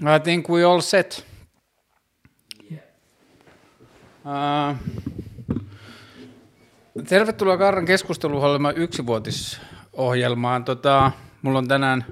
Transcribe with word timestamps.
I 0.00 0.20
think 0.22 0.48
we 0.48 0.64
all 0.64 0.80
set. 0.80 1.26
Uh, 4.24 4.76
tervetuloa 7.08 7.56
Karran 7.56 7.84
keskusteluohjelman 7.84 8.76
yksivuotisohjelmaan. 8.76 10.64
Tota, 10.64 11.12
mulla 11.42 11.58
on 11.58 11.68
tänään 11.68 12.04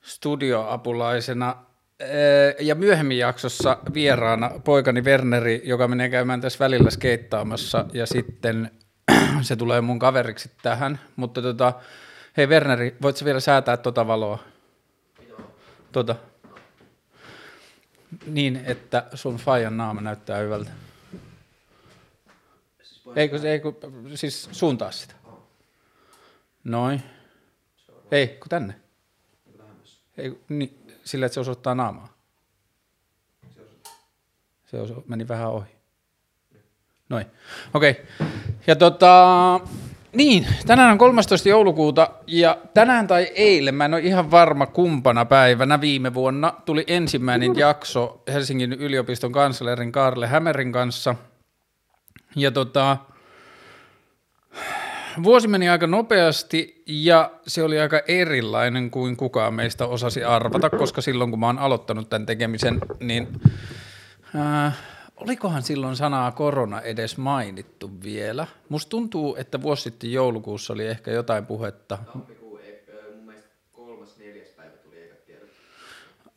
studioapulaisena 0.00 1.56
eh, 2.00 2.56
ja 2.60 2.74
myöhemmin 2.74 3.18
jaksossa 3.18 3.78
vieraana 3.94 4.50
poikani 4.64 5.00
Werneri, 5.04 5.62
joka 5.64 5.88
menee 5.88 6.08
käymään 6.08 6.40
tässä 6.40 6.58
välillä 6.58 6.90
skeittaamassa 6.90 7.84
ja 7.92 8.06
sitten 8.06 8.70
se 9.42 9.56
tulee 9.56 9.80
mun 9.80 9.98
kaveriksi 9.98 10.50
tähän. 10.62 11.00
Mutta 11.16 11.42
tota, 11.42 11.72
hei 12.36 12.46
Werneri, 12.46 12.96
voitko 13.02 13.24
vielä 13.24 13.40
säätää 13.40 13.76
tota 13.76 14.06
valoa? 14.06 14.38
Tota. 15.92 16.14
Niin, 18.26 18.56
että 18.64 19.06
sun 19.14 19.36
fajan 19.36 19.76
naama 19.76 20.00
näyttää 20.00 20.38
hyvältä. 20.38 20.70
Eikö, 23.16 23.50
eikö, 23.50 23.72
siis 24.14 24.48
suuntaa 24.52 24.90
sitä. 24.90 25.14
Noin. 26.64 27.02
Ei, 28.10 28.28
kun 28.28 28.48
tänne. 28.48 28.74
Ei, 30.16 30.38
niin, 30.48 30.96
sillä, 31.04 31.26
että 31.26 31.34
se 31.34 31.40
osoittaa 31.40 31.74
naamaa. 31.74 32.18
Se 34.66 34.80
osu, 34.80 35.04
meni 35.06 35.28
vähän 35.28 35.50
ohi. 35.50 35.70
Noin. 37.08 37.26
Okei. 37.74 37.90
Okay. 37.90 38.04
Ja 38.66 38.76
tota, 38.76 39.60
niin, 40.12 40.46
tänään 40.66 40.92
on 40.92 40.98
13. 40.98 41.48
joulukuuta 41.48 42.10
ja 42.26 42.58
tänään 42.74 43.06
tai 43.06 43.22
eilen, 43.34 43.74
mä 43.74 43.84
en 43.84 43.94
ole 43.94 44.02
ihan 44.02 44.30
varma 44.30 44.66
kumpana 44.66 45.24
päivänä 45.24 45.80
viime 45.80 46.14
vuonna, 46.14 46.52
tuli 46.64 46.84
ensimmäinen 46.86 47.56
jakso 47.56 48.22
Helsingin 48.32 48.72
yliopiston 48.72 49.32
kanslerin 49.32 49.92
Karle 49.92 50.26
Hämerin 50.26 50.72
kanssa. 50.72 51.14
Ja 52.36 52.50
tota, 52.50 52.96
vuosi 55.22 55.48
meni 55.48 55.68
aika 55.68 55.86
nopeasti 55.86 56.82
ja 56.86 57.30
se 57.46 57.62
oli 57.62 57.80
aika 57.80 58.00
erilainen 58.08 58.90
kuin 58.90 59.16
kukaan 59.16 59.54
meistä 59.54 59.86
osasi 59.86 60.24
arvata, 60.24 60.70
koska 60.70 61.00
silloin 61.00 61.30
kun 61.30 61.40
mä 61.40 61.46
oon 61.46 61.58
aloittanut 61.58 62.10
tämän 62.10 62.26
tekemisen, 62.26 62.78
niin 63.00 63.28
ää, 64.34 64.72
olikohan 65.20 65.62
silloin 65.62 65.96
sanaa 65.96 66.30
korona 66.30 66.80
edes 66.80 67.18
mainittu 67.18 67.90
vielä? 68.02 68.46
Musta 68.68 68.90
tuntuu, 68.90 69.36
että 69.36 69.62
vuosi 69.62 69.82
sitten 69.82 70.12
joulukuussa 70.12 70.72
oli 70.72 70.86
ehkä 70.86 71.10
jotain 71.10 71.46
puhetta. 71.46 71.98
Tammikuu, 72.12 72.58
ö, 72.88 73.14
mun 73.16 73.24
mielestä 73.26 73.50
kolmas, 73.72 74.18
neljäs 74.18 74.48
päivä 74.56 74.76
tuli 74.76 75.02
ekat 75.02 75.24
tiedot. 75.26 75.48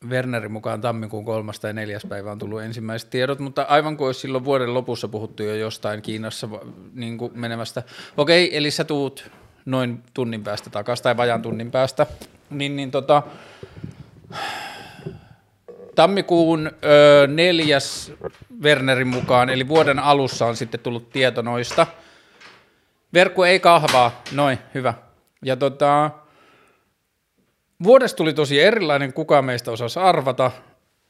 Wernerin 0.10 0.52
mukaan 0.52 0.82
tammikuun 0.82 1.26
kolmas 1.26 1.60
tai 1.60 1.74
neljäs 1.74 2.06
päivä 2.10 2.32
on 2.32 2.40
tullut 2.40 2.62
ensimmäiset 2.62 3.10
tiedot, 3.10 3.40
mutta 3.40 3.62
aivan 3.62 3.98
kuin 3.98 4.06
olisi 4.06 4.20
silloin 4.20 4.46
vuoden 4.46 4.74
lopussa 4.74 5.08
puhuttu 5.08 5.44
jo 5.44 5.56
jostain 5.56 6.02
Kiinassa 6.02 6.50
niin 6.94 7.18
kuin 7.18 7.32
menevästä. 7.36 7.84
Okei, 8.18 8.58
eli 8.58 8.72
sä 8.72 8.84
tuut 8.84 9.32
noin 9.66 10.04
tunnin 10.14 10.44
päästä 10.44 10.70
takaisin 10.70 11.04
tai 11.04 11.18
vajaan 11.18 11.42
tunnin 11.42 11.72
päästä, 11.72 12.08
niin, 12.50 12.76
niin 12.76 12.92
tota, 12.92 13.24
tammikuun 15.96 16.72
ö, 16.84 17.28
neljäs 17.28 18.14
Wernerin 18.64 19.08
mukaan, 19.08 19.50
eli 19.50 19.68
vuoden 19.68 20.00
alussa 20.00 20.46
on 20.46 20.56
sitten 20.56 20.80
tullut 20.80 21.10
tieto 21.10 21.42
noista. 21.42 21.88
Verkko 23.14 23.46
ei 23.46 23.60
kahvaa, 23.60 24.22
noin, 24.32 24.60
hyvä. 24.74 24.94
Ja 25.46 25.56
tota, 25.56 26.12
Vuodesta 27.84 28.18
tuli 28.18 28.34
tosi 28.34 28.62
erilainen, 28.62 29.14
kuka 29.14 29.42
meistä 29.42 29.72
osasi 29.72 30.00
arvata, 30.00 30.52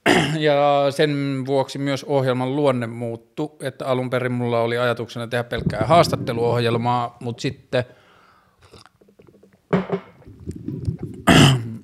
ja 0.47 0.85
sen 0.89 1.44
vuoksi 1.45 1.78
myös 1.78 2.03
ohjelman 2.03 2.56
luonne 2.56 2.88
muuttui, 2.88 3.50
että 3.62 3.85
alun 3.85 4.09
perin 4.09 4.31
mulla 4.31 4.62
oli 4.62 4.78
ajatuksena 4.78 5.28
tehdä 5.28 5.44
pelkkää 5.44 5.85
haastatteluohjelmaa, 5.85 7.18
mutta 7.19 7.41
sitten 7.41 7.83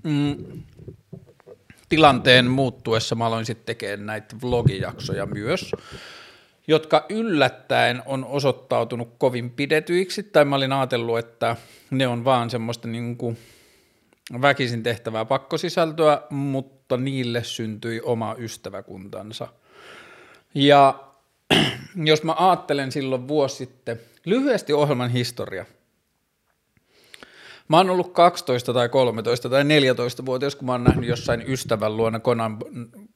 mm, 0.03 0.56
tilanteen 1.90 2.46
muuttuessa 2.52 3.16
mä 3.16 3.25
aloin 3.25 3.46
sitten 3.46 3.66
tekemään 3.66 4.06
näitä 4.06 4.36
vlogijaksoja 4.42 5.25
myös, 5.25 5.72
jotka 6.68 7.06
yllättäen 7.09 8.03
on 8.06 8.25
osoittautunut 8.25 9.14
kovin 9.18 9.50
pidetyiksi, 9.50 10.24
tai 10.24 10.46
mä 10.46 10.56
olin 10.56 10.74
ajatellut, 10.74 11.20
että 11.20 11.56
ne 11.92 12.08
on 12.08 12.26
vaan 12.26 12.50
semmoista 12.50 12.88
niin 12.88 13.18
kuin 13.18 13.38
väkisin 14.42 14.84
tehtävää 14.84 15.26
pakkosisältöä, 15.26 16.22
mutta 16.30 16.97
niille 16.97 17.44
syntyi 17.44 18.02
oma 18.02 18.36
ystäväkuntansa. 18.38 19.47
Ja 20.53 21.03
jos 22.06 22.24
mä 22.24 22.36
ajattelen 22.38 22.92
silloin 22.92 23.28
vuosi 23.28 23.56
sitten, 23.56 24.00
lyhyesti 24.26 24.74
ohjelman 24.74 25.09
historia. 25.09 25.66
Mä 27.67 27.78
oon 27.78 27.89
ollut 27.89 28.13
12 28.13 28.73
tai 28.73 28.89
13 28.89 29.50
tai 29.50 29.63
14 29.63 30.25
vuotias, 30.25 30.55
kun 30.55 30.66
mä 30.66 30.72
oon 30.72 30.83
nähnyt 30.83 31.09
jossain 31.09 31.44
ystävän 31.47 31.97
luona 31.97 32.19
Conan, 32.19 32.57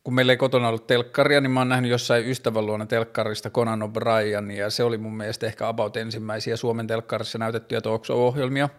kun 0.03 0.13
meillä 0.13 0.34
ei 0.34 0.38
kotona 0.38 0.67
ollut 0.67 0.88
telkkaria, 0.88 1.41
niin 1.41 1.51
mä 1.51 1.59
oon 1.59 1.69
nähnyt 1.69 1.91
jossain 1.91 2.29
ystävän 2.29 2.66
luona 2.66 2.85
telkkarista 2.85 3.50
Conan 3.50 3.81
O'Brien, 3.81 4.51
ja 4.51 4.69
se 4.69 4.84
oli 4.84 4.97
mun 4.97 5.17
mielestä 5.17 5.45
ehkä 5.45 5.67
about 5.67 5.97
ensimmäisiä 5.97 6.57
Suomen 6.57 6.88
telkkarissa 6.88 7.38
näytettyjä 7.38 7.81
talk 7.81 8.09
ohjelmia. 8.09 8.69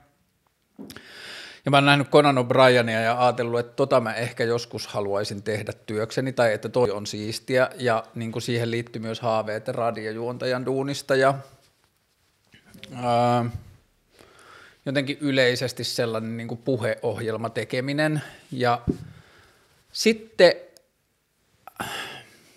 Ja 1.64 1.70
mä 1.70 1.76
oon 1.76 1.86
nähnyt 1.86 2.10
Conan 2.10 2.38
O'Brienia 2.38 3.02
ja 3.04 3.24
ajatellut, 3.24 3.60
että 3.60 3.72
tota 3.72 4.00
mä 4.00 4.14
ehkä 4.14 4.44
joskus 4.44 4.86
haluaisin 4.86 5.42
tehdä 5.42 5.72
työkseni, 5.86 6.32
tai 6.32 6.52
että 6.52 6.68
toi 6.68 6.90
on 6.90 7.06
siistiä, 7.06 7.68
ja 7.78 8.04
niin 8.14 8.32
kuin 8.32 8.42
siihen 8.42 8.70
liittyy 8.70 9.02
myös 9.02 9.20
haaveet 9.20 9.68
radiojuontajan 9.68 10.66
duunista, 10.66 11.16
ja 11.16 11.34
ää, 12.94 13.44
jotenkin 14.86 15.18
yleisesti 15.20 15.84
sellainen 15.84 16.36
niin 16.36 16.48
kuin 16.48 16.62
puheohjelma 16.64 17.50
tekeminen, 17.50 18.22
ja 18.52 18.80
sitten 19.92 20.52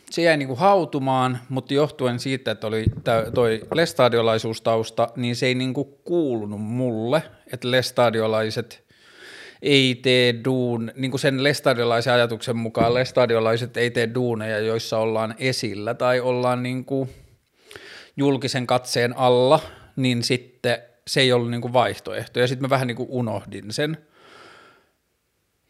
se 0.10 0.22
jäi 0.22 0.38
niin 0.38 0.48
kuin 0.48 0.60
hautumaan, 0.60 1.40
mutta 1.50 1.74
johtuen 1.74 2.20
siitä, 2.20 2.52
että 2.52 2.68
oli 2.68 2.86
toi 3.34 3.62
lestadiolaisuustausta, 3.74 5.10
niin 5.16 5.36
se 5.36 5.46
ei 5.46 5.56
niin 5.56 5.74
kuin 5.74 5.88
kuulunut 6.04 6.62
mulle, 6.62 7.24
että 7.54 7.72
lestadiolaiset 7.72 8.86
ei 9.62 9.96
tee 9.96 10.36
duun, 10.46 10.92
niin 10.96 11.12
kuin 11.12 11.22
sen 11.22 11.44
lestadiolaisen 11.44 12.14
ajatuksen 12.14 12.58
mukaan 12.58 12.94
lestadiolaiset 12.94 13.78
ei 13.78 13.92
tee 13.92 14.10
duuneja, 14.16 14.60
joissa 14.60 14.98
ollaan 14.98 15.36
esillä 15.40 15.94
tai 15.94 16.20
ollaan 16.20 16.64
niin 16.64 16.86
kuin 16.86 17.10
julkisen 18.18 18.68
katseen 18.68 19.18
alla, 19.18 19.60
niin 19.96 20.24
sitten 20.24 20.78
se 21.08 21.22
ei 21.22 21.34
ollut 21.34 21.52
niin 21.52 21.62
kuin 21.62 21.74
vaihtoehto. 21.74 22.40
Ja 22.40 22.48
sitten 22.48 22.62
mä 22.62 22.70
vähän 22.70 22.88
niin 22.88 22.98
kuin 22.98 23.10
unohdin 23.12 23.74
sen. 23.74 23.98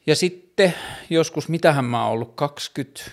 Ja 0.07 0.15
sitten 0.15 0.73
joskus, 1.09 1.49
mitähän 1.49 1.85
mä 1.85 2.03
oon 2.03 2.11
ollut, 2.11 2.35
20, 2.35 3.11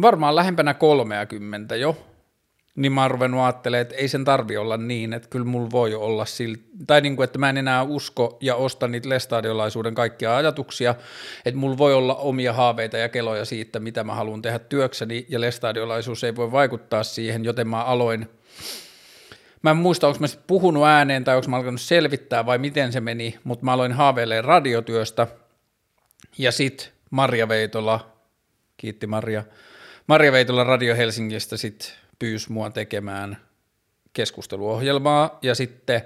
varmaan 0.00 0.36
lähempänä 0.36 0.74
30 0.74 1.76
jo, 1.76 2.06
niin 2.76 2.92
mä 2.92 3.02
oon 3.02 3.10
ruvennut 3.10 3.40
ajattelemaan, 3.40 3.82
että 3.82 3.94
ei 3.94 4.08
sen 4.08 4.24
tarvi 4.24 4.56
olla 4.56 4.76
niin, 4.76 5.12
että 5.12 5.28
kyllä 5.28 5.44
mulla 5.44 5.70
voi 5.70 5.94
olla 5.94 6.24
sillä, 6.24 6.58
tai 6.86 7.00
niin 7.00 7.16
kuin, 7.16 7.24
että 7.24 7.38
mä 7.38 7.50
en 7.50 7.56
enää 7.56 7.82
usko 7.82 8.38
ja 8.40 8.54
osta 8.54 8.88
niitä 8.88 9.08
lestadiolaisuuden 9.08 9.94
kaikkia 9.94 10.36
ajatuksia, 10.36 10.94
että 11.44 11.60
mulla 11.60 11.78
voi 11.78 11.94
olla 11.94 12.14
omia 12.14 12.52
haaveita 12.52 12.98
ja 12.98 13.08
keloja 13.08 13.44
siitä, 13.44 13.80
mitä 13.80 14.04
mä 14.04 14.14
haluan 14.14 14.42
tehdä 14.42 14.58
työkseni, 14.58 15.26
ja 15.28 15.40
lestadiolaisuus 15.40 16.24
ei 16.24 16.36
voi 16.36 16.52
vaikuttaa 16.52 17.02
siihen, 17.02 17.44
joten 17.44 17.68
mä 17.68 17.84
aloin 17.84 18.28
Mä 19.62 19.70
en 19.70 19.76
muista, 19.76 20.08
onko 20.08 20.20
mä 20.20 20.26
puhunut 20.46 20.84
ääneen 20.86 21.24
tai 21.24 21.36
onko 21.36 21.48
mä 21.48 21.56
alkanut 21.56 21.80
selvittää 21.80 22.46
vai 22.46 22.58
miten 22.58 22.92
se 22.92 23.00
meni, 23.00 23.38
mutta 23.44 23.64
mä 23.64 23.72
aloin 23.72 23.92
haaveilemaan 23.92 24.44
radiotyöstä. 24.44 25.26
Ja 26.38 26.52
sit 26.52 26.92
Marja 27.10 27.48
Veitola, 27.48 28.12
kiitti 28.76 29.06
Marja, 29.06 29.44
Marja 30.06 30.32
Veitola 30.32 30.64
Radio 30.64 30.96
Helsingistä 30.96 31.56
sit 31.56 31.94
pyysi 32.18 32.52
mua 32.52 32.70
tekemään 32.70 33.36
keskusteluohjelmaa. 34.12 35.38
Ja 35.42 35.54
sitten 35.54 36.02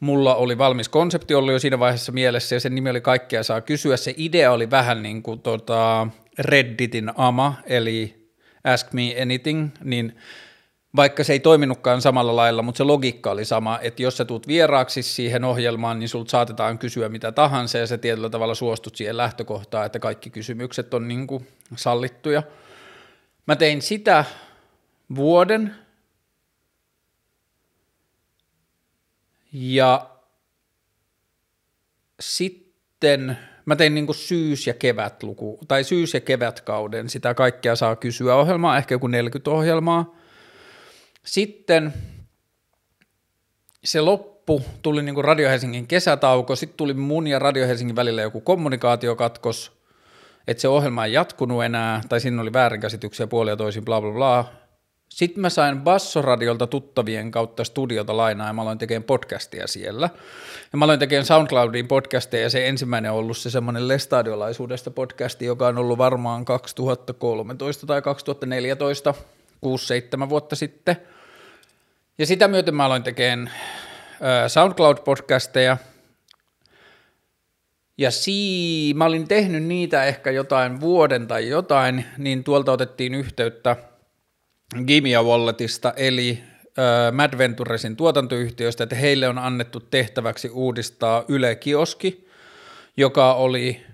mulla 0.00 0.34
oli 0.34 0.58
valmis 0.58 0.88
konsepti 0.88 1.34
ollut 1.34 1.52
jo 1.52 1.58
siinä 1.58 1.78
vaiheessa 1.78 2.12
mielessä 2.12 2.56
ja 2.56 2.60
sen 2.60 2.74
nimi 2.74 2.90
oli 2.90 3.00
Kaikkea 3.00 3.42
saa 3.42 3.60
kysyä. 3.60 3.96
Se 3.96 4.14
idea 4.16 4.52
oli 4.52 4.70
vähän 4.70 5.02
niin 5.02 5.22
kuin 5.22 5.40
tota 5.40 6.08
Redditin 6.38 7.12
ama, 7.16 7.54
eli 7.66 8.30
Ask 8.64 8.92
Me 8.92 9.16
Anything, 9.22 9.68
niin 9.84 10.16
vaikka 10.96 11.24
se 11.24 11.32
ei 11.32 11.40
toiminutkaan 11.40 12.02
samalla 12.02 12.36
lailla, 12.36 12.62
mutta 12.62 12.76
se 12.78 12.84
logiikka 12.84 13.30
oli 13.30 13.44
sama, 13.44 13.78
että 13.82 14.02
jos 14.02 14.16
sä 14.16 14.24
tuut 14.24 14.48
vieraaksi 14.48 15.02
siihen 15.02 15.44
ohjelmaan, 15.44 15.98
niin 15.98 16.08
sulta 16.08 16.30
saatetaan 16.30 16.78
kysyä 16.78 17.08
mitä 17.08 17.32
tahansa 17.32 17.78
ja 17.78 17.86
sä 17.86 17.98
tietyllä 17.98 18.30
tavalla 18.30 18.54
suostut 18.54 18.96
siihen 18.96 19.16
lähtökohtaan, 19.16 19.86
että 19.86 19.98
kaikki 19.98 20.30
kysymykset 20.30 20.94
on 20.94 21.08
niin 21.08 21.26
kuin 21.26 21.48
sallittuja. 21.76 22.42
Mä 23.46 23.56
tein 23.56 23.82
sitä 23.82 24.24
vuoden. 25.14 25.74
Ja 29.52 30.10
sitten 32.20 33.38
Mä 33.68 33.76
tein 33.76 33.94
niin 33.94 34.06
kuin 34.06 34.16
syys- 34.16 34.66
ja 34.66 34.74
kevätluku, 34.74 35.58
tai 35.68 35.84
syys- 35.84 36.14
ja 36.14 36.20
kevätkauden, 36.20 37.08
sitä 37.08 37.34
kaikkea 37.34 37.76
saa 37.76 37.96
kysyä 37.96 38.34
ohjelmaa, 38.34 38.78
ehkä 38.78 38.94
joku 38.94 39.06
40 39.06 39.50
ohjelmaa. 39.50 40.17
Sitten 41.24 41.92
se 43.84 44.00
loppu, 44.00 44.62
tuli 44.82 45.02
niin 45.02 45.14
kuin 45.14 45.24
Radio 45.24 45.48
Helsingin 45.48 45.86
kesätauko, 45.86 46.56
sitten 46.56 46.76
tuli 46.76 46.94
mun 46.94 47.26
ja 47.26 47.38
Radio 47.38 47.66
Helsingin 47.66 47.96
välillä 47.96 48.22
joku 48.22 48.40
kommunikaatiokatkos, 48.40 49.72
että 50.48 50.60
se 50.60 50.68
ohjelma 50.68 51.04
ei 51.04 51.12
jatkunut 51.12 51.64
enää, 51.64 52.00
tai 52.08 52.20
siinä 52.20 52.42
oli 52.42 52.52
väärinkäsityksiä 52.52 53.26
puolia 53.26 53.56
toisin, 53.56 53.84
bla 53.84 54.00
bla 54.00 54.12
bla. 54.12 54.52
Sitten 55.08 55.40
mä 55.40 55.50
sain 55.50 55.80
Bassoradiolta 55.80 56.66
tuttavien 56.66 57.30
kautta 57.30 57.64
studiota 57.64 58.16
lainaa 58.16 58.46
ja 58.46 58.52
mä 58.52 58.62
aloin 58.62 58.78
tekemään 58.78 59.02
podcastia 59.04 59.66
siellä. 59.66 60.10
Ja 60.72 60.78
mä 60.78 60.84
aloin 60.84 60.98
tekemään 60.98 61.26
SoundCloudiin 61.26 61.88
podcastia 61.88 62.40
ja 62.40 62.50
se 62.50 62.68
ensimmäinen 62.68 63.10
on 63.12 63.18
ollut 63.18 63.36
se 63.36 63.50
semmoinen 63.50 63.88
Lestadiolaisuudesta 63.88 64.90
podcasti, 64.90 65.44
joka 65.44 65.66
on 65.66 65.78
ollut 65.78 65.98
varmaan 65.98 66.44
2013 66.44 67.86
tai 67.86 68.02
2014, 68.02 69.14
6-7 69.66 70.28
vuotta 70.28 70.56
sitten. 70.56 70.96
Ja 72.18 72.26
sitä 72.26 72.48
myöten 72.48 72.74
mä 72.74 72.84
aloin 72.84 73.02
tekemään 73.02 73.50
SoundCloud-podcasteja, 74.48 75.76
ja 77.98 78.10
sii, 78.10 78.94
mä 78.94 79.04
olin 79.04 79.28
tehnyt 79.28 79.62
niitä 79.62 80.04
ehkä 80.04 80.30
jotain 80.30 80.80
vuoden 80.80 81.26
tai 81.26 81.48
jotain, 81.48 82.04
niin 82.18 82.44
tuolta 82.44 82.72
otettiin 82.72 83.14
yhteyttä 83.14 83.76
Gimia 84.86 85.22
Walletista, 85.22 85.92
eli 85.96 86.42
Mad 87.12 87.38
Venturesin 87.38 87.96
tuotantoyhtiöstä, 87.96 88.84
että 88.84 88.96
heille 88.96 89.28
on 89.28 89.38
annettu 89.38 89.80
tehtäväksi 89.80 90.50
uudistaa 90.50 91.24
Yle 91.28 91.54
Kioski, 91.54 92.28
joka 92.96 93.34
oli 93.34 93.86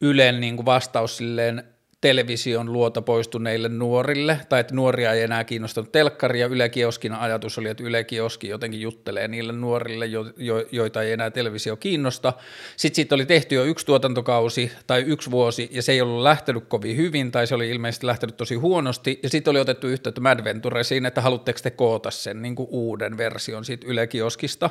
Ylen 0.00 0.40
niin 0.40 0.56
kuin 0.56 0.66
vastaus 0.66 1.16
silleen 1.16 1.64
television 2.00 2.72
luota 2.72 3.02
poistuneille 3.02 3.68
nuorille, 3.68 4.40
tai 4.48 4.60
että 4.60 4.74
nuoria 4.74 5.12
ei 5.12 5.22
enää 5.22 5.44
kiinnostanut 5.44 5.92
telkkari, 5.92 6.40
ja 6.40 6.46
Yle 6.46 6.68
Kioskin 6.68 7.12
ajatus 7.12 7.58
oli, 7.58 7.68
että 7.68 7.82
Yle 7.82 8.04
Kioski 8.04 8.48
jotenkin 8.48 8.80
juttelee 8.80 9.28
niille 9.28 9.52
nuorille, 9.52 10.06
jo, 10.06 10.26
jo, 10.36 10.66
joita 10.72 11.02
ei 11.02 11.12
enää 11.12 11.30
televisio 11.30 11.76
kiinnosta. 11.76 12.32
Sitten 12.76 12.96
siitä 12.96 13.14
oli 13.14 13.26
tehty 13.26 13.54
jo 13.54 13.64
yksi 13.64 13.86
tuotantokausi 13.86 14.72
tai 14.86 15.02
yksi 15.02 15.30
vuosi, 15.30 15.68
ja 15.72 15.82
se 15.82 15.92
ei 15.92 16.00
ollut 16.00 16.22
lähtenyt 16.22 16.64
kovin 16.68 16.96
hyvin, 16.96 17.32
tai 17.32 17.46
se 17.46 17.54
oli 17.54 17.70
ilmeisesti 17.70 18.06
lähtenyt 18.06 18.36
tosi 18.36 18.54
huonosti, 18.54 19.20
ja 19.22 19.30
sitten 19.30 19.50
oli 19.50 19.60
otettu 19.60 19.86
yhteyttä 19.86 20.20
Mad 20.20 20.44
Venturesiin, 20.44 21.06
että 21.06 21.20
haluatteko 21.20 21.58
te 21.62 21.70
koota 21.70 22.10
sen 22.10 22.42
niin 22.42 22.54
kuin 22.54 22.68
uuden 22.70 23.18
version 23.18 23.64
siitä 23.64 23.86
Yle 23.86 24.06
Kioskista. 24.06 24.70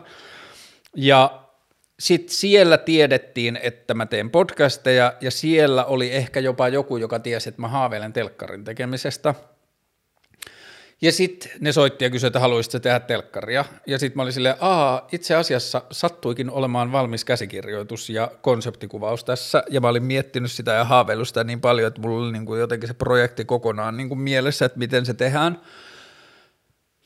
Ja 0.95 1.46
sitten 1.99 2.35
siellä 2.35 2.77
tiedettiin, 2.77 3.59
että 3.63 3.93
mä 3.93 4.05
teen 4.05 4.29
podcasteja 4.29 5.13
ja 5.21 5.31
siellä 5.31 5.85
oli 5.85 6.11
ehkä 6.11 6.39
jopa 6.39 6.67
joku, 6.67 6.97
joka 6.97 7.19
tiesi, 7.19 7.49
että 7.49 7.61
mä 7.61 7.67
haaveilen 7.67 8.13
telkkarin 8.13 8.63
tekemisestä. 8.63 9.35
Ja 11.01 11.11
sitten 11.11 11.51
ne 11.59 11.71
soitti 11.71 12.05
ja 12.05 12.09
kysyi, 12.09 12.27
että 12.27 12.39
haluaisitko 12.39 12.79
tehdä 12.79 12.99
telkkaria. 12.99 13.65
Ja 13.87 13.99
sitten 13.99 14.17
mä 14.17 14.21
olin 14.21 14.33
silleen, 14.33 14.55
aa, 14.59 15.07
itse 15.11 15.35
asiassa 15.35 15.81
sattuikin 15.91 16.51
olemaan 16.51 16.91
valmis 16.91 17.25
käsikirjoitus 17.25 18.09
ja 18.09 18.31
konseptikuvaus 18.41 19.23
tässä. 19.23 19.63
Ja 19.69 19.81
mä 19.81 19.87
olin 19.87 20.03
miettinyt 20.03 20.51
sitä 20.51 20.71
ja 20.71 20.83
haaveillut 20.83 21.27
sitä 21.27 21.43
niin 21.43 21.61
paljon, 21.61 21.87
että 21.87 22.01
mulla 22.01 22.23
oli 22.23 22.31
niin 22.31 22.45
kuin 22.45 22.59
jotenkin 22.59 22.87
se 22.87 22.93
projekti 22.93 23.45
kokonaan 23.45 23.97
niin 23.97 24.09
kuin 24.09 24.19
mielessä, 24.19 24.65
että 24.65 24.79
miten 24.79 25.05
se 25.05 25.13
tehdään– 25.13 25.61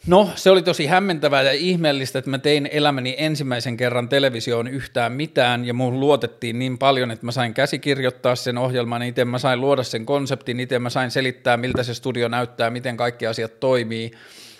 No, 0.07 0.29
se 0.35 0.49
oli 0.49 0.61
tosi 0.61 0.85
hämmentävää 0.85 1.41
ja 1.41 1.51
ihmeellistä, 1.51 2.19
että 2.19 2.31
mä 2.31 2.37
tein 2.37 2.69
elämäni 2.71 3.15
ensimmäisen 3.17 3.77
kerran 3.77 4.09
televisioon 4.09 4.67
yhtään 4.67 5.11
mitään 5.11 5.65
ja 5.65 5.73
mun 5.73 5.99
luotettiin 5.99 6.59
niin 6.59 6.77
paljon, 6.77 7.11
että 7.11 7.25
mä 7.25 7.31
sain 7.31 7.53
käsikirjoittaa 7.53 8.35
sen 8.35 8.57
ohjelman 8.57 9.03
itse, 9.03 9.25
mä 9.25 9.39
sain 9.39 9.61
luoda 9.61 9.83
sen 9.83 10.05
konseptin 10.05 10.59
itse, 10.59 10.79
mä 10.79 10.89
sain 10.89 11.11
selittää, 11.11 11.57
miltä 11.57 11.83
se 11.83 11.93
studio 11.93 12.27
näyttää, 12.27 12.69
miten 12.69 12.97
kaikki 12.97 13.27
asiat 13.27 13.59
toimii. 13.59 14.11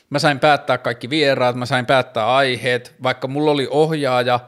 Mä 0.10 0.20
sain 0.20 0.40
päättää 0.40 0.78
kaikki 0.78 1.10
vieraat, 1.10 1.56
mä 1.56 1.66
sain 1.66 1.86
päättää 1.86 2.36
aiheet, 2.36 2.96
vaikka 3.04 3.28
mulla 3.28 3.52
oli 3.52 3.68
ohjaaja 3.70 4.40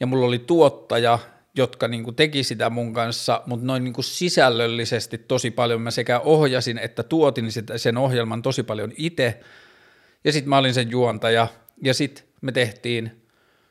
ja 0.00 0.06
mulla 0.06 0.26
oli 0.26 0.38
tuottaja, 0.38 1.18
jotka 1.54 1.88
niin 1.88 2.04
kuin 2.04 2.16
teki 2.16 2.42
sitä 2.42 2.70
mun 2.70 2.92
kanssa, 2.92 3.42
mutta 3.46 3.66
noin 3.66 3.84
niin 3.84 3.94
kuin 3.94 4.04
sisällöllisesti 4.04 5.18
tosi 5.18 5.50
paljon 5.50 5.82
mä 5.82 5.90
sekä 5.90 6.20
ohjasin 6.20 6.78
että 6.78 7.02
tuotin 7.02 7.48
sen 7.76 7.96
ohjelman 7.96 8.42
tosi 8.42 8.62
paljon 8.62 8.92
itse, 8.96 9.40
ja 10.24 10.32
sitten 10.32 10.48
mä 10.48 10.58
olin 10.58 10.74
sen 10.74 10.90
juontaja, 10.90 11.48
ja 11.82 11.94
sitten 11.94 12.24
me 12.40 12.52
tehtiin 12.52 13.22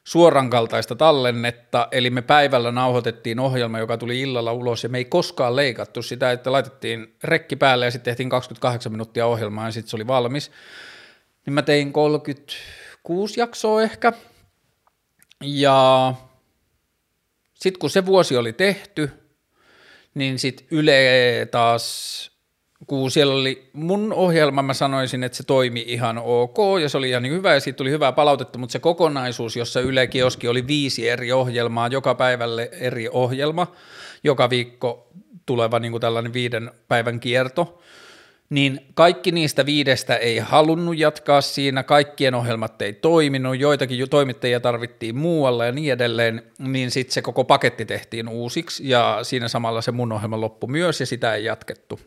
suorankaltaista 0.03 0.95
tallennetta, 0.95 1.87
eli 1.91 2.09
me 2.09 2.21
päivällä 2.21 2.71
nauhoitettiin 2.71 3.39
ohjelma, 3.39 3.79
joka 3.79 3.97
tuli 3.97 4.21
illalla 4.21 4.53
ulos, 4.53 4.83
ja 4.83 4.89
me 4.89 4.97
ei 4.97 5.05
koskaan 5.05 5.55
leikattu 5.55 6.01
sitä, 6.01 6.31
että 6.31 6.51
laitettiin 6.51 7.15
rekki 7.23 7.55
päälle, 7.55 7.85
ja 7.85 7.91
sitten 7.91 8.11
tehtiin 8.11 8.29
28 8.29 8.91
minuuttia 8.91 9.25
ohjelmaa, 9.25 9.65
ja 9.65 9.71
sitten 9.71 9.89
se 9.89 9.95
oli 9.95 10.07
valmis. 10.07 10.51
Niin 11.45 11.53
mä 11.53 11.61
tein 11.61 11.93
36 11.93 13.39
jaksoa 13.39 13.81
ehkä, 13.81 14.13
ja 15.43 16.13
sitten 17.53 17.79
kun 17.79 17.89
se 17.89 18.05
vuosi 18.05 18.37
oli 18.37 18.53
tehty, 18.53 19.09
niin 20.13 20.39
sitten 20.39 20.67
Yle 20.71 21.47
taas 21.51 22.30
kun 22.87 23.11
siellä 23.11 23.33
oli 23.33 23.69
mun 23.73 24.13
ohjelma, 24.13 24.61
mä 24.61 24.73
sanoisin, 24.73 25.23
että 25.23 25.37
se 25.37 25.43
toimi 25.43 25.83
ihan 25.87 26.17
ok 26.17 26.57
ja 26.81 26.89
se 26.89 26.97
oli 26.97 27.09
ihan 27.09 27.23
niin 27.23 27.33
hyvä 27.33 27.53
ja 27.53 27.59
siitä 27.59 27.77
tuli 27.77 27.91
hyvää 27.91 28.11
palautetta, 28.11 28.57
mutta 28.57 28.73
se 28.73 28.79
kokonaisuus, 28.79 29.55
jossa 29.55 29.79
Yle 29.79 30.07
Kioski 30.07 30.47
oli 30.47 30.67
viisi 30.67 31.09
eri 31.09 31.31
ohjelmaa, 31.31 31.87
joka 31.87 32.15
päivälle 32.15 32.69
eri 32.71 33.09
ohjelma, 33.11 33.67
joka 34.23 34.49
viikko 34.49 35.11
tuleva 35.45 35.79
niin 35.79 35.91
kuin 35.91 36.01
tällainen 36.01 36.33
viiden 36.33 36.71
päivän 36.87 37.19
kierto, 37.19 37.81
niin 38.49 38.79
kaikki 38.93 39.31
niistä 39.31 39.65
viidestä 39.65 40.15
ei 40.15 40.37
halunnut 40.37 40.97
jatkaa 40.97 41.41
siinä, 41.41 41.83
kaikkien 41.83 42.35
ohjelmat 42.35 42.81
ei 42.81 42.93
toiminut, 42.93 43.59
joitakin 43.59 44.09
toimittajia 44.09 44.59
tarvittiin 44.59 45.15
muualla 45.15 45.65
ja 45.65 45.71
niin 45.71 45.93
edelleen, 45.93 46.43
niin 46.59 46.91
sitten 46.91 47.13
se 47.13 47.21
koko 47.21 47.43
paketti 47.43 47.85
tehtiin 47.85 48.29
uusiksi 48.29 48.89
ja 48.89 49.19
siinä 49.23 49.47
samalla 49.47 49.81
se 49.81 49.91
mun 49.91 50.11
ohjelma 50.11 50.41
loppui 50.41 50.69
myös 50.69 50.99
ja 50.99 51.05
sitä 51.05 51.35
ei 51.35 51.43
jatkettu. 51.43 51.99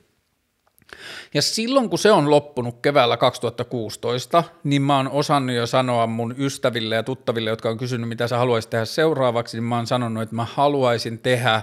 Ja 1.35 1.43
silloin 1.43 1.91
kun 1.91 1.99
se 1.99 2.13
on 2.13 2.31
loppunut 2.31 2.81
keväällä 2.83 3.17
2016, 3.17 4.45
niin 4.65 4.83
mä 4.83 4.97
oon 4.97 5.09
osannut 5.09 5.57
jo 5.57 5.67
sanoa 5.67 6.07
mun 6.07 6.35
ystäville 6.39 6.95
ja 6.95 7.03
tuttaville, 7.03 7.51
jotka 7.51 7.69
on 7.69 7.79
kysynyt, 7.79 8.09
mitä 8.09 8.29
sä 8.29 8.39
haluaisit 8.39 8.71
tehdä 8.71 8.85
seuraavaksi, 8.85 9.57
niin 9.57 9.65
mä 9.65 9.77
oon 9.77 9.87
sanonut, 9.87 10.23
että 10.23 10.37
mä 10.37 10.47
haluaisin 10.55 11.19
tehdä 11.19 11.63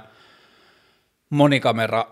monikamera 1.30 2.06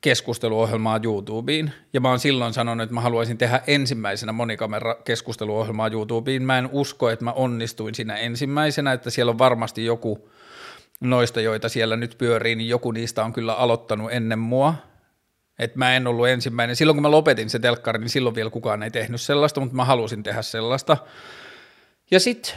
keskusteluohjelmaa 0.00 1.00
YouTubeen, 1.02 1.72
ja 1.92 2.00
mä 2.00 2.08
oon 2.08 2.18
silloin 2.18 2.54
sanonut, 2.54 2.84
että 2.84 2.94
mä 2.94 3.00
haluaisin 3.00 3.38
tehdä 3.38 3.62
ensimmäisenä 3.66 4.32
monikamera 4.32 4.94
keskusteluohjelmaa 4.94 5.88
YouTubeen. 5.88 6.42
Mä 6.42 6.58
en 6.58 6.68
usko, 6.72 7.10
että 7.10 7.24
mä 7.24 7.32
onnistuin 7.32 7.94
siinä 7.94 8.16
ensimmäisenä, 8.16 8.92
että 8.92 9.10
siellä 9.10 9.30
on 9.30 9.38
varmasti 9.38 9.84
joku 9.84 10.28
noista, 11.00 11.40
joita 11.40 11.68
siellä 11.68 11.96
nyt 11.96 12.14
pyörii, 12.18 12.56
niin 12.56 12.68
joku 12.68 12.92
niistä 12.92 13.24
on 13.24 13.32
kyllä 13.32 13.54
aloittanut 13.54 14.12
ennen 14.12 14.38
mua, 14.38 14.74
et 15.58 15.76
mä 15.76 15.96
en 15.96 16.06
ollut 16.06 16.28
ensimmäinen. 16.28 16.76
Silloin 16.76 16.96
kun 16.96 17.02
mä 17.02 17.10
lopetin 17.10 17.50
se 17.50 17.58
telkkari, 17.58 17.98
niin 17.98 18.08
silloin 18.08 18.34
vielä 18.34 18.50
kukaan 18.50 18.82
ei 18.82 18.90
tehnyt 18.90 19.20
sellaista, 19.20 19.60
mutta 19.60 19.76
mä 19.76 19.84
halusin 19.84 20.22
tehdä 20.22 20.42
sellaista. 20.42 20.96
Ja 22.10 22.20
sitten 22.20 22.52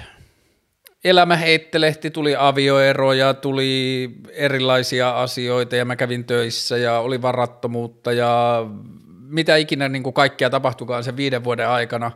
elämä 1.04 1.36
heittelehti, 1.36 2.12
tuli 2.12 2.36
avioeroja, 2.36 3.34
tuli 3.34 4.10
erilaisia 4.32 5.22
asioita 5.22 5.76
ja 5.76 5.86
mä 5.86 5.96
kävin 5.96 6.26
töissä 6.26 6.78
ja 6.78 7.00
oli 7.00 7.22
varattomuutta 7.22 8.12
ja 8.12 8.66
mitä 9.20 9.56
ikinä 9.56 9.90
niin 9.90 10.04
kuin 10.04 10.14
kaikkea 10.14 10.50
tapahtukaan 10.50 11.04
sen 11.04 11.18
viiden 11.18 11.44
vuoden 11.44 11.70
aikana 11.70 12.12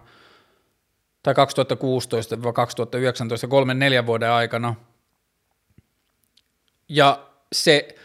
tai 1.24 1.34
2016-2019, 1.34 1.38
kolmen 3.48 3.80
neljän 3.80 4.06
vuoden 4.06 4.32
aikana. 4.32 4.76
Ja 6.90 7.28
se 7.52 7.96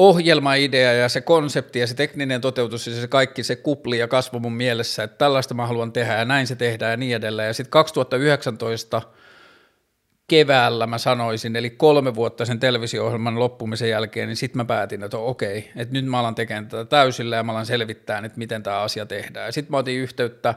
ohjelmaidea 0.00 0.92
ja 0.92 1.08
se 1.08 1.20
konsepti 1.20 1.78
ja 1.78 1.86
se 1.86 1.94
tekninen 1.94 2.40
toteutus 2.40 2.86
ja 2.86 3.00
se 3.00 3.08
kaikki 3.08 3.42
se 3.42 3.56
kupli 3.56 3.98
ja 3.98 4.08
kasvo 4.08 4.38
mun 4.38 4.52
mielessä, 4.52 5.02
että 5.02 5.18
tällaista 5.18 5.54
mä 5.54 5.66
haluan 5.66 5.92
tehdä 5.92 6.18
ja 6.18 6.24
näin 6.24 6.46
se 6.46 6.56
tehdään 6.56 6.90
ja 6.90 6.96
niin 6.96 7.16
edelleen. 7.16 7.46
Ja 7.46 7.54
sitten 7.54 7.70
2019 7.70 9.02
keväällä 10.28 10.86
mä 10.86 10.98
sanoisin, 10.98 11.56
eli 11.56 11.70
kolme 11.70 12.14
vuotta 12.14 12.44
sen 12.44 12.60
televisio-ohjelman 12.60 13.38
loppumisen 13.38 13.90
jälkeen, 13.90 14.28
niin 14.28 14.36
sitten 14.36 14.56
mä 14.56 14.64
päätin, 14.64 15.02
että 15.02 15.18
okei, 15.18 15.70
että 15.76 15.92
nyt 15.92 16.06
mä 16.06 16.18
alan 16.18 16.34
tekemään 16.34 16.68
tätä 16.68 16.84
täysillä 16.84 17.36
ja 17.36 17.42
mä 17.42 17.52
alan 17.52 17.66
selvittää, 17.66 18.18
että 18.18 18.38
miten 18.38 18.62
tämä 18.62 18.80
asia 18.80 19.06
tehdään. 19.06 19.52
Sitten 19.52 19.70
mä 19.70 19.76
otin 19.76 19.98
yhteyttä 19.98 20.54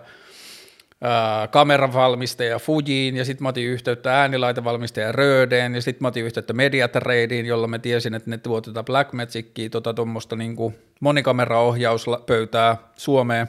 kameravalmistaja 1.51 2.59
Fujiin 2.59 3.17
ja 3.17 3.25
sitten 3.25 3.43
mä 3.43 3.49
otin 3.49 3.67
yhteyttä 3.67 4.21
äänilaitevalmistaja 4.21 5.11
Rödeen 5.11 5.75
ja 5.75 5.81
sitten 5.81 6.03
mä 6.03 6.07
otin 6.07 6.25
yhteyttä 6.25 6.53
Mediatradeen, 6.53 7.45
jolla 7.45 7.67
mä 7.67 7.79
tiesin, 7.79 8.13
että 8.13 8.29
ne 8.29 8.37
tuotetaan 8.37 8.85
Blackmagicia, 8.85 9.69
tota 9.71 9.93
tuommoista 9.93 10.35
niin 10.35 10.55
monikameraohjauspöytää 10.99 12.77
Suomeen. 12.97 13.47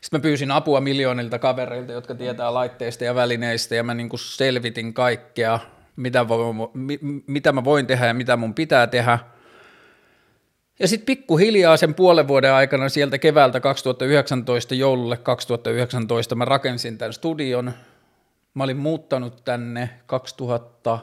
Sitten 0.00 0.20
mä 0.20 0.22
pyysin 0.22 0.50
apua 0.50 0.80
miljoonilta 0.80 1.38
kavereilta, 1.38 1.92
jotka 1.92 2.14
tietää 2.14 2.54
laitteista 2.54 3.04
ja 3.04 3.14
välineistä 3.14 3.74
ja 3.74 3.82
mä 3.82 3.94
niin 3.94 4.08
kuin 4.08 4.20
selvitin 4.20 4.94
kaikkea 4.94 5.58
mitä, 5.96 6.28
voi, 6.28 6.54
mi, 6.74 6.98
mitä 7.26 7.52
mä 7.52 7.64
voin 7.64 7.86
tehdä 7.86 8.06
ja 8.06 8.14
mitä 8.14 8.36
mun 8.36 8.54
pitää 8.54 8.86
tehdä. 8.86 9.18
Ja 10.78 10.88
sitten 10.88 11.06
pikkuhiljaa 11.06 11.76
sen 11.76 11.94
puolen 11.94 12.28
vuoden 12.28 12.52
aikana 12.52 12.88
sieltä 12.88 13.18
keväältä 13.18 13.60
2019 13.60 14.74
joululle 14.74 15.16
2019 15.16 16.34
mä 16.34 16.44
rakensin 16.44 16.98
tämän 16.98 17.12
studion. 17.12 17.72
Mä 18.54 18.64
olin 18.64 18.76
muuttanut 18.76 19.44
tänne 19.44 19.90
2000, 20.06 20.98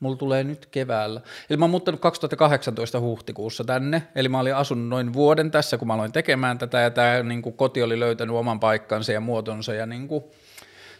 mulla 0.00 0.16
tulee 0.16 0.44
nyt 0.44 0.66
keväällä. 0.66 1.20
Eli 1.50 1.56
mä 1.56 1.64
oon 1.64 1.70
muuttanut 1.70 2.00
2018 2.00 3.00
huhtikuussa 3.00 3.64
tänne, 3.64 4.02
eli 4.14 4.28
mä 4.28 4.40
olin 4.40 4.54
asunut 4.54 4.88
noin 4.88 5.12
vuoden 5.12 5.50
tässä, 5.50 5.78
kun 5.78 5.88
mä 5.88 5.94
aloin 5.94 6.12
tekemään 6.12 6.58
tätä, 6.58 6.80
ja 6.80 6.90
tämä 6.90 7.22
niin 7.22 7.42
koti 7.42 7.82
oli 7.82 8.00
löytänyt 8.00 8.36
oman 8.36 8.60
paikkansa 8.60 9.12
ja 9.12 9.20
muotonsa 9.20 9.74
ja 9.74 9.86
niin 9.86 10.08
kuin, 10.08 10.24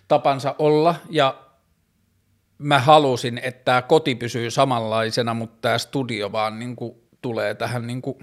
tapansa 0.09 0.55
olla, 0.59 0.95
ja 1.11 1.35
mä 2.59 2.79
halusin, 2.79 3.39
että 3.39 3.65
tämä 3.65 3.83
koti 3.83 4.15
pysyy 4.15 4.51
samanlaisena, 4.51 5.35
mutta 5.35 5.57
tämä 5.61 5.79
studio 5.79 6.33
vaan 6.33 6.59
niin 6.59 6.77
kuin, 6.77 7.06
tulee 7.27 7.55
tähän 7.55 7.87
niin 7.87 8.03
kuin, 8.03 8.19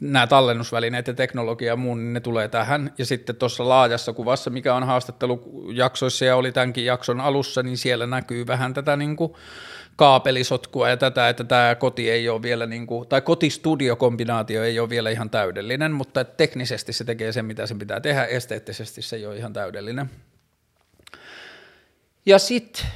nämä 0.00 0.26
tallennusvälineet 0.26 1.06
ja 1.06 1.14
teknologia 1.14 1.68
ja 1.68 1.76
muu, 1.76 1.94
niin 1.94 2.12
ne 2.12 2.20
tulee 2.20 2.48
tähän. 2.48 2.92
Ja 2.98 3.06
sitten 3.06 3.36
tuossa 3.36 3.68
laajassa 3.68 4.12
kuvassa, 4.12 4.50
mikä 4.50 4.74
on 4.74 4.84
haastattelujaksoissa 4.84 6.24
ja 6.24 6.36
oli 6.36 6.52
tämänkin 6.52 6.84
jakson 6.84 7.20
alussa, 7.20 7.62
niin 7.62 7.78
siellä 7.78 8.06
näkyy 8.06 8.46
vähän 8.46 8.74
tätä 8.74 8.96
niin 8.96 9.16
kuin 9.16 9.32
kaapelisotkua 9.96 10.88
ja 10.88 10.96
tätä, 10.96 11.28
että 11.28 11.44
tämä 11.44 11.74
koti 11.74 12.10
ei 12.10 12.28
ole 12.28 12.42
vielä, 12.42 12.66
niin 12.66 12.86
kuin, 12.86 13.08
tai 13.08 13.20
kotistudiokombinaatio 13.20 14.64
ei 14.64 14.80
ole 14.80 14.88
vielä 14.88 15.10
ihan 15.10 15.30
täydellinen, 15.30 15.92
mutta 15.92 16.24
teknisesti 16.24 16.92
se 16.92 17.04
tekee 17.04 17.32
sen, 17.32 17.44
mitä 17.44 17.66
sen 17.66 17.78
pitää 17.78 18.00
tehdä, 18.00 18.24
esteettisesti 18.24 19.02
se 19.02 19.16
ei 19.16 19.26
ole 19.26 19.36
ihan 19.36 19.52
täydellinen. 19.52 20.10
Ja 22.26 22.38
sitten 22.38 22.86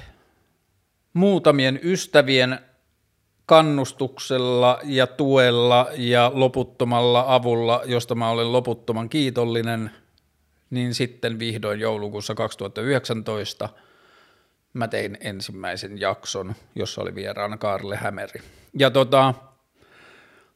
muutamien 1.12 1.81
ystävien 1.83 2.59
kannustuksella 3.47 4.79
ja 4.85 5.07
tuella 5.07 5.88
ja 5.97 6.31
loputtomalla 6.35 7.25
avulla, 7.29 7.83
josta 7.85 8.15
mä 8.15 8.31
olen 8.31 8.53
loputtoman 8.53 9.09
kiitollinen, 9.09 9.91
niin 10.71 10.95
sitten 10.95 11.38
vihdoin 11.38 11.81
joulukuussa 11.81 12.35
2019 12.35 13.69
mä 14.73 14.88
tein 14.88 15.19
ensimmäisen 15.21 16.00
jakson, 16.00 16.55
jossa 16.75 17.03
oli 17.03 17.15
vieraana 17.15 17.57
Karle 17.57 17.97
Hämeri. 17.97 18.41
Ja 18.79 18.91
tota, 18.91 19.35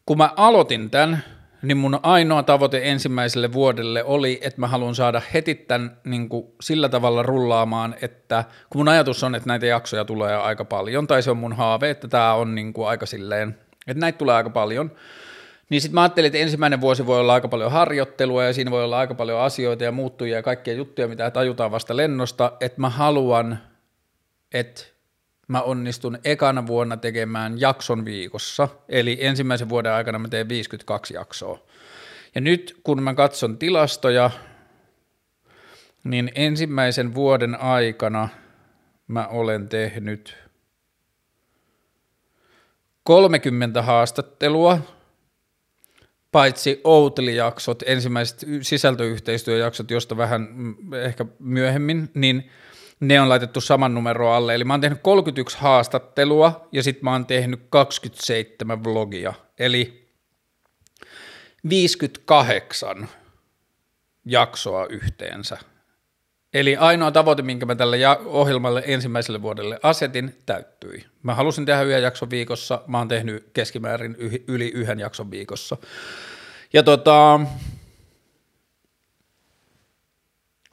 kun 0.06 0.18
mä 0.18 0.32
aloitin 0.36 0.90
tämän, 0.90 1.24
niin 1.62 1.76
mun 1.76 2.00
ainoa 2.02 2.42
tavoite 2.42 2.80
ensimmäiselle 2.84 3.52
vuodelle 3.52 4.04
oli, 4.04 4.40
että 4.42 4.60
mä 4.60 4.68
haluan 4.68 4.94
saada 4.94 5.22
heti 5.34 5.54
tämän 5.54 5.96
niin 6.04 6.28
kuin 6.28 6.46
sillä 6.60 6.88
tavalla 6.88 7.22
rullaamaan, 7.22 7.94
että 8.02 8.44
kun 8.70 8.78
mun 8.78 8.88
ajatus 8.88 9.24
on, 9.24 9.34
että 9.34 9.48
näitä 9.48 9.66
jaksoja 9.66 10.04
tulee 10.04 10.36
aika 10.36 10.64
paljon, 10.64 11.06
tai 11.06 11.22
se 11.22 11.30
on 11.30 11.36
mun 11.36 11.52
haave, 11.52 11.90
että 11.90 12.08
tämä 12.08 12.34
on 12.34 12.54
niin 12.54 12.72
kuin 12.72 12.88
aika 12.88 13.06
silleen, 13.06 13.58
että 13.86 14.00
näitä 14.00 14.18
tulee 14.18 14.34
aika 14.34 14.50
paljon, 14.50 14.90
niin 15.70 15.80
sitten 15.80 15.94
mä 15.94 16.02
ajattelin, 16.02 16.26
että 16.26 16.38
ensimmäinen 16.38 16.80
vuosi 16.80 17.06
voi 17.06 17.20
olla 17.20 17.34
aika 17.34 17.48
paljon 17.48 17.72
harjoittelua 17.72 18.44
ja 18.44 18.52
siinä 18.52 18.70
voi 18.70 18.84
olla 18.84 18.98
aika 18.98 19.14
paljon 19.14 19.40
asioita 19.40 19.84
ja 19.84 19.92
muuttujia 19.92 20.36
ja 20.36 20.42
kaikkia 20.42 20.74
juttuja, 20.74 21.08
mitä 21.08 21.30
tajutaan 21.30 21.70
vasta 21.70 21.96
lennosta, 21.96 22.52
että 22.60 22.80
mä 22.80 22.88
haluan, 22.88 23.58
että 24.54 24.82
mä 25.50 25.62
onnistun 25.62 26.18
ekana 26.24 26.66
vuonna 26.66 26.96
tekemään 26.96 27.60
jakson 27.60 28.04
viikossa, 28.04 28.68
eli 28.88 29.18
ensimmäisen 29.20 29.68
vuoden 29.68 29.92
aikana 29.92 30.18
mä 30.18 30.28
teen 30.28 30.48
52 30.48 31.14
jaksoa. 31.14 31.58
Ja 32.34 32.40
nyt 32.40 32.80
kun 32.82 33.02
mä 33.02 33.14
katson 33.14 33.58
tilastoja, 33.58 34.30
niin 36.04 36.32
ensimmäisen 36.34 37.14
vuoden 37.14 37.60
aikana 37.60 38.28
mä 39.06 39.26
olen 39.26 39.68
tehnyt 39.68 40.36
30 43.04 43.82
haastattelua, 43.82 44.78
paitsi 46.32 46.80
Outli-jaksot, 46.84 47.82
ensimmäiset 47.86 48.46
sisältöyhteistyöjaksot, 48.62 49.90
josta 49.90 50.16
vähän 50.16 50.48
ehkä 51.04 51.24
myöhemmin, 51.38 52.10
niin 52.14 52.50
ne 53.00 53.20
on 53.20 53.28
laitettu 53.28 53.60
saman 53.60 53.94
numero 53.94 54.32
alle. 54.32 54.54
Eli 54.54 54.64
mä 54.64 54.72
oon 54.72 54.80
tehnyt 54.80 55.02
31 55.02 55.58
haastattelua 55.58 56.68
ja 56.72 56.82
sitten 56.82 57.04
mä 57.04 57.12
oon 57.12 57.26
tehnyt 57.26 57.60
27 57.70 58.84
vlogia. 58.84 59.32
Eli 59.58 60.10
58 61.68 63.08
jaksoa 64.24 64.86
yhteensä. 64.86 65.58
Eli 66.54 66.76
ainoa 66.76 67.10
tavoite, 67.10 67.42
minkä 67.42 67.66
mä 67.66 67.74
tälle 67.74 67.96
ohjelmalle 68.24 68.82
ensimmäiselle 68.86 69.42
vuodelle 69.42 69.78
asetin, 69.82 70.36
täyttyi. 70.46 71.04
Mä 71.22 71.34
halusin 71.34 71.66
tehdä 71.66 71.82
yhden 71.82 72.02
jakson 72.02 72.30
viikossa, 72.30 72.82
mä 72.86 72.98
oon 72.98 73.08
tehnyt 73.08 73.50
keskimäärin 73.52 74.16
yli 74.48 74.68
yhden 74.74 75.00
jakson 75.00 75.30
viikossa. 75.30 75.76
Ja 76.72 76.82
tota, 76.82 77.40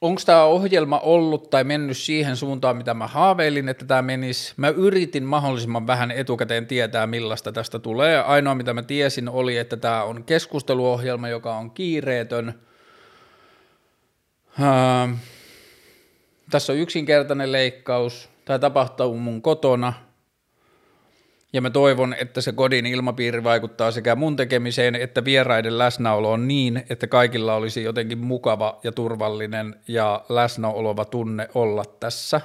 onko 0.01 0.21
tämä 0.25 0.43
ohjelma 0.43 0.99
ollut 0.99 1.49
tai 1.49 1.63
mennyt 1.63 1.97
siihen 1.97 2.35
suuntaan, 2.35 2.77
mitä 2.77 2.93
mä 2.93 3.07
haaveilin, 3.07 3.69
että 3.69 3.85
tämä 3.85 4.01
menisi. 4.01 4.53
Mä 4.57 4.69
yritin 4.69 5.23
mahdollisimman 5.23 5.87
vähän 5.87 6.11
etukäteen 6.11 6.67
tietää, 6.67 7.07
millaista 7.07 7.51
tästä 7.51 7.79
tulee. 7.79 8.23
Ainoa, 8.23 8.55
mitä 8.55 8.73
mä 8.73 8.81
tiesin, 8.81 9.29
oli, 9.29 9.57
että 9.57 9.77
tämä 9.77 10.03
on 10.03 10.23
keskusteluohjelma, 10.23 11.27
joka 11.29 11.55
on 11.55 11.71
kiireetön. 11.71 12.53
Öö, 14.59 15.15
tässä 16.49 16.73
on 16.73 16.79
yksinkertainen 16.79 17.51
leikkaus. 17.51 18.29
Tämä 18.45 18.59
tapahtuu 18.59 19.17
mun 19.17 19.41
kotona– 19.41 19.93
ja 21.53 21.61
mä 21.61 21.69
toivon, 21.69 22.15
että 22.19 22.41
se 22.41 22.51
kodin 22.51 22.85
ilmapiiri 22.85 23.43
vaikuttaa 23.43 23.91
sekä 23.91 24.15
mun 24.15 24.35
tekemiseen 24.35 24.95
että 24.95 25.25
vieraiden 25.25 25.77
läsnäoloon 25.77 26.47
niin, 26.47 26.83
että 26.89 27.07
kaikilla 27.07 27.55
olisi 27.55 27.83
jotenkin 27.83 28.17
mukava 28.17 28.79
ja 28.83 28.91
turvallinen 28.91 29.75
ja 29.87 30.25
läsnäolova 30.29 31.05
tunne 31.05 31.49
olla 31.55 31.85
tässä. 31.85 32.41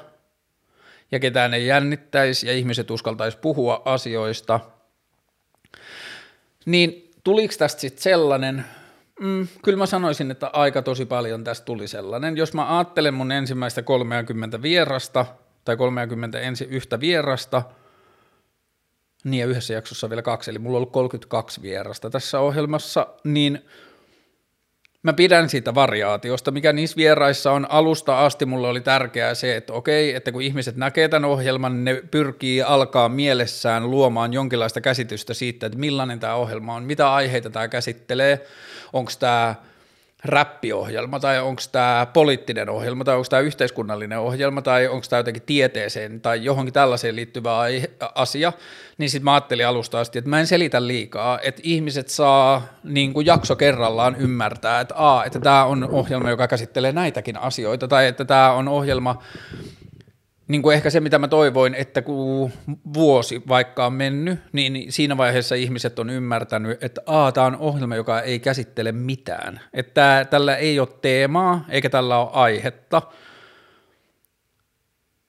Ja 1.13 1.19
ketään 1.19 1.55
ei 1.55 1.67
jännittäisi 1.67 2.47
ja 2.47 2.53
ihmiset 2.53 2.91
uskaltaisi 2.91 3.39
puhua 3.39 3.83
asioista. 3.85 4.61
Niin 6.67 7.11
tuliko 7.25 7.55
tästä 7.59 7.81
sitten 7.81 8.03
sellainen, 8.03 8.65
mm, 9.21 9.49
kyllä 9.65 9.79
mä 9.79 9.87
sanoisin, 9.87 10.31
että 10.31 10.51
aika 10.53 10.83
tosi 10.83 11.07
paljon 11.07 11.45
tästä 11.45 11.65
tuli 11.65 11.89
sellainen. 11.89 12.37
Jos 12.37 12.55
mä 12.55 12.77
ajattelen 12.79 13.15
mun 13.15 13.33
ensimmäistä 13.33 13.83
30 13.83 14.63
vierasta 14.63 15.27
tai 15.65 15.77
30 15.77 16.41
ensi 16.41 16.65
yhtä 16.65 17.01
vierasta– 17.01 17.63
niin 19.25 19.41
ja 19.41 19.47
yhdessä 19.47 19.75
jaksossa 19.75 20.11
vielä 20.11 20.23
kaksi, 20.23 20.51
eli 20.51 20.59
mulla 20.59 20.77
on 20.77 20.79
ollut 20.79 20.93
32 20.93 21.63
vierasta 21.63 22.11
tässä 22.11 22.41
ohjelmassa, 22.41 23.07
niin 23.25 23.65
mä 25.03 25.13
pidän 25.13 25.49
siitä 25.49 25.75
variaatiosta, 25.75 26.51
mikä 26.51 26.73
niissä 26.73 26.97
vieraissa 26.97 27.53
on. 27.53 27.67
Alusta 27.71 28.25
asti, 28.25 28.47
mulle 28.47 28.69
oli 28.69 28.81
tärkeää 28.81 29.35
se, 29.35 29.57
että 29.57 29.73
okei, 29.73 30.15
että 30.15 30.33
kun 30.33 30.43
ihmiset 30.43 30.77
näkee 30.77 31.09
tämän 31.09 31.31
ohjelman, 31.31 31.85
ne 31.85 32.03
pyrkii 32.11 32.63
alkaa 32.63 33.09
mielessään 33.09 33.91
luomaan 33.91 34.33
jonkinlaista 34.33 34.81
käsitystä 34.81 35.35
siitä, 35.35 35.67
että 35.67 35.79
millainen 35.79 36.21
tämä 36.21 36.35
ohjelma 36.35 36.75
on, 36.75 36.85
mitä 36.85 37.13
aiheita 37.13 37.51
tämä 37.51 37.69
käsittelee, 37.69 38.47
onko 38.93 39.13
tämä 39.19 39.55
räppiohjelma 40.25 41.21
tai 41.21 41.41
onko 41.41 41.63
tämä 41.73 42.07
poliittinen 42.13 42.71
ohjelma 42.71 43.05
tai 43.05 43.17
onko 43.17 43.27
tämä 43.31 43.41
yhteiskunnallinen 43.41 44.19
ohjelma 44.19 44.63
tai 44.63 44.89
onko 44.89 45.07
tämä 45.11 45.21
jotenkin 45.21 45.43
tieteeseen 45.43 46.21
tai 46.21 46.45
johonkin 46.45 46.73
tällaiseen 46.75 47.17
liittyvä 47.17 47.57
asia, 48.15 48.53
niin 48.99 49.11
sitten 49.11 49.25
mä 49.25 49.35
ajattelin 49.35 49.67
alusta 49.67 50.01
asti, 50.01 50.19
että 50.19 50.31
mä 50.31 50.41
en 50.41 50.47
selitä 50.47 50.87
liikaa, 50.87 51.41
että 51.41 51.61
ihmiset 51.65 52.09
saa 52.09 52.63
niin 52.85 53.13
kuin 53.13 53.27
jakso 53.27 53.57
kerrallaan 53.57 54.17
ymmärtää, 54.17 54.81
että, 54.81 54.95
a, 54.97 55.25
että 55.25 55.41
tämä 55.41 55.65
on 55.65 55.89
ohjelma, 55.91 56.31
joka 56.31 56.49
käsittelee 56.49 56.93
näitäkin 56.93 57.37
asioita 57.37 57.89
tai 57.89 58.07
että 58.07 58.25
tämä 58.25 58.53
on 58.53 58.69
ohjelma, 58.69 59.23
niin 60.53 60.63
kuin 60.63 60.75
ehkä 60.75 60.91
se, 60.91 61.01
mitä 61.01 61.19
mä 61.19 61.29
toivoin, 61.29 61.75
että 61.75 62.03
kun 62.03 62.53
vuosi 62.95 63.43
vaikka 63.49 63.87
on 63.87 63.93
mennyt, 63.93 64.39
niin 64.53 64.93
siinä 64.93 65.17
vaiheessa 65.17 65.55
ihmiset 65.55 65.99
on 65.99 66.11
ymmärtänyt, 66.11 66.85
että 66.85 67.01
Aa, 67.07 67.33
tämä 67.33 67.47
on 67.47 67.57
ohjelma, 67.57 67.97
joka 67.97 68.21
ei 68.21 68.39
käsittele 68.39 68.93
mitään. 68.93 69.61
Että 69.73 70.27
tällä 70.31 70.57
ei 70.57 70.81
ole 70.81 70.89
teemaa, 71.03 71.65
eikä 71.69 71.91
tällä 71.91 72.19
ole 72.19 72.31
aihetta. 72.33 73.03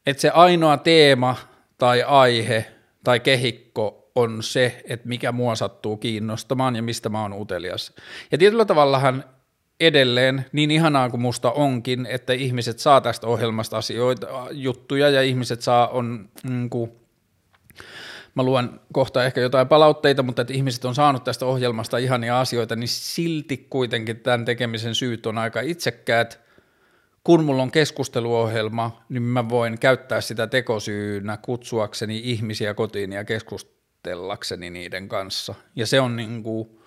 Että 0.06 0.22
se 0.22 0.30
ainoa 0.30 0.78
teema 0.78 1.36
tai 1.78 2.04
aihe 2.04 2.66
tai 3.04 3.20
kehikko 3.20 4.12
on 4.16 4.44
se, 4.44 4.82
että 4.86 5.08
mikä 5.08 5.32
mua 5.32 5.56
sattuu 5.56 5.98
kiinnostamaan 5.98 6.76
ja 6.76 6.84
mistä 6.84 7.10
mä 7.10 7.22
oon 7.22 7.34
utelias. 7.34 7.94
Ja 8.32 8.38
tietyllä 8.38 8.66
tavallahan 8.66 9.24
edelleen, 9.80 10.46
niin 10.52 10.72
ihanaa 10.72 11.10
kuin 11.10 11.22
musta 11.22 11.52
onkin, 11.52 12.06
että 12.06 12.34
ihmiset 12.34 12.80
saa 12.80 13.02
tästä 13.02 13.28
ohjelmasta 13.28 13.78
asioita, 13.78 14.28
juttuja 14.52 15.10
ja 15.10 15.22
ihmiset 15.22 15.62
saa 15.62 15.88
on, 15.88 16.30
niin 16.44 16.70
kuin, 16.70 16.92
mä 18.36 18.44
luen 18.44 18.70
kohta 18.94 19.26
ehkä 19.26 19.42
jotain 19.42 19.68
palautteita, 19.68 20.24
mutta 20.24 20.42
että 20.42 20.54
ihmiset 20.54 20.86
on 20.86 20.96
saanut 20.96 21.24
tästä 21.24 21.46
ohjelmasta 21.46 21.98
ihania 21.98 22.40
asioita, 22.40 22.76
niin 22.76 22.88
silti 22.88 23.68
kuitenkin 23.70 24.20
tämän 24.20 24.46
tekemisen 24.46 24.96
syyt 24.96 25.26
on 25.26 25.38
aika 25.38 25.62
itsekkäät, 25.62 26.44
kun 27.24 27.44
mulla 27.44 27.64
on 27.64 27.72
keskusteluohjelma, 27.72 29.04
niin 29.10 29.24
mä 29.24 29.50
voin 29.50 29.80
käyttää 29.80 30.22
sitä 30.22 30.48
tekosyynä 30.48 31.38
kutsuakseni 31.38 32.22
ihmisiä 32.24 32.74
kotiin 32.74 33.14
ja 33.14 33.24
keskustellakseni 33.24 34.70
niiden 34.70 35.10
kanssa. 35.10 35.56
Ja 35.76 35.88
se 35.88 36.00
on 36.00 36.16
niin 36.16 36.44
kuin 36.44 36.83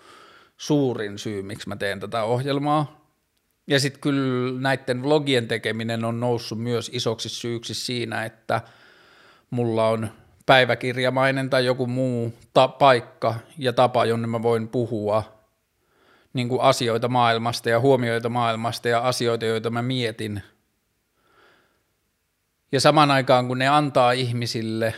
suurin 0.57 1.19
syy, 1.19 1.43
miksi 1.43 1.69
mä 1.69 1.77
teen 1.77 2.01
tätä 2.01 2.23
ohjelmaa. 2.23 3.07
Ja 3.67 3.81
sitten 3.81 4.01
kyllä 4.01 4.61
näiden 4.61 5.03
vlogien 5.03 5.49
tekeminen 5.49 6.05
on 6.05 6.21
noussut 6.21 6.59
myös 6.59 6.91
isoksi 6.95 7.29
syyksi 7.29 7.75
siinä, 7.75 8.25
että 8.25 8.61
mulla 9.51 9.89
on 9.89 10.09
päiväkirjamainen 10.47 11.51
tai 11.51 11.65
joku 11.65 11.87
muu 11.87 12.33
ta- 12.55 12.69
paikka 12.69 13.35
ja 13.59 13.73
tapa, 13.73 14.05
jonne 14.05 14.27
mä 14.27 14.43
voin 14.43 14.69
puhua 14.69 15.37
niin 16.33 16.49
kuin 16.49 16.61
asioita 16.61 17.09
maailmasta 17.09 17.71
ja 17.71 17.81
huomioita 17.81 18.29
maailmasta 18.29 18.89
ja 18.89 19.01
asioita, 19.01 19.45
joita 19.45 19.71
mä 19.71 19.83
mietin. 19.83 20.43
Ja 22.73 22.81
saman 22.81 23.11
aikaan, 23.11 23.49
kun 23.49 23.59
ne 23.59 23.69
antaa 23.69 24.13
ihmisille 24.13 24.95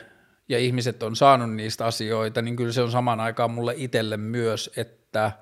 ja 0.48 0.58
ihmiset 0.58 1.02
on 1.02 1.16
saanut 1.16 1.54
niistä 1.54 1.86
asioita, 1.86 2.42
niin 2.42 2.56
kyllä 2.56 2.72
se 2.72 2.82
on 2.82 2.90
saman 2.90 3.20
aikaan 3.20 3.50
mulle 3.50 3.74
itselle 3.76 4.16
myös, 4.16 4.70
että 4.76 5.32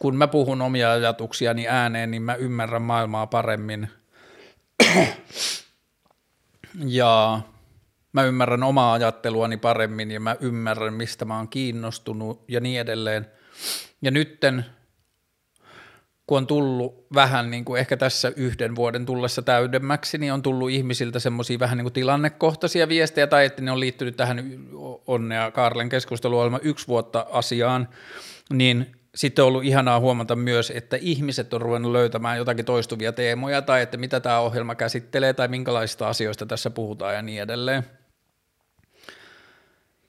kun 0.00 0.16
mä 0.16 0.28
puhun 0.28 0.62
omia 0.62 0.92
ajatuksiani 0.92 1.68
ääneen, 1.68 2.10
niin 2.10 2.22
mä 2.22 2.34
ymmärrän 2.34 2.82
maailmaa 2.82 3.26
paremmin. 3.26 3.88
ja 6.86 7.40
mä 8.12 8.24
ymmärrän 8.24 8.62
omaa 8.62 8.92
ajatteluani 8.92 9.56
paremmin 9.56 10.10
ja 10.10 10.20
mä 10.20 10.36
ymmärrän, 10.40 10.94
mistä 10.94 11.24
mä 11.24 11.36
oon 11.36 11.48
kiinnostunut 11.48 12.44
ja 12.48 12.60
niin 12.60 12.80
edelleen. 12.80 13.26
Ja 14.02 14.10
nytten 14.10 14.64
kun 16.26 16.38
on 16.38 16.46
tullut 16.46 17.06
vähän 17.14 17.50
niin 17.50 17.64
kuin 17.64 17.80
ehkä 17.80 17.96
tässä 17.96 18.32
yhden 18.36 18.76
vuoden 18.76 19.06
tullessa 19.06 19.42
täydemmäksi, 19.42 20.18
niin 20.18 20.32
on 20.32 20.42
tullut 20.42 20.70
ihmisiltä 20.70 21.18
semmoisia 21.18 21.58
vähän 21.58 21.78
niin 21.78 21.84
kuin 21.84 21.92
tilannekohtaisia 21.92 22.88
viestejä, 22.88 23.26
tai 23.26 23.44
että 23.44 23.62
ne 23.62 23.72
on 23.72 23.80
liittynyt 23.80 24.16
tähän 24.16 24.58
Onnea 25.06 25.50
Kaarlen 25.50 25.88
keskusteluohjelma 25.88 26.58
yksi 26.62 26.88
vuotta 26.88 27.26
asiaan, 27.30 27.88
niin 28.52 28.99
sitten 29.14 29.42
on 29.42 29.48
ollut 29.48 29.64
ihanaa 29.64 30.00
huomata 30.00 30.36
myös, 30.36 30.70
että 30.70 30.96
ihmiset 31.00 31.54
on 31.54 31.60
ruvennut 31.60 31.92
löytämään 31.92 32.38
jotakin 32.38 32.64
toistuvia 32.64 33.12
teemoja, 33.12 33.62
tai 33.62 33.82
että 33.82 33.96
mitä 33.96 34.20
tämä 34.20 34.38
ohjelma 34.38 34.74
käsittelee, 34.74 35.32
tai 35.32 35.48
minkälaisista 35.48 36.08
asioista 36.08 36.46
tässä 36.46 36.70
puhutaan 36.70 37.14
ja 37.14 37.22
niin 37.22 37.42
edelleen. 37.42 37.84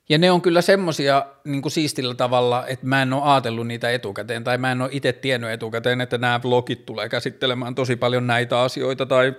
Ja 0.10 0.18
ne 0.18 0.32
on 0.32 0.42
kyllä 0.42 0.62
semmoisia 0.62 1.26
niin 1.46 1.62
kuin 1.62 1.72
siistillä 1.72 2.16
tavalla, 2.16 2.68
että 2.68 2.86
mä 2.86 3.02
en 3.02 3.14
ole 3.14 3.24
ajatellut 3.24 3.68
niitä 3.68 3.92
etukäteen, 3.92 4.44
tai 4.44 4.58
mä 4.58 4.72
en 4.72 4.82
ole 4.82 4.90
itse 4.94 5.14
tiennyt 5.14 5.50
etukäteen, 5.50 6.02
että 6.02 6.18
nämä 6.18 6.40
vlogit 6.44 6.86
tulee 6.86 7.10
käsittelemään 7.10 7.76
tosi 7.76 7.96
paljon 7.96 8.28
näitä 8.28 8.62
asioita, 8.62 9.06
tai 9.06 9.36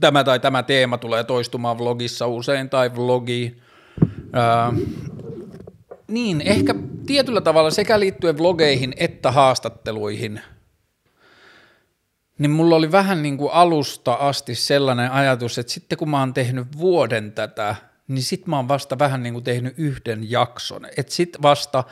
tämä 0.00 0.24
tai 0.24 0.40
tämä 0.40 0.62
teema 0.62 0.98
tulee 0.98 1.24
toistumaan 1.24 1.78
vlogissa 1.78 2.26
usein, 2.26 2.70
tai 2.70 2.94
vlogi. 2.96 3.62
Ää, 4.32 4.72
niin, 6.08 6.40
ehkä 6.40 6.74
tietyllä 7.06 7.40
tavalla 7.40 7.70
sekä 7.70 8.00
liittyen 8.00 8.38
vlogeihin 8.38 8.94
että 8.96 9.32
haastatteluihin, 9.32 10.40
niin 12.38 12.50
mulla 12.50 12.76
oli 12.76 12.92
vähän 12.92 13.22
niin 13.22 13.38
kuin 13.38 13.52
alusta 13.52 14.12
asti 14.12 14.54
sellainen 14.54 15.10
ajatus, 15.10 15.58
että 15.58 15.72
sitten 15.72 15.98
kun 15.98 16.10
mä 16.10 16.20
oon 16.20 16.34
tehnyt 16.34 16.78
vuoden 16.78 17.32
tätä– 17.32 17.76
niin 18.08 18.22
sit 18.22 18.46
mä 18.46 18.56
oon 18.56 18.68
vasta 18.68 18.98
vähän 18.98 19.22
niin 19.22 19.32
kuin 19.32 19.44
tehnyt 19.44 19.74
yhden 19.76 20.30
jakson. 20.30 20.86
Et 20.96 21.08
sit 21.08 21.36
vasta, 21.42 21.84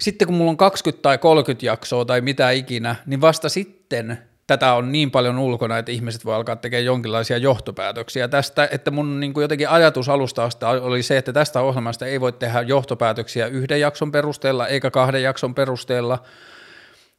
sitten 0.00 0.28
kun 0.28 0.36
mulla 0.36 0.50
on 0.50 0.56
20 0.56 1.02
tai 1.02 1.18
30 1.18 1.66
jaksoa 1.66 2.04
tai 2.04 2.20
mitä 2.20 2.50
ikinä, 2.50 2.96
niin 3.06 3.20
vasta 3.20 3.48
sitten 3.48 4.18
tätä 4.50 4.74
on 4.74 4.92
niin 4.92 5.10
paljon 5.10 5.38
ulkona, 5.38 5.78
että 5.78 5.92
ihmiset 5.92 6.24
voi 6.24 6.34
alkaa 6.34 6.56
tekemään 6.56 6.84
jonkinlaisia 6.84 7.36
johtopäätöksiä 7.38 8.28
tästä, 8.28 8.68
että 8.72 8.90
mun 8.90 9.20
niin 9.20 9.32
kuin 9.32 9.42
jotenkin 9.42 9.68
ajatus 9.68 10.08
alusta 10.08 10.44
asti 10.44 10.64
oli 10.64 11.02
se, 11.02 11.16
että 11.16 11.32
tästä 11.32 11.60
ohjelmasta 11.60 12.06
ei 12.06 12.20
voi 12.20 12.32
tehdä 12.32 12.60
johtopäätöksiä 12.60 13.46
yhden 13.46 13.80
jakson 13.80 14.12
perusteella 14.12 14.68
eikä 14.68 14.90
kahden 14.90 15.22
jakson 15.22 15.54
perusteella, 15.54 16.22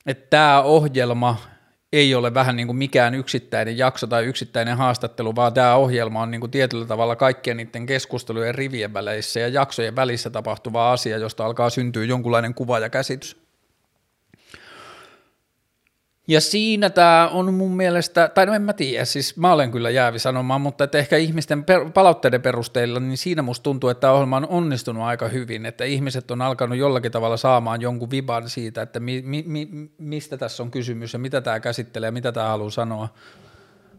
että 0.06 0.28
tämä 0.30 0.62
ohjelma 0.62 1.38
ei 1.94 2.16
ole 2.16 2.34
vähän 2.34 2.56
niin 2.56 2.68
kuin 2.68 2.78
mikään 2.78 3.16
yksittäinen 3.16 3.78
jakso 3.78 4.08
tai 4.08 4.26
yksittäinen 4.26 4.78
haastattelu, 4.78 5.36
vaan 5.36 5.54
tämä 5.54 5.76
ohjelma 5.76 6.22
on 6.22 6.32
niin 6.32 6.42
kuin 6.42 6.52
tietyllä 6.52 6.86
tavalla 6.86 7.16
kaikkien 7.16 7.58
niiden 7.58 7.86
keskustelujen 7.86 8.56
rivien 8.56 8.94
väleissä 8.94 9.40
ja 9.40 9.48
jaksojen 9.48 9.96
välissä 9.96 10.30
tapahtuva 10.30 10.92
asia, 10.92 11.18
josta 11.18 11.46
alkaa 11.46 11.70
syntyä 11.70 12.04
jonkunlainen 12.04 12.54
kuva 12.54 12.80
ja 12.80 12.90
käsitys. 12.90 13.51
Ja 16.28 16.42
siinä 16.42 16.90
tämä 16.90 17.30
on 17.34 17.54
mun 17.54 17.76
mielestä, 17.76 18.28
tai 18.28 18.46
no 18.46 18.54
en 18.54 18.62
mä 18.62 18.74
tiedä, 18.74 19.06
siis 19.06 19.38
mä 19.38 19.54
olen 19.54 19.72
kyllä 19.72 19.90
jäävi 19.90 20.20
sanomaan, 20.20 20.62
mutta 20.62 20.84
että 20.84 20.98
ehkä 20.98 21.18
ihmisten 21.18 21.64
per, 21.64 21.90
palautteiden 21.94 22.42
perusteella, 22.42 23.00
niin 23.00 23.18
siinä 23.18 23.42
musta 23.42 23.64
tuntuu, 23.64 23.90
että 23.90 24.02
tämä 24.02 24.14
ohjelma 24.14 24.38
on 24.38 24.48
onnistunut 24.48 25.04
aika 25.04 25.28
hyvin, 25.28 25.66
että 25.66 25.84
ihmiset 25.84 26.32
on 26.32 26.42
alkanut 26.42 26.78
jollakin 26.78 27.12
tavalla 27.12 27.38
saamaan 27.38 27.82
jonkun 27.82 28.12
viban 28.12 28.50
siitä, 28.50 28.82
että 28.82 29.00
mi, 29.00 29.22
mi, 29.26 29.44
mi, 29.48 29.92
mistä 29.98 30.38
tässä 30.38 30.64
on 30.64 30.72
kysymys 30.72 31.14
ja 31.14 31.20
mitä 31.20 31.42
tämä 31.42 31.60
käsittelee 31.60 32.08
ja 32.08 32.12
mitä 32.12 32.32
tämä 32.32 32.48
haluaa 32.48 32.70
sanoa. 32.70 33.10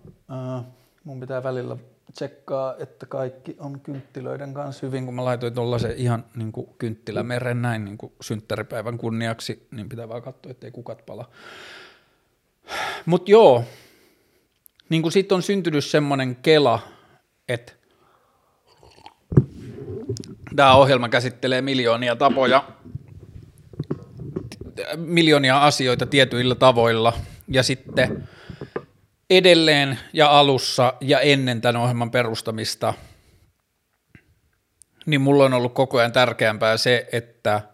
Uh, 0.06 0.64
mun 1.04 1.20
pitää 1.20 1.42
välillä 1.42 1.76
tsekkaa, 2.12 2.74
että 2.78 3.06
kaikki 3.06 3.56
on 3.58 3.80
kynttilöiden 3.80 4.54
kanssa 4.54 4.86
hyvin, 4.86 5.04
kun 5.04 5.14
mä 5.14 5.24
laitoin 5.24 5.54
tuollaisen 5.54 5.96
ihan 5.96 6.24
niin 6.36 6.52
kuin 6.52 6.66
kynttilämeren 6.78 7.62
näin 7.62 7.84
niin 7.84 7.98
kuin 7.98 8.12
synttäripäivän 8.20 8.98
kunniaksi, 8.98 9.66
niin 9.70 9.88
pitää 9.88 10.08
vaan 10.08 10.22
katsoa, 10.22 10.50
ettei 10.50 10.70
kukat 10.70 11.06
pala. 11.06 11.28
Mutta 13.06 13.30
joo, 13.30 13.64
niin 14.88 15.02
kuin 15.02 15.12
sitten 15.12 15.36
on 15.36 15.42
syntynyt 15.42 15.84
semmoinen 15.84 16.36
kela, 16.36 16.80
että 17.48 17.72
tämä 20.56 20.74
ohjelma 20.74 21.08
käsittelee 21.08 21.62
miljoonia 21.62 22.16
tapoja, 22.16 22.64
miljoonia 24.96 25.64
asioita 25.64 26.06
tietyillä 26.06 26.54
tavoilla, 26.54 27.12
ja 27.48 27.62
sitten 27.62 28.28
edelleen 29.30 29.98
ja 30.12 30.38
alussa 30.38 30.94
ja 31.00 31.20
ennen 31.20 31.60
tämän 31.60 31.76
ohjelman 31.82 32.10
perustamista, 32.10 32.94
niin 35.06 35.20
mulla 35.20 35.44
on 35.44 35.54
ollut 35.54 35.74
koko 35.74 35.98
ajan 35.98 36.12
tärkeämpää 36.12 36.76
se, 36.76 37.08
että– 37.12 37.60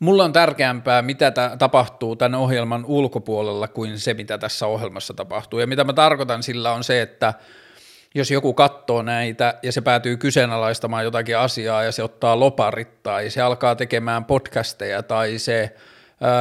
Mulla 0.00 0.24
on 0.24 0.32
tärkeämpää, 0.32 1.02
mitä 1.02 1.30
ta- 1.30 1.56
tapahtuu 1.58 2.16
tämän 2.16 2.40
ohjelman 2.40 2.84
ulkopuolella 2.84 3.68
kuin 3.68 3.98
se, 3.98 4.14
mitä 4.14 4.38
tässä 4.38 4.66
ohjelmassa 4.66 5.14
tapahtuu. 5.14 5.58
Ja 5.58 5.66
mitä 5.66 5.84
mä 5.84 5.92
tarkoitan 5.92 6.42
sillä 6.42 6.72
on 6.72 6.84
se, 6.84 7.02
että 7.02 7.34
jos 8.14 8.30
joku 8.30 8.54
katsoo 8.54 9.02
näitä 9.02 9.54
ja 9.62 9.72
se 9.72 9.80
päätyy 9.80 10.16
kyseenalaistamaan 10.16 11.04
jotakin 11.04 11.38
asiaa 11.38 11.82
ja 11.82 11.92
se 11.92 12.02
ottaa 12.02 12.40
loparit 12.40 13.02
tai 13.02 13.30
se 13.30 13.42
alkaa 13.42 13.74
tekemään 13.76 14.24
podcasteja 14.24 15.02
tai 15.02 15.38
se 15.38 15.74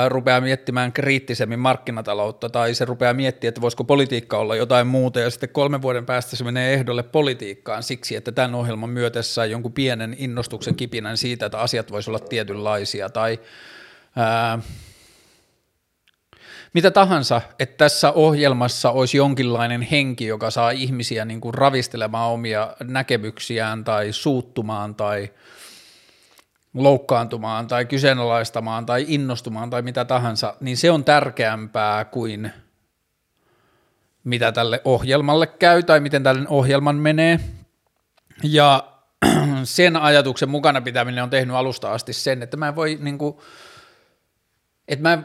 rupeaa 0.08 0.42
miettimään 0.42 0.94
kriittisemmin 0.94 1.60
markkinataloutta 1.60 2.50
tai 2.50 2.74
se 2.74 2.86
rupeaa 2.86 3.14
miettimään, 3.14 3.50
että 3.50 3.62
voisiko 3.62 3.84
politiikka 3.84 4.38
olla 4.38 4.56
jotain 4.56 4.88
muuta. 4.88 5.20
Ja 5.20 5.30
sitten 5.30 5.50
kolmen 5.50 5.82
vuoden 5.82 6.06
päästä 6.06 6.36
se 6.36 6.44
menee 6.44 6.74
ehdolle 6.74 7.04
politiikkaan 7.04 7.84
siksi, 7.84 8.16
että 8.16 8.32
tämän 8.32 8.56
ohjelman 8.56 8.90
myötessä 8.90 9.46
jonkun 9.46 9.74
pienen 9.74 10.16
innostuksen 10.20 10.76
kipinän 10.76 11.18
siitä, 11.18 11.46
että 11.46 11.60
asiat 11.60 11.92
voisivat 11.92 12.20
olla 12.20 12.28
tietynlaisia. 12.30 13.10
Tai 13.10 13.40
ää, 14.16 14.60
mitä 16.74 16.92
tahansa, 16.92 17.42
että 17.60 17.78
tässä 17.78 18.12
ohjelmassa 18.12 18.92
olisi 18.92 19.18
jonkinlainen 19.18 19.82
henki, 19.82 20.26
joka 20.26 20.52
saa 20.52 20.72
ihmisiä 20.72 21.26
niin 21.26 21.42
kuin 21.42 21.54
ravistelemaan 21.54 22.32
omia 22.32 22.74
näkemyksiään 22.84 23.84
tai 23.84 24.12
suuttumaan 24.12 24.96
tai– 24.96 25.30
loukkaantumaan 26.74 27.68
tai 27.68 27.86
kyseenalaistamaan 27.86 28.86
tai 28.86 29.06
innostumaan 29.08 29.70
tai 29.70 29.82
mitä 29.82 30.06
tahansa, 30.06 30.56
niin 30.60 30.78
se 30.78 30.92
on 30.92 31.04
tärkeämpää 31.04 32.06
kuin 32.06 32.52
mitä 34.24 34.52
tälle 34.52 34.82
ohjelmalle 34.86 35.48
käy 35.48 35.84
tai 35.84 36.00
miten 36.00 36.24
tälle 36.24 36.46
ohjelman 36.50 36.96
menee. 36.96 37.40
Ja 38.44 38.84
sen 39.64 39.96
ajatuksen 39.96 40.50
mukana 40.50 40.82
pitäminen 40.82 41.24
on 41.24 41.30
tehnyt 41.30 41.56
alusta 41.56 41.92
asti 41.92 42.14
sen, 42.14 42.44
että 42.44 42.58
mä 42.58 42.76
voi 42.76 42.98
niin 43.02 43.18
kuin, 43.18 43.38
että 44.88 45.04
mä 45.04 45.24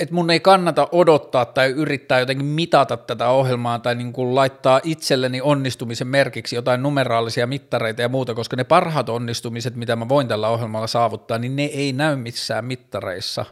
että 0.00 0.14
mun 0.14 0.30
ei 0.30 0.40
kannata 0.40 0.88
odottaa 0.92 1.44
tai 1.44 1.70
yrittää 1.70 2.20
jotenkin 2.20 2.46
mitata 2.46 2.96
tätä 2.96 3.28
ohjelmaa 3.28 3.78
tai 3.78 3.94
niin 3.94 4.12
kuin 4.12 4.34
laittaa 4.34 4.80
itselleni 4.84 5.40
onnistumisen 5.40 6.06
merkiksi 6.06 6.56
jotain 6.56 6.82
numeraalisia 6.82 7.46
mittareita 7.46 8.02
ja 8.02 8.08
muuta, 8.08 8.34
koska 8.34 8.56
ne 8.56 8.64
parhaat 8.64 9.08
onnistumiset, 9.08 9.76
mitä 9.76 9.96
mä 9.96 10.08
voin 10.08 10.28
tällä 10.28 10.48
ohjelmalla 10.48 10.86
saavuttaa, 10.86 11.38
niin 11.38 11.56
ne 11.56 11.64
ei 11.64 11.92
näy 11.92 12.16
missään 12.16 12.64
mittareissa. 12.64 13.44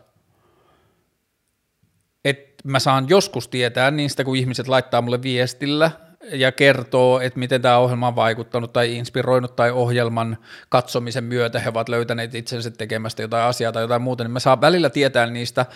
Et 2.24 2.54
mä 2.64 2.78
saan 2.78 3.08
joskus 3.08 3.48
tietää 3.48 3.90
niistä, 3.90 4.24
kun 4.24 4.36
ihmiset 4.36 4.68
laittaa 4.68 5.02
mulle 5.02 5.22
viestillä, 5.22 5.90
ja 6.32 6.52
kertoo, 6.52 7.20
että 7.20 7.38
miten 7.38 7.62
tämä 7.62 7.78
ohjelma 7.78 8.08
on 8.08 8.16
vaikuttanut 8.16 8.72
tai 8.72 8.96
inspiroinut 8.96 9.56
tai 9.56 9.70
ohjelman 9.70 10.38
katsomisen 10.68 11.24
myötä 11.24 11.58
he 11.58 11.68
ovat 11.68 11.88
löytäneet 11.88 12.34
itsensä 12.34 12.70
tekemästä 12.70 13.22
jotain 13.22 13.44
asiaa 13.44 13.72
tai 13.72 13.82
jotain 13.82 14.02
muuta, 14.02 14.24
niin 14.24 14.30
mä 14.30 14.40
saan 14.40 14.60
välillä 14.60 14.90
tietää 14.90 15.26
niistä, 15.26 15.66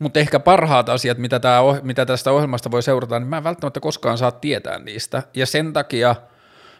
mutta 0.00 0.20
ehkä 0.20 0.40
parhaat 0.40 0.88
asiat, 0.88 1.18
mitä, 1.18 1.40
tää, 1.40 1.60
mitä 1.82 2.06
tästä 2.06 2.32
ohjelmasta 2.32 2.70
voi 2.70 2.82
seurata, 2.82 3.18
niin 3.18 3.28
mä 3.28 3.36
en 3.36 3.44
välttämättä 3.44 3.80
koskaan 3.80 4.18
saa 4.18 4.30
tietää 4.30 4.78
niistä, 4.78 5.22
ja 5.34 5.46
sen 5.46 5.72
takia 5.72 6.16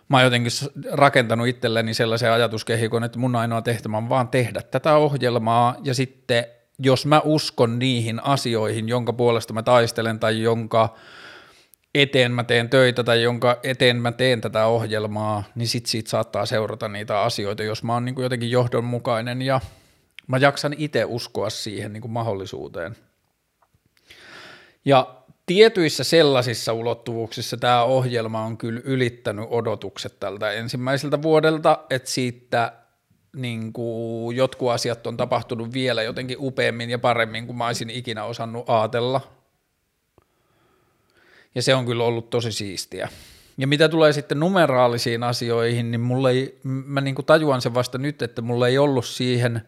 mä 0.09 0.17
oon 0.17 0.25
jotenkin 0.25 0.53
rakentanut 0.93 1.47
itselleni 1.47 1.95
sellaisen 1.95 2.33
ajatuskehikon, 2.33 3.05
että 3.05 3.19
mun 3.19 3.37
ainoa 3.37 3.63
tehtävä 3.63 3.97
on 3.97 4.09
vaan 4.09 4.29
tehdä 4.29 4.63
tätä 4.63 4.97
ohjelmaa, 4.97 5.77
ja 5.85 5.95
sitten 5.95 6.45
jos 6.79 7.07
mä 7.07 7.21
uskon 7.25 7.79
niihin 7.79 8.25
asioihin, 8.25 8.89
jonka 8.89 9.13
puolesta 9.13 9.53
mä 9.53 9.63
taistelen 9.63 10.19
tai 10.19 10.43
jonka 10.43 10.95
eteen 11.95 12.33
mä 12.33 12.45
teen 12.45 12.69
töitä 12.69 13.05
tai 13.05 13.23
jonka 13.23 13.59
eteen 13.63 13.97
mä 13.97 14.13
teen 14.13 14.41
tätä 14.41 14.67
ohjelmaa, 14.67 15.45
niin 15.55 15.69
sit 15.69 15.87
siitä 15.87 16.11
saattaa 16.11 16.47
seurata 16.47 16.89
niitä 16.89 17.21
asioita, 17.21 17.63
jos 17.63 17.83
mä 17.83 17.93
oon 17.95 18.05
niin 18.05 18.15
kuin 18.15 18.23
jotenkin 18.23 18.51
johdonmukainen 18.51 19.43
ja 19.43 19.61
mä 20.27 20.37
jaksan 20.37 20.75
itse 20.79 21.05
uskoa 21.05 21.51
siihen 21.51 21.93
niin 21.93 22.01
kuin 22.01 22.13
mahdollisuuteen. 22.13 22.97
Ja 24.85 25.15
tietyissä 25.47 26.05
sellaisissa 26.05 26.73
ulottuvuuksissa 26.73 27.57
tämä 27.57 27.83
ohjelma 27.83 28.45
on 28.45 28.59
kyllä 28.59 28.81
ylittänyt 28.85 29.45
odotukset 29.49 30.21
tältä 30.21 30.53
ensimmäiseltä 30.53 31.23
vuodelta, 31.23 31.79
että 31.91 32.11
siitä 32.11 32.73
niin 33.37 33.73
kuin 33.73 34.37
jotkut 34.37 34.71
asiat 34.71 35.07
on 35.07 35.17
tapahtunut 35.17 35.73
vielä 35.73 36.03
jotenkin 36.03 36.37
upeammin 36.41 36.91
ja 36.91 36.99
paremmin 36.99 37.47
kuin 37.47 37.57
mä 37.57 37.67
olisin 37.67 37.91
ikinä 37.91 38.25
osannut 38.25 38.71
ajatella. 38.71 39.21
Ja 41.55 41.63
se 41.63 41.75
on 41.75 41.87
kyllä 41.87 42.05
ollut 42.05 42.31
tosi 42.31 42.53
siistiä. 42.53 43.09
Ja 43.59 43.67
mitä 43.67 43.89
tulee 43.89 44.13
sitten 44.13 44.41
numeraalisiin 44.41 45.23
asioihin, 45.23 45.91
niin 45.91 46.01
mulle 46.01 46.31
ei, 46.31 46.59
mä 46.65 47.01
niin 47.01 47.15
kuin 47.15 47.27
tajuan 47.27 47.63
sen 47.63 47.75
vasta 47.75 47.99
nyt, 47.99 48.23
että 48.23 48.43
mulla 48.43 48.69
ei 48.69 48.79
ollut 48.79 49.07
siihen 49.07 49.63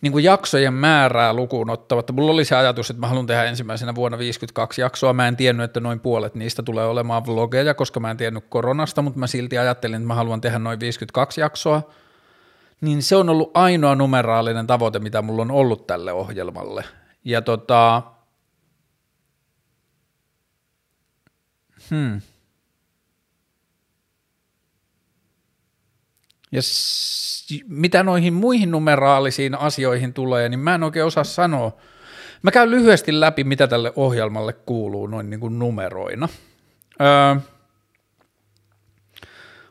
niin 0.00 0.12
kuin 0.12 0.24
jaksojen 0.24 0.74
määrää 0.74 1.34
lukuun 1.34 1.70
ottavatta. 1.70 2.12
Mulla 2.12 2.32
oli 2.32 2.44
se 2.44 2.56
ajatus, 2.56 2.90
että 2.90 3.00
mä 3.00 3.06
haluan 3.06 3.26
tehdä 3.26 3.44
ensimmäisenä 3.44 3.94
vuonna 3.94 4.18
52 4.18 4.80
jaksoa. 4.80 5.12
Mä 5.12 5.28
en 5.28 5.36
tiennyt, 5.36 5.64
että 5.64 5.80
noin 5.80 6.00
puolet 6.00 6.34
niistä 6.34 6.62
tulee 6.62 6.84
olemaan 6.84 7.26
vlogeja, 7.26 7.74
koska 7.74 8.00
mä 8.00 8.10
en 8.10 8.16
tiennyt 8.16 8.44
koronasta, 8.48 9.02
mutta 9.02 9.18
mä 9.18 9.26
silti 9.26 9.58
ajattelin, 9.58 9.94
että 9.94 10.08
mä 10.08 10.14
haluan 10.14 10.40
tehdä 10.40 10.58
noin 10.58 10.80
52 10.80 11.40
jaksoa 11.40 11.82
niin 12.80 13.02
se 13.02 13.16
on 13.16 13.28
ollut 13.28 13.50
ainoa 13.54 13.94
numeraalinen 13.94 14.66
tavoite, 14.66 14.98
mitä 14.98 15.22
mulla 15.22 15.42
on 15.42 15.50
ollut 15.50 15.86
tälle 15.86 16.12
ohjelmalle. 16.12 16.84
Ja 17.24 17.42
tota, 17.42 18.02
hmm. 21.90 22.20
Ja 26.52 26.62
s- 26.62 27.48
mitä 27.68 28.02
noihin 28.02 28.34
muihin 28.34 28.70
numeraalisiin 28.70 29.54
asioihin 29.54 30.12
tulee, 30.14 30.48
niin 30.48 30.60
mä 30.60 30.74
en 30.74 30.82
oikein 30.82 31.06
osaa 31.06 31.24
sanoa. 31.24 31.76
Mä 32.42 32.50
käyn 32.50 32.70
lyhyesti 32.70 33.20
läpi, 33.20 33.44
mitä 33.44 33.66
tälle 33.66 33.92
ohjelmalle 33.96 34.52
kuuluu 34.52 35.06
noin 35.06 35.30
niin 35.30 35.40
kuin 35.40 35.58
numeroina. 35.58 36.28
Öö, 37.00 37.40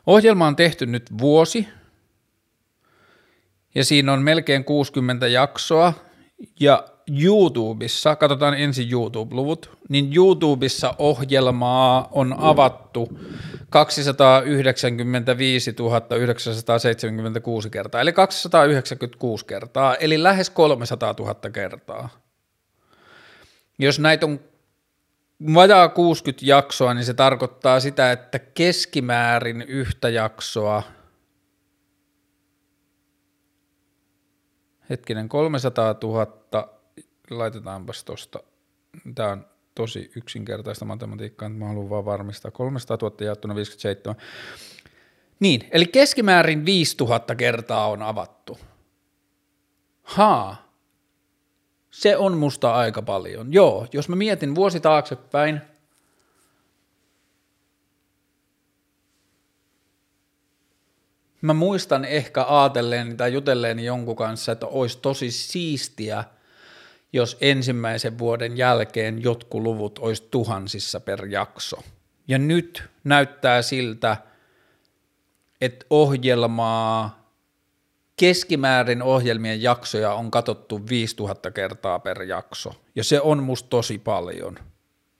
ohjelma 0.06 0.46
on 0.46 0.56
tehty 0.56 0.86
nyt 0.86 1.18
vuosi, 1.18 1.68
ja 3.74 3.84
siinä 3.84 4.12
on 4.12 4.22
melkein 4.22 4.64
60 4.64 5.28
jaksoa, 5.28 5.92
ja 6.60 6.84
YouTubessa, 7.22 8.16
katsotaan 8.16 8.54
ensin 8.54 8.92
YouTube-luvut, 8.92 9.70
niin 9.88 10.16
YouTubessa 10.16 10.94
ohjelmaa 10.98 12.08
on 12.12 12.34
avattu 12.38 13.18
295 13.70 15.74
976 16.16 17.70
kertaa, 17.70 18.00
eli 18.00 18.12
296 18.12 19.46
kertaa, 19.46 19.94
eli 19.94 20.22
lähes 20.22 20.50
300 20.50 21.14
000 21.18 21.34
kertaa. 21.52 22.08
Jos 23.78 23.98
näitä 23.98 24.26
on 24.26 24.40
vajaa 25.54 25.88
60 25.88 26.46
jaksoa, 26.46 26.94
niin 26.94 27.04
se 27.04 27.14
tarkoittaa 27.14 27.80
sitä, 27.80 28.12
että 28.12 28.38
keskimäärin 28.38 29.62
yhtä 29.62 30.08
jaksoa– 30.08 30.82
hetkinen, 34.90 35.28
300 35.28 35.94
000, 36.02 36.26
laitetaanpas 37.30 38.04
tuosta, 38.04 38.40
tämä 39.14 39.28
on 39.28 39.46
tosi 39.74 40.10
yksinkertaista 40.16 40.84
matematiikkaa, 40.84 41.48
mä 41.48 41.66
haluan 41.66 41.90
vaan 41.90 42.04
varmistaa, 42.04 42.50
300 42.50 42.98
000 43.02 43.16
jaettuna 43.20 43.54
57. 43.54 44.16
Niin, 45.40 45.68
eli 45.70 45.86
keskimäärin 45.86 46.66
5000 46.66 47.34
kertaa 47.34 47.88
on 47.88 48.02
avattu. 48.02 48.58
Haa, 50.02 50.70
se 51.90 52.16
on 52.16 52.38
musta 52.38 52.74
aika 52.74 53.02
paljon. 53.02 53.52
Joo, 53.52 53.86
jos 53.92 54.08
mä 54.08 54.16
mietin 54.16 54.54
vuosi 54.54 54.80
taaksepäin, 54.80 55.60
mä 61.42 61.54
muistan 61.54 62.04
ehkä 62.04 62.42
aatelleeni 62.42 63.14
tai 63.14 63.32
jutelleeni 63.32 63.84
jonkun 63.84 64.16
kanssa, 64.16 64.52
että 64.52 64.66
olisi 64.66 64.98
tosi 64.98 65.30
siistiä, 65.30 66.24
jos 67.12 67.36
ensimmäisen 67.40 68.18
vuoden 68.18 68.56
jälkeen 68.56 69.22
jotkut 69.22 69.62
luvut 69.62 69.98
olisi 69.98 70.28
tuhansissa 70.30 71.00
per 71.00 71.26
jakso. 71.26 71.76
Ja 72.28 72.38
nyt 72.38 72.82
näyttää 73.04 73.62
siltä, 73.62 74.16
että 75.60 75.86
ohjelmaa, 75.90 77.26
keskimäärin 78.16 79.02
ohjelmien 79.02 79.62
jaksoja 79.62 80.14
on 80.14 80.30
katottu 80.30 80.88
5000 80.88 81.50
kertaa 81.50 81.98
per 81.98 82.22
jakso. 82.22 82.72
Ja 82.94 83.04
se 83.04 83.20
on 83.20 83.42
musta 83.42 83.68
tosi 83.68 83.98
paljon– 83.98 84.58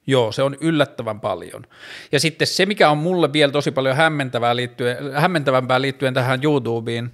Joo, 0.06 0.32
se 0.32 0.42
on 0.42 0.56
yllättävän 0.60 1.20
paljon. 1.20 1.66
Ja 2.12 2.20
sitten 2.20 2.46
se, 2.46 2.66
mikä 2.66 2.90
on 2.90 2.98
mulle 2.98 3.32
vielä 3.32 3.52
tosi 3.52 3.70
paljon 3.70 3.96
hämmentävää 3.96 4.56
liittyen, 4.56 5.12
hämmentävämpää 5.12 5.80
liittyen 5.80 6.14
tähän 6.14 6.40
YouTubeen, 6.42 7.12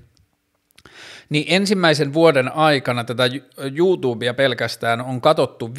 niin 1.28 1.44
ensimmäisen 1.48 2.14
vuoden 2.14 2.52
aikana 2.52 3.04
tätä 3.04 3.24
YouTubea 3.78 4.34
pelkästään 4.34 5.00
on 5.00 5.20
katottu 5.20 5.66
5,6 5.66 5.72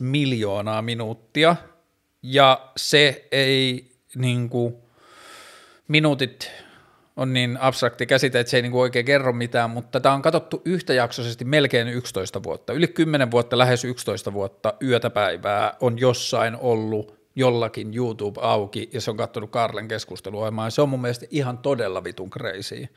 miljoonaa 0.00 0.82
minuuttia, 0.82 1.56
ja 2.22 2.70
se 2.76 3.28
ei 3.32 3.90
niin 4.14 4.48
kuin, 4.48 4.74
minuutit 5.88 6.50
on 7.16 7.32
niin 7.32 7.58
abstrakti 7.60 8.06
käsite, 8.06 8.40
että 8.40 8.50
se 8.50 8.56
ei 8.56 8.62
niinku 8.62 8.80
oikein 8.80 9.04
kerro 9.04 9.32
mitään, 9.32 9.70
mutta 9.70 10.00
tämä 10.00 10.14
on 10.14 10.22
katsottu 10.22 10.62
yhtäjaksoisesti 10.64 11.44
melkein 11.44 11.88
11 11.88 12.42
vuotta. 12.42 12.72
Yli 12.72 12.88
10 12.88 13.30
vuotta, 13.30 13.58
lähes 13.58 13.84
11 13.84 14.32
vuotta 14.32 14.74
yötä 14.82 15.10
päivää 15.10 15.74
on 15.80 15.98
jossain 15.98 16.56
ollut 16.56 17.16
jollakin 17.36 17.94
YouTube 17.94 18.40
auki 18.42 18.90
ja 18.92 19.00
se 19.00 19.10
on 19.10 19.16
katsonut 19.16 19.50
Karlen 19.50 19.88
keskusteluohjelmaa 19.88 20.70
se 20.70 20.82
on 20.82 20.88
mun 20.88 21.00
mielestä 21.00 21.26
ihan 21.30 21.58
todella 21.58 22.04
vitun 22.04 22.30
crazy. 22.30 22.88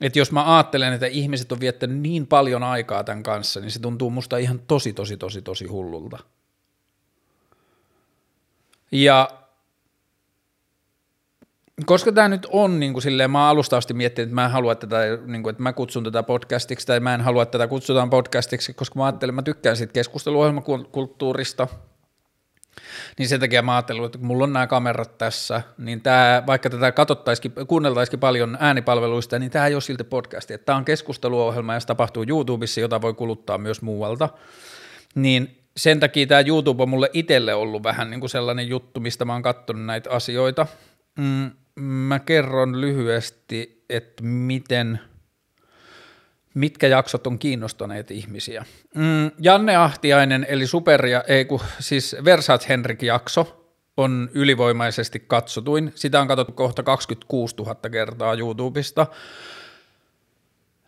Että 0.00 0.18
jos 0.18 0.32
mä 0.32 0.56
ajattelen, 0.56 0.92
että 0.92 1.06
ihmiset 1.06 1.52
on 1.52 1.60
viettänyt 1.60 1.98
niin 1.98 2.26
paljon 2.26 2.62
aikaa 2.62 3.04
tämän 3.04 3.22
kanssa, 3.22 3.60
niin 3.60 3.70
se 3.70 3.80
tuntuu 3.80 4.10
musta 4.10 4.36
ihan 4.36 4.60
tosi, 4.66 4.92
tosi, 4.92 5.16
tosi, 5.16 5.42
tosi 5.42 5.66
hullulta. 5.66 6.18
Ja 8.92 9.28
koska 11.86 12.12
tämä 12.12 12.28
nyt 12.28 12.46
on 12.50 12.80
niin 12.80 12.92
kuin 12.92 13.02
silleen, 13.02 13.30
mä 13.30 13.48
alusta 13.48 13.76
asti 13.76 13.94
miettinyt, 13.94 14.26
että 14.26 14.34
mä 14.34 14.44
en 14.44 14.50
halua 14.50 14.74
tätä, 14.74 14.98
niin 15.26 15.42
kuin, 15.42 15.50
että 15.50 15.62
mä 15.62 15.72
kutsun 15.72 16.04
tätä 16.04 16.22
podcastiksi 16.22 16.86
tai 16.86 17.00
mä 17.00 17.14
en 17.14 17.20
halua, 17.20 17.46
tätä 17.46 17.66
kutsutaan 17.66 18.10
podcastiksi, 18.10 18.74
koska 18.74 18.98
mä 18.98 19.04
ajattelin, 19.04 19.32
että 19.32 19.40
mä 19.40 19.42
tykkään 19.42 19.76
siitä 19.76 19.92
keskusteluohjelmakulttuurista, 19.92 21.68
niin 23.18 23.28
sen 23.28 23.40
takia 23.40 23.62
mä 23.62 23.74
ajattelin, 23.74 24.04
että 24.04 24.18
kun 24.18 24.26
mulla 24.26 24.44
on 24.44 24.52
nämä 24.52 24.66
kamerat 24.66 25.18
tässä, 25.18 25.62
niin 25.78 26.00
tämä, 26.00 26.42
vaikka 26.46 26.70
tätä 26.70 26.92
katsottaisikin, 26.92 27.52
kuunneltaisikin 27.68 28.20
paljon 28.20 28.56
äänipalveluista, 28.60 29.38
niin 29.38 29.50
tämä 29.50 29.66
ei 29.66 29.74
ole 29.74 29.80
silti 29.80 30.04
podcasti. 30.04 30.58
Tämä 30.58 30.78
on 30.78 30.84
keskusteluohjelma 30.84 31.74
ja 31.74 31.80
se 31.80 31.86
tapahtuu 31.86 32.24
YouTubessa, 32.28 32.80
jota 32.80 33.02
voi 33.02 33.14
kuluttaa 33.14 33.58
myös 33.58 33.82
muualta. 33.82 34.28
Niin 35.14 35.64
sen 35.76 36.00
takia 36.00 36.26
tämä 36.26 36.40
YouTube 36.46 36.82
on 36.82 36.88
mulle 36.88 37.10
itselle 37.12 37.54
ollut 37.54 37.82
vähän 37.82 38.10
niin 38.10 38.20
kuin 38.20 38.30
sellainen 38.30 38.68
juttu, 38.68 39.00
mistä 39.00 39.24
mä 39.24 39.32
oon 39.32 39.42
katsonut 39.42 39.86
näitä 39.86 40.10
asioita. 40.10 40.66
Mm, 41.18 41.50
mä 41.80 42.18
kerron 42.18 42.80
lyhyesti, 42.80 43.84
että 43.90 44.22
miten, 44.22 45.00
mitkä 46.54 46.86
jaksot 46.86 47.26
on 47.26 47.38
kiinnostaneet 47.38 48.10
ihmisiä. 48.10 48.64
Mm, 48.94 49.30
Janne 49.38 49.76
Ahtiainen, 49.76 50.46
eli 50.48 50.66
Superia, 50.66 51.24
ei 51.28 51.44
kun, 51.44 51.60
siis 51.78 52.16
Versat 52.24 52.68
Henrik-jakso 52.68 53.64
on 53.96 54.30
ylivoimaisesti 54.34 55.20
katsotuin. 55.20 55.92
Sitä 55.94 56.20
on 56.20 56.28
katsottu 56.28 56.52
kohta 56.52 56.82
26 56.82 57.56
000 57.56 57.74
kertaa 57.74 58.34
YouTubesta. 58.34 59.06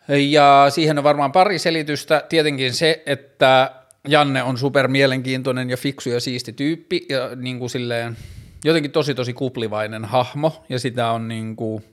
Ja 0.07 0.65
siihen 0.69 0.97
on 0.97 1.03
varmaan 1.03 1.31
pari 1.31 1.59
selitystä. 1.59 2.23
Tietenkin 2.29 2.73
se, 2.73 3.03
että 3.05 3.71
Janne 4.07 4.43
on 4.43 4.57
super 4.57 4.87
mielenkiintoinen 4.87 5.69
ja 5.69 5.77
fiksu 5.77 6.09
ja 6.09 6.19
siisti 6.19 6.53
tyyppi 6.53 7.05
ja 7.09 7.35
niin 7.35 7.59
kuin 7.59 7.69
silleen, 7.69 8.17
jotenkin 8.63 8.91
tosi 8.91 9.15
tosi 9.15 9.33
kuplivainen 9.33 10.05
hahmo 10.05 10.65
ja 10.69 10.79
sitä 10.79 11.11
on 11.11 11.27
niin 11.27 11.55
kuin 11.55 11.83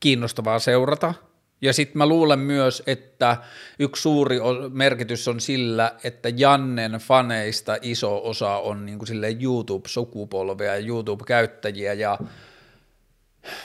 kiinnostavaa 0.00 0.58
seurata. 0.58 1.14
Ja 1.60 1.72
sitten 1.72 1.98
mä 1.98 2.06
luulen 2.06 2.38
myös, 2.38 2.82
että 2.86 3.36
yksi 3.78 4.02
suuri 4.02 4.38
merkitys 4.72 5.28
on 5.28 5.40
sillä, 5.40 5.92
että 6.04 6.28
Jannen 6.36 6.92
faneista 6.92 7.76
iso 7.82 8.20
osa 8.24 8.56
on 8.56 8.86
niin 8.86 8.98
kuin 8.98 9.08
YouTube-sukupolvea 9.42 10.76
ja 10.76 10.86
YouTube-käyttäjiä 10.86 11.92
ja 11.92 12.18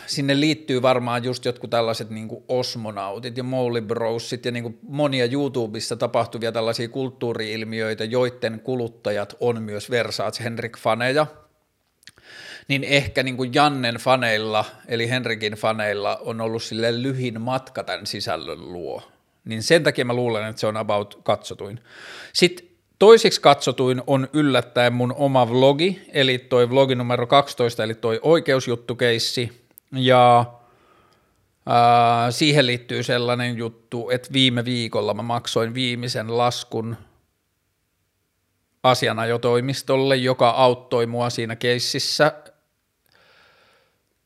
sinne 0.05 0.39
liittyy 0.39 0.81
varmaan 0.81 1.23
just 1.23 1.45
jotkut 1.45 1.69
tällaiset 1.69 2.09
niin 2.09 2.27
kuin 2.27 2.43
osmonautit 2.47 3.37
ja 3.37 3.43
Molly 3.43 3.81
Brosit 3.81 4.45
ja 4.45 4.51
niin 4.51 4.63
kuin 4.63 4.79
monia 4.81 5.25
YouTubessa 5.25 5.95
tapahtuvia 5.95 6.51
tällaisia 6.51 6.87
kulttuuriilmiöitä, 6.87 8.03
joiden 8.03 8.59
kuluttajat 8.59 9.35
on 9.39 9.63
myös 9.63 9.89
Versace 9.89 10.43
Henrik-faneja, 10.43 11.42
niin 12.67 12.83
ehkä 12.83 13.23
niin 13.23 13.37
kuin 13.37 13.53
Jannen 13.53 13.95
faneilla, 13.95 14.65
eli 14.87 15.09
Henrikin 15.09 15.53
faneilla, 15.53 16.17
on 16.21 16.41
ollut 16.41 16.63
sille 16.63 17.01
lyhin 17.01 17.41
matka 17.41 17.83
tämän 17.83 18.05
sisällön 18.05 18.73
luo. 18.73 19.03
Niin 19.45 19.63
sen 19.63 19.83
takia 19.83 20.05
mä 20.05 20.13
luulen, 20.13 20.45
että 20.49 20.59
se 20.59 20.67
on 20.67 20.77
about 20.77 21.19
katsotuin. 21.23 21.79
Sitten 22.33 22.67
toisiksi 22.99 23.41
katsotuin 23.41 24.01
on 24.07 24.27
yllättäen 24.33 24.93
mun 24.93 25.13
oma 25.17 25.49
vlogi, 25.49 26.01
eli 26.13 26.37
toi 26.37 26.69
vlogi 26.69 26.95
numero 26.95 27.27
12, 27.27 27.83
eli 27.83 27.93
toi 27.93 28.19
oikeusjuttukeissi, 28.21 29.63
ja 29.91 30.45
ää, 31.65 32.31
siihen 32.31 32.65
liittyy 32.67 33.03
sellainen 33.03 33.57
juttu, 33.57 34.09
että 34.09 34.33
viime 34.33 34.65
viikolla 34.65 35.13
mä 35.13 35.21
maksoin 35.21 35.73
viimeisen 35.73 36.37
laskun 36.37 36.97
asianajotoimistolle, 38.83 40.15
joka 40.15 40.49
auttoi 40.49 41.05
mua 41.05 41.29
siinä 41.29 41.55
keississä, 41.55 42.31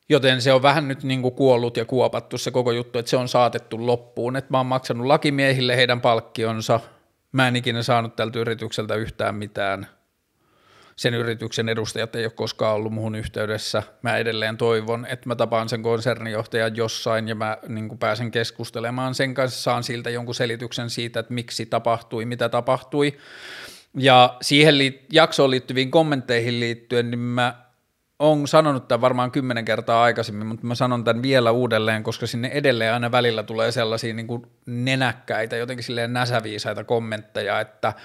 joten 0.08 0.42
se 0.42 0.52
on 0.52 0.62
vähän 0.62 0.88
nyt 0.88 1.02
niin 1.02 1.22
kuin 1.22 1.34
kuollut 1.34 1.76
ja 1.76 1.84
kuopattu 1.84 2.38
se 2.38 2.50
koko 2.50 2.72
juttu, 2.72 2.98
että 2.98 3.10
se 3.10 3.16
on 3.16 3.28
saatettu 3.28 3.86
loppuun, 3.86 4.36
että 4.36 4.50
mä 4.50 4.56
oon 4.56 4.66
maksanut 4.66 5.06
lakimiehille 5.06 5.76
heidän 5.76 6.00
palkkionsa, 6.00 6.80
mä 7.32 7.48
en 7.48 7.56
ikinä 7.56 7.82
saanut 7.82 8.16
tältä 8.16 8.38
yritykseltä 8.38 8.94
yhtään 8.94 9.34
mitään– 9.34 9.86
sen 10.98 11.14
yrityksen 11.14 11.68
edustajat 11.68 12.16
ei 12.16 12.24
ole 12.24 12.32
koskaan 12.32 12.74
ollut 12.74 12.92
muhun 12.92 13.14
yhteydessä. 13.14 13.82
Mä 14.02 14.16
edelleen 14.16 14.56
toivon, 14.56 15.06
että 15.06 15.28
mä 15.28 15.36
tapaan 15.36 15.68
sen 15.68 15.82
konsernijohtajan 15.82 16.76
jossain 16.76 17.28
ja 17.28 17.34
mä 17.34 17.58
niin 17.68 17.98
pääsen 17.98 18.30
keskustelemaan 18.30 19.14
sen 19.14 19.34
kanssa, 19.34 19.62
saan 19.62 19.82
siltä 19.82 20.10
jonkun 20.10 20.34
selityksen 20.34 20.90
siitä, 20.90 21.20
että 21.20 21.34
miksi 21.34 21.66
tapahtui, 21.66 22.24
mitä 22.24 22.48
tapahtui. 22.48 23.18
Ja 23.94 24.36
siihen 24.42 24.74
liit- 24.74 25.06
jaksoon 25.12 25.50
liittyviin 25.50 25.90
kommentteihin 25.90 26.60
liittyen, 26.60 27.10
niin 27.10 27.18
mä 27.18 27.67
oon 28.18 28.48
sanonut 28.48 28.88
tämän 28.88 29.00
varmaan 29.00 29.30
kymmenen 29.30 29.64
kertaa 29.64 30.02
aikaisemmin, 30.02 30.46
mutta 30.46 30.66
mä 30.66 30.74
sanon 30.74 31.04
tämän 31.04 31.22
vielä 31.22 31.50
uudelleen, 31.50 32.02
koska 32.02 32.26
sinne 32.26 32.48
edelleen 32.48 32.94
aina 32.94 33.12
välillä 33.12 33.42
tulee 33.42 33.72
sellaisia 33.72 34.14
niin 34.14 34.26
kuin 34.26 34.42
nenäkkäitä, 34.66 35.56
jotenkin 35.56 35.84
silleen 35.84 36.12
näsäviisaita 36.12 36.84
kommentteja, 36.84 37.60
että– 37.60 37.92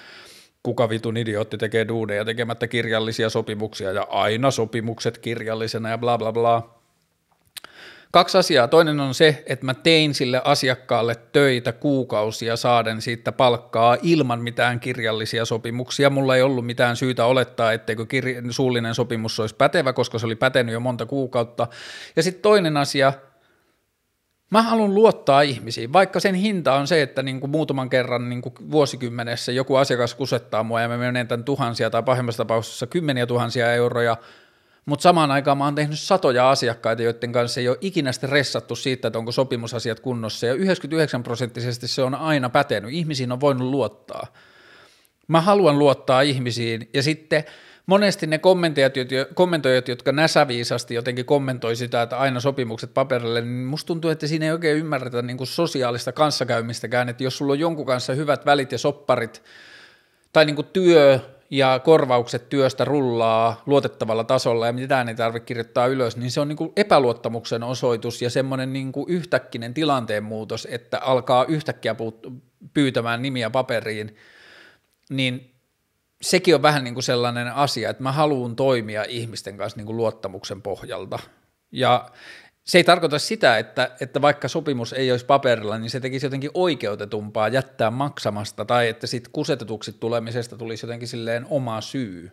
kuka 0.63 0.89
vitun 0.89 1.17
idiootti 1.17 1.57
tekee 1.57 1.87
duuneja 1.87 2.25
tekemättä 2.25 2.67
kirjallisia 2.67 3.29
sopimuksia 3.29 3.91
ja 3.91 4.07
aina 4.09 4.51
sopimukset 4.51 5.17
kirjallisena 5.17 5.89
ja 5.89 5.97
bla 5.97 6.17
bla 6.17 6.33
bla. 6.33 6.82
Kaksi 8.13 8.37
asiaa. 8.37 8.67
Toinen 8.67 8.99
on 8.99 9.13
se, 9.13 9.43
että 9.45 9.65
mä 9.65 9.73
tein 9.73 10.13
sille 10.13 10.41
asiakkaalle 10.43 11.15
töitä 11.31 11.71
kuukausia 11.71 12.57
saaden 12.57 13.01
siitä 13.01 13.31
palkkaa 13.31 13.97
ilman 14.01 14.41
mitään 14.41 14.79
kirjallisia 14.79 15.45
sopimuksia. 15.45 16.09
Mulla 16.09 16.35
ei 16.35 16.41
ollut 16.41 16.65
mitään 16.65 16.95
syytä 16.95 17.25
olettaa, 17.25 17.73
etteikö 17.73 18.05
kirja- 18.05 18.41
suullinen 18.49 18.95
sopimus 18.95 19.39
olisi 19.39 19.55
pätevä, 19.55 19.93
koska 19.93 20.19
se 20.19 20.25
oli 20.25 20.35
pätenyt 20.35 20.73
jo 20.73 20.79
monta 20.79 21.05
kuukautta. 21.05 21.67
Ja 22.15 22.23
sitten 22.23 22.41
toinen 22.41 22.77
asia– 22.77 23.13
Mä 24.53 24.61
haluan 24.61 24.95
luottaa 24.95 25.41
ihmisiin, 25.41 25.93
vaikka 25.93 26.19
sen 26.19 26.35
hinta 26.35 26.73
on 26.73 26.87
se, 26.87 27.01
että 27.01 27.23
niin 27.23 27.39
kuin 27.39 27.49
muutaman 27.49 27.89
kerran 27.89 28.29
niin 28.29 28.41
kuin 28.41 28.53
vuosikymmenessä 28.71 29.51
joku 29.51 29.75
asiakas 29.75 30.15
kusettaa 30.15 30.63
mua 30.63 30.81
ja 30.81 30.87
mä 30.87 30.97
menetän 30.97 31.43
tuhansia 31.43 31.89
tai 31.89 32.03
pahimmassa 32.03 32.43
tapauksessa 32.43 32.87
kymmeniä 32.87 33.25
tuhansia 33.25 33.73
euroja, 33.73 34.17
mutta 34.85 35.03
samaan 35.03 35.31
aikaan 35.31 35.57
mä 35.57 35.63
oon 35.63 35.75
tehnyt 35.75 35.99
satoja 35.99 36.49
asiakkaita, 36.49 37.03
joiden 37.03 37.31
kanssa 37.31 37.59
ei 37.59 37.69
ole 37.69 37.77
ikinä 37.81 38.11
stressattu 38.11 38.75
siitä, 38.75 39.07
että 39.07 39.19
onko 39.19 39.31
sopimusasiat 39.31 39.99
kunnossa. 39.99 40.45
Ja 40.45 40.53
99 40.53 41.23
prosenttisesti 41.23 41.87
se 41.87 42.01
on 42.01 42.15
aina 42.15 42.49
pätenyt, 42.49 42.91
ihmisiin 42.93 43.31
on 43.31 43.41
voinut 43.41 43.69
luottaa. 43.69 44.27
Mä 45.27 45.41
haluan 45.41 45.79
luottaa 45.79 46.21
ihmisiin. 46.21 46.89
Ja 46.93 47.03
sitten– 47.03 47.43
monesti 47.85 48.27
ne 48.27 48.39
kommentoijat, 49.33 49.87
jotka 49.87 50.11
näsäviisasti 50.11 50.93
jotenkin 50.93 51.25
kommentoi 51.25 51.75
sitä, 51.75 52.01
että 52.01 52.17
aina 52.17 52.39
sopimukset 52.39 52.93
paperille, 52.93 53.41
niin 53.41 53.65
musta 53.65 53.87
tuntuu, 53.87 54.11
että 54.11 54.27
siinä 54.27 54.45
ei 54.45 54.51
oikein 54.51 54.77
ymmärretä 54.77 55.21
niin 55.21 55.37
kuin 55.37 55.47
sosiaalista 55.47 56.11
kanssakäymistäkään, 56.11 57.09
että 57.09 57.23
jos 57.23 57.37
sulla 57.37 57.53
on 57.53 57.59
jonkun 57.59 57.85
kanssa 57.85 58.13
hyvät 58.13 58.45
välit 58.45 58.71
ja 58.71 58.77
sopparit, 58.77 59.43
tai 60.33 60.45
niin 60.45 60.55
kuin 60.55 60.67
työ 60.73 61.19
ja 61.53 61.79
korvaukset 61.79 62.49
työstä 62.49 62.85
rullaa 62.85 63.61
luotettavalla 63.65 64.23
tasolla 64.23 64.65
ja 64.67 64.73
mitään 64.73 65.09
ei 65.09 65.15
tarvitse 65.15 65.45
kirjoittaa 65.45 65.87
ylös, 65.87 66.17
niin 66.17 66.31
se 66.31 66.41
on 66.41 66.47
niin 66.47 66.57
kuin 66.57 66.71
epäluottamuksen 66.75 67.63
osoitus 67.63 68.21
ja 68.21 68.29
semmoinen 68.29 68.73
niin 68.73 68.91
kuin 68.91 69.09
yhtäkkinen 69.09 69.73
tilanteen 69.73 70.23
muutos, 70.23 70.67
että 70.71 70.99
alkaa 70.99 71.45
yhtäkkiä 71.45 71.95
pyytämään 72.73 73.21
nimiä 73.21 73.49
paperiin, 73.49 74.15
niin 75.09 75.55
sekin 76.21 76.55
on 76.55 76.61
vähän 76.61 76.83
niin 76.83 76.93
kuin 76.93 77.03
sellainen 77.03 77.53
asia, 77.53 77.89
että 77.89 78.03
mä 78.03 78.11
haluan 78.11 78.55
toimia 78.55 79.05
ihmisten 79.07 79.57
kanssa 79.57 79.77
niin 79.77 79.85
kuin 79.85 79.97
luottamuksen 79.97 80.61
pohjalta. 80.61 81.19
Ja 81.71 82.09
se 82.63 82.77
ei 82.77 82.83
tarkoita 82.83 83.19
sitä, 83.19 83.57
että, 83.57 83.91
että 83.99 84.21
vaikka 84.21 84.47
sopimus 84.47 84.93
ei 84.93 85.11
olisi 85.11 85.25
paperilla, 85.25 85.77
niin 85.77 85.89
se 85.89 85.99
tekisi 85.99 86.25
jotenkin 86.25 86.51
oikeutetumpaa 86.53 87.47
jättää 87.47 87.91
maksamasta, 87.91 88.65
tai 88.65 88.87
että 88.87 89.07
sitten 89.07 89.31
kusetetuksi 89.31 89.93
tulemisesta 89.99 90.57
tulisi 90.57 90.85
jotenkin 90.85 91.07
silleen 91.07 91.45
oma 91.49 91.81
syy. 91.81 92.31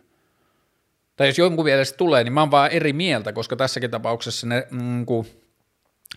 Tai 1.15 1.27
jos 1.27 1.37
jonkun 1.37 1.65
mielestä 1.65 1.97
tulee, 1.97 2.23
niin 2.23 2.33
mä 2.33 2.39
oon 2.39 2.51
vaan 2.51 2.71
eri 2.71 2.93
mieltä, 2.93 3.33
koska 3.33 3.55
tässäkin 3.55 3.91
tapauksessa 3.91 4.47
ne 4.47 4.67
mm, 4.71 5.05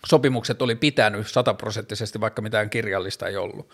sopimukset 0.07 0.63
oli 0.63 0.75
pitänyt 0.75 1.29
sataprosenttisesti, 1.29 2.21
vaikka 2.21 2.43
mitään 2.43 2.71
kirjallista 2.71 3.27
ei 3.27 3.37
ollut. 3.37 3.69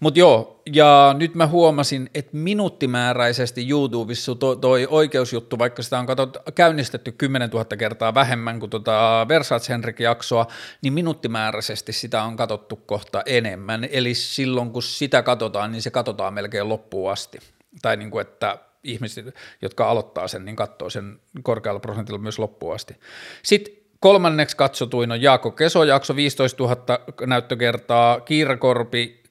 Mutta 0.00 0.18
joo, 0.18 0.62
ja 0.72 1.14
nyt 1.18 1.34
mä 1.34 1.46
huomasin, 1.46 2.10
että 2.14 2.36
minuuttimääräisesti 2.36 3.68
YouTubessa 3.70 4.34
to, 4.34 4.56
toi 4.56 4.86
oikeusjuttu, 4.90 5.58
vaikka 5.58 5.82
sitä 5.82 5.98
on 5.98 6.06
katsot, 6.06 6.36
käynnistetty 6.54 7.12
10 7.12 7.50
000 7.50 7.64
kertaa 7.64 8.14
vähemmän 8.14 8.60
kuin 8.60 8.70
tota 8.70 9.26
Versace 9.28 9.72
Henrik-jaksoa, 9.72 10.46
niin 10.82 10.92
minuuttimääräisesti 10.92 11.92
sitä 11.92 12.22
on 12.22 12.36
katsottu 12.36 12.76
kohta 12.76 13.22
enemmän. 13.26 13.88
Eli 13.90 14.14
silloin 14.14 14.70
kun 14.70 14.82
sitä 14.82 15.22
katsotaan, 15.22 15.72
niin 15.72 15.82
se 15.82 15.90
katsotaan 15.90 16.34
melkein 16.34 16.68
loppuun 16.68 17.12
asti. 17.12 17.38
Tai 17.82 17.96
niin 17.96 18.10
kuin, 18.10 18.22
että 18.22 18.58
ihmiset, 18.84 19.34
jotka 19.62 19.90
aloittaa 19.90 20.28
sen, 20.28 20.44
niin 20.44 20.56
katsoo 20.56 20.90
sen 20.90 21.20
korkealla 21.42 21.80
prosentilla 21.80 22.18
myös 22.18 22.38
loppuun 22.38 22.74
asti. 22.74 22.96
Sitten 23.42 23.85
Kolmanneksi 24.00 24.56
katsotuin 24.56 25.12
on 25.12 25.22
Jaakko 25.22 25.50
Keso 25.50 25.84
jakso 25.84 26.16
15 26.16 26.62
000 26.62 26.76
näyttökertaa, 27.26 28.20
Kiirakorpi 28.20 29.22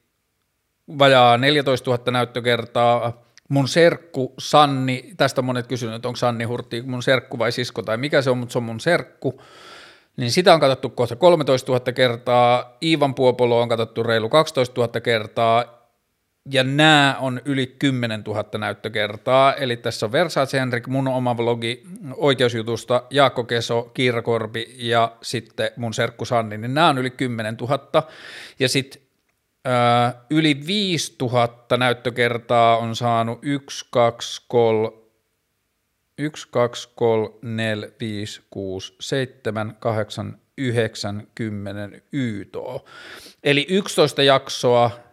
vajaa 1.00 1.38
14 1.38 1.92
000 1.92 2.12
näyttökertaa, 2.12 3.24
mun 3.50 3.68
serkku 3.68 4.34
Sanni, 4.40 5.14
tästä 5.18 5.42
monet 5.42 5.68
kysyneet, 5.68 5.96
että 5.96 6.08
onko 6.08 6.18
Sanni 6.18 6.44
Hurtti 6.44 6.82
mun 6.82 7.04
serkku 7.04 7.40
vai 7.40 7.52
sisko 7.52 7.82
tai 7.82 7.98
mikä 7.98 8.22
se 8.22 8.30
on, 8.30 8.38
mutta 8.38 8.54
se 8.54 8.58
on 8.58 8.64
mun 8.64 8.80
serkku, 8.80 9.42
niin 10.18 10.32
sitä 10.32 10.54
on 10.54 10.60
katsottu 10.60 10.90
kohta 10.90 11.16
13 11.16 11.72
000 11.72 11.92
kertaa, 11.92 12.78
Iivan 12.84 13.16
Puopolo 13.16 13.62
on 13.62 13.70
katsottu 13.70 14.04
reilu 14.04 14.30
12 14.30 14.82
000 14.82 15.02
kertaa, 15.02 15.85
ja 16.52 16.64
nämä 16.64 17.18
on 17.20 17.42
yli 17.46 17.76
10 17.80 18.22
000 18.22 18.46
näyttökertaa, 18.58 19.54
eli 19.54 19.78
tässä 19.78 20.06
on 20.06 20.12
Versace 20.12 20.60
Henrik, 20.60 20.88
mun 20.88 21.08
oma 21.08 21.38
vlogi 21.38 21.84
oikeusjutusta, 22.16 23.04
Jaakko 23.10 23.44
Keso, 23.44 23.92
Kiira 23.94 24.22
Korpi 24.22 24.76
ja 24.78 25.16
sitten 25.22 25.72
mun 25.76 25.94
serkku 25.94 26.26
Sanni, 26.26 26.58
niin 26.58 26.74
nämä 26.74 26.90
on 26.90 26.98
yli 26.98 27.10
10 27.10 27.58
000, 27.62 28.08
ja 28.60 28.70
sitten 28.70 29.02
yli 30.30 30.62
5 30.68 31.16
000 31.22 31.78
näyttökertaa 31.78 32.78
on 32.78 32.96
saanut 32.96 33.40
1, 33.42 33.86
2, 33.90 34.46
3, 34.48 34.90
1, 36.18 36.48
2, 36.52 36.90
3, 36.96 37.30
4, 37.42 37.90
5, 38.00 38.42
6, 38.50 38.96
7, 39.00 39.78
8, 39.80 40.38
9, 40.58 41.28
10 41.36 42.02
YTO. 42.12 42.86
Eli 43.44 43.66
11 43.70 44.24
jaksoa 44.24 45.05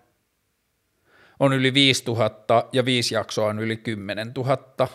on 1.43 1.53
yli 1.53 1.75
5000 1.75 2.69
ja 2.73 2.85
viisi 2.85 3.15
jaksoa 3.15 3.47
on 3.47 3.59
yli 3.59 3.77
10 3.77 4.33
000. 4.37 4.89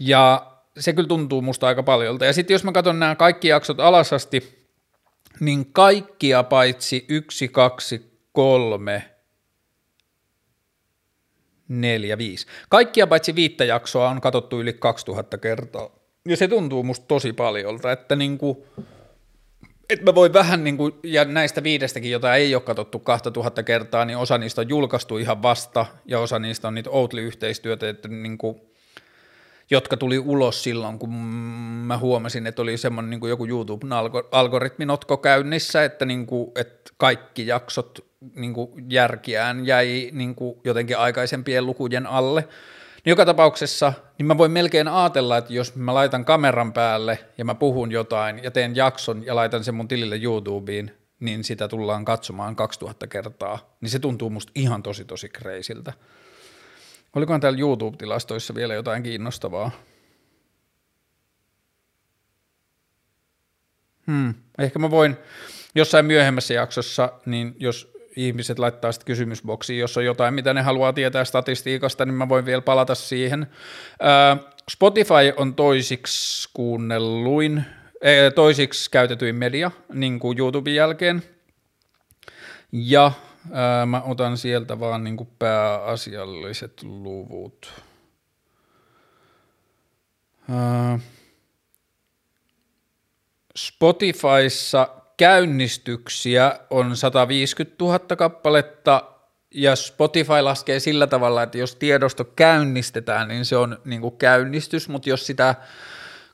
Ja 0.00 0.52
se 0.78 0.92
kyllä 0.92 1.08
tuntuu 1.08 1.42
musta 1.42 1.66
aika 1.66 1.82
paljolta. 1.82 2.24
Ja 2.24 2.32
sitten 2.32 2.54
jos 2.54 2.64
mä 2.64 2.72
katson 2.72 2.98
nämä 2.98 3.14
kaikki 3.14 3.48
jaksot 3.48 3.80
alasasti, 3.80 4.68
niin 5.40 5.72
kaikkia 5.72 6.42
paitsi 6.42 7.04
yksi, 7.08 7.48
kaksi, 7.48 8.20
kolme, 8.32 9.14
neljä, 11.68 12.18
viisi. 12.18 12.46
Kaikkia 12.68 13.06
paitsi 13.06 13.34
viittä 13.34 13.64
jaksoa 13.64 14.08
on 14.08 14.20
katsottu 14.20 14.60
yli 14.60 14.72
2000 14.72 15.38
kertaa. 15.38 15.90
Ja 16.28 16.36
se 16.36 16.48
tuntuu 16.48 16.82
musta 16.82 17.06
tosi 17.06 17.32
paljolta, 17.32 17.92
että 17.92 18.16
niinku, 18.16 18.66
että 19.90 20.04
mä 20.04 20.14
voin 20.14 20.32
vähän, 20.32 20.64
niin 20.64 20.76
kuin, 20.76 20.94
ja 21.02 21.24
näistä 21.24 21.62
viidestäkin, 21.62 22.10
jota 22.10 22.34
ei 22.34 22.54
ole 22.54 22.62
katsottu 22.62 22.98
2000 22.98 23.62
kertaa, 23.62 24.04
niin 24.04 24.18
osa 24.18 24.38
niistä 24.38 24.60
on 24.60 24.68
julkaistu 24.68 25.18
ihan 25.18 25.42
vasta, 25.42 25.86
ja 26.06 26.18
osa 26.18 26.38
niistä 26.38 26.68
on 26.68 26.74
niitä 26.74 26.90
Outli-yhteistyötä, 26.90 27.88
että 27.88 28.08
niin 28.08 28.38
kuin, 28.38 28.60
jotka 29.70 29.96
tuli 29.96 30.18
ulos 30.18 30.62
silloin, 30.62 30.98
kun 30.98 31.14
mä 31.86 31.98
huomasin, 31.98 32.46
että 32.46 32.62
oli 32.62 32.76
semmoinen 32.76 33.10
niin 33.10 33.20
kuin 33.20 33.30
joku 33.30 33.46
YouTube-algoritminotko 33.46 35.16
käynnissä, 35.16 35.84
että, 35.84 36.04
niin 36.04 36.26
kuin, 36.26 36.52
että 36.56 36.92
kaikki 36.96 37.46
jaksot 37.46 38.04
niin 38.34 38.54
kuin 38.54 38.70
järkiään 38.90 39.66
jäi 39.66 40.10
niin 40.12 40.34
kuin 40.34 40.56
jotenkin 40.64 40.98
aikaisempien 40.98 41.66
lukujen 41.66 42.06
alle. 42.06 42.48
Niin 43.04 43.10
joka 43.10 43.26
tapauksessa, 43.26 43.92
niin 44.18 44.26
mä 44.26 44.38
voin 44.38 44.52
melkein 44.52 44.88
ajatella, 44.88 45.36
että 45.36 45.52
jos 45.52 45.74
mä 45.74 45.94
laitan 45.94 46.24
kameran 46.24 46.72
päälle 46.72 47.18
ja 47.38 47.44
mä 47.44 47.54
puhun 47.54 47.92
jotain 47.92 48.42
ja 48.42 48.50
teen 48.50 48.76
jakson 48.76 49.26
ja 49.26 49.36
laitan 49.36 49.64
sen 49.64 49.74
mun 49.74 49.88
tilille 49.88 50.18
YouTubeen, 50.22 50.92
niin 51.20 51.44
sitä 51.44 51.68
tullaan 51.68 52.04
katsomaan 52.04 52.56
2000 52.56 53.06
kertaa, 53.06 53.76
niin 53.80 53.90
se 53.90 53.98
tuntuu 53.98 54.30
musta 54.30 54.52
ihan 54.54 54.82
tosi 54.82 55.04
tosi 55.04 55.28
kreisiltä. 55.28 55.92
Olikohan 57.16 57.40
täällä 57.40 57.58
YouTube-tilastoissa 57.58 58.54
vielä 58.54 58.74
jotain 58.74 59.02
kiinnostavaa? 59.02 59.70
Hmm. 64.06 64.34
Ehkä 64.58 64.78
mä 64.78 64.90
voin 64.90 65.16
jossain 65.74 66.06
myöhemmässä 66.06 66.54
jaksossa, 66.54 67.12
niin 67.26 67.56
jos 67.58 67.92
ihmiset 68.16 68.58
laittaa 68.58 68.92
sitten 68.92 69.06
kysymysboksiin, 69.06 69.78
jos 69.78 69.96
on 69.96 70.04
jotain, 70.04 70.34
mitä 70.34 70.54
ne 70.54 70.62
haluaa 70.62 70.92
tietää 70.92 71.24
statistiikasta, 71.24 72.04
niin 72.04 72.14
mä 72.14 72.28
voin 72.28 72.46
vielä 72.46 72.62
palata 72.62 72.94
siihen. 72.94 73.46
Spotify 74.70 75.32
on 75.36 75.54
toisiksi 75.54 76.48
kuunnelluin, 76.52 77.64
toisiksi 78.34 78.90
käytetyin 78.90 79.34
media 79.34 79.70
niin 79.92 80.20
kuin 80.20 80.38
YouTuben 80.38 80.74
jälkeen, 80.74 81.22
ja 82.72 83.12
mä 83.86 84.02
otan 84.02 84.38
sieltä 84.38 84.80
vaan 84.80 85.04
niin 85.04 85.16
kuin 85.16 85.28
pääasialliset 85.38 86.82
luvut. 86.82 87.82
Spotifyssa 93.56 94.88
käynnistyksiä 95.16 96.58
on 96.70 96.96
150 96.96 97.84
000 97.84 97.98
kappaletta 97.98 99.04
ja 99.54 99.76
Spotify 99.76 100.40
laskee 100.40 100.80
sillä 100.80 101.06
tavalla, 101.06 101.42
että 101.42 101.58
jos 101.58 101.76
tiedosto 101.76 102.24
käynnistetään, 102.24 103.28
niin 103.28 103.44
se 103.44 103.56
on 103.56 103.78
niin 103.84 104.00
kuin 104.00 104.16
käynnistys, 104.16 104.88
mutta 104.88 105.08
jos 105.08 105.26
sitä 105.26 105.54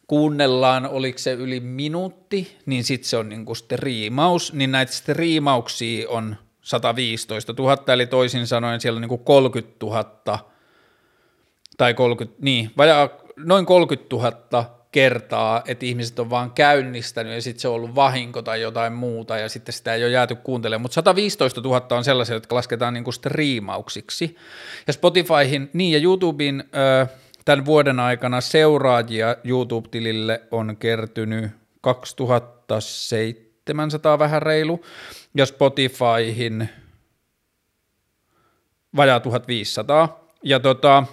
kuunnellaan, 0.06 0.86
oliko 0.86 1.18
se 1.18 1.32
yli 1.32 1.60
minuutti, 1.60 2.58
niin 2.66 2.84
sitten 2.84 3.08
se 3.08 3.16
on 3.16 3.28
niin 3.28 3.44
kuin 3.44 3.56
striimaus, 3.56 4.52
niin 4.52 4.72
näitä 4.72 4.92
striimauksia 4.92 6.08
on 6.08 6.36
115 6.62 7.54
000, 7.58 7.92
eli 7.92 8.06
toisin 8.06 8.46
sanoen 8.46 8.80
siellä 8.80 8.96
on 8.96 9.02
niin 9.02 9.08
kuin 9.08 9.24
30 9.24 9.86
000, 9.86 10.04
tai 11.76 11.94
30, 11.94 12.38
niin, 12.40 12.70
vajaa, 12.76 13.08
noin 13.36 13.66
30 13.66 14.16
000 14.16 14.77
kertaa, 14.92 15.62
että 15.66 15.86
ihmiset 15.86 16.18
on 16.18 16.30
vaan 16.30 16.50
käynnistänyt 16.50 17.32
ja 17.32 17.42
sitten 17.42 17.60
se 17.60 17.68
on 17.68 17.74
ollut 17.74 17.94
vahinko 17.94 18.42
tai 18.42 18.60
jotain 18.60 18.92
muuta 18.92 19.38
ja 19.38 19.48
sitten 19.48 19.72
sitä 19.72 19.94
ei 19.94 20.04
ole 20.04 20.10
jääty 20.10 20.34
kuuntelemaan, 20.34 20.82
mutta 20.82 20.94
115 20.94 21.60
000 21.60 21.86
on 21.90 22.04
sellaisia, 22.04 22.36
jotka 22.36 22.56
lasketaan 22.56 22.94
niin 22.94 23.04
kuin 23.04 23.14
striimauksiksi. 23.14 24.36
Ja 24.86 24.92
Spotifyhin, 24.92 25.70
niin 25.72 25.92
ja 25.92 25.98
YouTubein 25.98 26.64
tämän 27.44 27.64
vuoden 27.64 28.00
aikana 28.00 28.40
seuraajia 28.40 29.36
YouTube-tilille 29.44 30.42
on 30.50 30.76
kertynyt 30.76 31.50
2700 31.80 34.18
vähän 34.18 34.42
reilu 34.42 34.84
ja 35.34 35.46
Spotifyhin 35.46 36.68
vajaa 38.96 39.20
1500. 39.20 40.28
Ja 40.42 40.60
tota, 40.60 41.04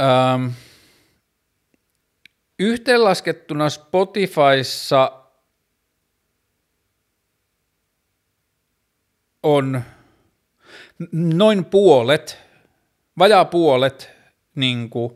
ähm, 0.00 0.46
Yhteenlaskettuna 2.60 3.70
Spotifyssa 3.70 5.12
on 9.42 9.82
noin 11.12 11.64
puolet, 11.64 12.38
vajaa 13.18 13.44
puolet 13.44 14.10
niin 14.54 14.90
kuin 14.90 15.12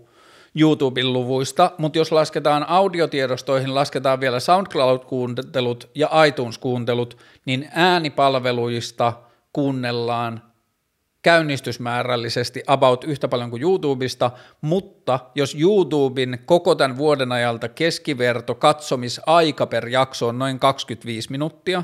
YouTuben 0.60 1.12
luvuista, 1.12 1.72
mutta 1.78 1.98
jos 1.98 2.12
lasketaan 2.12 2.68
audiotiedostoihin, 2.68 3.74
lasketaan 3.74 4.20
vielä 4.20 4.38
SoundCloud-kuuntelut 4.40 5.90
ja 5.94 6.24
iTunes-kuuntelut, 6.24 7.18
niin 7.46 7.68
äänipalveluista 7.72 9.12
kuunnellaan 9.52 10.53
käynnistysmäärällisesti 11.24 12.62
about 12.66 13.04
yhtä 13.04 13.28
paljon 13.28 13.50
kuin 13.50 13.62
YouTubesta, 13.62 14.30
mutta 14.60 15.20
jos 15.34 15.54
YouTuben 15.54 16.38
koko 16.44 16.74
tämän 16.74 16.96
vuoden 16.96 17.32
ajalta 17.32 17.68
keskiverto 17.68 18.54
katsomisaika 18.54 19.66
per 19.66 19.88
jakso 19.88 20.28
on 20.28 20.38
noin 20.38 20.58
25 20.58 21.30
minuuttia, 21.30 21.82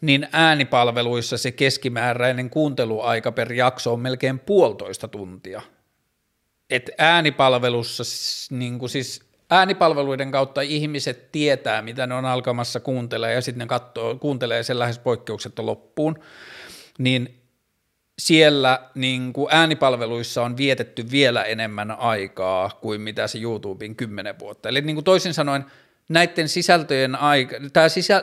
niin 0.00 0.28
äänipalveluissa 0.32 1.38
se 1.38 1.52
keskimääräinen 1.52 2.50
kuunteluaika 2.50 3.32
per 3.32 3.52
jakso 3.52 3.92
on 3.92 4.00
melkein 4.00 4.38
puolitoista 4.38 5.08
tuntia. 5.08 5.62
Et 6.70 6.90
äänipalvelussa 6.98 8.02
niin 8.50 8.78
kuin 8.78 8.90
siis 8.90 9.22
äänipalveluiden 9.50 10.30
kautta 10.30 10.60
ihmiset 10.60 11.32
tietää, 11.32 11.82
mitä 11.82 12.06
ne 12.06 12.14
on 12.14 12.24
alkamassa 12.24 12.80
kuuntelemaan 12.80 13.34
ja 13.34 13.40
sitten 13.40 13.58
ne 13.58 13.66
katsoo, 13.66 14.14
kuuntelee 14.14 14.62
sen 14.62 14.78
lähes 14.78 14.98
poikkeuksetta 14.98 15.66
loppuun, 15.66 16.18
niin 16.98 17.35
siellä 18.18 18.90
niin 18.94 19.32
kuin 19.32 19.48
äänipalveluissa 19.50 20.42
on 20.42 20.56
vietetty 20.56 21.10
vielä 21.10 21.44
enemmän 21.44 21.90
aikaa 21.90 22.78
kuin 22.80 23.00
mitä 23.00 23.26
se 23.26 23.38
YouTuben 23.38 23.96
kymmenen 23.96 24.38
vuotta. 24.38 24.68
Eli 24.68 24.80
niin 24.80 24.96
kuin 24.96 25.04
toisin 25.04 25.34
sanoen 25.34 25.64
näiden 26.08 26.48
sisältöjen 26.48 27.14
aika, 27.14 27.56
tämä 27.72 27.88
sisä, 27.88 28.22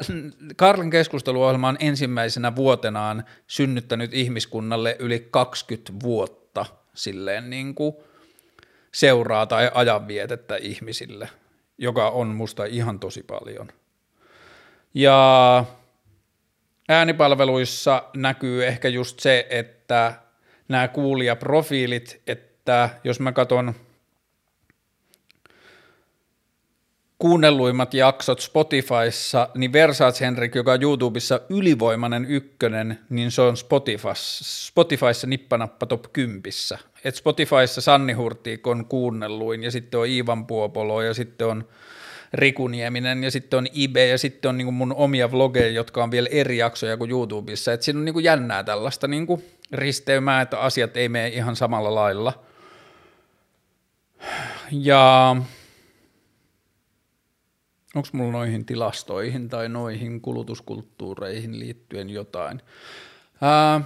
Karlin 0.56 0.90
keskusteluohjelma 0.90 1.68
on 1.68 1.78
ensimmäisenä 1.80 2.56
vuotenaan 2.56 3.24
synnyttänyt 3.48 4.14
ihmiskunnalle 4.14 4.96
yli 5.00 5.28
20 5.32 5.92
vuotta 6.04 6.66
silleen 6.94 7.50
niin 7.50 7.76
kuin 7.76 7.96
seuraa 8.92 9.46
tai 9.46 9.72
ajanvietettä 9.74 10.56
ihmisille, 10.56 11.30
joka 11.78 12.10
on 12.10 12.28
musta 12.28 12.66
ihan 12.66 13.00
tosi 13.00 13.24
paljon. 13.24 13.68
Ja 14.94 15.66
äänipalveluissa 16.90 18.04
näkyy 18.16 18.66
ehkä 18.66 18.88
just 18.88 19.20
se, 19.20 19.48
että 19.50 20.14
nämä 20.68 20.88
kuulijaprofiilit, 20.88 22.22
että 22.28 22.90
jos 23.04 23.20
mä 23.20 23.32
katson 23.32 23.74
kuunnelluimmat 27.24 27.94
jaksot 27.94 28.40
Spotifyssa, 28.40 29.50
niin 29.56 29.74
Versace 29.74 30.26
Henrik, 30.26 30.56
joka 30.56 30.72
on 30.72 30.82
YouTubessa 30.84 31.42
ylivoimainen 31.50 32.26
ykkönen, 32.26 33.00
niin 33.10 33.32
se 33.32 33.42
on 33.42 33.58
Spotifyssa, 33.58 34.68
Spotifyssa 34.68 35.28
nippanappa 35.28 35.86
top 35.86 36.06
10. 36.14 36.42
Et 37.04 37.16
Spotifyssa 37.16 37.82
Sanni 37.82 38.14
Hurtiik 38.14 38.68
on 38.68 38.86
kuunnelluin, 38.86 39.64
ja 39.64 39.72
sitten 39.72 40.00
on 40.00 40.08
Iivan 40.08 40.48
Puopolo, 40.48 41.02
ja 41.02 41.14
sitten 41.14 41.48
on 41.48 41.68
Riku 42.34 42.68
Nieminen 42.68 43.24
ja 43.24 43.32
sitten 43.32 43.58
on 43.58 43.68
Ibe 43.74 44.08
ja 44.08 44.18
sitten 44.18 44.50
on 44.50 44.58
niin 44.58 44.74
mun 44.74 44.94
omia 44.94 45.32
vlogeja, 45.32 45.70
jotka 45.70 46.04
on 46.04 46.12
vielä 46.12 46.30
eri 46.32 46.58
jaksoja 46.58 46.98
kuin 46.98 47.12
YouTubessa. 47.12 47.74
että 47.74 47.84
siinä 47.84 48.00
on 48.00 48.06
niin 48.06 48.24
jännää 48.24 48.64
tällaista 48.64 49.08
niin 49.08 49.28
risteymää, 49.72 50.42
että 50.42 50.60
asiat 50.60 50.98
ei 50.98 51.10
mene 51.10 51.28
ihan 51.28 51.56
samalla 51.56 51.96
lailla. 51.96 52.44
Ja 54.72 55.36
onko 57.96 58.08
mulla 58.12 58.32
noihin 58.32 58.66
tilastoihin 58.66 59.50
tai 59.50 59.70
noihin 59.70 60.22
kulutuskulttuureihin 60.22 61.60
liittyen 61.60 62.10
jotain? 62.10 62.62
Ää, 63.42 63.82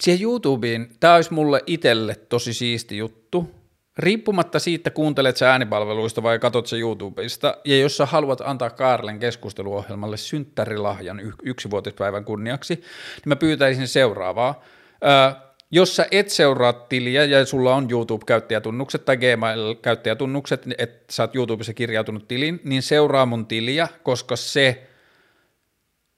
siihen 0.00 0.22
YouTubeen, 0.22 0.90
tämä 1.00 1.14
olisi 1.14 1.32
mulle 1.32 1.62
itselle 1.66 2.14
tosi 2.14 2.54
siisti 2.54 2.96
juttu, 2.96 3.63
riippumatta 3.98 4.58
siitä, 4.58 4.90
kuuntelet 4.90 5.36
sä 5.36 5.50
äänipalveluista 5.50 6.22
vai 6.22 6.38
katot 6.38 6.66
sä 6.66 6.76
YouTubesta, 6.76 7.56
ja 7.64 7.78
jos 7.78 7.96
sä 7.96 8.06
haluat 8.06 8.40
antaa 8.40 8.70
Kaarlen 8.70 9.18
keskusteluohjelmalle 9.18 10.16
synttärilahjan 10.16 11.20
y- 11.20 11.32
yksivuotispäivän 11.42 12.24
kunniaksi, 12.24 12.74
niin 12.74 12.84
mä 13.26 13.36
pyytäisin 13.36 13.88
seuraavaa. 13.88 14.64
Ö, 15.04 15.40
jos 15.70 15.96
sä 15.96 16.06
et 16.10 16.28
seuraa 16.28 16.72
tiliä 16.72 17.24
ja 17.24 17.46
sulla 17.46 17.74
on 17.74 17.86
YouTube-käyttäjätunnukset 17.90 19.04
tai 19.04 19.16
Gmail-käyttäjätunnukset, 19.16 20.62
että 20.78 21.14
sä 21.14 21.22
oot 21.22 21.36
YouTubessa 21.36 21.74
kirjautunut 21.74 22.28
tiliin, 22.28 22.60
niin 22.64 22.82
seuraa 22.82 23.26
mun 23.26 23.46
tiliä, 23.46 23.88
koska 24.02 24.36
se 24.36 24.86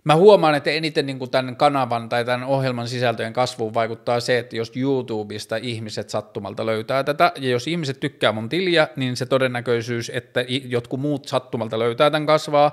Mä 0.06 0.16
huomaan, 0.16 0.54
että 0.54 0.70
eniten 0.70 1.06
niin 1.06 1.18
kuin 1.18 1.30
tämän 1.30 1.56
kanavan 1.56 2.08
tai 2.08 2.24
tämän 2.24 2.44
ohjelman 2.44 2.88
sisältöjen 2.88 3.32
kasvuun 3.32 3.74
vaikuttaa 3.74 4.20
se, 4.20 4.38
että 4.38 4.56
jos 4.56 4.76
YouTubesta 4.76 5.56
ihmiset 5.56 6.10
sattumalta 6.10 6.66
löytää 6.66 7.04
tätä, 7.04 7.32
ja 7.36 7.50
jos 7.50 7.66
ihmiset 7.68 8.00
tykkää 8.00 8.32
mun 8.32 8.48
tiliä, 8.48 8.88
niin 8.96 9.16
se 9.16 9.26
todennäköisyys, 9.26 10.10
että 10.14 10.44
jotkut 10.48 11.00
muut 11.00 11.28
sattumalta 11.28 11.78
löytää 11.78 12.10
tämän 12.10 12.26
kasvaa, 12.26 12.72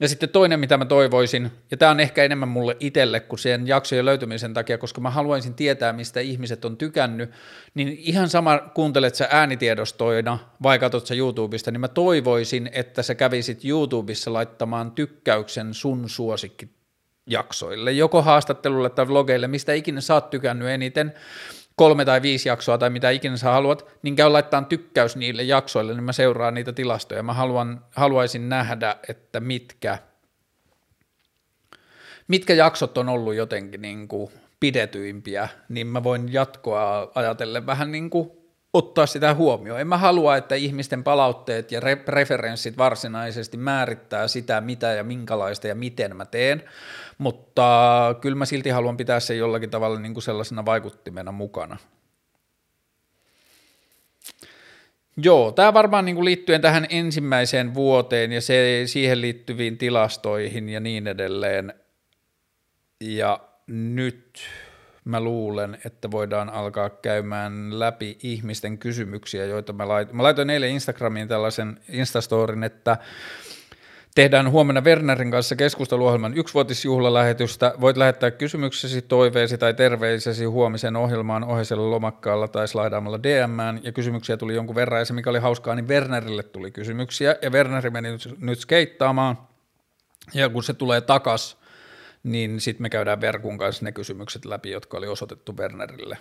ja 0.00 0.08
sitten 0.08 0.28
toinen, 0.28 0.60
mitä 0.60 0.76
mä 0.76 0.84
toivoisin, 0.84 1.50
ja 1.70 1.76
tämä 1.76 1.90
on 1.90 2.00
ehkä 2.00 2.24
enemmän 2.24 2.48
mulle 2.48 2.76
itselle 2.80 3.20
kuin 3.20 3.38
sen 3.38 3.66
jaksojen 3.66 4.04
löytymisen 4.04 4.54
takia, 4.54 4.78
koska 4.78 5.00
mä 5.00 5.10
haluaisin 5.10 5.54
tietää, 5.54 5.92
mistä 5.92 6.20
ihmiset 6.20 6.64
on 6.64 6.76
tykännyt, 6.76 7.30
niin 7.74 7.88
ihan 7.88 8.28
sama 8.28 8.58
kuuntelet 8.58 9.14
sä 9.14 9.28
äänitiedostoina 9.30 10.38
vai 10.62 10.78
katsot 10.78 11.06
sä 11.06 11.14
YouTubesta, 11.14 11.70
niin 11.70 11.80
mä 11.80 11.88
toivoisin, 11.88 12.70
että 12.72 13.02
sä 13.02 13.14
kävisit 13.14 13.64
YouTubessa 13.64 14.32
laittamaan 14.32 14.92
tykkäyksen 14.92 15.74
sun 15.74 16.08
suosikkijaksoille, 16.08 17.92
joko 17.92 18.22
haastattelulle 18.22 18.90
tai 18.90 19.08
vlogeille, 19.08 19.48
mistä 19.48 19.72
ikinä 19.72 20.00
sä 20.00 20.14
oot 20.14 20.30
tykännyt 20.30 20.68
eniten, 20.68 21.14
kolme 21.76 22.04
tai 22.04 22.22
viisi 22.22 22.48
jaksoa 22.48 22.78
tai 22.78 22.90
mitä 22.90 23.10
ikinä 23.10 23.36
sä 23.36 23.50
haluat, 23.50 23.86
niin 24.02 24.16
käy 24.16 24.28
laittaa 24.28 24.62
tykkäys 24.62 25.16
niille 25.16 25.42
jaksoille, 25.42 25.94
niin 25.94 26.04
mä 26.04 26.12
seuraan 26.12 26.54
niitä 26.54 26.72
tilastoja. 26.72 27.22
Mä 27.22 27.32
haluan, 27.32 27.84
haluaisin 27.90 28.48
nähdä, 28.48 28.96
että 29.08 29.40
mitkä, 29.40 29.98
mitkä 32.28 32.54
jaksot 32.54 32.98
on 32.98 33.08
ollut 33.08 33.34
jotenkin 33.34 33.82
niin 33.82 34.08
kuin 34.08 34.30
pidetyimpiä, 34.60 35.48
niin 35.68 35.86
mä 35.86 36.04
voin 36.04 36.32
jatkoa 36.32 37.12
ajatellen 37.14 37.66
vähän 37.66 37.92
niin 37.92 38.10
kuin 38.10 38.30
ottaa 38.76 39.06
sitä 39.06 39.34
huomioon. 39.34 39.80
En 39.80 39.86
mä 39.86 39.98
halua, 39.98 40.36
että 40.36 40.54
ihmisten 40.54 41.04
palautteet 41.04 41.72
ja 41.72 41.80
referenssit 42.08 42.78
varsinaisesti 42.78 43.56
määrittää 43.56 44.28
sitä, 44.28 44.60
mitä 44.60 44.92
ja 44.92 45.04
minkälaista 45.04 45.68
ja 45.68 45.74
miten 45.74 46.16
mä 46.16 46.24
teen, 46.24 46.62
mutta 47.18 48.14
kyllä 48.20 48.36
mä 48.36 48.44
silti 48.44 48.70
haluan 48.70 48.96
pitää 48.96 49.20
se 49.20 49.34
jollakin 49.34 49.70
tavalla 49.70 50.00
niin 50.00 50.14
kuin 50.14 50.22
sellaisena 50.22 50.64
vaikuttimena 50.64 51.32
mukana. 51.32 51.76
Joo, 55.16 55.52
tämä 55.52 55.74
varmaan 55.74 56.04
niin 56.04 56.14
kuin 56.14 56.24
liittyen 56.24 56.60
tähän 56.60 56.86
ensimmäiseen 56.90 57.74
vuoteen 57.74 58.32
ja 58.32 58.40
se, 58.40 58.82
siihen 58.86 59.20
liittyviin 59.20 59.78
tilastoihin 59.78 60.68
ja 60.68 60.80
niin 60.80 61.06
edelleen. 61.06 61.74
Ja 63.00 63.40
nyt 63.66 64.40
mä 65.06 65.20
luulen, 65.20 65.78
että 65.84 66.10
voidaan 66.10 66.50
alkaa 66.50 66.90
käymään 66.90 67.78
läpi 67.78 68.18
ihmisten 68.22 68.78
kysymyksiä, 68.78 69.44
joita 69.44 69.72
mä 69.72 69.88
laitoin. 69.88 70.16
Mä 70.16 70.22
laitoin 70.22 70.50
eilen 70.50 70.70
Instagramiin 70.70 71.28
tällaisen 71.28 71.80
Instastorin, 71.88 72.64
että 72.64 72.96
Tehdään 74.16 74.50
huomenna 74.50 74.80
Wernerin 74.80 75.30
kanssa 75.30 75.56
keskusteluohjelman 75.56 76.34
yksivuotisjuhlalähetystä. 76.36 77.74
Voit 77.80 77.96
lähettää 77.96 78.30
kysymyksesi, 78.30 79.02
toiveesi 79.02 79.58
tai 79.58 79.74
terveisesi 79.74 80.44
huomisen 80.44 80.96
ohjelmaan 80.96 81.44
ohisella 81.44 81.90
lomakkaalla 81.90 82.48
tai 82.48 82.68
slaidaamalla 82.68 83.22
DMään. 83.22 83.80
Ja 83.82 83.92
kysymyksiä 83.92 84.36
tuli 84.36 84.54
jonkun 84.54 84.76
verran, 84.76 85.00
ja 85.00 85.04
se 85.04 85.12
mikä 85.12 85.30
oli 85.30 85.38
hauskaa, 85.38 85.74
niin 85.74 85.88
Wernerille 85.88 86.42
tuli 86.42 86.70
kysymyksiä. 86.70 87.36
Ja 87.42 87.50
Werneri 87.50 87.90
meni 87.90 88.10
nyt, 88.10 88.36
nyt 88.40 88.58
skeittaamaan. 88.58 89.38
Ja 90.34 90.48
kun 90.48 90.62
se 90.62 90.74
tulee 90.74 91.00
takas, 91.00 91.58
niin 92.26 92.60
sitten 92.60 92.82
me 92.82 92.90
käydään 92.90 93.20
Verkun 93.20 93.58
kanssa 93.58 93.84
ne 93.84 93.92
kysymykset 93.92 94.44
läpi, 94.44 94.70
jotka 94.70 94.98
oli 94.98 95.06
osoitettu 95.06 95.56
Wernerille, 95.56 96.18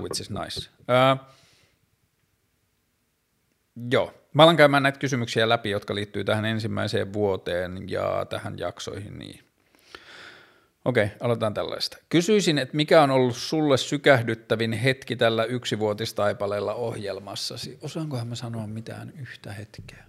which 0.00 0.20
is 0.20 0.30
nice. 0.30 0.70
Uh, 0.80 1.26
joo, 3.90 4.14
Mä 4.36 4.42
alan 4.42 4.56
käymään 4.56 4.82
näitä 4.82 4.98
kysymyksiä 4.98 5.48
läpi, 5.48 5.70
jotka 5.70 5.94
liittyy 5.94 6.24
tähän 6.24 6.44
ensimmäiseen 6.44 7.12
vuoteen 7.12 7.90
ja 7.90 8.26
tähän 8.28 8.58
jaksoihin. 8.58 9.18
Niin. 9.18 9.40
Okei, 10.84 11.08
aloitetaan 11.20 11.54
tällaista. 11.54 11.98
Kysyisin, 12.08 12.58
että 12.58 12.76
mikä 12.76 13.02
on 13.02 13.10
ollut 13.10 13.36
sulle 13.36 13.76
sykähdyttävin 13.76 14.72
hetki 14.72 15.16
tällä 15.16 15.44
yksivuotistaipaleella 15.44 16.74
ohjelmassasi? 16.74 17.78
Osaankohan 17.82 18.26
mä 18.26 18.34
sanoa 18.34 18.66
mitään 18.66 19.12
yhtä 19.18 19.52
hetkeä? 19.52 20.04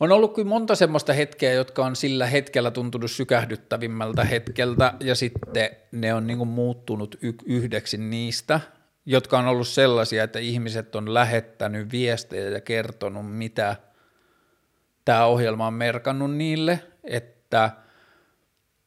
On 0.00 0.12
ollut 0.12 0.34
kyllä 0.34 0.48
monta 0.48 0.74
semmoista 0.74 1.12
hetkeä, 1.12 1.52
jotka 1.52 1.84
on 1.84 1.96
sillä 1.96 2.26
hetkellä 2.26 2.70
tuntunut 2.70 3.10
sykähdyttävimmältä 3.10 4.24
hetkeltä, 4.24 4.94
ja 5.00 5.14
sitten 5.14 5.70
ne 5.92 6.14
on 6.14 6.26
niin 6.26 6.48
muuttunut 6.48 7.16
y- 7.22 7.32
yhdeksi 7.46 7.98
niistä– 7.98 8.60
jotka 9.06 9.38
on 9.38 9.46
ollut 9.46 9.68
sellaisia, 9.68 10.24
että 10.24 10.38
ihmiset 10.38 10.96
on 10.96 11.14
lähettänyt 11.14 11.92
viestejä 11.92 12.48
ja 12.48 12.60
kertonut, 12.60 13.36
mitä 13.36 13.76
tämä 15.04 15.24
ohjelma 15.24 15.66
on 15.66 15.74
merkannut 15.74 16.36
niille, 16.36 16.80
että 17.04 17.70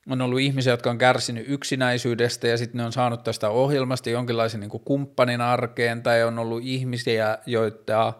on 0.09 0.21
ollut 0.21 0.39
ihmisiä, 0.39 0.73
jotka 0.73 0.89
on 0.89 0.97
kärsinyt 0.97 1.45
yksinäisyydestä 1.47 2.47
ja 2.47 2.57
sitten 2.57 2.77
ne 2.77 2.85
on 2.85 2.93
saanut 2.93 3.23
tästä 3.23 3.49
ohjelmasta 3.49 4.09
jonkinlaisen 4.09 4.59
niin 4.59 4.69
kuin 4.69 4.83
kumppanin 4.83 5.41
arkeen, 5.41 6.03
tai 6.03 6.23
on 6.23 6.39
ollut 6.39 6.63
ihmisiä, 6.63 7.37
joita, 7.45 8.13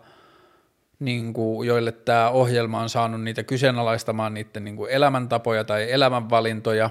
niin 0.99 1.33
kuin, 1.33 1.67
joille 1.67 1.91
tämä 1.91 2.29
ohjelma 2.29 2.81
on 2.81 2.89
saanut 2.89 3.23
niitä 3.23 3.43
kyseenalaistamaan 3.43 4.33
niiden 4.33 4.63
niin 4.63 4.75
kuin 4.75 4.91
elämäntapoja 4.91 5.63
tai 5.63 5.91
elämänvalintoja, 5.91 6.89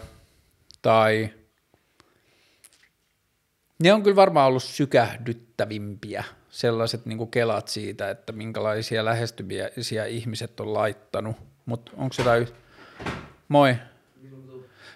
tai– 0.82 1.28
ne 3.78 3.92
on 3.92 4.02
kyllä 4.02 4.16
varmaan 4.16 4.48
ollut 4.48 4.62
sykähdyttävimpiä, 4.62 6.24
sellaiset 6.50 7.06
niin 7.06 7.30
kelat 7.30 7.68
siitä, 7.68 8.10
että 8.10 8.32
minkälaisia 8.32 9.04
lähestymisiä 9.04 10.04
ihmiset 10.06 10.60
on 10.60 10.74
laittanut. 10.74 11.36
Mutta 11.66 11.92
onko 11.96 12.14
jotain... 12.18 12.48
Moi. 13.48 13.76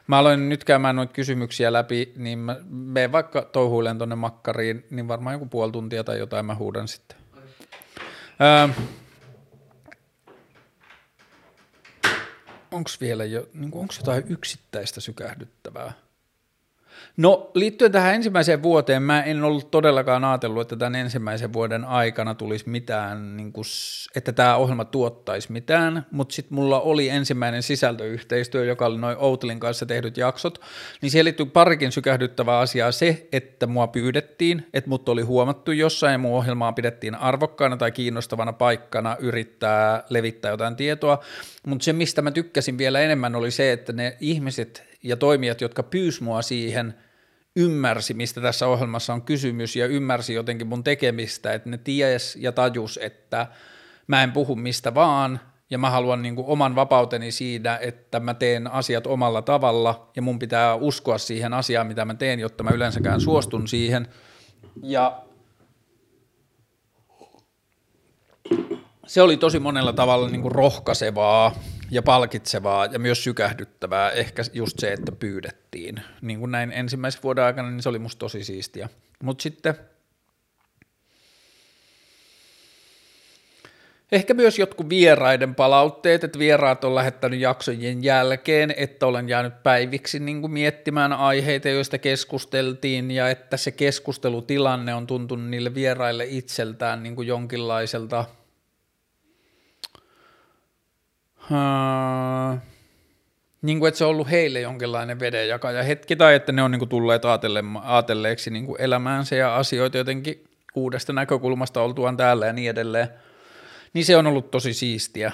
Mä 0.07 0.19
aloin 0.19 0.49
nyt 0.49 0.65
käymään 0.65 0.97
noita 0.97 1.13
kysymyksiä 1.13 1.73
läpi, 1.73 2.13
niin 2.17 2.39
mä 2.39 2.57
menen 2.69 3.13
vaikka 3.13 3.43
touhuilen 3.43 3.99
tonne 3.99 4.15
makkariin, 4.15 4.87
niin 4.91 5.09
varmaan 5.09 5.35
joku 5.35 5.47
puoli 5.47 5.73
tuntia 5.73 6.05
tai 6.05 6.19
jotain 6.19 6.47
mä 6.47 6.55
huudan 6.55 6.89
sitten. 6.89 7.20
Öö, 8.43 8.69
onko 12.71 12.91
vielä 13.01 13.25
jo, 13.25 13.49
niin 13.55 13.75
onko 13.75 13.95
jotain 13.99 14.25
yksittäistä 14.29 15.01
sykähdyttävää? 15.01 15.93
No 17.17 17.51
liittyen 17.55 17.93
tähän 17.93 18.15
ensimmäiseen 18.15 18.63
vuoteen, 18.63 19.03
mä 19.03 19.23
en 19.23 19.45
ollut 19.45 19.71
todellakaan 19.71 20.25
ajatellut, 20.25 20.63
että 20.63 20.77
tämän 20.77 20.95
ensimmäisen 20.95 21.53
vuoden 21.53 21.85
aikana 21.85 22.35
tulisi 22.35 22.69
mitään, 22.69 23.37
niin 23.37 23.53
kuin, 23.53 23.65
että 24.15 24.33
tämä 24.33 24.57
ohjelma 24.57 24.85
tuottaisi 24.85 25.53
mitään, 25.53 26.07
mutta 26.11 26.35
sitten 26.35 26.55
mulla 26.55 26.81
oli 26.81 27.09
ensimmäinen 27.09 27.63
sisältöyhteistyö, 27.63 28.65
joka 28.65 28.87
oli 28.87 28.99
noin 28.99 29.17
Outlin 29.19 29.61
kanssa 29.61 29.87
tehdyt 29.87 30.17
jaksot, 30.17 30.61
niin 31.03 31.11
siihen 31.11 31.25
liittyy 31.25 31.47
parikin 31.47 31.93
sykähdyttävää 31.93 32.59
asiaa. 32.59 32.93
Se, 32.93 33.29
että 33.33 33.67
mua 33.67 33.87
pyydettiin, 33.87 34.67
että 34.75 34.91
mut 34.91 35.09
oli 35.09 35.23
huomattu 35.23 35.73
jossain 35.73 36.13
ja 36.13 36.19
mun 36.19 36.37
ohjelmaa 36.37 36.73
pidettiin 36.73 37.15
arvokkaana 37.15 37.77
tai 37.77 37.93
kiinnostavana 37.93 38.53
paikkana 38.53 39.17
yrittää 39.19 40.05
levittää 40.09 40.51
jotain 40.51 40.77
tietoa, 40.77 41.19
mutta 41.67 41.85
se 41.85 41.93
mistä 41.93 42.23
mä 42.23 42.31
tykkäsin 42.31 42.79
vielä 42.79 43.01
enemmän 43.01 43.35
oli 43.35 43.51
se, 43.51 43.73
että 43.73 43.93
ne 43.93 44.17
ihmiset, 44.21 44.90
ja 45.03 45.17
toimijat, 45.17 45.61
jotka 45.61 45.83
pyys 45.83 46.21
mua 46.21 46.43
siihen, 46.43 46.95
ymmärsi, 47.57 48.15
mistä 48.15 48.41
tässä 48.41 48.67
ohjelmassa 48.67 49.13
on 49.15 49.23
kysymys 49.23 49.77
ja 49.77 49.87
ymmärsi 49.87 50.35
jotenkin 50.35 50.67
mun 50.67 50.85
tekemistä, 50.85 51.53
että 51.53 51.71
ne 51.71 51.79
ties 51.79 52.37
ja 52.41 52.53
tajus, 52.53 52.99
että 53.03 53.47
mä 54.07 54.23
en 54.23 54.33
puhu 54.33 54.57
mistä 54.57 54.95
vaan 54.95 55.41
ja 55.71 55.79
mä 55.79 55.91
haluan 55.91 56.23
niin 56.23 56.35
oman 56.39 56.75
vapauteni 56.75 57.31
siinä, 57.31 57.79
että 57.83 58.21
mä 58.21 58.35
teen 58.35 58.67
asiat 58.67 59.07
omalla 59.07 59.43
tavalla 59.43 60.11
ja 60.17 60.23
mun 60.23 60.39
pitää 60.39 60.75
uskoa 60.75 61.19
siihen 61.19 61.55
asiaan, 61.55 61.87
mitä 61.87 62.05
mä 62.05 62.15
teen, 62.15 62.41
jotta 62.41 62.65
mä 62.65 62.71
yleensäkään 62.71 63.21
suostun 63.21 63.69
siihen. 63.69 64.09
Ja 64.83 65.23
se 69.07 69.23
oli 69.23 69.37
tosi 69.37 69.59
monella 69.59 69.93
tavalla 69.93 70.29
niin 70.29 70.53
rohkaisevaa 70.53 71.55
ja 71.91 72.03
palkitsevaa 72.03 72.87
ja 72.87 72.99
myös 72.99 73.25
sykähdyttävää, 73.25 74.11
ehkä 74.11 74.43
just 74.53 74.79
se, 74.79 74.93
että 74.93 75.13
pyydettiin. 75.13 76.03
Niin 76.23 76.39
kuin 76.39 76.51
näin 76.51 76.73
ensimmäisen 76.73 77.23
vuoden 77.23 77.45
aikana, 77.45 77.71
niin 77.71 77.83
se 77.83 77.89
oli 77.89 77.99
musta 77.99 78.19
tosi 78.19 78.45
siistiä. 78.45 78.89
Mutta 79.23 79.43
sitten 79.43 79.75
Ehkä 84.13 84.35
myös 84.35 84.59
jotkut 84.59 84.89
vieraiden 84.89 85.55
palautteet, 85.55 86.25
että 86.25 86.39
vieraat 86.39 86.85
on 86.85 86.95
lähettänyt 86.95 87.41
jaksojen 87.41 88.05
jälkeen, 88.05 88.75
että 88.77 89.07
olen 89.07 89.29
jäänyt 89.29 89.63
päiviksi 89.63 90.19
niin 90.19 90.41
kuin 90.41 90.53
miettimään 90.53 91.13
aiheita, 91.13 91.69
joista 91.69 91.99
keskusteltiin, 91.99 93.11
ja 93.11 93.31
että 93.31 93.57
se 93.57 93.71
keskustelutilanne 93.71 94.95
on 94.95 95.07
tuntunut 95.07 95.51
niille 95.51 95.75
vieraille 95.75 96.27
itseltään 96.29 97.03
niin 97.03 97.17
kuin 97.17 97.29
jonkinlaiselta– 97.29 98.25
Uh, 101.51 102.59
niin 103.63 103.79
kuin, 103.79 103.89
että 103.89 103.99
se 103.99 104.05
on 104.05 104.11
ollut 104.11 104.31
heille 104.31 104.61
jonkinlainen 104.61 105.21
vedenjakaja 105.21 105.83
hetki, 105.83 106.17
tai 106.17 106.35
että 106.35 106.53
ne 106.53 106.63
on 106.63 106.71
niin 106.71 106.79
kuin 106.79 106.89
tulleet 106.89 107.23
aatelleeksi 107.83 108.51
niin 108.51 108.67
kuin 108.67 108.81
elämäänsä 108.81 109.37
ja 109.37 109.57
asioita 109.57 109.99
jotenkin 109.99 110.45
uudesta 110.75 111.13
näkökulmasta 111.13 111.83
oltuaan 111.83 112.17
täällä 112.17 112.47
ja 112.47 112.53
niin 112.53 112.71
edelleen. 112.71 113.09
Niin 113.93 114.05
se 114.05 114.17
on 114.17 114.27
ollut 114.27 114.51
tosi 114.51 114.75
siistiä. 114.75 115.33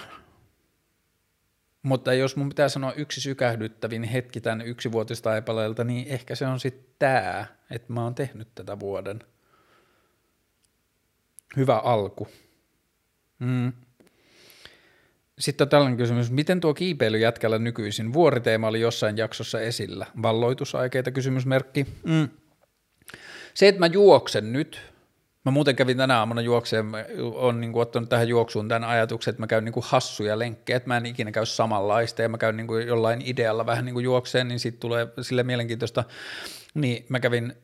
Mutta 1.82 2.14
jos 2.14 2.36
mun 2.36 2.48
pitää 2.48 2.68
sanoa 2.68 2.92
yksi 2.92 3.20
sykähdyttävin 3.20 4.04
hetki 4.04 4.40
tämän 4.40 4.66
yksivuotistaipaleelta, 4.66 5.84
niin 5.84 6.06
ehkä 6.08 6.34
se 6.34 6.46
on 6.46 6.60
sitten 6.60 6.94
tämä, 6.98 7.46
että 7.70 7.92
mä 7.92 8.04
oon 8.04 8.14
tehnyt 8.14 8.48
tätä 8.54 8.80
vuoden. 8.80 9.18
Hyvä 11.56 11.78
alku. 11.78 12.28
Mm. 13.38 13.72
Sitten 15.38 15.64
on 15.64 15.68
tällainen 15.68 15.96
kysymys, 15.96 16.30
miten 16.30 16.60
tuo 16.60 16.74
kiipeily 16.74 17.18
jätkällä 17.18 17.58
nykyisin? 17.58 18.12
Vuoriteema 18.12 18.68
oli 18.68 18.80
jossain 18.80 19.16
jaksossa 19.16 19.60
esillä. 19.60 20.06
Valloitusaikeita 20.22 21.10
kysymysmerkki. 21.10 21.86
Mm. 22.04 22.28
Se, 23.54 23.68
että 23.68 23.78
mä 23.78 23.86
juoksen 23.86 24.52
nyt, 24.52 24.80
mä 25.44 25.50
muuten 25.50 25.76
kävin 25.76 25.96
tänä 25.96 26.18
aamuna 26.18 26.40
juokseen, 26.40 26.86
on 27.34 27.60
niin 27.60 27.72
kuin 27.72 27.82
ottanut 27.82 28.08
tähän 28.08 28.28
juoksuun 28.28 28.68
tämän 28.68 28.88
ajatuksen, 28.88 29.30
että 29.30 29.42
mä 29.42 29.46
käyn 29.46 29.64
niin 29.64 29.72
kuin 29.72 29.84
hassuja 29.86 30.38
lenkkejä, 30.38 30.76
että 30.76 30.88
mä 30.88 30.96
en 30.96 31.06
ikinä 31.06 31.32
käy 31.32 31.46
samanlaista 31.46 32.22
ja 32.22 32.28
mä 32.28 32.38
käyn 32.38 32.56
niin 32.56 32.66
kuin 32.66 32.86
jollain 32.86 33.22
idealla 33.24 33.66
vähän 33.66 33.84
niin 33.84 33.94
kuin 33.94 34.04
juokseen, 34.04 34.48
niin 34.48 34.60
siitä 34.60 34.78
tulee 34.80 35.08
sille 35.20 35.42
mielenkiintoista. 35.42 36.04
Niin 36.74 37.06
mä 37.08 37.20
kävin 37.20 37.54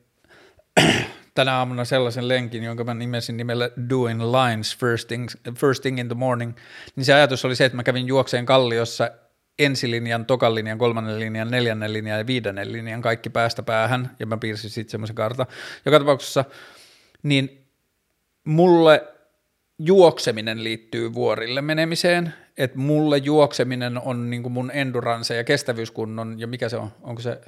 tänä 1.33 1.57
aamuna 1.57 1.85
sellaisen 1.85 2.27
lenkin, 2.27 2.63
jonka 2.63 2.83
mä 2.83 2.93
nimesin 2.93 3.37
nimellä 3.37 3.69
Doing 3.89 4.21
Lines 4.21 4.77
First 4.77 5.07
Thing, 5.07 5.27
first 5.55 5.81
thing 5.81 5.99
in 5.99 6.07
the 6.07 6.15
Morning, 6.15 6.53
niin 6.95 7.05
se 7.05 7.13
ajatus 7.13 7.45
oli 7.45 7.55
se, 7.55 7.65
että 7.65 7.75
mä 7.75 7.83
kävin 7.83 8.07
juokseen 8.07 8.45
kalliossa 8.45 9.11
ensilinjan, 9.59 10.25
tokan 10.25 10.55
linjan, 10.55 10.77
kolmannen 10.77 11.19
linjan, 11.19 11.51
neljännen 11.51 11.93
linjan 11.93 12.17
ja 12.17 12.27
viidennen 12.27 12.71
linjan 12.71 13.01
kaikki 13.01 13.29
päästä 13.29 13.63
päähän, 13.63 14.15
ja 14.19 14.25
mä 14.25 14.37
piirsin 14.37 14.69
sitten 14.69 14.91
semmoisen 14.91 15.15
kartan. 15.15 15.45
Joka 15.85 15.99
tapauksessa, 15.99 16.45
niin 17.23 17.67
mulle 18.43 19.07
juokseminen 19.79 20.63
liittyy 20.63 21.13
vuorille 21.13 21.61
menemiseen, 21.61 22.33
että 22.57 22.77
mulle 22.77 23.17
juokseminen 23.17 24.01
on 24.01 24.29
niin 24.29 24.51
mun 24.51 24.71
endurance 24.71 25.35
ja 25.35 25.43
kestävyyskunnon, 25.43 26.39
ja 26.39 26.47
mikä 26.47 26.69
se 26.69 26.77
on, 26.77 26.91
onko 27.01 27.21
se 27.21 27.41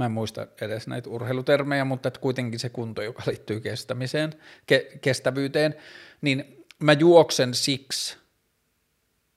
mä 0.00 0.06
en 0.06 0.12
muista 0.12 0.46
edes 0.60 0.86
näitä 0.86 1.10
urheilutermejä, 1.10 1.84
mutta 1.84 2.08
että 2.08 2.20
kuitenkin 2.20 2.60
se 2.60 2.68
kunto, 2.68 3.02
joka 3.02 3.22
liittyy 3.26 3.60
kestämiseen, 3.60 4.32
ke- 4.72 4.98
kestävyyteen, 5.00 5.74
niin 6.20 6.64
mä 6.78 6.92
juoksen 6.92 7.54
siksi, 7.54 8.16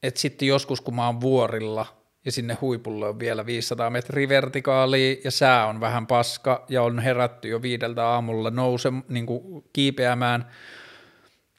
että 0.03 0.20
sitten 0.20 0.47
joskus 0.47 0.82
kun 0.82 0.95
mä 0.95 1.05
oon 1.05 1.22
vuorilla 1.22 1.86
ja 2.26 2.32
sinne 2.32 2.57
huipulle 2.61 3.07
on 3.07 3.20
vielä 3.20 3.45
500 3.45 3.89
metriä 3.89 4.30
vertikaalia 4.30 5.16
ja 5.24 5.32
sää 5.32 5.68
on 5.68 5.80
vähän 5.80 6.07
paska 6.07 6.66
ja 6.70 6.84
on 6.84 6.99
herätty 6.99 7.47
jo 7.47 7.61
viideltä 7.61 8.07
aamulla 8.07 8.51
nouse 8.51 8.89
niin 9.09 9.26
kuin 9.26 9.64
kiipeämään 9.74 10.51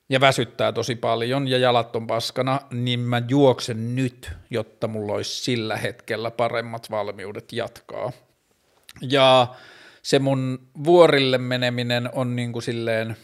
ja 0.09 0.21
väsyttää 0.21 0.73
tosi 0.73 0.97
paljon 0.97 1.49
ja 1.49 1.59
jalat 1.59 1.97
on 1.97 2.07
paskana, 2.07 2.61
niin 2.71 3.01
mä 3.01 3.23
juoksen 3.29 3.97
nyt, 3.97 4.31
jotta 4.51 4.89
mulla 4.89 5.13
olisi 5.13 5.45
sillä 5.45 5.77
hetkellä 5.77 6.31
paremmat 6.31 6.91
valmiudet 6.91 7.53
jatkaa. 7.53 8.13
Ja 9.01 9.55
se 10.03 10.19
mun 10.19 10.69
vuorille 10.85 11.39
meneminen 11.39 12.09
on 12.13 12.37
niin 12.37 12.53
kuin 12.53 12.63
silleen 12.63 13.17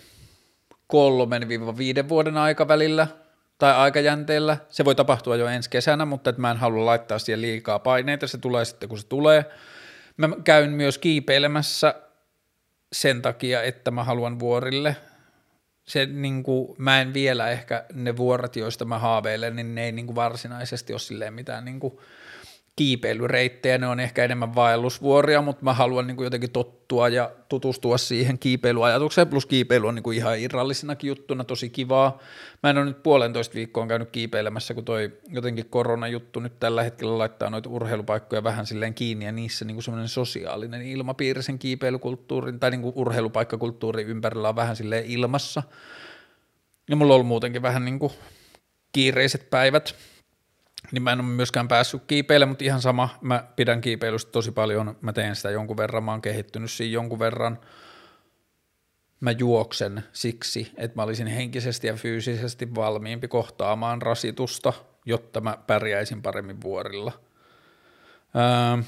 kolmen 0.86 1.48
viiden 1.78 2.08
vuoden 2.08 2.36
aikavälillä 2.36 3.06
tai 3.58 3.74
aikajänteellä. 3.74 4.56
Se 4.68 4.84
voi 4.84 4.94
tapahtua 4.94 5.36
jo 5.36 5.46
ensi 5.46 5.70
kesänä, 5.70 6.04
mutta 6.04 6.30
että 6.30 6.42
mä 6.42 6.50
en 6.50 6.56
halua 6.56 6.86
laittaa 6.86 7.18
siihen 7.18 7.42
liikaa 7.42 7.78
paineita, 7.78 8.26
se 8.26 8.38
tulee 8.38 8.64
sitten 8.64 8.88
kun 8.88 8.98
se 8.98 9.06
tulee. 9.06 9.44
Mä 10.16 10.28
käyn 10.44 10.70
myös 10.70 10.98
kiipeilemässä 10.98 11.94
sen 12.92 13.22
takia, 13.22 13.62
että 13.62 13.90
mä 13.90 14.04
haluan 14.04 14.38
vuorille. 14.38 14.96
Se, 15.88 16.06
niin 16.06 16.42
kuin, 16.42 16.74
mä 16.78 17.00
en 17.00 17.14
vielä 17.14 17.50
ehkä 17.50 17.84
ne 17.92 18.16
vuoret, 18.16 18.56
joista 18.56 18.84
mä 18.84 18.98
haaveilen, 18.98 19.56
niin 19.56 19.74
ne 19.74 19.84
ei 19.84 19.92
niin 19.92 20.06
kuin 20.06 20.16
varsinaisesti 20.16 20.92
ole 20.92 21.00
silleen 21.00 21.34
mitään 21.34 21.64
niin 21.64 21.80
kuin, 21.80 21.98
kiipeilyreittejä, 22.76 23.78
ne 23.78 23.86
on 23.86 24.00
ehkä 24.00 24.24
enemmän 24.24 24.54
vaellusvuoria, 24.54 25.42
mutta 25.42 25.64
mä 25.64 25.74
haluan 25.74 26.06
niin 26.06 26.16
kuin 26.16 26.24
jotenkin 26.24 26.50
tottua 26.50 27.08
ja 27.08 27.30
tutustua 27.48 27.98
siihen 27.98 28.38
kiipeilyajatukseen, 28.38 29.28
plus 29.28 29.46
kiipeily 29.46 29.88
on 29.88 29.94
niin 29.94 30.02
kuin 30.02 30.16
ihan 30.16 30.38
irrallisenakin 30.38 31.08
juttuna 31.08 31.44
tosi 31.44 31.70
kivaa. 31.70 32.18
Mä 32.62 32.70
en 32.70 32.78
ole 32.78 32.84
nyt 32.84 33.02
puolentoista 33.02 33.54
viikkoa 33.54 33.86
käynyt 33.86 34.10
kiipeilemässä, 34.10 34.74
kun 34.74 34.84
toi 34.84 35.12
jotenkin 35.28 35.66
koronajuttu 35.70 36.40
nyt 36.40 36.60
tällä 36.60 36.82
hetkellä 36.82 37.18
laittaa 37.18 37.50
noita 37.50 37.68
urheilupaikkoja 37.68 38.44
vähän 38.44 38.66
silleen 38.66 38.94
kiinni 38.94 39.24
ja 39.24 39.32
niissä 39.32 39.64
niin 39.64 39.74
kuin 39.74 39.84
semmoinen 39.84 40.08
sosiaalinen 40.08 40.82
ilmapiiri 40.82 41.42
sen 41.42 41.58
kiipeilykulttuurin 41.58 42.60
tai 42.60 42.70
niin 42.70 42.82
kuin 42.82 42.92
urheilupaikkakulttuurin 42.96 44.06
ympärillä 44.06 44.48
on 44.48 44.56
vähän 44.56 44.76
silleen 44.76 45.04
ilmassa. 45.04 45.62
Ja 46.90 46.96
mulla 46.96 47.12
on 47.12 47.14
ollut 47.14 47.28
muutenkin 47.28 47.62
vähän 47.62 47.84
niin 47.84 47.98
kuin 47.98 48.12
kiireiset 48.92 49.50
päivät, 49.50 49.94
niin 50.93 51.03
mä 51.03 51.12
en 51.12 51.20
ole 51.20 51.28
myöskään 51.28 51.68
päässyt 51.68 52.03
kiipeille, 52.07 52.47
mutta 52.47 52.64
ihan 52.64 52.80
sama, 52.80 53.09
mä 53.20 53.45
pidän 53.57 53.80
kiipeilystä 53.80 54.32
tosi 54.32 54.53
paljon, 54.53 54.97
mä 55.01 55.12
teen 55.12 55.36
sitä 55.36 55.51
jonkun 55.51 55.76
verran, 55.76 56.05
mä 56.05 56.11
oon 56.11 56.22
kehittynyt 56.22 56.70
siinä 56.70 56.93
jonkun 56.93 57.18
verran, 57.18 57.59
mä 59.20 59.30
juoksen 59.30 60.05
siksi, 60.12 60.72
että 60.76 60.97
mä 60.97 61.03
olisin 61.03 61.26
henkisesti 61.26 61.86
ja 61.86 61.95
fyysisesti 61.95 62.74
valmiimpi 62.74 63.28
kohtaamaan 63.28 64.03
rasitusta, 64.03 64.72
jotta 65.07 65.41
mä 65.41 65.59
pärjäisin 65.66 66.22
paremmin 66.22 66.62
vuorilla. 66.62 67.12
Öö, 68.36 68.82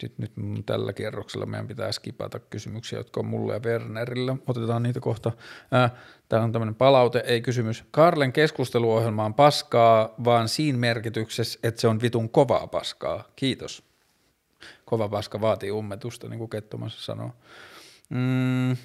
sitten 0.00 0.28
nyt 0.36 0.66
tällä 0.66 0.92
kierroksella 0.92 1.46
meidän 1.46 1.68
pitää 1.68 1.92
skipata 1.92 2.38
kysymyksiä, 2.38 2.98
jotka 2.98 3.20
on 3.20 3.26
mulle 3.26 3.54
ja 3.54 3.60
Wernerille. 3.60 4.36
Otetaan 4.46 4.82
niitä 4.82 5.00
kohta. 5.00 5.32
Täällä 6.28 6.44
on 6.44 6.52
tämmöinen 6.52 6.74
palaute, 6.74 7.22
ei 7.26 7.40
kysymys. 7.40 7.84
Karlen 7.90 8.32
keskusteluohjelma 8.32 9.24
on 9.24 9.34
paskaa, 9.34 10.14
vaan 10.24 10.48
siinä 10.48 10.78
merkityksessä, 10.78 11.58
että 11.62 11.80
se 11.80 11.88
on 11.88 12.00
vitun 12.02 12.30
kovaa 12.30 12.66
paskaa. 12.66 13.24
Kiitos. 13.36 13.82
Kova 14.84 15.08
paska 15.08 15.40
vaatii 15.40 15.70
ummetusta, 15.70 16.28
niin 16.28 16.38
kuin 16.38 16.50
Kettomassa 16.50 17.02
sanoo. 17.02 17.30
Mm. 18.08 18.76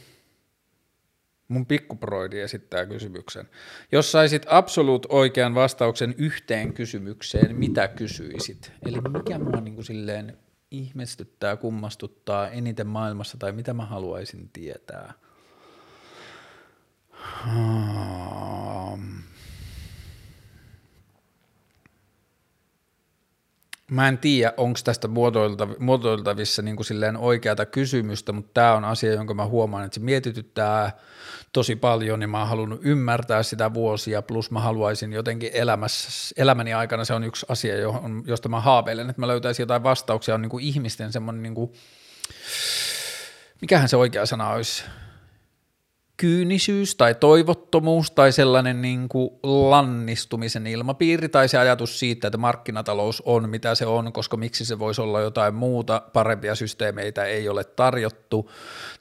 Mun 1.47 1.65
pikkuproidi 1.65 2.39
esittää 2.39 2.85
kysymyksen. 2.85 3.49
Jos 3.91 4.11
saisit 4.11 4.45
absoluut 4.49 5.05
oikean 5.09 5.55
vastauksen 5.55 6.15
yhteen 6.17 6.73
kysymykseen, 6.73 7.55
mitä 7.55 7.87
kysyisit? 7.87 8.71
Eli 8.85 8.97
mikä 9.01 9.39
mua 9.39 9.61
niin 9.61 9.75
kuin 9.75 9.85
silleen 9.85 10.37
ihmestyttää, 10.77 11.57
kummastuttaa 11.57 12.49
eniten 12.49 12.87
maailmassa 12.87 13.37
tai 13.37 13.51
mitä 13.51 13.73
mä 13.73 13.85
haluaisin 13.85 14.49
tietää? 14.53 15.13
Mä 23.91 24.07
en 24.07 24.17
tiedä, 24.17 24.53
onko 24.57 24.79
tästä 24.83 25.07
muotoiltavissa 25.79 26.61
niin 26.61 26.75
kuin 26.75 26.85
silleen 26.85 27.17
oikeata 27.17 27.65
kysymystä, 27.65 28.31
mutta 28.31 28.51
tämä 28.53 28.73
on 28.73 28.85
asia, 28.85 29.13
jonka 29.13 29.33
mä 29.33 29.45
huomaan, 29.45 29.85
että 29.85 29.95
se 29.95 30.01
mietityttää 30.01 30.97
tosi 31.53 31.75
paljon, 31.75 32.19
niin 32.19 32.29
mä 32.29 32.39
oon 32.39 32.47
halunnut 32.47 32.79
ymmärtää 32.83 33.43
sitä 33.43 33.73
vuosia, 33.73 34.21
plus 34.21 34.51
mä 34.51 34.59
haluaisin 34.59 35.13
jotenkin 35.13 35.49
elämässä, 35.53 36.33
elämäni 36.37 36.73
aikana 36.73 37.05
se 37.05 37.13
on 37.13 37.23
yksi 37.23 37.45
asia, 37.49 37.77
johon, 37.77 38.23
josta 38.27 38.49
mä 38.49 38.59
haaveilen, 38.59 39.09
että 39.09 39.21
mä 39.21 39.27
löytäisin 39.27 39.63
jotain 39.63 39.83
vastauksia, 39.83 40.35
on 40.35 40.41
niin 40.41 40.49
kuin 40.49 40.63
ihmisten 40.63 41.11
semmoinen, 41.11 41.43
niin 41.43 41.55
kuin, 41.55 41.73
mikähän 43.61 43.89
se 43.89 43.97
oikea 43.97 44.25
sana 44.25 44.49
olisi, 44.49 44.83
kyynisyys 46.17 46.95
tai 46.95 47.15
toivottomuus 47.15 48.11
tai 48.11 48.31
sellainen 48.31 48.81
niin 48.81 49.09
kuin 49.09 49.29
lannistumisen 49.43 50.67
ilmapiiri 50.67 51.29
tai 51.29 51.47
se 51.47 51.57
ajatus 51.57 51.99
siitä, 51.99 52.27
että 52.27 52.37
markkinatalous 52.37 53.23
on 53.25 53.49
mitä 53.49 53.75
se 53.75 53.85
on, 53.85 54.13
koska 54.13 54.37
miksi 54.37 54.65
se 54.65 54.79
voisi 54.79 55.01
olla 55.01 55.21
jotain 55.21 55.55
muuta, 55.55 56.01
parempia 56.13 56.55
systeemeitä 56.55 57.25
ei 57.25 57.49
ole 57.49 57.63
tarjottu 57.63 58.51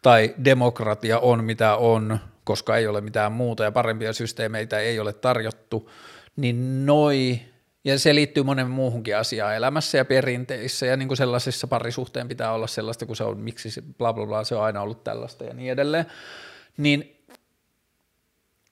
tai 0.02 0.34
demokratia 0.44 1.18
on 1.18 1.44
mitä 1.44 1.76
on, 1.76 2.18
koska 2.44 2.76
ei 2.76 2.86
ole 2.86 3.00
mitään 3.00 3.32
muuta 3.32 3.64
ja 3.64 3.72
parempia 3.72 4.12
systeemeitä 4.12 4.78
ei 4.78 4.98
ole 4.98 5.12
tarjottu, 5.12 5.90
niin 6.36 6.86
noi, 6.86 7.40
ja 7.84 7.98
se 7.98 8.14
liittyy 8.14 8.42
monen 8.42 8.70
muuhunkin 8.70 9.16
asiaan 9.16 9.56
elämässä 9.56 9.98
ja 9.98 10.04
perinteissä 10.04 10.86
ja 10.86 10.96
niin 10.96 11.08
kuin 11.08 11.16
sellaisessa 11.16 11.66
parisuhteen 11.66 12.28
pitää 12.28 12.52
olla 12.52 12.66
sellaista, 12.66 13.06
kun 13.06 13.16
se 13.16 13.24
on, 13.24 13.38
miksi 13.38 13.70
se 13.70 13.82
bla 13.98 14.12
bla 14.12 14.26
bla, 14.26 14.44
se 14.44 14.54
on 14.54 14.64
aina 14.64 14.82
ollut 14.82 15.04
tällaista 15.04 15.44
ja 15.44 15.54
niin 15.54 15.72
edelleen, 15.72 16.06
niin 16.77 17.14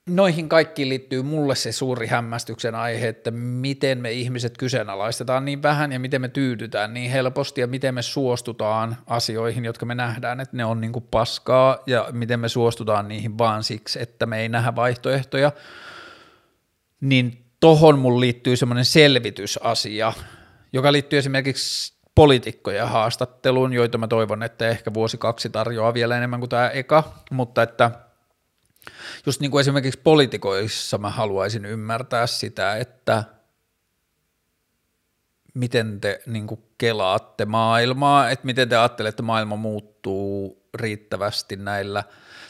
noihin 0.07 0.49
kaikkiin 0.49 0.89
liittyy 0.89 1.23
mulle 1.23 1.55
se 1.55 1.73
suuri 1.73 2.07
hämmästyksen 2.07 2.75
aihe, 2.75 3.09
että 3.09 3.31
miten 3.31 3.99
me 3.99 4.13
ihmiset 4.13 4.59
kyseenalaistetaan 4.59 5.45
niin 5.45 5.63
vähän 5.63 5.93
ja 5.93 5.99
miten 5.99 6.21
me 6.21 6.29
tyydytään 6.29 6.95
niin 6.95 7.11
helposti 7.11 7.61
ja 7.61 7.67
miten 7.67 7.95
me 7.95 8.03
suostutaan 8.03 8.97
asioihin, 9.07 9.65
jotka 9.65 9.87
me 9.87 9.95
nähdään, 9.95 10.41
että 10.41 10.57
ne 10.57 10.65
on 10.65 10.81
niin 10.81 10.93
kuin 10.93 11.05
paskaa 11.11 11.79
ja 11.87 12.09
miten 12.13 12.41
me 12.41 12.49
suostutaan 12.49 13.09
niihin 13.09 13.39
vaan 13.39 13.65
siksi, 13.65 14.03
että 14.03 14.27
me 14.27 14.41
ei 14.41 14.49
nähdä 14.49 14.77
vaihtoehtoja, 14.77 15.53
niin 17.01 17.45
tohon 17.61 17.99
mun 17.99 18.21
liittyy 18.21 18.57
semmoinen 18.57 18.85
selvitysasia, 18.85 20.13
joka 20.73 20.93
liittyy 20.93 21.19
esimerkiksi 21.19 21.95
poliitikkojen 22.15 22.89
haastatteluun, 22.89 23.73
joita 23.73 23.99
mä 23.99 24.09
toivon, 24.09 24.43
että 24.43 24.69
ehkä 24.69 24.95
vuosi 24.95 25.19
kaksi 25.19 25.51
tarjoaa 25.51 25.95
vielä 25.95 26.17
enemmän 26.17 26.41
kuin 26.41 26.51
tämä 26.51 26.71
eka, 26.71 27.13
mutta 27.31 27.63
että 27.63 27.91
just 29.27 29.41
niin 29.41 29.51
kuin 29.51 29.61
esimerkiksi 29.61 30.01
politikoissa 30.05 30.99
mä 30.99 31.11
haluaisin 31.11 31.65
ymmärtää 31.65 32.27
sitä, 32.27 32.77
että 32.77 33.25
miten 35.55 36.01
te 36.01 36.23
niin 36.27 36.47
kuin 36.47 36.63
kelaatte 36.79 37.45
maailmaa, 37.45 38.31
että 38.31 38.47
miten 38.47 38.69
te 38.69 38.77
ajattelette, 38.77 39.09
että 39.09 39.23
maailma 39.23 39.57
muuttuu 39.57 40.63
riittävästi 40.75 41.57
näillä, 41.57 42.05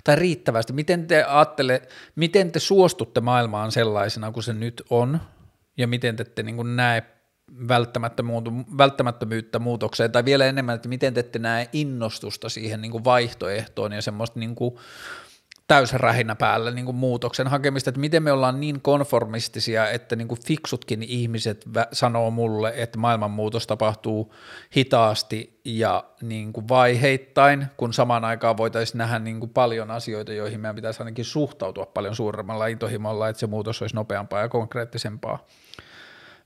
tai 0.04 0.16
riittävästi, 0.16 0.72
miten 0.72 1.06
te 1.06 1.24
ajattele, 1.24 1.82
miten 2.16 2.52
te 2.52 2.58
suostutte 2.60 3.20
maailmaan 3.20 3.72
sellaisena 3.72 4.32
kuin 4.32 4.44
se 4.44 4.52
nyt 4.52 4.82
on, 4.90 5.20
ja 5.76 5.86
miten 5.86 6.16
te 6.16 6.22
ette 6.22 6.42
niin 6.42 6.56
kuin 6.56 6.76
näe 6.76 7.02
välttämättömyyttä 8.78 9.58
muutokseen, 9.58 10.12
tai 10.12 10.24
vielä 10.24 10.46
enemmän, 10.46 10.74
että 10.74 10.88
miten 10.88 11.14
te 11.14 11.20
ette 11.20 11.38
näe 11.38 11.68
innostusta 11.72 12.48
siihen 12.48 12.80
niin 12.82 12.92
kuin 12.92 13.04
vaihtoehtoon 13.04 13.92
ja 13.92 14.02
semmoista 14.02 14.40
niin 14.40 14.54
kuin 14.54 14.76
täysrähinä 15.68 16.34
päällä 16.34 16.70
niin 16.70 16.84
kuin 16.84 16.96
muutoksen 16.96 17.46
hakemista, 17.48 17.90
että 17.90 18.00
miten 18.00 18.22
me 18.22 18.32
ollaan 18.32 18.60
niin 18.60 18.80
konformistisia, 18.80 19.90
että 19.90 20.16
niin 20.16 20.28
kuin 20.28 20.40
fiksutkin 20.46 21.02
ihmiset 21.02 21.64
sanoo 21.92 22.30
mulle, 22.30 22.72
että 22.76 22.98
maailmanmuutos 22.98 23.66
tapahtuu 23.66 24.34
hitaasti 24.76 25.60
ja 25.64 26.04
niin 26.22 26.52
kuin 26.52 26.68
vaiheittain, 26.68 27.66
kun 27.76 27.92
samaan 27.92 28.24
aikaan 28.24 28.56
voitaisiin 28.56 28.98
nähdä 28.98 29.18
niin 29.18 29.40
kuin 29.40 29.50
paljon 29.50 29.90
asioita, 29.90 30.32
joihin 30.32 30.60
meidän 30.60 30.76
pitäisi 30.76 31.02
ainakin 31.02 31.24
suhtautua 31.24 31.86
paljon 31.86 32.16
suuremmalla 32.16 32.66
intohimolla, 32.66 33.28
että 33.28 33.40
se 33.40 33.46
muutos 33.46 33.82
olisi 33.82 33.96
nopeampaa 33.96 34.40
ja 34.40 34.48
konkreettisempaa. 34.48 35.46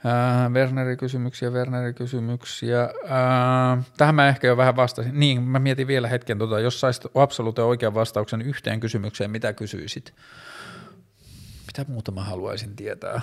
Äh, 0.04 0.52
Wernerin 0.52 0.96
kysymyksiä, 0.98 1.50
Wernerin 1.50 1.94
kysymyksiä. 1.94 2.82
Äh, 2.82 3.86
tähän 3.96 4.14
mä 4.14 4.28
ehkä 4.28 4.46
jo 4.46 4.56
vähän 4.56 4.76
vastasin. 4.76 5.20
Niin, 5.20 5.42
mä 5.42 5.58
mietin 5.58 5.86
vielä 5.86 6.08
hetken, 6.08 6.38
tota, 6.38 6.60
jos 6.60 6.80
saisit 6.80 7.04
absoluutin 7.14 7.64
oikean 7.64 7.94
vastauksen 7.94 8.42
yhteen 8.42 8.80
kysymykseen, 8.80 9.30
mitä 9.30 9.52
kysyisit? 9.52 10.14
Mitä 11.66 11.84
muuta 11.92 12.12
mä 12.12 12.24
haluaisin 12.24 12.76
tietää? 12.76 13.20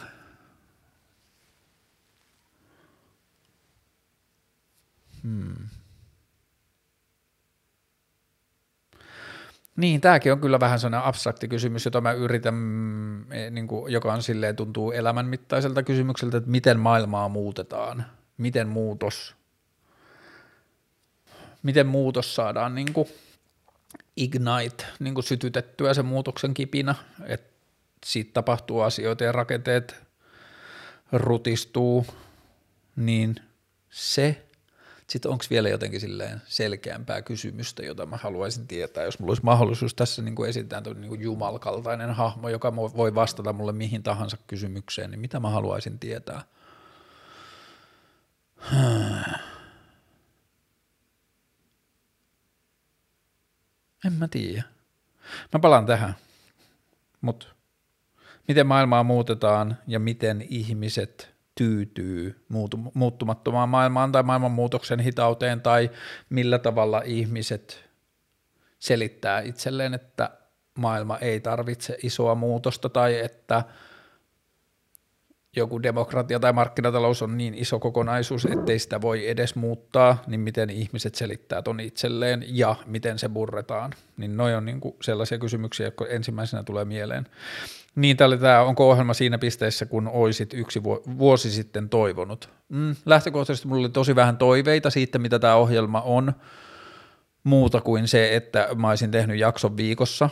Hmm. 5.23 5.82
Niin, 9.75 10.01
tämäkin 10.01 10.31
on 10.31 10.41
kyllä 10.41 10.59
vähän 10.59 10.79
sellainen 10.79 11.07
abstrakti 11.07 11.47
kysymys, 11.47 11.85
jota 11.85 12.01
mä 12.01 12.11
yritän, 12.11 12.55
e, 13.31 13.49
niin 13.49 13.67
kuin, 13.67 13.93
joka 13.93 14.13
on 14.13 14.23
silleen 14.23 14.55
tuntuu 14.55 14.91
elämänmittaiselta 14.91 15.83
kysymykseltä, 15.83 16.37
että 16.37 16.49
miten 16.49 16.79
maailmaa 16.79 17.29
muutetaan, 17.29 18.05
miten 18.37 18.67
muutos, 18.67 19.35
miten 21.63 21.87
muutos 21.87 22.35
saadaan 22.35 22.75
niin 22.75 22.93
kuin 22.93 23.07
ignite, 24.17 24.85
niin 24.99 25.13
kuin 25.13 25.23
sytytettyä 25.23 25.93
se 25.93 26.03
muutoksen 26.03 26.53
kipinä, 26.53 26.95
että 27.25 27.53
siitä 28.05 28.31
tapahtuu 28.33 28.81
asioita 28.81 29.23
ja 29.23 29.31
rakenteet 29.31 30.03
rutistuu, 31.11 32.05
niin 32.95 33.35
se 33.89 34.45
sitten 35.09 35.31
onko 35.31 35.45
vielä 35.49 35.69
jotenkin 35.69 36.01
silleen 36.01 36.41
selkeämpää 36.45 37.21
kysymystä, 37.21 37.83
jota 37.83 38.05
mä 38.05 38.17
haluaisin 38.17 38.67
tietää, 38.67 39.03
jos 39.03 39.19
mulla 39.19 39.31
olisi 39.31 39.43
mahdollisuus 39.43 39.95
tässä 39.95 40.21
niin 40.21 40.35
kuin 40.35 40.49
esittää 40.49 40.81
niin 40.95 41.21
jumalkaltainen 41.21 42.11
hahmo, 42.11 42.49
joka 42.49 42.75
voi 42.75 43.15
vastata 43.15 43.53
mulle 43.53 43.71
mihin 43.71 44.03
tahansa 44.03 44.37
kysymykseen, 44.47 45.11
niin 45.11 45.19
mitä 45.19 45.39
mä 45.39 45.49
haluaisin 45.49 45.99
tietää? 45.99 46.41
En 54.05 54.13
mä 54.13 54.27
tiedä. 54.27 54.63
Mä 55.53 55.59
palaan 55.59 55.85
tähän. 55.85 56.15
Mutta 57.21 57.47
miten 58.47 58.67
maailmaa 58.67 59.03
muutetaan 59.03 59.77
ja 59.87 59.99
miten 59.99 60.45
ihmiset– 60.49 61.32
tyytyy 61.55 62.45
muuttumattomaan 62.93 63.69
maailmaan 63.69 64.11
tai 64.11 64.23
maailmanmuutoksen 64.23 64.99
hitauteen 64.99 65.61
tai 65.61 65.91
millä 66.29 66.59
tavalla 66.59 67.01
ihmiset 67.05 67.89
selittää 68.79 69.41
itselleen, 69.41 69.93
että 69.93 70.29
maailma 70.77 71.17
ei 71.17 71.39
tarvitse 71.39 71.97
isoa 72.03 72.35
muutosta 72.35 72.89
tai 72.89 73.19
että 73.19 73.63
joku 75.55 75.83
demokratia 75.83 76.39
tai 76.39 76.53
markkinatalous 76.53 77.21
on 77.21 77.37
niin 77.37 77.53
iso 77.53 77.79
kokonaisuus, 77.79 78.45
ettei 78.45 78.79
sitä 78.79 79.01
voi 79.01 79.29
edes 79.29 79.55
muuttaa, 79.55 80.23
niin 80.27 80.39
miten 80.39 80.69
ihmiset 80.69 81.15
selittää 81.15 81.61
ton 81.61 81.79
itselleen 81.79 82.45
ja 82.47 82.75
miten 82.85 83.19
se 83.19 83.29
burretaan. 83.29 83.91
Niin 84.17 84.37
noi 84.37 84.55
on 84.55 84.65
niinku 84.65 84.97
sellaisia 85.01 85.37
kysymyksiä, 85.37 85.87
jotka 85.87 86.07
ensimmäisenä 86.07 86.63
tulee 86.63 86.85
mieleen. 86.85 87.27
Niin, 87.95 88.17
tämä 88.17 88.25
oli 88.27 88.37
tämä, 88.37 88.61
onko 88.61 88.89
ohjelma 88.89 89.13
siinä 89.13 89.37
pisteessä, 89.37 89.85
kun 89.85 90.07
oisit 90.07 90.53
yksi 90.53 90.83
vuosi 91.17 91.51
sitten 91.51 91.89
toivonut? 91.89 92.49
Mm, 92.69 92.95
lähtökohtaisesti 93.05 93.67
mulla 93.67 93.79
oli 93.81 93.89
tosi 93.89 94.15
vähän 94.15 94.37
toiveita 94.37 94.89
siitä, 94.89 95.19
mitä 95.19 95.39
tämä 95.39 95.55
ohjelma 95.55 96.01
on, 96.01 96.33
muuta 97.43 97.81
kuin 97.81 98.07
se, 98.07 98.35
että 98.35 98.67
mä 98.75 98.89
olisin 98.89 99.11
tehnyt 99.11 99.39
jakson 99.39 99.77
viikossa. 99.77 100.29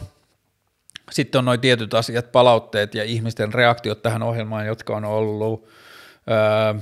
Sitten 1.11 1.39
on 1.39 1.45
noin 1.45 1.59
tietyt 1.59 1.93
asiat, 1.93 2.31
palautteet 2.31 2.95
ja 2.95 3.03
ihmisten 3.03 3.53
reaktiot 3.53 4.01
tähän 4.01 4.23
ohjelmaan, 4.23 4.67
jotka 4.67 4.95
on 4.95 5.05
ollut 5.05 5.67
öö, 6.31 6.81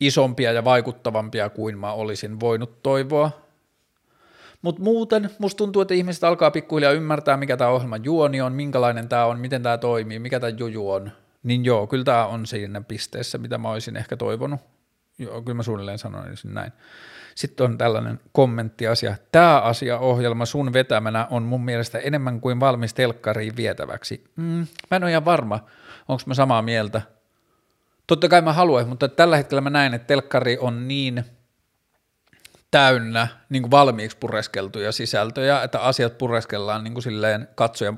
isompia 0.00 0.52
ja 0.52 0.64
vaikuttavampia 0.64 1.50
kuin 1.50 1.78
mä 1.78 1.92
olisin 1.92 2.40
voinut 2.40 2.82
toivoa. 2.82 3.45
Mutta 4.66 4.82
muuten 4.82 5.30
musta 5.38 5.58
tuntuu, 5.58 5.82
että 5.82 5.94
ihmiset 5.94 6.24
alkaa 6.24 6.50
pikkuhiljaa 6.50 6.92
ymmärtää, 6.92 7.36
mikä 7.36 7.56
tämä 7.56 7.70
ohjelman 7.70 8.04
juoni 8.04 8.40
on, 8.40 8.52
minkälainen 8.52 9.08
tämä 9.08 9.24
on, 9.24 9.38
miten 9.38 9.62
tämä 9.62 9.78
toimii, 9.78 10.18
mikä 10.18 10.40
tämä 10.40 10.52
juju 10.58 10.90
on. 10.90 11.12
Niin 11.42 11.64
joo, 11.64 11.86
kyllä 11.86 12.04
tämä 12.04 12.26
on 12.26 12.46
siinä 12.46 12.80
pisteessä, 12.80 13.38
mitä 13.38 13.58
mä 13.58 13.70
olisin 13.70 13.96
ehkä 13.96 14.16
toivonut. 14.16 14.60
Joo, 15.18 15.42
kyllä 15.42 15.56
mä 15.56 15.62
suunnilleen 15.62 15.98
sanoisin 15.98 16.54
näin. 16.54 16.72
Sitten 17.34 17.64
on 17.64 17.78
tällainen 17.78 18.20
kommenttiasia. 18.32 19.16
Tämä 19.32 19.60
asia-ohjelma 19.60 20.46
sun 20.46 20.72
vetämänä 20.72 21.26
on 21.30 21.42
mun 21.42 21.64
mielestä 21.64 21.98
enemmän 21.98 22.40
kuin 22.40 22.60
valmis 22.60 22.94
telkkariin 22.94 23.56
vietäväksi. 23.56 24.24
Mm, 24.36 24.66
mä 24.90 24.96
en 24.96 25.02
ole 25.02 25.10
ihan 25.10 25.24
varma, 25.24 25.64
onko 26.08 26.22
mä 26.26 26.34
samaa 26.34 26.62
mieltä. 26.62 27.02
Totta 28.06 28.28
kai 28.28 28.42
mä 28.42 28.52
haluaisin, 28.52 28.88
mutta 28.88 29.08
tällä 29.08 29.36
hetkellä 29.36 29.60
mä 29.60 29.70
näen, 29.70 29.94
että 29.94 30.06
telkkari 30.06 30.58
on 30.58 30.88
niin– 30.88 31.24
täynnä 32.76 33.28
niin 33.48 33.62
kuin 33.62 33.70
valmiiksi 33.70 34.16
pureskeltuja 34.16 34.92
sisältöjä, 34.92 35.62
että 35.62 35.80
asiat 35.80 36.18
pureskellaan 36.18 36.84
niin 36.84 36.94
kuin 36.94 37.02
silleen 37.02 37.48
katsojan, 37.54 37.96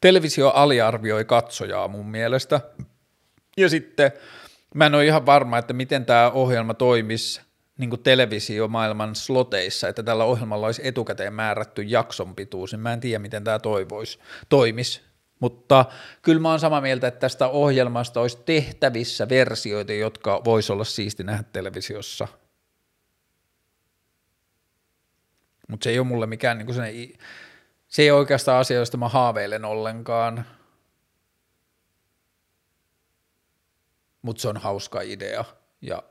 televisio 0.00 0.48
aliarvioi 0.48 1.24
katsojaa 1.24 1.88
mun 1.88 2.10
mielestä. 2.10 2.60
Ja 3.56 3.68
sitten 3.68 4.12
mä 4.74 4.86
en 4.86 4.94
ole 4.94 5.06
ihan 5.06 5.26
varma, 5.26 5.58
että 5.58 5.72
miten 5.72 6.06
tämä 6.06 6.30
ohjelma 6.30 6.74
toimisi 6.74 7.40
niin 7.78 7.90
kuin 7.90 8.02
televisiomaailman 8.02 9.14
sloteissa, 9.14 9.88
että 9.88 10.02
tällä 10.02 10.24
ohjelmalla 10.24 10.66
olisi 10.66 10.88
etukäteen 10.88 11.32
määrätty 11.32 11.82
jakson 11.82 12.34
pituus, 12.34 12.72
niin 12.72 12.80
mä 12.80 12.92
en 12.92 13.00
tiedä, 13.00 13.18
miten 13.18 13.44
tämä 13.44 13.58
toivoisi, 13.58 14.18
toimisi. 14.48 15.00
Mutta 15.40 15.84
kyllä 16.22 16.40
mä 16.40 16.50
oon 16.50 16.60
samaa 16.60 16.80
mieltä, 16.80 17.08
että 17.08 17.20
tästä 17.20 17.48
ohjelmasta 17.48 18.20
olisi 18.20 18.38
tehtävissä 18.44 19.28
versioita, 19.28 19.92
jotka 19.92 20.42
voisi 20.44 20.72
olla 20.72 20.84
siisti 20.84 21.24
nähdä 21.24 21.44
televisiossa– 21.52 22.28
Mutta 25.68 25.84
se 25.84 25.90
ei 25.90 25.98
ole 25.98 26.06
mulle 26.06 26.26
mikään 26.26 26.58
niin 26.58 27.16
se 27.88 28.02
ei 28.02 28.10
ole 28.10 28.18
oikeastaan 28.18 28.60
asia, 28.60 28.76
josta 28.76 28.96
mä 28.96 29.08
haaveilen 29.08 29.64
ollenkaan. 29.64 30.44
Mutta 34.22 34.42
se 34.42 34.48
on 34.48 34.56
hauska 34.56 35.00
idea 35.00 35.44
ja 35.80 36.02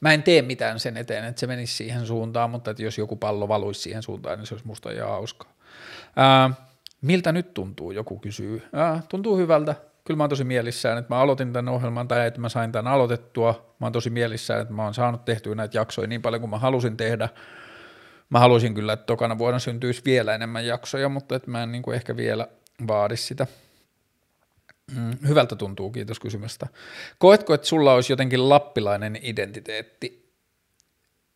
mä 0.00 0.12
en 0.12 0.22
tee 0.22 0.42
mitään 0.42 0.80
sen 0.80 0.96
eteen, 0.96 1.24
että 1.24 1.40
se 1.40 1.46
menisi 1.46 1.74
siihen 1.74 2.06
suuntaan, 2.06 2.50
mutta 2.50 2.70
että 2.70 2.82
jos 2.82 2.98
joku 2.98 3.16
pallo 3.16 3.48
valuisi 3.48 3.80
siihen 3.80 4.02
suuntaan, 4.02 4.38
niin 4.38 4.46
se 4.46 4.54
olisi 4.54 4.66
musta 4.66 4.90
ihan 4.90 5.10
hauskaa. 5.10 5.52
Ää, 6.16 6.50
miltä 7.00 7.32
nyt 7.32 7.54
tuntuu, 7.54 7.90
joku 7.90 8.18
kysyy. 8.18 8.62
Ää, 8.72 9.02
tuntuu 9.08 9.36
hyvältä. 9.36 9.74
Kyllä 10.04 10.16
mä 10.16 10.22
oon 10.22 10.30
tosi 10.30 10.44
mielissään, 10.44 10.98
että 10.98 11.14
mä 11.14 11.20
aloitin 11.20 11.52
tämän 11.52 11.74
ohjelman 11.74 12.08
tai 12.08 12.26
että 12.26 12.40
mä 12.40 12.48
sain 12.48 12.72
tämän 12.72 12.92
aloitettua. 12.92 13.74
Mä 13.80 13.86
oon 13.86 13.92
tosi 13.92 14.10
mielissään, 14.10 14.62
että 14.62 14.74
mä 14.74 14.84
oon 14.84 14.94
saanut 14.94 15.24
tehtyä 15.24 15.54
näitä 15.54 15.78
jaksoja 15.78 16.08
niin 16.08 16.22
paljon 16.22 16.40
kuin 16.40 16.50
mä 16.50 16.58
halusin 16.58 16.96
tehdä. 16.96 17.28
Mä 18.30 18.38
haluaisin 18.38 18.74
kyllä, 18.74 18.92
että 18.92 19.06
tokana 19.06 19.38
vuonna 19.38 19.58
syntyisi 19.58 20.02
vielä 20.04 20.34
enemmän 20.34 20.66
jaksoja, 20.66 21.08
mutta 21.08 21.36
että 21.36 21.50
mä 21.50 21.62
en 21.62 21.72
niin 21.72 21.82
kuin 21.82 21.94
ehkä 21.94 22.16
vielä 22.16 22.48
vaadi 22.88 23.16
sitä. 23.16 23.46
Mm, 24.96 25.18
hyvältä 25.28 25.56
tuntuu, 25.56 25.90
kiitos 25.90 26.20
kysymästä. 26.20 26.66
Koetko, 27.18 27.54
että 27.54 27.66
sulla 27.66 27.94
olisi 27.94 28.12
jotenkin 28.12 28.48
lappilainen 28.48 29.18
identiteetti? 29.22 30.24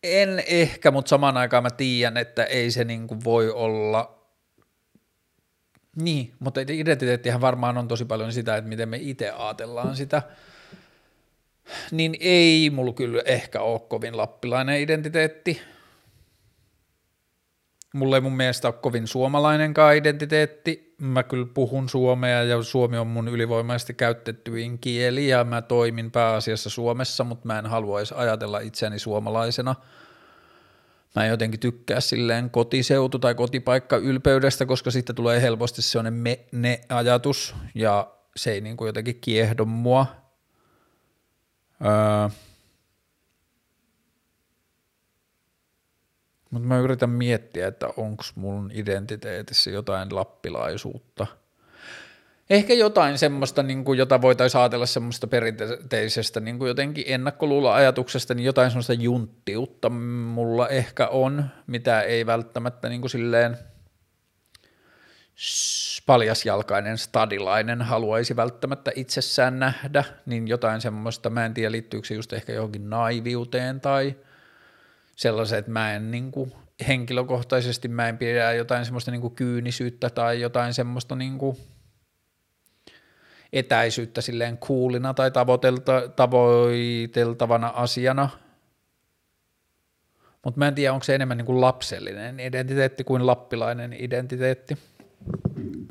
En 0.03 0.43
ehkä, 0.47 0.91
mutta 0.91 1.09
samaan 1.09 1.37
aikaan 1.37 1.63
mä 1.63 1.71
tiedän, 1.71 2.17
että 2.17 2.43
ei 2.43 2.71
se 2.71 2.83
niin 2.83 3.07
kuin 3.07 3.23
voi 3.23 3.51
olla 3.51 4.19
niin, 5.95 6.33
mutta 6.39 6.61
identiteettihän 6.61 7.41
varmaan 7.41 7.77
on 7.77 7.87
tosi 7.87 8.05
paljon 8.05 8.33
sitä, 8.33 8.57
että 8.57 8.69
miten 8.69 8.89
me 8.89 8.97
itse 9.01 9.29
ajatellaan 9.31 9.95
sitä. 9.95 10.21
Niin 11.91 12.15
ei 12.19 12.69
mulla 12.69 12.93
kyllä 12.93 13.21
ehkä 13.25 13.61
ole 13.61 13.79
kovin 13.79 14.17
lappilainen 14.17 14.81
identiteetti 14.81 15.61
Mulla 17.93 18.17
ei 18.17 18.21
mun 18.21 18.35
mielestä 18.37 18.67
ole 18.67 18.75
kovin 18.81 19.07
suomalainenkaan 19.07 19.95
identiteetti. 19.95 20.95
Mä 21.01 21.23
kyllä 21.23 21.47
puhun 21.53 21.89
suomea 21.89 22.43
ja 22.43 22.63
suomi 22.63 22.97
on 22.97 23.07
mun 23.07 23.27
ylivoimaisesti 23.27 23.93
käytettyin 23.93 24.79
kieli 24.79 25.27
ja 25.27 25.43
mä 25.43 25.61
toimin 25.61 26.11
pääasiassa 26.11 26.69
Suomessa, 26.69 27.23
mutta 27.23 27.47
mä 27.47 27.59
en 27.59 27.65
haluaisi 27.65 28.13
ajatella 28.17 28.59
itseäni 28.59 28.99
suomalaisena. 28.99 29.75
Mä 31.15 31.23
en 31.23 31.29
jotenkin 31.29 31.59
tykkää 31.59 31.99
silleen 31.99 32.49
kotiseutu 32.49 33.19
tai 33.19 33.35
kotipaikka 33.35 33.97
ylpeydestä, 33.97 34.65
koska 34.65 34.91
sitten 34.91 35.15
tulee 35.15 35.41
helposti 35.41 35.81
sellainen 35.81 36.13
me-ne-ajatus 36.13 37.55
ja 37.75 38.11
se 38.35 38.51
ei 38.51 38.61
niin 38.61 38.77
kuin 38.77 38.87
jotenkin 38.87 39.19
kiehdo 39.21 39.65
mua. 39.65 40.05
Öö, 41.85 42.29
Mutta 46.49 46.67
mä 46.67 46.77
yritän 46.77 47.09
miettiä, 47.09 47.67
että 47.67 47.87
onko 47.97 48.23
mun 48.35 48.71
identiteetissä 48.73 49.71
jotain 49.71 50.15
lappilaisuutta. 50.15 51.27
Ehkä 52.49 52.73
jotain 52.73 53.17
semmoista, 53.17 53.63
niin 53.63 53.85
kuin, 53.85 53.99
jota 53.99 54.21
voitaisiin 54.21 54.61
ajatella 54.61 54.85
semmoista 54.85 55.27
perinteisestä 55.27 56.39
niin 56.39 56.57
kuin 56.59 56.67
jotenkin 56.67 57.03
ennakkoluulla-ajatuksesta, 57.07 58.33
niin 58.33 58.45
jotain 58.45 58.71
semmoista 58.71 58.93
junttiutta 58.93 59.89
mulla 59.89 60.67
ehkä 60.67 61.07
on, 61.07 61.45
mitä 61.67 62.01
ei 62.01 62.25
välttämättä 62.25 62.89
niin 62.89 63.01
kuin 63.01 63.11
silleen 63.11 63.57
paljasjalkainen 66.05 66.97
stadilainen 66.97 67.81
haluaisi 67.81 68.35
välttämättä 68.35 68.91
itsessään 68.95 69.59
nähdä, 69.59 70.03
niin 70.25 70.47
jotain 70.47 70.81
semmoista, 70.81 71.29
mä 71.29 71.45
en 71.45 71.53
tiedä 71.53 71.71
liittyykö 71.71 72.07
se 72.07 72.15
just 72.15 72.33
ehkä 72.33 72.53
johonkin 72.53 72.89
naiviuteen 72.89 73.81
tai– 73.81 74.15
sellaiset, 75.19 75.57
että 75.57 75.71
mä 75.71 75.93
en 75.93 76.11
niin 76.11 76.31
kuin, 76.31 76.51
henkilökohtaisesti 76.87 77.87
mä 77.87 78.09
en 78.09 78.17
pidä 78.17 78.53
jotain 78.53 78.85
semmoista 78.85 79.11
niin 79.11 79.21
kuin 79.21 79.35
kyynisyyttä 79.35 80.09
tai 80.09 80.41
jotain 80.41 80.73
semmoista 80.73 81.15
niin 81.15 81.37
kuin, 81.37 81.57
etäisyyttä 83.53 84.21
silleen 84.21 84.57
kuulina 84.57 85.13
tai 85.13 85.31
tavoitelta, 85.31 86.09
tavoiteltavana 86.15 87.67
asiana. 87.67 88.29
Mutta 90.43 90.59
mä 90.59 90.67
en 90.67 90.75
tiedä, 90.75 90.93
onko 90.93 91.03
se 91.03 91.15
enemmän 91.15 91.37
niin 91.37 91.45
kuin 91.45 91.61
lapsellinen 91.61 92.39
identiteetti 92.39 93.03
kuin 93.03 93.27
lappilainen 93.27 93.95
identiteetti. 93.99 94.77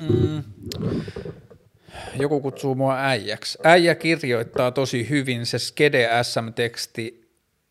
Mm. 0.09 0.43
Joku 2.19 2.41
kutsuu 2.41 2.75
mua 2.75 2.99
äijäksi. 2.99 3.59
Äijä 3.65 3.95
kirjoittaa 3.95 4.71
tosi 4.71 5.09
hyvin, 5.11 5.47
se 5.47 5.59
Skede 5.59 6.09
SM-teksti 6.23 7.28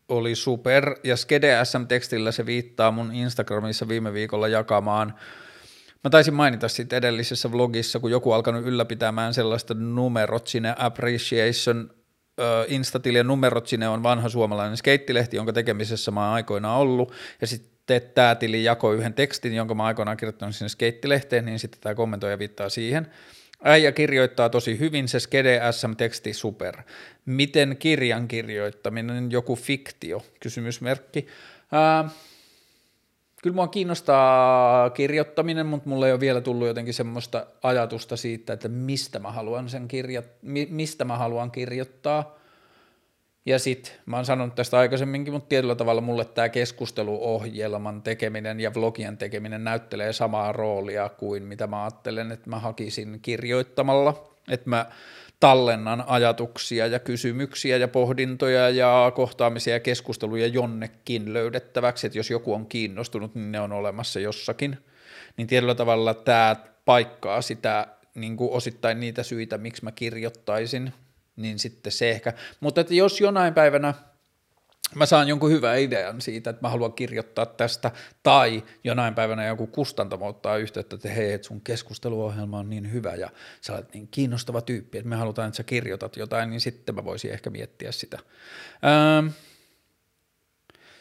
oli 0.08 0.34
super, 0.34 0.94
ja 1.04 1.16
Skede 1.16 1.64
SM-tekstillä 1.64 2.32
se 2.32 2.46
viittaa 2.46 2.90
mun 2.90 3.14
Instagramissa 3.14 3.88
viime 3.88 4.12
viikolla 4.12 4.48
jakamaan. 4.48 5.14
Mä 6.04 6.10
taisin 6.10 6.34
mainita 6.34 6.68
sitten 6.68 6.96
edellisessä 6.96 7.52
vlogissa, 7.52 8.00
kun 8.00 8.10
joku 8.10 8.32
alkanut 8.32 8.64
ylläpitämään 8.64 9.34
sellaista 9.34 9.74
numerot 9.74 10.46
sinne 10.46 10.74
appreciation 10.78 11.90
Instatilien 12.68 13.26
numerot 13.26 13.66
sinne 13.66 13.88
on 13.88 14.02
vanha 14.02 14.28
suomalainen 14.28 14.76
skeittilehti, 14.76 15.36
jonka 15.36 15.52
tekemisessä 15.52 16.10
mä 16.10 16.24
oon 16.24 16.34
aikoinaan 16.34 16.78
ollut, 16.78 17.12
ja 17.40 17.46
sitten 17.46 18.02
tämä 18.14 18.34
tili 18.34 18.64
jakoi 18.64 18.96
yhden 18.96 19.14
tekstin, 19.14 19.54
jonka 19.54 19.74
mä 19.74 19.84
aikoinaan 19.84 20.16
kirjoittanut 20.16 20.54
sinne 20.54 20.68
skeittilehteen, 20.68 21.44
niin 21.44 21.58
sitten 21.58 21.80
tämä 21.80 21.94
kommentoija 21.94 22.38
viittaa 22.38 22.68
siihen. 22.68 23.10
Äijä 23.64 23.92
kirjoittaa 23.92 24.48
tosi 24.48 24.78
hyvin, 24.78 25.08
se 25.08 25.20
Skede 25.20 25.60
SM-teksti 25.70 26.32
super. 26.32 26.76
Miten 27.26 27.76
kirjan 27.78 28.28
kirjoittaminen, 28.28 29.30
joku 29.30 29.56
fiktio, 29.56 30.22
kysymysmerkki. 30.40 31.26
Ää, 31.72 32.08
kyllä 33.42 33.54
mua 33.54 33.68
kiinnostaa 33.68 34.90
kirjoittaminen, 34.90 35.66
mutta 35.66 35.88
mulla 35.88 36.06
ei 36.06 36.12
ole 36.12 36.20
vielä 36.20 36.40
tullut 36.40 36.68
jotenkin 36.68 36.94
semmoista 36.94 37.46
ajatusta 37.62 38.16
siitä, 38.16 38.52
että 38.52 38.68
mistä 38.68 39.18
mä 39.18 39.32
haluan 39.32 39.68
sen 39.68 39.88
kirja, 39.88 40.22
mistä 40.68 41.04
mä 41.04 41.16
haluan 41.16 41.50
kirjoittaa. 41.50 42.37
Ja 43.48 43.58
sitten, 43.58 43.92
mä 44.06 44.16
oon 44.16 44.24
sanonut 44.24 44.54
tästä 44.54 44.78
aikaisemminkin, 44.78 45.34
mutta 45.34 45.48
tietyllä 45.48 45.74
tavalla 45.74 46.00
mulle 46.00 46.24
tämä 46.24 46.48
keskusteluohjelman 46.48 48.02
tekeminen 48.02 48.60
ja 48.60 48.74
vlogien 48.74 49.18
tekeminen 49.18 49.64
näyttelee 49.64 50.12
samaa 50.12 50.52
roolia 50.52 51.08
kuin 51.08 51.42
mitä 51.42 51.66
mä 51.66 51.82
ajattelen, 51.82 52.32
että 52.32 52.50
mä 52.50 52.58
hakisin 52.58 53.18
kirjoittamalla. 53.22 54.36
Että 54.48 54.70
mä 54.70 54.86
tallennan 55.40 56.04
ajatuksia 56.06 56.86
ja 56.86 56.98
kysymyksiä 56.98 57.76
ja 57.76 57.88
pohdintoja 57.88 58.70
ja 58.70 59.12
kohtaamisia 59.14 59.74
ja 59.74 59.80
keskusteluja 59.80 60.46
jonnekin 60.46 61.32
löydettäväksi, 61.32 62.06
että 62.06 62.18
jos 62.18 62.30
joku 62.30 62.54
on 62.54 62.66
kiinnostunut, 62.66 63.34
niin 63.34 63.52
ne 63.52 63.60
on 63.60 63.72
olemassa 63.72 64.20
jossakin. 64.20 64.78
Niin 65.36 65.46
tietyllä 65.46 65.74
tavalla 65.74 66.14
tämä 66.14 66.56
paikkaa 66.84 67.42
sitä 67.42 67.86
niin 68.14 68.36
kuin 68.36 68.52
osittain 68.52 69.00
niitä 69.00 69.22
syitä, 69.22 69.58
miksi 69.58 69.84
mä 69.84 69.92
kirjoittaisin– 69.92 70.92
niin 71.38 71.58
sitten 71.58 71.92
se 71.92 72.10
ehkä. 72.10 72.32
Mutta 72.60 72.80
että 72.80 72.94
jos 72.94 73.20
jonain 73.20 73.54
päivänä 73.54 73.94
mä 74.94 75.06
saan 75.06 75.28
jonkun 75.28 75.50
hyvän 75.50 75.80
idean 75.80 76.20
siitä, 76.20 76.50
että 76.50 76.62
mä 76.62 76.68
haluan 76.68 76.92
kirjoittaa 76.92 77.46
tästä, 77.46 77.90
tai 78.22 78.62
jonain 78.84 79.14
päivänä 79.14 79.46
joku 79.46 79.66
kustantamo 79.66 80.26
ottaa 80.26 80.56
yhteyttä, 80.56 80.96
että 80.96 81.08
hei, 81.08 81.32
että 81.32 81.46
sun 81.46 81.60
keskusteluohjelma 81.60 82.58
on 82.58 82.70
niin 82.70 82.92
hyvä 82.92 83.14
ja 83.14 83.30
sä 83.60 83.74
olet 83.74 83.94
niin 83.94 84.08
kiinnostava 84.10 84.60
tyyppi, 84.60 84.98
että 84.98 85.08
me 85.08 85.16
halutaan, 85.16 85.48
että 85.48 85.56
sä 85.56 85.62
kirjoitat 85.62 86.16
jotain, 86.16 86.50
niin 86.50 86.60
sitten 86.60 86.94
mä 86.94 87.04
voisin 87.04 87.30
ehkä 87.30 87.50
miettiä 87.50 87.92
sitä. 87.92 88.18
Ähm. 88.84 89.26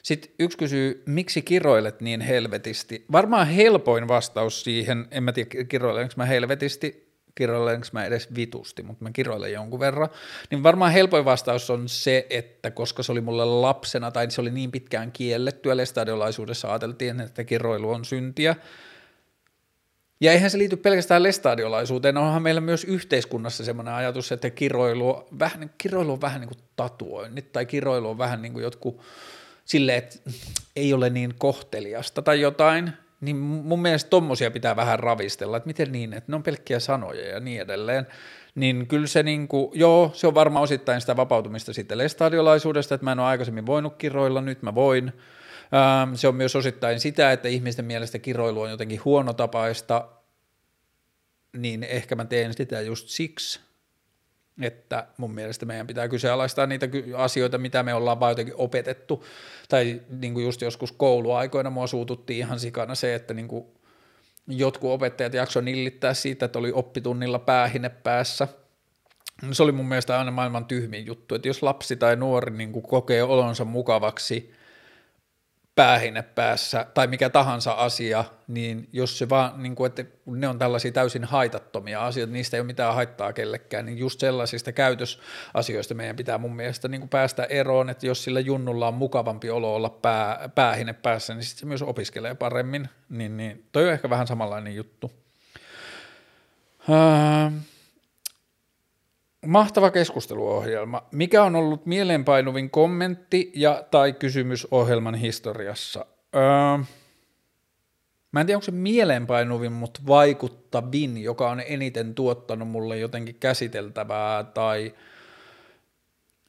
Sitten 0.04 0.32
yksi 0.40 0.58
kysyy, 0.58 1.04
miksi 1.06 1.42
kiroilet 1.42 2.02
niin 2.02 2.22
helvetisti? 2.22 3.06
Varmaan 3.12 3.48
helpoin 3.48 4.08
vastaus 4.08 4.64
siihen, 4.64 5.08
en 5.12 5.24
mä 5.24 5.32
tiedä 5.32 5.64
kiroilenko 5.64 6.14
mä 6.18 6.26
helvetisti, 6.26 7.07
kiroilenko 7.38 7.88
mä 7.92 8.06
edes 8.06 8.36
vitusti, 8.36 8.84
mutta 8.84 9.04
mä 9.04 9.12
kiroilen 9.12 9.54
jonkun 9.54 9.80
verran, 9.80 10.10
niin 10.52 10.64
varmaan 10.64 10.92
helpoin 10.92 11.26
vastaus 11.26 11.70
on 11.70 11.90
se, 11.90 12.28
että 12.30 12.72
koska 12.72 13.04
se 13.04 13.12
oli 13.12 13.22
mulle 13.22 13.46
lapsena 13.46 14.12
tai 14.12 14.32
se 14.32 14.42
oli 14.42 14.52
niin 14.52 14.72
pitkään 14.72 15.12
kiellettyä, 15.12 15.78
lestadiolaisuudessa 15.78 16.70
ajateltiin, 16.70 17.22
että 17.22 17.44
kiroilu 17.44 17.90
on 17.90 18.06
syntiä, 18.06 18.56
ja 20.22 20.32
eihän 20.32 20.52
se 20.52 20.58
liity 20.58 20.76
pelkästään 20.78 21.24
lestadiolaisuuteen, 21.24 22.18
onhan 22.18 22.42
meillä 22.42 22.62
myös 22.62 22.84
yhteiskunnassa 22.84 23.66
semmoinen 23.66 23.94
ajatus, 23.94 24.32
että 24.32 24.50
kiroilu, 24.50 25.28
vähän, 25.40 25.70
kiroilu 25.78 26.12
on 26.12 26.22
vähän 26.22 26.42
niin 26.42 26.50
kuin 26.50 26.64
tatuoinnit, 26.76 27.52
tai 27.52 27.66
kiroilu 27.66 28.10
on 28.10 28.18
vähän 28.18 28.42
niin 28.42 28.54
kuin 28.54 28.64
jotkut 28.64 29.02
silleen, 29.66 29.98
että 29.98 30.20
ei 30.76 30.94
ole 30.94 31.10
niin 31.10 31.34
kohteliasta 31.38 32.22
tai 32.22 32.42
jotain, 32.42 32.94
niin 33.22 33.36
mun 33.38 33.82
mielestä 33.82 34.10
tommosia 34.10 34.52
pitää 34.52 34.76
vähän 34.76 35.00
ravistella, 35.00 35.58
että 35.58 35.68
miten 35.68 35.92
niin, 35.92 36.14
että 36.14 36.32
ne 36.32 36.36
on 36.36 36.44
pelkkiä 36.44 36.80
sanoja 36.80 37.28
ja 37.28 37.40
niin 37.40 37.62
edelleen. 37.62 38.08
Niin 38.56 38.88
kyllä 38.88 39.08
se 39.08 39.24
niin 39.24 39.48
kuin, 39.48 39.72
joo, 39.74 40.12
se 40.14 40.28
on 40.28 40.36
varmaan 40.36 40.64
osittain 40.64 41.02
sitä 41.02 41.18
vapautumista 41.18 41.74
sitten 41.74 41.98
lestadiolaisuudesta, 41.98 42.96
että 42.96 43.06
mä 43.06 43.12
en 43.12 43.20
ole 43.20 43.28
aikaisemmin 43.28 43.66
voinut 43.66 43.96
kiroilla, 43.96 44.42
nyt 44.42 44.62
mä 44.62 44.76
voin. 44.76 45.14
Ähm, 45.74 46.14
se 46.14 46.28
on 46.28 46.36
myös 46.36 46.56
osittain 46.56 47.00
sitä, 47.00 47.32
että 47.32 47.48
ihmisten 47.48 47.86
mielestä 47.86 48.20
kiroilu 48.20 48.62
on 48.62 48.70
jotenkin 48.70 49.06
huonotapaista, 49.06 50.08
niin 51.58 51.84
ehkä 51.84 52.16
mä 52.16 52.26
teen 52.26 52.54
sitä 52.54 52.82
just 52.82 53.08
siksi, 53.10 53.60
että 54.62 55.08
mun 55.18 55.34
mielestä 55.34 55.66
meidän 55.66 55.88
pitää 55.88 56.08
kyseenalaistaa 56.08 56.66
niitä 56.66 56.88
asioita, 57.16 57.58
mitä 57.58 57.84
me 57.84 57.94
ollaan 57.94 58.20
vaan 58.20 58.32
jotenkin 58.32 58.56
opetettu, 58.58 59.26
tai 59.70 60.02
niin 60.10 60.34
kuin 60.34 60.46
just 60.46 60.62
joskus 60.62 60.92
kouluaikoina 60.92 61.70
mua 61.70 61.88
suututtiin 61.88 62.40
ihan 62.40 62.60
sikana 62.60 62.96
se, 62.96 63.16
että 63.16 63.34
niin 63.34 63.48
kuin 63.48 63.66
jotkut 64.48 64.92
opettajat 64.92 65.34
jakso 65.34 65.62
nillittää 65.62 66.14
siitä, 66.14 66.46
että 66.46 66.60
oli 66.60 66.72
oppitunnilla 66.72 67.40
päähine 67.40 67.90
päässä. 67.90 68.48
Se 69.52 69.64
oli 69.64 69.72
mun 69.72 69.88
mielestä 69.88 70.20
aina 70.20 70.32
maailman 70.32 70.66
tyhmin 70.66 71.06
juttu, 71.06 71.36
että 71.36 71.48
jos 71.48 71.64
lapsi 71.64 71.96
tai 71.96 72.16
nuori 72.16 72.58
niin 72.58 72.72
kuin 72.72 72.84
kokee 72.84 73.24
olonsa 73.24 73.66
mukavaksi 73.66 74.54
päähine 75.78 76.22
päässä 76.22 76.86
tai 76.94 77.08
mikä 77.08 77.30
tahansa 77.30 77.72
asia, 77.72 78.26
niin 78.48 78.90
jos 78.94 79.18
se 79.18 79.30
vaan, 79.30 79.64
niin 79.64 79.76
kuin, 79.76 79.88
että 79.88 80.06
ne 80.26 80.48
on 80.48 80.60
tällaisia 80.60 80.92
täysin 80.92 81.24
haitattomia 81.24 82.06
asioita, 82.06 82.34
niistä 82.34 82.58
ei 82.58 82.62
ole 82.62 82.68
mitään 82.68 82.96
haittaa 82.96 83.34
kellekään, 83.34 83.86
niin 83.86 83.98
just 83.98 84.20
sellaisista 84.20 84.72
käytösasioista 84.72 85.94
meidän 85.94 86.16
pitää 86.16 86.38
mun 86.38 86.56
mielestä 86.56 86.88
niin 86.88 87.02
kuin 87.02 87.10
päästä 87.10 87.44
eroon, 87.44 87.90
että 87.90 88.08
jos 88.08 88.24
sillä 88.24 88.40
junnulla 88.40 88.88
on 88.88 88.94
mukavampi 88.94 89.50
olo 89.50 89.76
olla 89.76 89.90
pää, 89.90 90.50
päähine 90.56 90.94
päässä, 90.94 91.34
niin 91.34 91.44
sitten 91.44 91.60
se 91.60 91.66
myös 91.66 91.82
opiskelee 91.82 92.36
paremmin, 92.36 92.90
niin, 93.10 93.38
niin 93.38 93.66
toi 93.72 93.86
on 93.86 93.94
ehkä 93.94 94.10
vähän 94.10 94.28
samanlainen 94.28 94.76
juttu. 94.76 95.12
Uh, 96.90 97.54
Mahtava 99.46 99.92
keskusteluohjelma. 99.92 101.04
Mikä 101.12 101.44
on 101.44 101.56
ollut 101.56 101.86
mieleenpainuvin 101.86 102.70
kommentti 102.70 103.52
ja 103.56 103.84
tai 103.92 104.14
kysymys 104.14 104.68
ohjelman 104.72 105.16
historiassa? 105.16 106.06
Öö, 106.36 106.84
mä 108.32 108.42
en 108.42 108.46
tiedä, 108.46 108.58
onko 108.58 108.66
se 108.66 108.72
mieleenpainuvin, 108.72 109.72
mutta 109.72 110.02
vaikuttavin, 110.08 111.18
joka 111.18 111.50
on 111.50 111.62
eniten 111.68 112.16
tuottanut 112.16 112.68
mulle 112.68 112.98
jotenkin 112.98 113.36
käsiteltävää 113.40 114.44
tai 114.44 114.94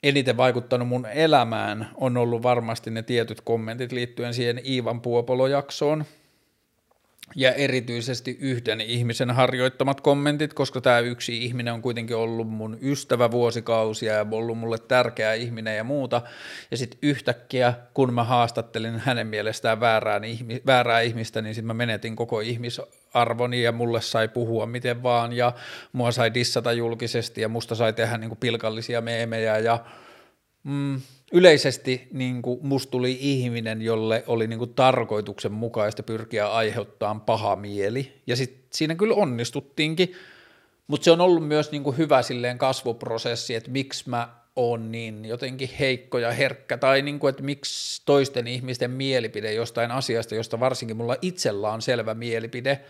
eniten 0.03 0.37
vaikuttanut 0.37 0.89
mun 0.89 1.07
elämään, 1.07 1.91
on 1.95 2.17
ollut 2.17 2.43
varmasti 2.43 2.91
ne 2.91 3.03
tietyt 3.03 3.41
kommentit 3.41 3.93
liittyen 3.93 4.35
siihen 4.35 4.61
Iivan 4.67 5.01
Puopolo-jaksoon. 5.01 6.05
Ja 7.37 7.53
erityisesti 7.53 8.37
yhden 8.41 8.81
ihmisen 8.81 9.31
harjoittamat 9.31 10.01
kommentit, 10.01 10.55
koska 10.55 10.81
tämä 10.81 10.99
yksi 10.99 11.45
ihminen 11.45 11.75
on 11.75 11.83
kuitenkin 11.83 12.17
ollut 12.17 12.49
mun 12.49 12.79
ystävä 12.83 13.31
vuosikausia 13.31 14.15
ja 14.15 14.27
ollut 14.31 14.59
mulle 14.59 14.79
tärkeä 14.79 15.35
ihminen 15.35 15.77
ja 15.77 15.85
muuta. 15.85 16.23
Ja 16.71 16.77
sitten 16.77 16.99
yhtäkkiä, 17.03 17.75
kun 17.95 18.15
mä 18.15 18.25
haastattelin 18.25 18.99
hänen 18.99 19.27
mielestään 19.27 19.81
väärää, 19.81 20.21
väärää 20.67 21.01
ihmistä, 21.01 21.43
niin 21.43 21.55
sitten 21.55 21.67
mä 21.67 21.75
menetin 21.75 22.17
koko 22.17 22.41
ihmisarvoni 22.41 23.63
ja 23.63 23.73
mulle 23.73 24.01
sai 24.01 24.29
puhua 24.29 24.67
miten 24.67 25.03
vaan 25.03 25.33
ja 25.33 25.53
mua 25.93 26.13
sai 26.13 26.35
dissata 26.35 26.73
julkisesti 26.73 27.41
ja 27.41 27.49
musta 27.49 27.75
sai 27.75 27.93
tehdä 27.93 28.19
niinku 28.19 28.37
pilkallisia 28.37 29.01
meemejä 29.01 29.59
ja 29.59 29.85
mm, 30.65 31.01
yleisesti 31.33 32.09
niin 32.13 32.43
kuin 32.43 32.61
musta 32.63 32.91
tuli 32.91 33.19
ihminen, 33.21 33.83
jolle 33.83 34.25
oli 34.27 34.47
niin 34.47 34.59
kuin 34.59 34.75
tarkoituksenmukaista 34.75 36.03
pyrkiä 36.03 36.53
aiheuttamaan 36.53 37.21
paha 37.21 37.57
mieli, 37.57 38.13
ja 38.27 38.37
sit 38.37 38.67
siinä 38.73 38.95
kyllä 38.95 39.15
onnistuttiinkin, 39.15 40.13
mutta 40.87 41.05
se 41.05 41.11
on 41.11 41.21
ollut 41.21 41.49
myös 41.49 41.73
niin 41.73 41.83
kuin 41.83 41.99
hyvä 41.99 42.23
silleen 42.23 42.59
kasvuprosessi, 42.59 43.55
että 43.55 43.71
miksi 43.71 44.11
mä 44.11 44.29
oon 44.57 44.93
niin 44.93 45.25
jotenkin 45.25 45.71
heikko 45.79 46.19
ja 46.19 46.33
herkkä, 46.33 46.79
tai 46.79 47.03
niin 47.03 47.19
kuin, 47.19 47.31
että 47.31 47.43
miksi 47.43 48.03
toisten 48.07 48.47
ihmisten 48.47 48.91
mielipide 48.91 49.53
jostain 49.53 49.91
asiasta, 49.91 50.35
josta 50.35 50.61
varsinkin 50.61 50.97
mulla 50.97 51.17
itsellä 51.23 51.71
on 51.71 51.83
selvä 51.83 52.15
mielipide, 52.15 52.81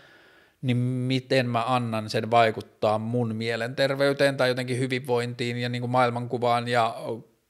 niin 0.61 0.77
miten 0.77 1.49
mä 1.49 1.63
annan 1.67 2.09
sen 2.09 2.31
vaikuttaa 2.31 2.99
mun 2.99 3.35
mielenterveyteen 3.35 4.37
tai 4.37 4.49
jotenkin 4.49 4.79
hyvinvointiin 4.79 5.57
ja 5.57 5.69
niin 5.69 5.81
kuin 5.81 5.91
maailmankuvaan 5.91 6.67
ja 6.67 6.95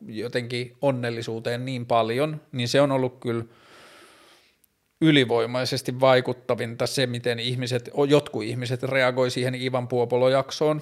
jotenkin 0.08 0.78
onnellisuuteen 0.82 1.66
niin 1.66 1.86
paljon, 1.86 2.42
niin 2.52 2.68
se 2.68 2.82
on 2.82 2.92
ollut 2.92 3.20
kyllä 3.20 3.46
ylivoimaisesti 5.02 6.00
vaikuttavinta 6.00 6.88
se, 6.88 7.08
miten 7.08 7.40
ihmiset, 7.40 7.90
jotkut 8.08 8.44
ihmiset 8.44 8.84
reagoi 8.84 9.32
siihen 9.32 9.56
Ivan 9.56 9.88
Puopolo-jaksoon, 9.88 10.82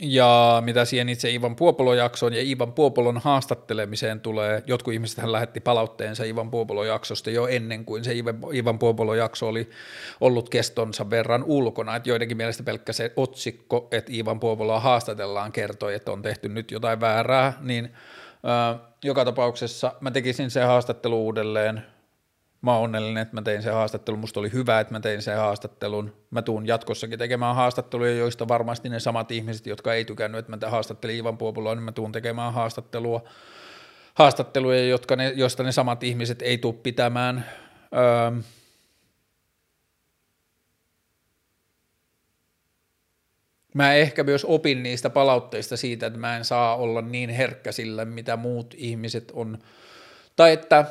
ja 0.00 0.62
mitä 0.64 0.84
siihen 0.84 1.08
itse 1.08 1.30
Ivan 1.30 1.56
Puopolo-jaksoon 1.56 2.32
ja 2.32 2.42
Ivan 2.42 2.72
Puopolon 2.72 3.18
haastattelemiseen 3.18 4.20
tulee, 4.20 4.62
jotkut 4.66 4.94
ihmiset 4.94 5.18
hän 5.18 5.32
lähetti 5.32 5.60
palautteensa 5.60 6.24
Ivan 6.24 6.50
Puopolo-jaksosta 6.50 7.30
jo 7.30 7.46
ennen 7.46 7.84
kuin 7.84 8.04
se 8.04 8.12
Ivan 8.52 8.78
Puopolo-jakso 8.78 9.48
oli 9.48 9.70
ollut 10.20 10.48
kestonsa 10.48 11.10
verran 11.10 11.44
ulkona, 11.44 11.96
että 11.96 12.08
joidenkin 12.08 12.36
mielestä 12.36 12.62
pelkkä 12.62 12.92
se 12.92 13.12
otsikko, 13.16 13.88
että 13.90 14.12
Ivan 14.14 14.40
Puopoloa 14.40 14.80
haastatellaan 14.80 15.52
kertoi, 15.52 15.94
että 15.94 16.12
on 16.12 16.22
tehty 16.22 16.48
nyt 16.48 16.70
jotain 16.70 17.00
väärää, 17.00 17.52
niin 17.60 17.84
äh, 17.84 18.80
joka 19.04 19.24
tapauksessa 19.24 19.92
mä 20.00 20.10
tekisin 20.10 20.50
se 20.50 20.62
haastattelu 20.62 21.24
uudelleen, 21.24 21.82
mä 22.62 22.74
oon 22.74 22.84
onnellinen, 22.84 23.22
että 23.22 23.34
mä 23.34 23.42
tein 23.42 23.62
sen 23.62 23.72
haastattelun, 23.72 24.20
musta 24.20 24.40
oli 24.40 24.52
hyvä, 24.52 24.80
että 24.80 24.94
mä 24.94 25.00
tein 25.00 25.22
sen 25.22 25.36
haastattelun, 25.36 26.16
mä 26.30 26.42
tuun 26.42 26.66
jatkossakin 26.66 27.18
tekemään 27.18 27.54
haastatteluja, 27.54 28.16
joista 28.16 28.48
varmasti 28.48 28.88
ne 28.88 29.00
samat 29.00 29.30
ihmiset, 29.30 29.66
jotka 29.66 29.94
ei 29.94 30.04
tykännyt, 30.04 30.38
että 30.38 30.56
mä 30.56 30.70
haastattelin 30.70 31.16
Ivan 31.16 31.38
Puopuloa, 31.38 31.74
niin 31.74 31.82
mä 31.82 31.92
tuun 31.92 32.12
tekemään 32.12 32.52
haastattelua, 32.52 33.28
haastatteluja, 34.14 34.86
jotka 34.86 35.16
ne, 35.16 35.32
joista 35.36 35.62
ne 35.62 35.72
samat 35.72 36.02
ihmiset 36.02 36.42
ei 36.42 36.58
tule 36.58 36.74
pitämään. 36.74 37.46
Öö, 37.94 38.40
mä 43.74 43.94
ehkä 43.94 44.24
myös 44.24 44.44
opin 44.44 44.82
niistä 44.82 45.10
palautteista 45.10 45.76
siitä, 45.76 46.06
että 46.06 46.18
mä 46.18 46.36
en 46.36 46.44
saa 46.44 46.76
olla 46.76 47.02
niin 47.02 47.30
herkkä 47.30 47.72
sillä, 47.72 48.04
mitä 48.04 48.36
muut 48.36 48.74
ihmiset 48.76 49.32
on, 49.34 49.58
tai 50.36 50.52
että 50.52 50.84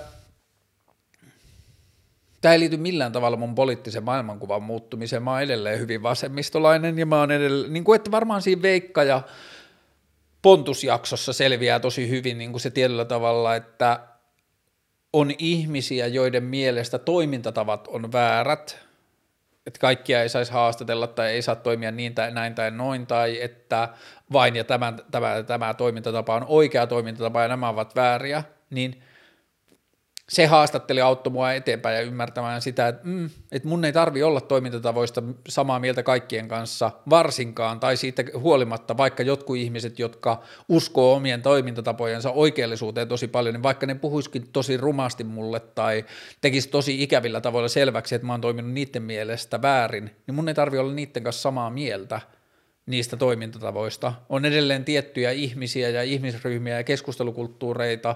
tämä 2.46 2.54
ei 2.54 2.60
liity 2.60 2.78
millään 2.78 3.12
tavalla 3.12 3.38
mun 3.38 3.56
poliittisen 3.56 4.04
maailmankuvan 4.04 4.64
muuttumiseen. 4.64 5.24
Mä 5.24 5.32
oon 5.32 5.42
edelleen 5.42 5.80
hyvin 5.80 6.04
vasemmistolainen 6.04 7.00
ja 7.00 7.06
mä 7.06 7.20
oon 7.20 7.32
edelleen, 7.32 7.74
niin 7.74 7.84
kuin 7.84 7.96
että 7.96 8.12
varmaan 8.12 8.42
siinä 8.42 8.62
Veikka 8.62 9.04
ja 9.04 9.22
Pontusjaksossa 10.42 11.34
selviää 11.34 11.80
tosi 11.80 12.10
hyvin 12.10 12.38
niin 12.38 12.52
kuin 12.52 12.62
se 12.62 12.70
tietyllä 12.70 13.06
tavalla, 13.06 13.56
että 13.56 14.00
on 15.14 15.32
ihmisiä, 15.38 16.08
joiden 16.08 16.44
mielestä 16.44 17.00
toimintatavat 17.00 17.88
on 17.88 18.12
väärät, 18.12 18.80
että 19.66 19.80
kaikkia 19.80 20.22
ei 20.22 20.30
saisi 20.30 20.52
haastatella 20.52 21.08
tai 21.08 21.32
ei 21.32 21.42
saa 21.42 21.56
toimia 21.56 21.92
niin 21.92 22.16
tai 22.16 22.32
näin 22.32 22.56
tai 22.56 22.72
noin, 22.72 23.08
tai 23.08 23.42
että 23.42 23.90
vain 24.32 24.56
ja 24.56 24.64
tämä, 24.64 24.94
tämä, 25.12 25.44
tämä 25.44 25.74
toimintatapa 25.74 26.36
on 26.36 26.46
oikea 26.48 26.88
toimintatapa 26.88 27.42
ja 27.42 27.48
nämä 27.48 27.70
ovat 27.70 27.96
vääriä, 27.96 28.44
niin– 28.70 29.02
se 30.30 30.46
haastatteli 30.46 31.02
auttoi 31.02 31.34
mua 31.34 31.54
eteenpäin 31.54 31.96
ja 31.96 32.02
ymmärtämään 32.02 32.62
sitä, 32.62 32.88
että, 32.88 33.02
mm, 33.04 33.30
että 33.52 33.68
mun 33.68 33.86
ei 33.86 33.94
tarvi 33.94 34.24
olla 34.24 34.42
toimintatavoista 34.42 35.24
samaa 35.48 35.80
mieltä 35.80 36.04
kaikkien 36.04 36.48
kanssa 36.48 36.92
varsinkaan, 37.10 37.80
tai 37.80 37.98
siitä 37.98 38.24
huolimatta, 38.38 38.98
vaikka 38.98 39.24
jotkut 39.24 39.58
ihmiset, 39.58 40.00
jotka 40.00 40.44
uskoo 40.70 41.16
omien 41.16 41.42
toimintatapojensa 41.42 42.32
oikeellisuuteen 42.32 43.08
tosi 43.08 43.28
paljon, 43.28 43.54
niin 43.54 43.64
vaikka 43.64 43.86
ne 43.86 43.96
puhuisikin 43.96 44.48
tosi 44.54 44.78
rumasti 44.78 45.24
mulle 45.24 45.60
tai 45.60 46.06
tekisi 46.42 46.70
tosi 46.70 47.04
ikävillä 47.04 47.42
tavoilla 47.42 47.70
selväksi, 47.70 48.16
että 48.16 48.28
mä 48.28 48.34
oon 48.34 48.42
toiminut 48.42 48.72
niiden 48.72 49.04
mielestä 49.04 49.62
väärin, 49.62 50.12
niin 50.28 50.36
mun 50.36 50.48
ei 50.48 50.54
tarvi 50.56 50.78
olla 50.78 50.94
niiden 50.94 51.24
kanssa 51.24 51.42
samaa 51.42 51.70
mieltä 51.70 52.22
niistä 52.86 53.18
toimintatavoista. 53.18 54.14
On 54.30 54.46
edelleen 54.46 54.86
tiettyjä 54.86 55.32
ihmisiä 55.32 55.90
ja 55.90 56.04
ihmisryhmiä 56.04 56.78
ja 56.78 56.84
keskustelukulttuureita, 56.84 58.16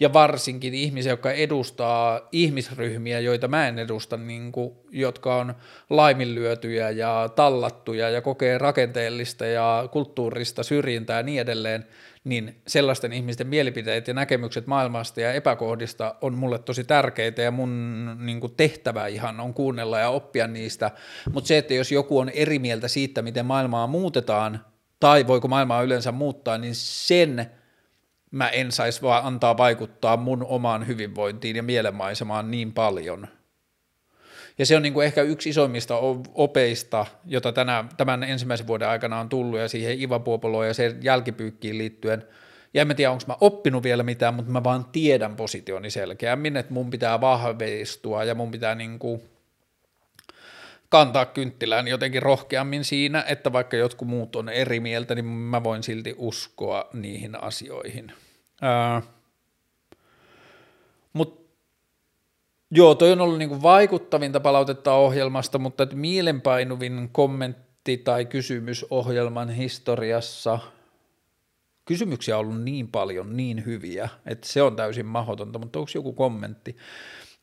ja 0.00 0.12
varsinkin 0.12 0.74
ihmisiä, 0.74 1.12
jotka 1.12 1.32
edustaa 1.32 2.28
ihmisryhmiä, 2.32 3.20
joita 3.20 3.48
mä 3.48 3.68
en 3.68 3.78
edusta, 3.78 4.16
niin 4.16 4.52
kuin, 4.52 4.74
jotka 4.90 5.36
on 5.36 5.54
laiminlyötyjä 5.90 6.90
ja 6.90 7.30
tallattuja 7.36 8.10
ja 8.10 8.20
kokee 8.20 8.58
rakenteellista 8.58 9.46
ja 9.46 9.88
kulttuurista 9.92 10.62
syrjintää 10.62 11.16
ja 11.16 11.22
niin 11.22 11.40
edelleen, 11.40 11.86
niin 12.24 12.60
sellaisten 12.66 13.12
ihmisten 13.12 13.46
mielipiteet 13.46 14.08
ja 14.08 14.14
näkemykset 14.14 14.66
maailmasta 14.66 15.20
ja 15.20 15.32
epäkohdista 15.32 16.14
on 16.20 16.34
mulle 16.34 16.58
tosi 16.58 16.84
tärkeitä 16.84 17.42
ja 17.42 17.50
mun 17.50 18.04
niin 18.20 18.40
kuin 18.40 18.54
tehtävä 18.56 19.06
ihan 19.06 19.40
on 19.40 19.54
kuunnella 19.54 19.98
ja 19.98 20.08
oppia 20.08 20.46
niistä, 20.46 20.90
mutta 21.32 21.48
se, 21.48 21.58
että 21.58 21.74
jos 21.74 21.92
joku 21.92 22.18
on 22.18 22.28
eri 22.28 22.58
mieltä 22.58 22.88
siitä, 22.88 23.22
miten 23.22 23.46
maailmaa 23.46 23.86
muutetaan 23.86 24.64
tai 25.00 25.26
voiko 25.26 25.48
maailmaa 25.48 25.82
yleensä 25.82 26.12
muuttaa, 26.12 26.58
niin 26.58 26.74
sen– 26.74 27.46
mä 28.34 28.48
en 28.48 28.72
saisi 28.72 29.02
vaan 29.02 29.24
antaa 29.24 29.56
vaikuttaa 29.56 30.16
mun 30.16 30.46
omaan 30.48 30.86
hyvinvointiin 30.86 31.56
ja 31.56 31.62
mielenmaisemaan 31.62 32.50
niin 32.50 32.72
paljon. 32.72 33.28
Ja 34.58 34.66
se 34.66 34.76
on 34.76 34.82
niin 34.82 34.92
kuin 34.94 35.06
ehkä 35.06 35.22
yksi 35.22 35.50
isoimmista 35.50 35.98
opeista, 36.34 37.06
jota 37.26 37.52
tänä, 37.52 37.84
tämän 37.96 38.22
ensimmäisen 38.22 38.66
vuoden 38.66 38.88
aikana 38.88 39.20
on 39.20 39.28
tullut, 39.28 39.58
ja 39.58 39.68
siihen 39.68 40.00
Ivapuopoloon 40.00 40.66
ja 40.66 40.74
sen 40.74 40.98
jälkipyykkiin 41.02 41.78
liittyen, 41.78 42.24
ja 42.74 42.82
en 42.82 42.96
tiedä, 42.96 43.10
onko 43.10 43.24
mä 43.26 43.36
oppinut 43.40 43.82
vielä 43.82 44.02
mitään, 44.02 44.34
mutta 44.34 44.52
mä 44.52 44.64
vaan 44.64 44.84
tiedän 44.84 45.36
positioni 45.36 45.90
selkeämmin, 45.90 46.56
että 46.56 46.72
mun 46.72 46.90
pitää 46.90 47.20
vahvistua, 47.20 48.24
ja 48.24 48.34
mun 48.34 48.50
pitää 48.50 48.74
niin 48.74 48.98
kuin 48.98 49.22
kantaa 50.88 51.26
kynttilään 51.26 51.88
jotenkin 51.88 52.22
rohkeammin 52.22 52.84
siinä, 52.84 53.24
että 53.28 53.52
vaikka 53.52 53.76
jotkut 53.76 54.08
muut 54.08 54.36
on 54.36 54.48
eri 54.48 54.80
mieltä, 54.80 55.14
niin 55.14 55.24
mä 55.24 55.64
voin 55.64 55.82
silti 55.82 56.14
uskoa 56.18 56.88
niihin 56.92 57.42
asioihin. 57.42 58.12
Ää, 58.62 59.02
mut, 61.12 61.50
joo, 62.74 62.94
toi 62.94 63.12
on 63.12 63.20
ollut 63.20 63.38
niinku 63.38 63.62
vaikuttavinta 63.62 64.40
palautetta 64.40 64.92
ohjelmasta, 64.92 65.58
mutta 65.58 65.86
mielenpainuvin 65.94 67.08
kommentti 67.12 67.96
tai 67.96 68.24
kysymys 68.24 68.86
ohjelman 68.90 69.50
historiassa, 69.50 70.58
kysymyksiä 71.84 72.38
on 72.38 72.46
ollut 72.46 72.62
niin 72.62 72.88
paljon, 72.88 73.36
niin 73.36 73.64
hyviä, 73.64 74.08
että 74.26 74.48
se 74.48 74.62
on 74.62 74.76
täysin 74.76 75.06
mahdotonta, 75.06 75.58
mutta 75.58 75.78
onko 75.78 75.90
joku 75.94 76.12
kommentti? 76.12 76.76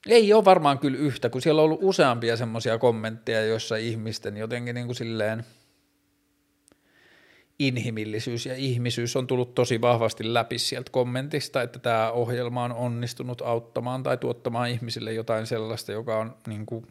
Ei 0.08 0.34
ole 0.34 0.46
varmaan 0.46 0.80
kyllä 0.80 0.98
yhtä, 0.98 1.30
kun 1.30 1.42
siellä 1.42 1.62
on 1.62 1.66
ollut 1.66 1.84
useampia 1.84 2.38
semmoisia 2.38 2.78
kommentteja, 2.78 3.46
joissa 3.46 3.76
ihmisten 3.76 4.38
jotenkin 4.38 4.76
niin 4.76 4.86
kuin 4.86 4.96
silleen– 4.96 5.46
inhimillisyys 7.68 8.46
ja 8.46 8.56
ihmisyys 8.56 9.16
on 9.16 9.28
tullut 9.28 9.56
tosi 9.56 9.82
vahvasti 9.82 10.34
läpi 10.34 10.58
sieltä 10.58 10.92
kommentista, 10.92 11.62
että 11.62 11.80
tämä 11.80 12.12
ohjelma 12.12 12.64
on 12.64 12.74
onnistunut 12.74 13.42
auttamaan 13.42 14.04
tai 14.04 14.18
tuottamaan 14.18 14.70
ihmisille 14.70 15.14
jotain 15.14 15.48
sellaista, 15.48 15.92
joka 15.92 16.18
on 16.18 16.36
niin 16.48 16.66
kuin, 16.66 16.88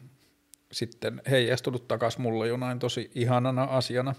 sitten 0.71 1.21
heijastunut 1.29 1.87
takaisin 1.87 2.21
mulle 2.21 2.47
jonain 2.47 2.79
tosi 2.79 3.11
ihanana 3.15 3.63
asiana. 3.63 4.15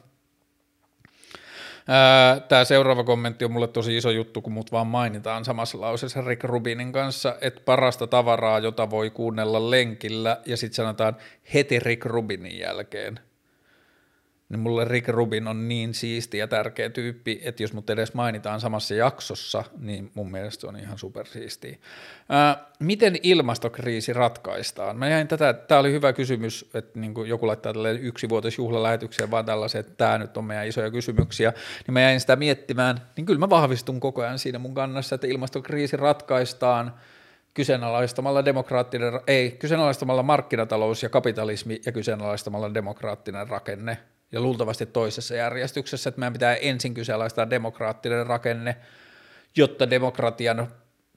Tämä 2.49 2.65
seuraava 2.65 3.05
kommentti 3.05 3.45
on 3.45 3.53
mulle 3.53 3.69
tosi 3.69 3.97
iso 3.97 4.11
juttu, 4.11 4.43
kun 4.43 4.53
mut 4.53 4.73
vaan 4.73 4.87
mainitaan 4.87 5.45
samassa 5.45 5.81
lauseessa 5.81 6.21
Rick 6.21 6.45
Rubinin 6.45 6.93
kanssa, 6.93 7.37
että 7.41 7.61
parasta 7.65 8.07
tavaraa, 8.07 8.59
jota 8.59 8.91
voi 8.91 9.11
kuunnella 9.11 9.71
lenkillä, 9.71 10.41
ja 10.47 10.57
sitten 10.57 10.77
sanotaan 10.77 11.17
heti 11.55 11.79
Rick 11.79 12.05
Rubinin 12.05 12.59
jälkeen– 12.59 13.21
niin 14.53 14.61
mulle 14.61 14.85
Rick 14.85 15.09
Rubin 15.09 15.49
on 15.49 15.69
niin 15.69 15.95
siisti 15.95 16.39
ja 16.39 16.49
tärkeä 16.49 16.91
tyyppi, 16.91 17.41
että 17.45 17.63
jos 17.63 17.73
mut 17.73 17.91
edes 17.91 18.15
mainitaan 18.15 18.61
samassa 18.61 18.95
jaksossa, 18.95 19.65
niin 19.79 20.11
mun 20.15 20.31
mielestä 20.31 20.67
on 20.67 20.77
ihan 20.77 20.99
supersiistiä. 20.99 21.77
Ää, 22.29 22.67
miten 22.79 23.17
ilmastokriisi 23.23 24.13
ratkaistaan? 24.13 24.99
Mä 24.99 25.09
jäin 25.09 25.29
tätä, 25.29 25.53
tää 25.53 25.79
oli 25.79 25.93
hyvä 25.93 26.13
kysymys, 26.13 26.71
että 26.75 27.01
niin 27.01 27.15
joku 27.27 27.47
laittaa 27.47 27.73
tälle 27.73 27.93
yksivuotisjuhlalähetykseen 27.93 29.31
vaan 29.31 29.45
tällaisen, 29.45 29.81
että 29.81 29.93
tämä 29.97 30.19
nyt 30.19 30.37
on 30.37 30.45
meidän 30.45 30.69
isoja 30.69 30.91
kysymyksiä, 30.91 31.53
niin 31.87 31.93
mä 31.93 32.01
jäin 32.01 32.21
sitä 32.21 32.37
miettimään, 32.37 33.01
niin 33.17 33.27
kyllä 33.27 33.41
mä 33.41 33.51
vahvistun 33.51 34.01
koko 34.01 34.23
ajan 34.23 34.39
siinä 34.39 34.59
mun 34.59 34.75
kannassa, 34.75 35.15
että 35.15 35.27
ilmastokriisi 35.27 35.97
ratkaistaan– 35.97 36.93
kyseenalaistamalla 37.55 38.45
demokraattinen, 38.45 39.21
ei, 39.27 39.51
kyseenalaistamalla 39.51 40.23
markkinatalous 40.23 41.03
ja 41.03 41.09
kapitalismi 41.09 41.81
ja 41.87 41.93
kyseenalaistamalla 41.93 42.75
demokraattinen 42.75 43.49
rakenne. 43.49 43.99
Ja 44.33 44.41
luultavasti 44.41 44.87
toisessa 44.87 45.35
järjestyksessä, 45.35 46.09
että 46.09 46.19
meidän 46.19 46.33
pitää 46.33 46.55
ensin 46.55 46.95
kyseenalaistaa 46.95 47.51
demokraattinen 47.51 48.27
rakenne, 48.27 48.77
jotta 49.57 49.91
demokratian 49.91 50.69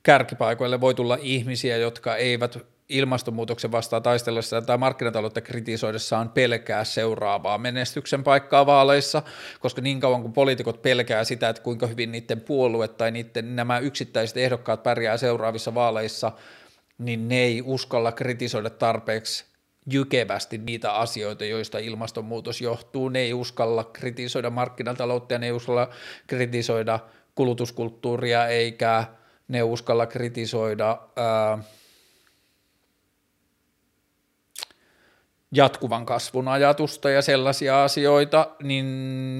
kärkipaikoille 0.03 0.81
voi 0.81 0.95
tulla 0.95 1.17
ihmisiä, 1.21 1.77
jotka 1.77 2.15
eivät 2.15 2.57
ilmastonmuutoksen 2.89 3.71
vastaan 3.71 4.03
taistellessa 4.03 4.61
tai 4.61 4.77
markkinataloutta 4.77 5.41
kritisoidessaan 5.41 6.29
pelkää 6.29 6.83
seuraavaa 6.83 7.57
menestyksen 7.57 8.23
paikkaa 8.23 8.65
vaaleissa, 8.65 9.21
koska 9.59 9.81
niin 9.81 9.99
kauan 9.99 10.21
kuin 10.21 10.33
poliitikot 10.33 10.81
pelkää 10.81 11.23
sitä, 11.23 11.49
että 11.49 11.61
kuinka 11.61 11.87
hyvin 11.87 12.11
niiden 12.11 12.41
puolue 12.41 12.87
tai 12.87 13.11
niiden 13.11 13.55
nämä 13.55 13.79
yksittäiset 13.79 14.37
ehdokkaat 14.37 14.83
pärjää 14.83 15.17
seuraavissa 15.17 15.75
vaaleissa, 15.75 16.31
niin 16.97 17.27
ne 17.27 17.43
ei 17.43 17.61
uskalla 17.65 18.11
kritisoida 18.11 18.69
tarpeeksi 18.69 19.45
jykevästi 19.91 20.57
niitä 20.57 20.93
asioita, 20.93 21.45
joista 21.45 21.77
ilmastonmuutos 21.77 22.61
johtuu. 22.61 23.09
Ne 23.09 23.19
ei 23.19 23.33
uskalla 23.33 23.83
kritisoida 23.83 24.49
markkinataloutta 24.49 25.33
ja 25.33 25.39
ne 25.39 25.45
ei 25.45 25.51
uskalla 25.51 25.89
kritisoida 26.27 26.99
kulutuskulttuuria 27.35 28.47
eikä 28.47 29.03
ne 29.47 29.63
uskalla 29.63 30.05
kritisoida 30.05 30.99
ää, 31.15 31.57
jatkuvan 35.51 36.05
kasvun 36.05 36.47
ajatusta 36.47 37.09
ja 37.09 37.21
sellaisia 37.21 37.83
asioita, 37.83 38.47
niin, 38.63 38.85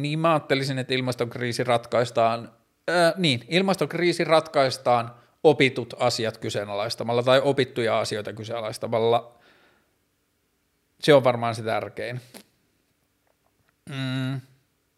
niin 0.01 0.19
mä 0.19 0.33
ajattelisin, 0.33 0.79
että 0.79 0.93
ilmastokriisi 0.93 1.63
ratkaistaan, 1.63 2.51
ää, 2.87 3.13
niin, 3.17 3.45
ilmastokriisi 3.49 4.23
ratkaistaan 4.23 5.15
opitut 5.43 5.93
asiat 5.99 6.37
kyseenalaistamalla 6.37 7.23
tai 7.23 7.41
opittuja 7.43 7.99
asioita 7.99 8.33
kyseenalaistamalla. 8.33 9.35
Se 10.99 11.13
on 11.13 11.23
varmaan 11.23 11.55
se 11.55 11.63
tärkein. 11.63 12.21
Mm. 13.89 14.41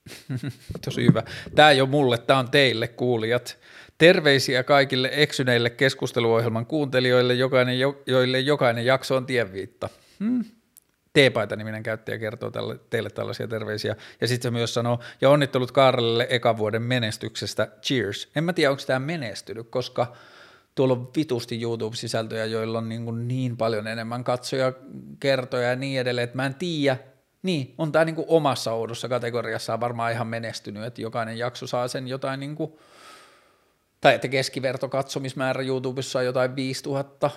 Tosi 0.85 1.05
hyvä. 1.05 1.23
Tämä 1.55 1.71
ei 1.71 1.81
ole 1.81 1.89
mulle, 1.89 2.17
tämä 2.17 2.39
on 2.39 2.51
teille 2.51 2.87
kuulijat. 2.87 3.57
Terveisiä 3.97 4.63
kaikille 4.63 5.09
eksyneille 5.11 5.69
keskusteluohjelman 5.69 6.65
kuuntelijoille, 6.65 7.33
jokainen, 7.33 7.79
joille 8.05 8.39
jokainen 8.39 8.85
jakso 8.85 9.15
on 9.15 9.25
tienviitta. 9.25 9.89
Hmm. 10.19 10.43
T-paita-niminen 11.13 11.83
käyttäjä 11.83 12.17
kertoo 12.17 12.51
tälle, 12.51 12.79
teille 12.89 13.09
tällaisia 13.09 13.47
terveisiä. 13.47 13.95
Ja 14.21 14.27
sitten 14.27 14.43
se 14.43 14.51
myös 14.51 14.73
sanoo, 14.73 14.99
ja 15.21 15.29
onnittelut 15.29 15.71
Kaarelle 15.71 16.27
ekan 16.29 16.57
vuoden 16.57 16.81
menestyksestä, 16.81 17.67
cheers. 17.81 18.29
En 18.35 18.43
mä 18.43 18.53
tiedä, 18.53 18.71
onko 18.71 18.83
tämä 18.87 18.99
menestynyt, 18.99 19.67
koska 19.69 20.15
tuolla 20.77 20.93
on 20.93 21.09
vitusti 21.15 21.61
YouTube-sisältöjä, 21.61 22.45
joilla 22.45 22.77
on 22.77 22.89
niin, 22.89 23.05
kuin 23.05 23.27
niin 23.27 23.57
paljon 23.57 23.87
enemmän 23.87 24.23
katsoja, 24.23 24.73
kertoja 25.19 25.69
ja 25.69 25.75
niin 25.75 26.01
edelleen, 26.01 26.23
että 26.23 26.35
mä 26.35 26.45
en 26.45 26.55
tiedä, 26.55 26.97
niin, 27.43 27.73
on 27.77 27.91
tämä 27.91 28.05
niin 28.05 28.15
omassa 28.27 28.71
oudossa 28.71 29.09
kategoriassa 29.09 29.79
varmaan 29.79 30.11
ihan 30.11 30.27
menestynyt, 30.27 30.83
että 30.83 31.01
jokainen 31.01 31.37
jakso 31.37 31.67
saa 31.67 31.87
sen 31.87 32.07
jotain 32.07 32.39
niin 32.39 32.55
kuin, 32.55 32.73
tai 34.01 34.15
että 34.15 34.27
keskiverto 34.27 34.89
katsomismäärä 34.89 35.63
YouTubessa 35.63 36.19
on 36.19 36.25
jotain 36.25 36.55
5000, 36.55 37.31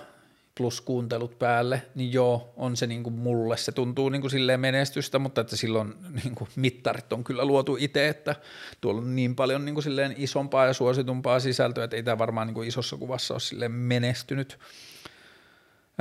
plus 0.57 0.81
kuuntelut 0.81 1.39
päälle, 1.39 1.81
niin 1.95 2.13
joo, 2.13 2.53
on 2.57 2.77
se 2.77 2.87
niin 2.87 3.03
kuin 3.03 3.13
mulle, 3.13 3.57
se 3.57 3.71
tuntuu 3.71 4.09
niin 4.09 4.21
kuin 4.21 4.31
silleen 4.31 4.59
menestystä, 4.59 5.19
mutta 5.19 5.41
että 5.41 5.55
silloin 5.55 5.93
niin 6.23 6.35
kuin 6.35 6.49
mittarit 6.55 7.13
on 7.13 7.23
kyllä 7.23 7.45
luotu 7.45 7.77
itse, 7.79 8.07
että 8.07 8.35
tuolla 8.81 9.01
on 9.01 9.15
niin 9.15 9.35
paljon 9.35 9.65
niin 9.65 9.73
kuin 9.75 9.83
silleen 9.83 10.13
isompaa 10.17 10.65
ja 10.65 10.73
suositumpaa 10.73 11.39
sisältöä, 11.39 11.83
että 11.83 11.95
ei 11.95 12.03
tämä 12.03 12.17
varmaan 12.17 12.47
niin 12.47 12.55
kuin 12.55 12.67
isossa 12.67 12.97
kuvassa 12.97 13.33
ole 13.33 13.39
silleen 13.39 13.71
menestynyt. 13.71 14.59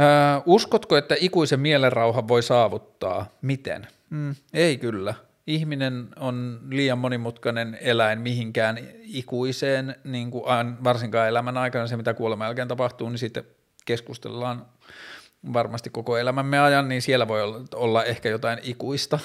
Öö, 0.01 0.07
uskotko, 0.47 0.97
että 0.97 1.15
ikuisen 1.21 1.61
mielenrauha 1.61 2.29
voi 2.29 2.43
saavuttaa? 2.43 3.27
Miten? 3.43 3.87
Mm, 4.11 4.35
ei 4.53 4.79
kyllä. 4.79 5.15
Ihminen 5.47 6.09
on 6.17 6.61
liian 6.71 6.99
monimutkainen 6.99 7.79
eläin 7.81 8.21
mihinkään 8.21 8.79
ikuiseen, 9.03 9.97
niin 10.05 10.31
kuin 10.31 10.45
varsinkaan 10.85 11.29
elämän 11.29 11.57
aikana 11.57 11.87
se, 11.87 11.97
mitä 11.97 12.15
kuoleman 12.15 12.47
jälkeen 12.47 12.69
tapahtuu, 12.69 13.09
niin 13.09 13.19
sitten 13.19 13.45
keskustellaan 13.85 14.67
varmasti 15.53 15.91
koko 15.91 16.17
elämämme 16.17 16.61
ajan, 16.61 16.89
niin 16.89 17.03
siellä 17.03 17.29
voi 17.29 17.43
olla, 17.75 18.05
ehkä 18.05 18.29
jotain 18.29 18.59
ikuista. 18.63 19.19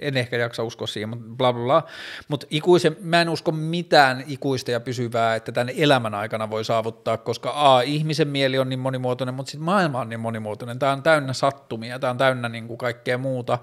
en 0.00 0.16
ehkä 0.16 0.36
jaksa 0.36 0.62
uskoa 0.62 0.86
siihen, 0.86 1.08
mutta 1.08 1.24
bla 1.28 1.52
bla 1.52 1.64
bla. 1.64 1.82
Mutta 2.28 2.46
ikuisen, 2.50 2.96
mä 3.00 3.20
en 3.20 3.28
usko 3.28 3.52
mitään 3.52 4.24
ikuista 4.26 4.70
ja 4.70 4.80
pysyvää, 4.80 5.34
että 5.34 5.52
tämän 5.52 5.74
elämän 5.76 6.14
aikana 6.14 6.50
voi 6.50 6.64
saavuttaa, 6.64 7.16
koska 7.16 7.52
A, 7.54 7.80
ihmisen 7.80 8.28
mieli 8.28 8.58
on 8.58 8.68
niin 8.68 8.80
monimuotoinen, 8.80 9.34
mutta 9.34 9.50
sitten 9.50 9.64
maailma 9.64 10.00
on 10.00 10.08
niin 10.08 10.20
monimuotoinen. 10.20 10.78
Tämä 10.78 10.92
on 10.92 11.02
täynnä 11.02 11.32
sattumia, 11.32 11.98
tämä 11.98 12.10
on 12.10 12.18
täynnä 12.18 12.48
niin 12.48 12.68
kuin 12.68 12.78
kaikkea 12.78 13.18
muuta 13.18 13.58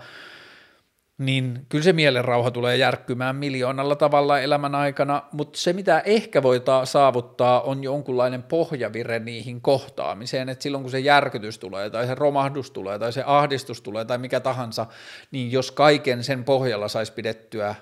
niin 1.18 1.66
kyllä 1.70 1.84
se 1.84 1.94
mielenrauha 1.94 2.52
tulee 2.52 2.78
järkkymään 2.78 3.36
miljoonalla 3.36 3.96
tavalla 3.96 4.40
elämän 4.40 4.76
aikana, 4.76 5.24
mutta 5.32 5.60
se 5.60 5.74
mitä 5.74 6.00
ehkä 6.00 6.44
voi 6.44 6.62
saavuttaa 6.84 7.62
on 7.62 7.84
jonkunlainen 7.84 8.44
pohjavire 8.44 9.20
niihin 9.20 9.62
kohtaamiseen, 9.62 10.50
että 10.50 10.64
silloin 10.64 10.84
kun 10.84 10.92
se 10.92 11.00
järkytys 11.00 11.60
tulee 11.60 11.90
tai 11.90 12.08
se 12.08 12.16
romahdus 12.16 12.72
tulee 12.72 13.00
tai 13.00 13.14
se 13.14 13.24
ahdistus 13.26 13.82
tulee 13.82 14.06
tai 14.06 14.18
mikä 14.18 14.40
tahansa, 14.40 14.86
niin 15.32 15.52
jos 15.52 15.72
kaiken 15.72 16.24
sen 16.24 16.44
pohjalla 16.44 16.88
saisi 16.88 17.14
pidettyä 17.14 17.76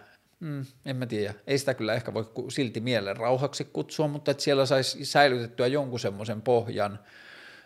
Mm, 0.44 0.66
en 0.86 0.96
mä 0.96 1.06
tiedä. 1.06 1.34
Ei 1.48 1.58
sitä 1.58 1.74
kyllä 1.74 1.94
ehkä 1.94 2.14
voi 2.14 2.32
silti 2.50 2.80
mielenrauhaksi 2.80 3.66
kutsua, 3.66 4.08
mutta 4.08 4.32
että 4.32 4.44
siellä 4.44 4.66
saisi 4.66 5.06
säilytettyä 5.06 5.68
jonkun 5.68 6.00
semmoisen 6.00 6.42
pohjan, 6.42 7.00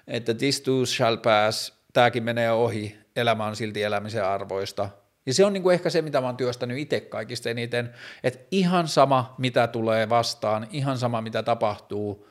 että 0.08 0.34
this 0.34 0.62
too 0.62 0.86
shall 0.86 1.18
pass, 1.18 1.74
tämäkin 1.94 2.24
menee 2.24 2.52
ohi, 2.52 2.98
elämä 3.16 3.46
on 3.46 3.56
silti 3.56 3.84
elämisen 3.84 4.26
arvoista, 4.26 4.90
ja 5.28 5.34
se 5.34 5.46
on 5.46 5.54
niin 5.54 5.64
kuin 5.64 5.74
ehkä 5.74 5.90
se, 5.90 6.02
mitä 6.02 6.22
mä 6.22 6.28
oon 6.28 6.38
työstänyt 6.38 6.78
itse 6.78 7.00
kaikista 7.00 7.50
eniten, 7.50 7.94
että 8.24 8.40
ihan 8.52 8.88
sama, 8.88 9.36
mitä 9.38 9.68
tulee 9.68 10.10
vastaan, 10.10 10.68
ihan 10.72 10.98
sama, 10.98 11.22
mitä 11.22 11.44
tapahtuu, 11.44 12.28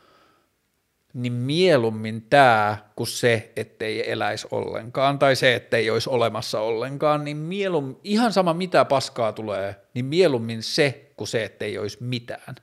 niin 1.14 1.32
mieluummin 1.32 2.22
tämä 2.22 2.78
kuin 2.96 3.06
se, 3.06 3.52
ettei 3.56 4.12
eläisi 4.12 4.48
ollenkaan, 4.50 5.18
tai 5.18 5.36
se, 5.36 5.54
ettei 5.54 5.90
olisi 5.90 6.10
olemassa 6.10 6.60
ollenkaan, 6.60 7.24
niin 7.24 7.36
mieluummin, 7.36 7.96
ihan 8.04 8.32
sama, 8.32 8.54
mitä 8.54 8.84
paskaa 8.84 9.32
tulee, 9.32 9.76
niin 9.94 10.04
mieluummin 10.04 10.62
se 10.62 11.12
kuin 11.16 11.28
se, 11.28 11.44
ettei 11.44 11.78
olisi 11.78 11.98
mitään. 12.00 12.54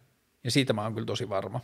Ja 0.44 0.52
siitä 0.52 0.74
mä 0.74 0.84
oon 0.84 0.94
kyllä 0.94 1.06
tosi 1.06 1.30
varma. 1.30 1.60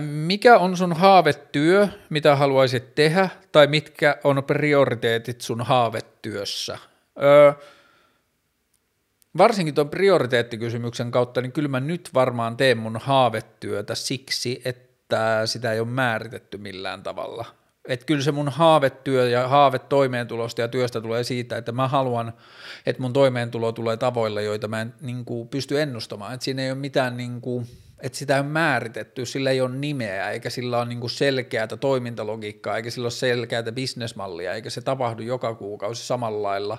Mikä 0.00 0.58
on 0.58 0.76
sun 0.76 0.92
haavetyö, 0.92 1.88
mitä 2.10 2.36
haluaisit 2.36 2.94
tehdä, 2.94 3.28
tai 3.52 3.66
mitkä 3.66 4.16
on 4.24 4.44
prioriteetit 4.44 5.40
sun 5.40 5.62
haavetyössä? 5.62 6.78
Öö, 7.22 7.52
varsinkin 9.38 9.74
tuon 9.74 9.90
prioriteettikysymyksen 9.90 11.10
kautta, 11.10 11.40
niin 11.40 11.52
kyllä 11.52 11.68
mä 11.68 11.80
nyt 11.80 12.10
varmaan 12.14 12.56
teen 12.56 12.78
mun 12.78 13.00
haavetyötä 13.02 13.94
siksi, 13.94 14.62
että 14.64 15.42
sitä 15.44 15.72
ei 15.72 15.80
ole 15.80 15.88
määritetty 15.88 16.58
millään 16.58 17.02
tavalla. 17.02 17.44
Että 17.88 18.06
kyllä 18.06 18.22
se 18.22 18.32
mun 18.32 18.48
haavetyö 18.48 19.28
ja 19.28 19.48
haave 19.48 19.78
toimeentulosta 19.78 20.60
ja 20.60 20.68
työstä 20.68 21.00
tulee 21.00 21.24
siitä, 21.24 21.56
että 21.56 21.72
mä 21.72 21.88
haluan, 21.88 22.32
että 22.86 23.02
mun 23.02 23.12
toimeentulo 23.12 23.72
tulee 23.72 23.96
tavoilla, 23.96 24.40
joita 24.40 24.68
mä 24.68 24.80
en 24.80 24.94
niin 25.00 25.24
kuin, 25.24 25.48
pysty 25.48 25.80
ennustamaan. 25.80 26.34
Että 26.34 26.44
siinä 26.44 26.62
ei 26.62 26.70
ole 26.70 26.78
mitään 26.78 27.16
niin 27.16 27.40
kuin, 27.40 27.66
että 28.00 28.18
sitä 28.18 28.38
on 28.38 28.46
määritetty, 28.46 29.26
sillä 29.26 29.50
ei 29.50 29.60
ole 29.60 29.74
nimeä, 29.74 30.30
eikä 30.30 30.50
sillä 30.50 30.78
ole 30.78 30.86
niin 30.86 31.10
selkeää 31.10 31.66
toimintalogiikkaa, 31.66 32.76
eikä 32.76 32.90
sillä 32.90 33.04
ole 33.04 33.10
selkeää 33.10 33.72
bisnesmallia, 33.72 34.54
eikä 34.54 34.70
se 34.70 34.80
tapahdu 34.80 35.22
joka 35.22 35.54
kuukausi 35.54 36.06
samalla 36.06 36.48
lailla. 36.48 36.78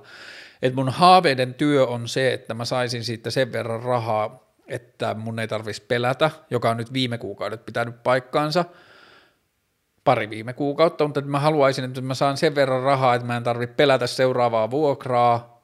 Et 0.61 0.73
mun 0.73 0.89
haaveiden 0.89 1.53
työ 1.53 1.87
on 1.87 2.07
se, 2.07 2.33
että 2.33 2.53
mä 2.53 2.65
saisin 2.65 3.03
siitä 3.03 3.29
sen 3.29 3.51
verran 3.51 3.83
rahaa, 3.83 4.53
että 4.67 5.13
mun 5.13 5.39
ei 5.39 5.47
tarvitsisi 5.47 5.87
pelätä, 5.87 6.31
joka 6.49 6.69
on 6.69 6.77
nyt 6.77 6.93
viime 6.93 7.17
kuukaudet 7.17 7.65
pitänyt 7.65 8.03
paikkaansa, 8.03 8.65
pari 10.03 10.29
viime 10.29 10.53
kuukautta, 10.53 11.05
mutta 11.05 11.21
mä 11.21 11.39
haluaisin, 11.39 11.85
että 11.85 12.01
mä 12.01 12.13
saan 12.13 12.37
sen 12.37 12.55
verran 12.55 12.83
rahaa, 12.83 13.15
että 13.15 13.27
mä 13.27 13.37
en 13.37 13.43
tarvitse 13.43 13.75
pelätä 13.75 14.07
seuraavaa 14.07 14.71
vuokraa, 14.71 15.58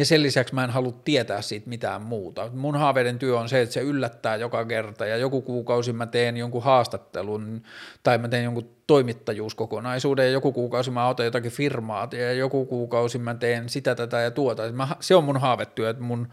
Ja 0.00 0.06
sen 0.06 0.22
lisäksi 0.22 0.54
mä 0.54 0.64
en 0.64 0.70
halua 0.70 0.92
tietää 1.04 1.42
siitä 1.42 1.68
mitään 1.68 2.02
muuta. 2.02 2.50
Mun 2.52 2.76
haaveiden 2.76 3.18
työ 3.18 3.38
on 3.38 3.48
se, 3.48 3.60
että 3.60 3.72
se 3.72 3.80
yllättää 3.80 4.36
joka 4.36 4.64
kerta 4.64 5.06
ja 5.06 5.16
joku 5.16 5.42
kuukausi 5.42 5.92
mä 5.92 6.06
teen 6.06 6.36
jonkun 6.36 6.62
haastattelun 6.62 7.62
tai 8.02 8.18
mä 8.18 8.28
teen 8.28 8.44
jonkun 8.44 8.70
toimittajuuskokonaisuuden 8.86 10.26
ja 10.26 10.32
joku 10.32 10.52
kuukausi 10.52 10.90
mä 10.90 11.08
otan 11.08 11.26
jotakin 11.26 11.50
firmaa 11.50 12.08
ja 12.12 12.32
joku 12.32 12.66
kuukausi 12.66 13.18
mä 13.18 13.34
teen 13.34 13.68
sitä, 13.68 13.94
tätä 13.94 14.20
ja 14.20 14.30
tuota. 14.30 14.62
Se 15.00 15.14
on 15.14 15.24
mun 15.24 15.40
haavetyö, 15.40 15.90
että, 15.90 16.02
mun, 16.02 16.28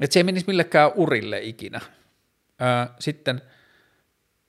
että 0.00 0.14
se 0.14 0.20
ei 0.20 0.24
menisi 0.24 0.46
millekään 0.46 0.90
urille 0.94 1.40
ikinä. 1.40 1.80
Sitten 2.98 3.42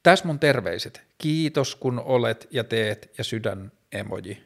tässä 0.03 0.25
mun 0.25 0.39
terveiset. 0.39 1.01
Kiitos 1.17 1.75
kun 1.75 1.99
olet 1.99 2.47
ja 2.51 2.63
teet 2.63 3.11
ja 3.17 3.23
sydän 3.23 3.71
emoji. 3.91 4.43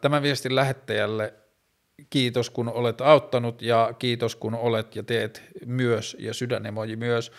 Tämän 0.00 0.22
viestin 0.22 0.54
lähettäjälle 0.54 1.34
kiitos 2.10 2.50
kun 2.50 2.68
olet 2.68 3.00
auttanut 3.00 3.62
ja 3.62 3.94
kiitos 3.98 4.36
kun 4.36 4.54
olet 4.54 4.96
ja 4.96 5.02
teet 5.02 5.42
myös 5.66 6.16
ja 6.20 6.34
sydänemoji 6.34 6.96
myös, 6.96 7.32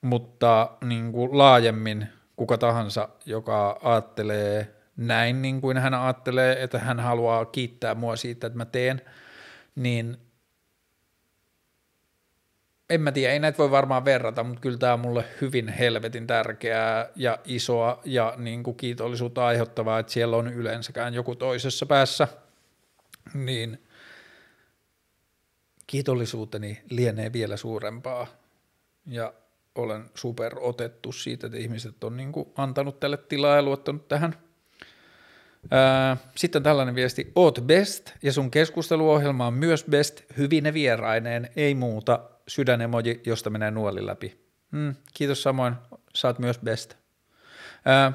mutta 0.00 0.70
niin 0.84 1.12
kuin 1.12 1.38
laajemmin 1.38 2.08
kuka 2.36 2.58
tahansa, 2.58 3.08
joka 3.26 3.78
ajattelee 3.82 4.74
näin 4.96 5.42
niin 5.42 5.60
kuin 5.60 5.76
hän 5.76 5.94
ajattelee, 5.94 6.62
että 6.62 6.78
hän 6.78 7.00
haluaa 7.00 7.44
kiittää 7.44 7.94
mua 7.94 8.16
siitä, 8.16 8.46
että 8.46 8.56
mä 8.56 8.64
teen, 8.64 9.02
niin 9.74 10.16
en 12.90 13.00
mä 13.00 13.12
tiedä, 13.12 13.32
ei 13.32 13.38
näitä 13.38 13.58
voi 13.58 13.70
varmaan 13.70 14.04
verrata, 14.04 14.44
mutta 14.44 14.60
kyllä 14.60 14.78
tämä 14.78 14.92
on 14.92 15.00
mulle 15.00 15.24
hyvin 15.40 15.68
helvetin 15.68 16.26
tärkeää 16.26 17.08
ja 17.16 17.38
isoa 17.44 18.00
ja 18.04 18.34
niin 18.36 18.62
kuin 18.62 18.76
kiitollisuutta 18.76 19.46
aiheuttavaa, 19.46 19.98
että 19.98 20.12
siellä 20.12 20.36
on 20.36 20.52
yleensäkään 20.52 21.14
joku 21.14 21.34
toisessa 21.34 21.86
päässä, 21.86 22.28
niin 23.34 23.87
kiitollisuuteni 25.88 26.82
lienee 26.90 27.32
vielä 27.32 27.56
suurempaa 27.56 28.26
ja 29.06 29.32
olen 29.74 30.04
super 30.14 30.56
otettu 30.60 31.12
siitä, 31.12 31.46
että 31.46 31.58
ihmiset 31.58 32.04
on 32.04 32.16
niin 32.16 32.32
kuin 32.32 32.48
antanut 32.56 33.00
tälle 33.00 33.16
tilaa 33.16 33.56
ja 33.56 33.62
luottanut 33.62 34.08
tähän. 34.08 34.34
sitten 36.36 36.62
tällainen 36.62 36.94
viesti, 36.94 37.32
oot 37.34 37.60
best 37.66 38.12
ja 38.22 38.32
sun 38.32 38.50
keskusteluohjelma 38.50 39.46
on 39.46 39.54
myös 39.54 39.84
best, 39.84 40.22
hyvine 40.36 40.74
vieraineen, 40.74 41.50
ei 41.56 41.74
muuta, 41.74 42.20
sydänemoji, 42.48 43.20
josta 43.26 43.50
menee 43.50 43.70
nuoli 43.70 44.06
läpi. 44.06 44.40
Mm, 44.70 44.94
kiitos 45.14 45.42
samoin, 45.42 45.74
saat 46.14 46.38
myös 46.38 46.58
best. 46.58 46.94
Ää, 47.84 48.12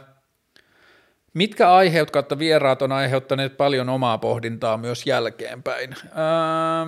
mitkä 1.33 1.73
aiheut 1.73 2.11
kautta 2.11 2.39
vieraat 2.39 2.81
on 2.81 2.91
aiheuttaneet 2.91 3.57
paljon 3.57 3.89
omaa 3.89 4.17
pohdintaa 4.17 4.77
myös 4.77 5.05
jälkeenpäin? 5.05 5.95
Ää, 6.13 6.87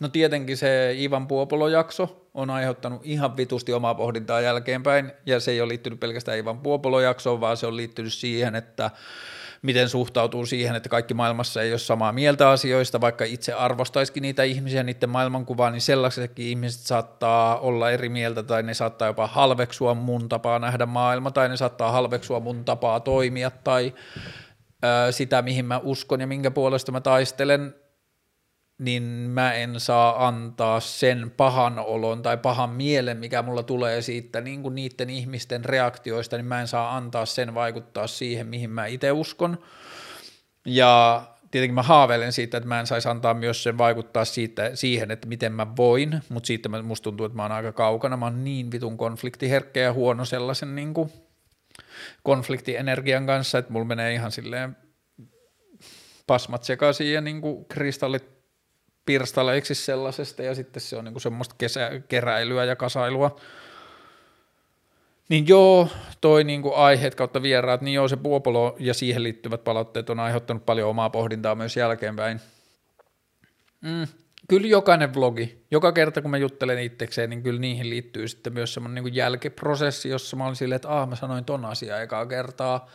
No 0.00 0.08
tietenkin 0.08 0.56
se 0.56 0.94
Ivan 0.98 1.26
Puopolo-jakso 1.26 2.26
on 2.34 2.50
aiheuttanut 2.50 3.00
ihan 3.04 3.36
vitusti 3.36 3.72
omaa 3.72 3.94
pohdintaa 3.94 4.40
jälkeenpäin, 4.40 5.12
ja 5.26 5.40
se 5.40 5.50
ei 5.50 5.60
ole 5.60 5.68
liittynyt 5.68 6.00
pelkästään 6.00 6.38
Ivan 6.38 6.58
Puopolo-jaksoon, 6.58 7.40
vaan 7.40 7.56
se 7.56 7.66
on 7.66 7.76
liittynyt 7.76 8.12
siihen, 8.12 8.54
että 8.54 8.90
miten 9.62 9.88
suhtautuu 9.88 10.46
siihen, 10.46 10.76
että 10.76 10.88
kaikki 10.88 11.14
maailmassa 11.14 11.62
ei 11.62 11.72
ole 11.72 11.78
samaa 11.78 12.12
mieltä 12.12 12.50
asioista, 12.50 13.00
vaikka 13.00 13.24
itse 13.24 13.52
arvostaisikin 13.52 14.22
niitä 14.22 14.42
ihmisiä, 14.42 14.82
niiden 14.82 15.08
maailmankuvaa, 15.08 15.70
niin 15.70 15.80
sellaisetkin 15.80 16.46
ihmiset 16.46 16.80
saattaa 16.80 17.58
olla 17.58 17.90
eri 17.90 18.08
mieltä, 18.08 18.42
tai 18.42 18.62
ne 18.62 18.74
saattaa 18.74 19.08
jopa 19.08 19.26
halveksua 19.26 19.94
mun 19.94 20.28
tapaa 20.28 20.58
nähdä 20.58 20.86
maailma, 20.86 21.30
tai 21.30 21.48
ne 21.48 21.56
saattaa 21.56 21.92
halveksua 21.92 22.40
mun 22.40 22.64
tapaa 22.64 23.00
toimia, 23.00 23.50
tai 23.50 23.94
sitä, 25.10 25.42
mihin 25.42 25.64
mä 25.64 25.78
uskon 25.78 26.20
ja 26.20 26.26
minkä 26.26 26.50
puolesta 26.50 26.92
mä 26.92 27.00
taistelen, 27.00 27.74
niin 28.80 29.02
mä 29.02 29.52
en 29.52 29.80
saa 29.80 30.26
antaa 30.26 30.80
sen 30.80 31.32
pahan 31.36 31.78
olon 31.78 32.22
tai 32.22 32.36
pahan 32.36 32.70
mielen, 32.70 33.16
mikä 33.16 33.42
mulla 33.42 33.62
tulee 33.62 34.02
siitä 34.02 34.40
niin 34.40 34.62
kuin 34.62 34.74
niiden 34.74 35.10
ihmisten 35.10 35.64
reaktioista, 35.64 36.36
niin 36.36 36.46
mä 36.46 36.60
en 36.60 36.68
saa 36.68 36.96
antaa 36.96 37.26
sen 37.26 37.54
vaikuttaa 37.54 38.06
siihen, 38.06 38.46
mihin 38.46 38.70
mä 38.70 38.86
itse 38.86 39.12
uskon. 39.12 39.58
Ja 40.64 41.22
tietenkin 41.50 41.74
mä 41.74 41.82
haaveilen 41.82 42.32
siitä, 42.32 42.56
että 42.56 42.68
mä 42.68 42.80
en 42.80 42.86
saisi 42.86 43.08
antaa 43.08 43.34
myös 43.34 43.62
sen 43.62 43.78
vaikuttaa 43.78 44.24
siitä, 44.24 44.70
siihen, 44.74 45.10
että 45.10 45.28
miten 45.28 45.52
mä 45.52 45.76
voin, 45.76 46.20
mutta 46.28 46.46
siitä 46.46 46.68
musta 46.82 47.04
tuntuu, 47.04 47.26
että 47.26 47.36
mä 47.36 47.42
oon 47.42 47.52
aika 47.52 47.72
kaukana, 47.72 48.16
mä 48.16 48.26
oon 48.26 48.44
niin 48.44 48.70
vitun 48.70 48.98
konfliktiherkkä 48.98 49.80
ja 49.80 49.92
huono 49.92 50.24
sellaisen 50.24 50.74
niin 50.74 50.94
kuin 50.94 51.12
konfliktienergian 52.22 53.26
kanssa, 53.26 53.58
että 53.58 53.72
mulla 53.72 53.86
menee 53.86 54.14
ihan 54.14 54.32
silleen 54.32 54.76
pasmat 56.26 56.64
sekaisin 56.64 57.12
ja 57.12 57.20
niin 57.20 57.40
kuin 57.40 57.64
kristallit 57.64 58.39
pirstaleiksi 59.10 59.74
sellaisesta 59.74 60.42
ja 60.42 60.54
sitten 60.54 60.80
se 60.80 60.96
on 60.96 61.04
niin 61.04 61.12
kuin 61.12 61.22
semmoista 61.22 61.54
kesä, 61.58 61.90
keräilyä 62.08 62.64
ja 62.64 62.76
kasailua. 62.76 63.40
Niin 65.28 65.48
joo, 65.48 65.88
toi 66.20 66.44
niin 66.44 66.62
kuin 66.62 66.74
aiheet 66.74 67.14
kautta 67.14 67.42
vieraat, 67.42 67.80
niin 67.80 67.94
joo 67.94 68.08
se 68.08 68.16
Puopolo 68.16 68.76
ja 68.78 68.94
siihen 68.94 69.22
liittyvät 69.22 69.64
palautteet 69.64 70.10
on 70.10 70.20
aiheuttanut 70.20 70.66
paljon 70.66 70.88
omaa 70.88 71.10
pohdintaa 71.10 71.54
myös 71.54 71.76
jälkeenpäin. 71.76 72.40
Mm, 73.80 74.06
kyllä 74.48 74.66
jokainen 74.66 75.14
vlogi, 75.14 75.64
joka 75.70 75.92
kerta 75.92 76.22
kun 76.22 76.30
mä 76.30 76.38
juttelen 76.38 76.78
itsekseen, 76.78 77.30
niin 77.30 77.42
kyllä 77.42 77.60
niihin 77.60 77.90
liittyy 77.90 78.28
sitten 78.28 78.52
myös 78.52 78.74
semmoinen 78.74 79.04
niin 79.04 79.14
jälkiprosessi, 79.14 80.08
jossa 80.08 80.36
mä 80.36 80.44
olin 80.44 80.56
silleen, 80.56 80.76
että 80.76 80.88
aah 80.88 81.08
mä 81.08 81.16
sanoin 81.16 81.44
ton 81.44 81.64
asiaa 81.64 82.00
ekaa 82.00 82.26
kertaa, 82.26 82.90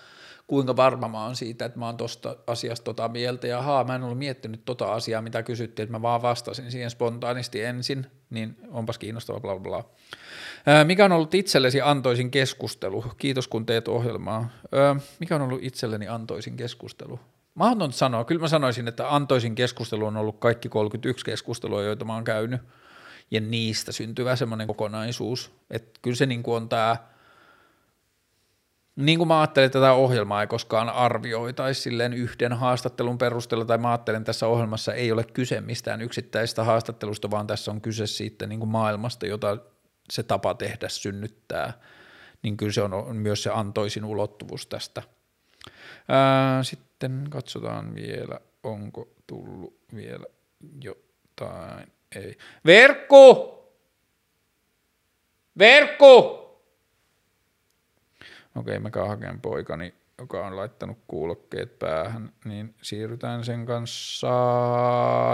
kuinka 0.48 0.76
varma 0.76 1.08
mä 1.08 1.24
oon 1.24 1.36
siitä, 1.36 1.66
että 1.66 1.80
mä 1.80 1.86
oon 1.86 1.98
tosta 1.98 2.36
asiasta 2.48 2.84
tota 2.84 3.08
mieltä, 3.08 3.48
ja 3.48 3.62
haa, 3.62 3.84
mä 3.84 3.96
en 3.96 4.04
ollut 4.04 4.18
miettinyt 4.18 4.66
tota 4.66 4.93
asiaa, 4.93 5.22
mitä 5.22 5.43
kysyttiin, 5.43 5.84
että 5.84 5.98
mä 5.98 6.02
vaan 6.02 6.22
vastasin 6.22 6.72
siihen 6.72 6.89
spontaanisti 6.89 7.64
ensin, 7.64 8.06
niin 8.30 8.58
onpas 8.72 8.98
kiinnostava, 8.98 9.39
bla 9.39 9.60
bla. 9.60 9.84
Mikä 10.84 11.06
on 11.06 11.12
ollut 11.12 11.34
itsellesi 11.34 11.82
antoisin 11.82 12.32
keskustelu? 12.32 13.06
Kiitos 13.18 13.48
kun 13.48 13.66
teet 13.66 13.88
ohjelmaa. 13.88 14.50
Mikä 15.20 15.36
on 15.36 15.41
ollut 15.41 15.64
itselleni 15.64 16.08
antoisin 16.08 16.58
keskustelu? 16.58 17.20
Mahdoton 17.56 17.93
sanoa. 17.93 18.26
Kyllä 18.26 18.41
mä 18.41 18.48
sanoisin, 18.48 18.88
että 18.88 19.16
antoisin 19.16 19.55
keskustelu 19.55 20.05
on 20.05 20.17
ollut 20.17 20.39
kaikki 20.39 20.70
31 20.70 21.26
keskustelua, 21.26 21.84
joita 21.84 22.05
mä 22.05 22.13
oon 22.13 22.24
käynyt, 22.24 22.62
ja 23.32 23.42
niistä 23.42 23.92
syntyvä 23.92 24.36
semmoinen 24.36 24.67
kokonaisuus. 24.67 25.51
Että 25.70 26.00
kyllä 26.01 26.16
se 26.16 26.26
niin 26.26 26.43
on 26.46 26.70
tämä 26.70 26.97
niin 28.96 29.17
kuin 29.17 29.28
mä 29.28 29.39
ajattelen, 29.39 29.66
että 29.66 29.80
tätä 29.80 29.93
ohjelmaa 29.93 30.42
ei 30.42 30.47
koskaan 30.47 30.89
arvioitaisi 30.89 31.82
silleen 31.82 32.13
yhden 32.13 32.54
haastattelun 32.54 33.17
perusteella, 33.17 33.66
tai 33.66 33.78
mä 33.78 33.89
ajattelen, 33.89 34.22
että 34.22 34.30
tässä 34.30 34.47
ohjelmassa 34.47 34.93
ei 34.93 35.12
ole 35.12 35.24
kyse 35.24 35.62
mistään 35.62 36.01
yksittäistä 36.01 36.63
haastattelusta, 36.63 37.32
vaan 37.32 37.47
tässä 37.47 37.72
on 37.72 37.82
kyse 37.82 38.08
siitä 38.08 38.47
niin 38.47 38.59
kuin 38.59 38.70
maailmasta, 38.70 39.26
jota 39.26 39.58
se 40.09 40.24
tapa 40.24 40.54
tehdä 40.54 40.89
synnyttää, 40.89 41.74
niin 42.42 42.58
kyllä 42.58 42.72
se 42.72 42.82
on 42.82 43.16
myös 43.16 43.43
se 43.43 43.50
antoisin 43.54 44.05
ulottuvuus 44.05 44.67
tästä. 44.67 45.04
Sitten 46.62 47.28
katsotaan 47.30 47.96
vielä, 47.96 48.39
onko 48.63 49.08
tullut 49.28 49.78
vielä 49.96 50.26
jotain. 50.82 51.92
Ei. 52.16 52.38
Verkku! 52.66 53.55
Verkku! 55.58 56.45
Okei, 58.56 58.80
mä 58.80 58.90
haken 59.08 59.42
poikani, 59.42 59.94
joka 60.20 60.48
on 60.48 60.56
laittanut 60.56 60.98
kuulokkeet 61.08 61.80
päähän, 61.80 62.32
niin 62.46 62.76
siirrytään 62.82 63.44
sen 63.44 63.66
kanssa 63.66 64.28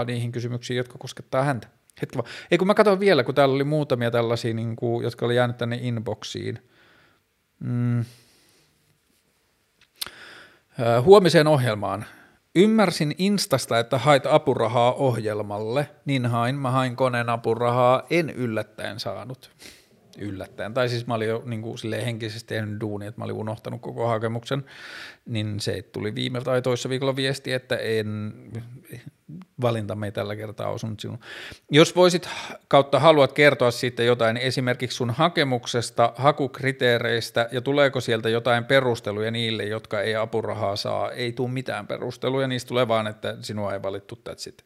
niihin 0.06 0.32
kysymyksiin, 0.32 0.76
jotka 0.76 0.98
koskettaa 0.98 1.44
häntä. 1.44 1.68
Hetki 2.02 2.18
vaan. 2.18 2.30
Ei 2.50 2.58
kun 2.58 2.66
mä 2.66 2.74
katson 2.74 3.00
vielä, 3.00 3.24
kun 3.24 3.34
täällä 3.34 3.54
oli 3.54 3.64
muutamia 3.64 4.10
tällaisia, 4.10 4.54
niin 4.54 4.76
kuin, 4.76 5.04
jotka 5.04 5.26
oli 5.26 5.36
jäänyt 5.36 5.56
tänne 5.56 5.78
inboxiin. 5.82 6.58
Mm. 7.60 8.04
Huomiseen 11.04 11.46
ohjelmaan. 11.46 12.04
Ymmärsin 12.54 13.14
Instasta, 13.18 13.78
että 13.78 13.98
hait 13.98 14.26
apurahaa 14.26 14.92
ohjelmalle, 14.92 15.90
niin 16.04 16.26
hain, 16.26 16.54
mä 16.54 16.70
hain 16.70 16.96
koneen 16.96 17.28
apurahaa, 17.28 18.02
en 18.10 18.30
yllättäen 18.30 19.00
saanut 19.00 19.50
yllättäen. 20.18 20.74
Tai 20.74 20.88
siis 20.88 21.06
mä 21.06 21.14
olin 21.14 21.28
jo 21.28 21.42
niin 21.44 21.62
kuin 21.62 21.78
henkisesti 22.04 22.54
tehnyt 22.54 22.80
duuni, 22.80 23.06
että 23.06 23.20
mä 23.20 23.24
olin 23.24 23.36
unohtanut 23.36 23.80
koko 23.80 24.08
hakemuksen, 24.08 24.64
niin 25.26 25.60
se 25.60 25.82
tuli 25.82 26.14
viime 26.14 26.40
tai 26.40 26.62
toissa 26.62 26.88
viikolla 26.88 27.16
viesti, 27.16 27.52
että 27.52 27.76
en, 27.76 28.32
valinta 29.60 29.96
ei 30.04 30.12
tällä 30.12 30.36
kertaa 30.36 30.68
osunut 30.68 31.00
sinun. 31.00 31.18
Jos 31.70 31.96
voisit 31.96 32.28
kautta 32.68 33.00
haluat 33.00 33.32
kertoa 33.32 33.70
siitä 33.70 34.02
jotain 34.02 34.36
esimerkiksi 34.36 34.96
sun 34.96 35.10
hakemuksesta, 35.10 36.12
hakukriteereistä 36.16 37.48
ja 37.52 37.60
tuleeko 37.60 38.00
sieltä 38.00 38.28
jotain 38.28 38.64
perusteluja 38.64 39.30
niille, 39.30 39.64
jotka 39.64 40.00
ei 40.00 40.14
apurahaa 40.14 40.76
saa, 40.76 41.10
ei 41.10 41.32
tule 41.32 41.50
mitään 41.50 41.86
perusteluja, 41.86 42.48
niistä 42.48 42.68
tulee 42.68 42.88
vaan, 42.88 43.06
että 43.06 43.36
sinua 43.40 43.72
ei 43.72 43.82
valittu 43.82 44.18
that's 44.28 44.48
it. 44.48 44.64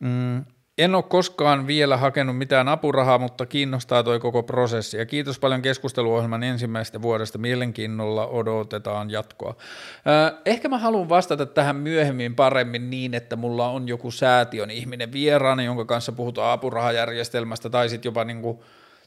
Mm, 0.00 0.44
En 0.78 0.94
ole 0.94 1.02
koskaan 1.02 1.66
vielä 1.66 1.96
hakenut 1.96 2.38
mitään 2.38 2.68
apurahaa, 2.68 3.18
mutta 3.18 3.46
kiinnostaa 3.46 4.02
toi 4.02 4.20
koko 4.20 4.42
prosessi. 4.42 4.96
Ja 4.96 5.06
kiitos 5.06 5.38
paljon 5.38 5.62
keskusteluohjelman 5.62 6.42
ensimmäisestä 6.42 7.02
vuodesta. 7.02 7.38
Mielenkiinnolla 7.38 8.26
odotetaan 8.26 9.10
jatkoa. 9.10 9.54
Ehkä 10.46 10.68
mä 10.68 10.78
haluan 10.78 11.08
vastata 11.08 11.46
tähän 11.46 11.76
myöhemmin 11.76 12.34
paremmin 12.34 12.90
niin, 12.90 13.14
että 13.14 13.36
mulla 13.36 13.68
on 13.68 13.88
joku 13.88 14.10
säätiön 14.10 14.70
ihminen 14.70 15.12
vieraana, 15.12 15.62
jonka 15.62 15.84
kanssa 15.84 16.12
puhutaan 16.12 16.52
apurahajärjestelmästä, 16.52 17.70
tai 17.70 17.88
sitten 17.88 18.08
jopa 18.08 18.24
niin 18.24 18.42
kuin, 18.42 18.58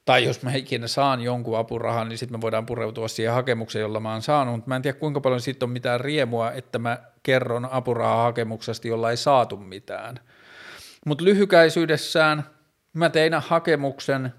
tai 0.05 0.25
jos 0.25 0.43
mä 0.43 0.53
ikinä 0.53 0.87
saan 0.87 1.21
jonkun 1.21 1.57
apurahan, 1.57 2.09
niin 2.09 2.17
sitten 2.17 2.37
me 2.37 2.41
voidaan 2.41 2.65
pureutua 2.65 3.07
siihen 3.07 3.33
hakemukseen, 3.33 3.81
jolla 3.81 3.99
mä 3.99 4.11
oon 4.11 4.21
saanut, 4.21 4.55
mutta 4.55 4.69
mä 4.69 4.75
en 4.75 4.81
tiedä 4.81 4.99
kuinka 4.99 5.21
paljon 5.21 5.41
siitä 5.41 5.65
on 5.65 5.69
mitään 5.69 6.01
riemua, 6.01 6.51
että 6.51 6.79
mä 6.79 6.97
kerron 7.23 7.65
apurahahakemuksesta, 7.71 8.87
jolla 8.87 9.11
ei 9.11 9.17
saatu 9.17 9.57
mitään. 9.57 10.19
Mutta 11.05 11.23
lyhykäisyydessään 11.23 12.43
mä 12.93 13.09
tein 13.09 13.33
hakemuksen, 13.33 14.33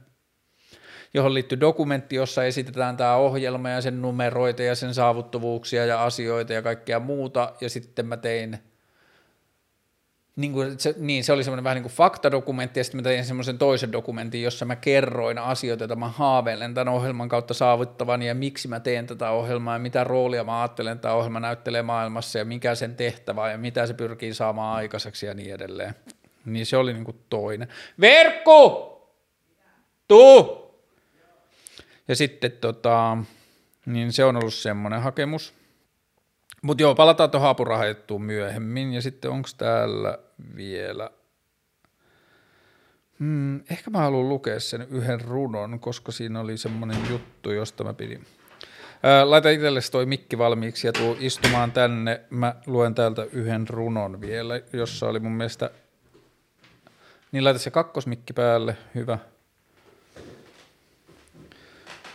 johon 1.14 1.34
liittyy 1.34 1.60
dokumentti, 1.60 2.16
jossa 2.16 2.44
esitetään 2.44 2.96
tämä 2.96 3.14
ohjelma 3.14 3.70
ja 3.70 3.80
sen 3.80 4.02
numeroita 4.02 4.62
ja 4.62 4.74
sen 4.74 4.94
saavuttavuuksia 4.94 5.86
ja 5.86 6.04
asioita 6.04 6.52
ja 6.52 6.62
kaikkea 6.62 7.00
muuta, 7.00 7.52
ja 7.60 7.70
sitten 7.70 8.06
mä 8.06 8.16
tein– 8.16 8.58
niin, 10.40 10.52
kuin 10.52 10.80
se, 10.80 10.94
niin 10.98 11.24
se 11.24 11.32
oli 11.32 11.44
semmoinen 11.44 11.64
vähän 11.64 11.76
niin 11.76 11.82
kuin 11.82 11.92
faktadokumentti, 11.92 12.80
ja 12.80 12.84
sitten 12.84 12.98
mä 12.98 13.02
tein 13.02 13.24
semmoisen 13.24 13.58
toisen 13.58 13.92
dokumentin, 13.92 14.42
jossa 14.42 14.64
mä 14.64 14.76
kerroin 14.76 15.38
asioita, 15.38 15.82
joita 15.82 15.96
mä 15.96 16.08
haaveilen 16.08 16.74
tämän 16.74 16.94
ohjelman 16.94 17.28
kautta 17.28 17.54
saavuttavani, 17.54 18.26
ja 18.26 18.34
miksi 18.34 18.68
mä 18.68 18.80
teen 18.80 19.06
tätä 19.06 19.30
ohjelmaa, 19.30 19.74
ja 19.74 19.78
mitä 19.78 20.04
roolia 20.04 20.44
mä 20.44 20.60
ajattelen, 20.60 20.92
että 20.92 21.02
tämä 21.02 21.14
ohjelma 21.14 21.40
näyttelee 21.40 21.82
maailmassa, 21.82 22.38
ja 22.38 22.44
mikä 22.44 22.74
sen 22.74 22.96
tehtävä, 22.96 23.50
ja 23.50 23.58
mitä 23.58 23.86
se 23.86 23.94
pyrkii 23.94 24.34
saamaan 24.34 24.76
aikaiseksi, 24.76 25.26
ja 25.26 25.34
niin 25.34 25.54
edelleen. 25.54 25.94
Niin 26.52 26.66
se 26.66 26.76
oli 26.76 26.92
niin 26.92 27.04
kuin 27.04 27.24
toinen. 27.28 27.68
Verkku! 28.00 28.90
Tuu! 30.08 30.60
Ja 32.08 32.16
sitten 32.16 32.52
tota, 32.52 33.18
niin 33.86 34.12
se 34.12 34.24
on 34.24 34.36
ollut 34.36 34.54
semmoinen 34.54 35.02
hakemus. 35.02 35.54
Mutta 36.62 36.82
joo, 36.82 36.94
palataan 36.94 37.30
tuohon 37.30 37.50
apurahajettuun 37.50 38.22
myöhemmin. 38.22 38.92
Ja 38.92 39.02
sitten 39.02 39.30
onko 39.30 39.48
täällä 39.58 40.18
vielä... 40.56 41.10
Hmm, 43.18 43.60
ehkä 43.70 43.90
mä 43.90 43.98
haluan 43.98 44.28
lukea 44.28 44.60
sen 44.60 44.86
yhden 44.90 45.20
runon, 45.20 45.80
koska 45.80 46.12
siinä 46.12 46.40
oli 46.40 46.56
semmoinen 46.56 46.96
juttu, 47.10 47.50
josta 47.50 47.84
mä 47.84 47.94
pidin. 47.94 48.26
Ää, 49.02 49.30
laita 49.30 49.50
itsellesi 49.50 49.92
toi 49.92 50.06
mikki 50.06 50.38
valmiiksi 50.38 50.86
ja 50.86 50.92
tuu 50.92 51.16
istumaan 51.20 51.72
tänne. 51.72 52.20
Mä 52.30 52.54
luen 52.66 52.94
täältä 52.94 53.26
yhden 53.32 53.68
runon 53.68 54.20
vielä, 54.20 54.60
jossa 54.72 55.08
oli 55.08 55.20
mun 55.20 55.32
mielestä... 55.32 55.70
Niin 57.32 57.44
laita 57.44 57.58
se 57.58 57.70
kakkosmikki 57.70 58.32
päälle, 58.32 58.76
hyvä. 58.94 59.18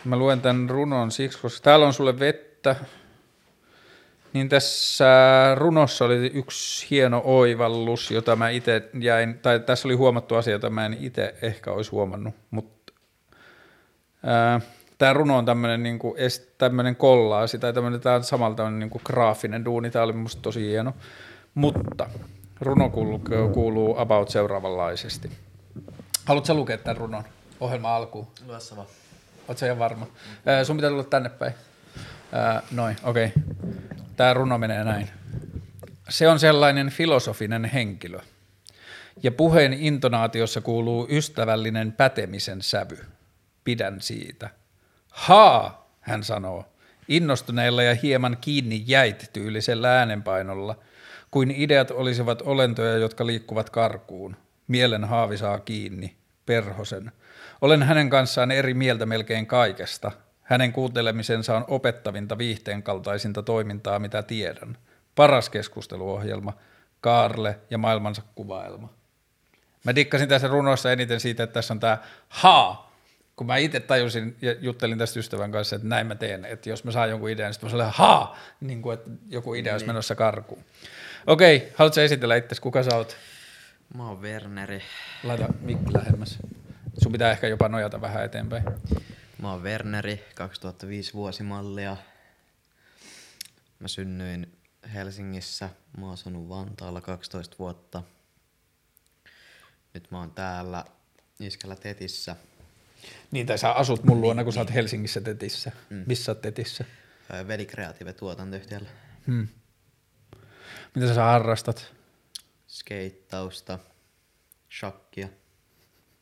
Mä 0.04 0.16
luen 0.16 0.40
tämän 0.40 0.70
runon 0.70 1.10
siksi, 1.10 1.38
koska 1.38 1.64
täällä 1.64 1.86
on 1.86 1.92
sulle 1.92 2.18
vettä, 2.18 2.76
niin 4.32 4.48
tässä 4.48 5.06
runossa 5.54 6.04
oli 6.04 6.30
yksi 6.34 6.86
hieno 6.90 7.22
oivallus, 7.24 8.10
jota 8.10 8.36
mä 8.36 8.48
itse 8.48 8.88
jäin, 9.00 9.38
tai 9.38 9.60
tässä 9.60 9.88
oli 9.88 9.94
huomattu 9.94 10.34
asia, 10.34 10.52
jota 10.52 10.70
mä 10.70 10.86
en 10.86 10.96
itse 11.00 11.34
ehkä 11.42 11.72
olisi 11.72 11.90
huomannut, 11.90 12.34
mutta 12.50 12.92
tämä 14.98 15.12
runo 15.12 15.38
on 15.38 15.44
tämmöinen 15.44 15.82
niin 15.82 15.98
kuin, 15.98 16.14
tämmöinen 16.58 16.96
kollaasi, 16.96 17.58
tai 17.58 17.72
tämmöinen, 17.72 18.00
tämä 18.00 18.14
on 18.14 18.24
samalla 18.24 18.56
tämmöinen 18.56 18.80
niin 18.80 18.90
kuin 18.90 19.02
graafinen 19.04 19.64
duuni, 19.64 19.90
tämä 19.90 20.04
oli 20.04 20.12
musta 20.12 20.42
tosi 20.42 20.60
hieno, 20.60 20.94
mutta 21.54 22.10
runo 22.60 22.90
kuuluu, 22.90 23.20
kuuluu 23.54 23.98
about 23.98 24.28
seuraavanlaisesti. 24.28 25.30
Haluatko 26.24 26.54
lukea 26.54 26.78
tämän 26.78 26.96
runon 26.96 27.24
ohjelma 27.60 27.96
alkuun? 27.96 28.26
Lue 28.46 28.60
sama. 28.60 28.86
Oletko 29.48 29.66
ihan 29.66 29.78
varma? 29.78 30.04
Mm. 30.04 30.64
sun 30.64 30.76
pitää 30.76 30.90
tulla 30.90 31.04
tänne 31.04 31.28
päin. 31.28 31.52
noin, 32.70 32.96
okei. 33.02 33.26
Okay. 33.26 33.42
Tämä 34.16 34.34
runo 34.34 34.58
menee 34.58 34.84
näin. 34.84 35.08
Se 36.08 36.28
on 36.28 36.38
sellainen 36.38 36.90
filosofinen 36.90 37.64
henkilö. 37.64 38.18
Ja 39.22 39.32
puheen 39.32 39.72
intonaatiossa 39.72 40.60
kuuluu 40.60 41.06
ystävällinen 41.10 41.92
pätemisen 41.92 42.62
sävy. 42.62 43.04
Pidän 43.64 44.00
siitä. 44.00 44.50
Haa, 45.10 45.90
hän 46.00 46.24
sanoo, 46.24 46.64
innostuneella 47.08 47.82
ja 47.82 47.94
hieman 47.94 48.36
kiinni 48.40 48.84
jäit 48.86 49.30
tyylisellä 49.32 49.98
äänenpainolla, 49.98 50.76
kuin 51.36 51.50
ideat 51.50 51.90
olisivat 51.90 52.42
olentoja, 52.42 52.96
jotka 52.96 53.26
liikkuvat 53.26 53.70
karkuun. 53.70 54.36
Mielen 54.68 55.04
haavi 55.04 55.36
saa 55.36 55.58
kiinni, 55.58 56.16
perhosen. 56.46 57.12
Olen 57.60 57.82
hänen 57.82 58.10
kanssaan 58.10 58.50
eri 58.50 58.74
mieltä 58.74 59.06
melkein 59.06 59.46
kaikesta– 59.46 60.12
hänen 60.46 60.72
kuuntelemisensa 60.72 61.56
on 61.56 61.64
opettavinta 61.68 62.38
viihteen 62.38 62.82
kaltaisinta 62.82 63.42
toimintaa, 63.42 63.98
mitä 63.98 64.22
tiedän. 64.22 64.78
Paras 65.14 65.50
keskusteluohjelma, 65.50 66.52
Kaarle 67.00 67.58
ja 67.70 67.78
maailmansa 67.78 68.22
kuvaelma. 68.34 68.92
Mä 69.84 69.94
dikkasin 69.94 70.28
tässä 70.28 70.48
runossa 70.48 70.92
eniten 70.92 71.20
siitä, 71.20 71.42
että 71.42 71.54
tässä 71.54 71.74
on 71.74 71.80
tämä 71.80 71.98
ha, 72.28 72.90
kun 73.36 73.46
mä 73.46 73.56
itse 73.56 73.80
tajusin 73.80 74.36
ja 74.42 74.54
juttelin 74.60 74.98
tästä 74.98 75.20
ystävän 75.20 75.52
kanssa, 75.52 75.76
että 75.76 75.88
näin 75.88 76.06
mä 76.06 76.14
teen, 76.14 76.44
että 76.44 76.70
jos 76.70 76.84
mä 76.84 76.90
saan 76.90 77.10
jonkun 77.10 77.30
idean, 77.30 77.48
niin 77.48 77.54
sitten 77.54 77.66
mä 77.66 77.70
sanoin 77.70 77.92
ha, 77.94 78.36
niin 78.60 78.82
kuin 78.82 78.94
että 78.94 79.10
joku 79.28 79.54
idea 79.54 79.74
olisi 79.74 79.84
niin. 79.86 79.90
menossa 79.90 80.14
karkuun. 80.14 80.64
Okei, 81.26 81.72
haluatko 81.74 82.00
esitellä 82.00 82.36
itse, 82.36 82.56
kuka 82.60 82.82
sä 82.82 82.96
oot? 82.96 83.16
Mä 83.96 84.08
oon 84.08 84.22
Werneri. 84.22 84.82
Laita 85.22 85.48
mikki 85.60 85.94
lähemmäs. 85.94 86.38
Sun 87.02 87.12
pitää 87.12 87.30
ehkä 87.30 87.48
jopa 87.48 87.68
nojata 87.68 88.00
vähän 88.00 88.24
eteenpäin. 88.24 88.64
Mä 89.38 89.52
oon 89.52 89.62
Werneri, 89.62 90.24
2005 90.34 91.12
vuosimallia. 91.14 91.96
Mä 93.78 93.88
synnyin 93.88 94.52
Helsingissä. 94.94 95.70
Mä 95.98 96.04
oon 96.04 96.14
asunut 96.14 96.48
Vantaalla 96.48 97.00
12 97.00 97.56
vuotta. 97.58 98.02
Nyt 99.94 100.10
mä 100.10 100.18
oon 100.18 100.30
täällä 100.30 100.84
Iskällä 101.40 101.76
Tetissä. 101.76 102.36
Niin, 103.30 103.46
tai 103.46 103.58
sä 103.58 103.72
asut 103.72 104.04
mun 104.04 104.20
luona, 104.20 104.44
kun 104.44 104.52
sä 104.52 104.60
oot. 104.60 104.74
Helsingissä 104.74 105.20
Tetissä. 105.20 105.72
Mm. 105.90 106.04
Missä 106.06 106.24
sä 106.24 106.32
oot 106.32 106.40
Tetissä? 106.40 106.84
Veli 107.48 107.66
Creative 107.66 108.12
tuotantoyhtiöllä. 108.12 108.88
Hmm. 109.26 109.48
Mitä 110.96 111.14
sä 111.14 111.22
harrastat? 111.22 111.94
Skeittausta, 112.68 113.78
shakkia. 114.78 115.28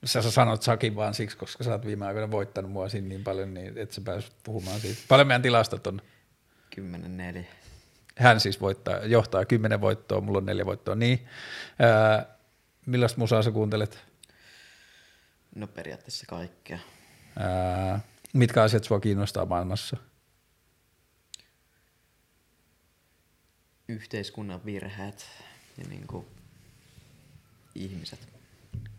Sä, 0.05 0.23
sä 0.23 0.31
sanot 0.31 0.63
Sakin 0.63 0.97
vaan 0.97 1.15
siksi, 1.15 1.37
koska 1.37 1.65
sä 1.65 1.73
oot 1.73 1.87
viime 1.87 2.07
aikoina 2.07 2.31
voittanut 2.31 2.71
mua 2.71 2.89
siinä 2.89 3.09
niin 3.09 3.25
paljon, 3.25 3.55
niin 3.55 3.79
et 3.79 3.93
sä 3.93 4.01
pääs 4.01 4.33
puhumaan 4.43 4.81
siitä. 4.81 5.01
Paljon 5.09 5.27
meidän 5.27 5.43
tilastot 5.43 5.87
on? 5.87 6.03
10-4. 6.81 7.45
Hän 8.17 8.41
siis 8.41 8.61
voittaa, 8.61 8.99
johtaa 8.99 9.45
10 9.45 9.81
voittoa, 9.81 10.21
mulla 10.21 10.39
on 10.39 10.47
neljä 10.47 10.67
voittoa. 10.67 10.95
Niin. 10.95 11.27
Ää, 11.79 12.27
millaista 12.87 13.19
musaa 13.19 13.43
sä 13.43 13.51
kuuntelet? 13.51 14.05
No 15.55 15.67
periaatteessa 15.67 16.27
kaikkea. 16.29 16.79
Ää, 17.39 18.01
mitkä 18.33 18.63
asiat 18.63 18.85
sua 18.85 19.01
kiinnostaa 19.01 19.47
maailmassa? 19.47 19.97
Yhteiskunnan 23.89 24.61
virheet 24.65 25.27
ja 25.79 25.85
niin 25.89 26.07
kuin 26.07 26.27
ihmiset. 27.75 28.19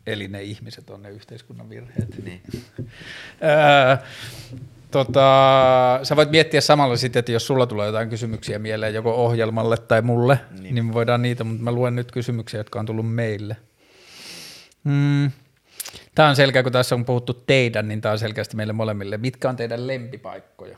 Eli 0.07 0.27
ne 0.27 0.43
ihmiset 0.43 0.89
on 0.89 1.01
ne 1.01 1.09
yhteiskunnan 1.09 1.69
virheet. 1.69 2.23
Niin. 2.23 2.41
tota, 4.91 5.99
sä 6.03 6.15
voit 6.15 6.31
miettiä 6.31 6.61
samalla 6.61 6.97
sitten, 6.97 7.19
että 7.19 7.31
jos 7.31 7.47
sulla 7.47 7.67
tulee 7.67 7.87
jotain 7.87 8.09
kysymyksiä 8.09 8.59
mieleen 8.59 8.93
joko 8.93 9.15
ohjelmalle 9.15 9.77
tai 9.77 10.01
mulle, 10.01 10.39
niin, 10.59 10.75
niin 10.75 10.85
me 10.85 10.93
voidaan 10.93 11.21
niitä, 11.21 11.43
mutta 11.43 11.63
mä 11.63 11.71
luen 11.71 11.95
nyt 11.95 12.11
kysymyksiä, 12.11 12.59
jotka 12.59 12.79
on 12.79 12.85
tullut 12.85 13.13
meille. 13.13 13.57
Mm. 14.83 15.31
Tämä 16.15 16.29
on 16.29 16.35
selkeä, 16.35 16.63
kun 16.63 16.71
tässä 16.71 16.95
on 16.95 17.05
puhuttu 17.05 17.33
teidän, 17.33 17.87
niin 17.87 18.01
tämä 18.01 18.11
on 18.11 18.19
selkeästi 18.19 18.55
meille 18.55 18.73
molemmille. 18.73 19.17
Mitkä 19.17 19.49
on 19.49 19.55
teidän 19.55 19.87
lempipaikkoja? 19.87 20.77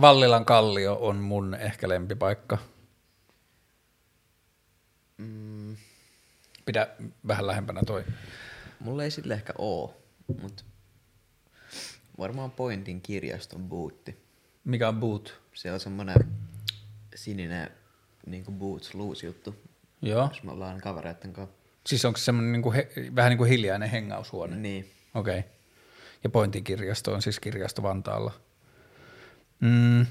Vallilan 0.00 0.44
kallio 0.44 0.98
on 1.00 1.16
mun 1.16 1.54
ehkä 1.54 1.88
lempipaikka. 1.88 2.58
Mm. 5.18 5.76
Pidä 6.64 6.88
vähän 7.26 7.46
lähempänä 7.46 7.80
toi. 7.86 8.04
Mulla 8.80 9.04
ei 9.04 9.10
sille 9.10 9.34
ehkä 9.34 9.52
oo, 9.58 10.02
mutta 10.40 10.64
varmaan 12.18 12.50
Pointin 12.50 13.00
kirjaston 13.00 13.68
bootti. 13.68 14.18
Mikä 14.64 14.88
on 14.88 15.00
boot? 15.00 15.40
Se 15.54 15.72
on 15.72 15.80
semmonen 15.80 16.16
sininen 17.14 17.70
niin 18.26 18.44
boots 18.44 18.94
loose 18.94 19.26
juttu. 19.26 19.54
Joo. 20.02 20.28
Jos 20.28 20.42
me 20.42 20.52
ollaan 20.52 20.80
kavereiden 20.80 21.32
kanssa. 21.32 21.56
Siis 21.86 22.04
onko 22.04 22.16
se 22.16 22.24
semmoinen 22.24 22.52
niin 22.52 22.62
kuin 22.62 22.74
he, 22.74 22.88
vähän 23.16 23.30
niin 23.30 23.38
kuin 23.38 23.50
hiljainen 23.50 23.90
hengaushuone? 23.90 24.56
Niin. 24.56 24.90
Okei. 25.14 25.38
Okay. 25.38 25.50
Ja 26.24 26.30
Pointin 26.30 26.64
kirjasto 26.64 27.12
on 27.12 27.22
siis 27.22 27.40
kirjasto 27.40 27.82
Vantaalla. 27.82 28.32
Mm. 29.60 30.06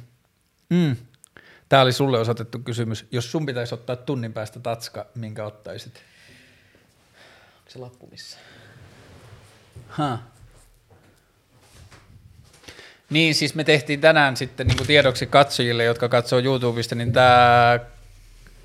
Mm. 0.69 0.95
Tämä 1.69 1.81
oli 1.81 1.93
sulle 1.93 2.19
osoitettu 2.19 2.59
kysymys. 2.59 3.05
Jos 3.11 3.31
sun 3.31 3.45
pitäisi 3.45 3.73
ottaa 3.73 3.95
tunnin 3.95 4.33
päästä 4.33 4.59
tatska, 4.59 5.05
minkä 5.15 5.45
ottaisit? 5.45 5.93
Onko 7.57 7.69
se 7.69 7.79
lappu 7.79 8.07
missä? 8.11 8.37
Ha. 9.87 10.19
Niin, 13.09 13.35
siis 13.35 13.55
me 13.55 13.63
tehtiin 13.63 14.01
tänään 14.01 14.37
sitten 14.37 14.67
niin 14.67 14.77
kuin 14.77 14.87
tiedoksi 14.87 15.25
katsojille, 15.27 15.83
jotka 15.83 16.09
katsoo 16.09 16.39
YouTubesta, 16.39 16.95
niin 16.95 17.13
tämä 17.13 17.79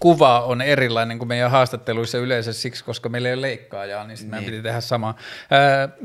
kuva 0.00 0.40
on 0.40 0.62
erilainen 0.62 1.18
kuin 1.18 1.28
meidän 1.28 1.50
haastatteluissa 1.50 2.18
yleensä 2.18 2.52
siksi, 2.52 2.84
koska 2.84 3.08
meillä 3.08 3.28
ei 3.28 3.34
ole 3.34 3.40
leikkaajaa, 3.42 4.06
niin 4.06 4.16
sitten 4.16 4.30
meidän 4.30 4.44
Niin. 4.44 4.52
piti 4.52 4.62
tehdä 4.62 4.80
sama. 4.80 5.14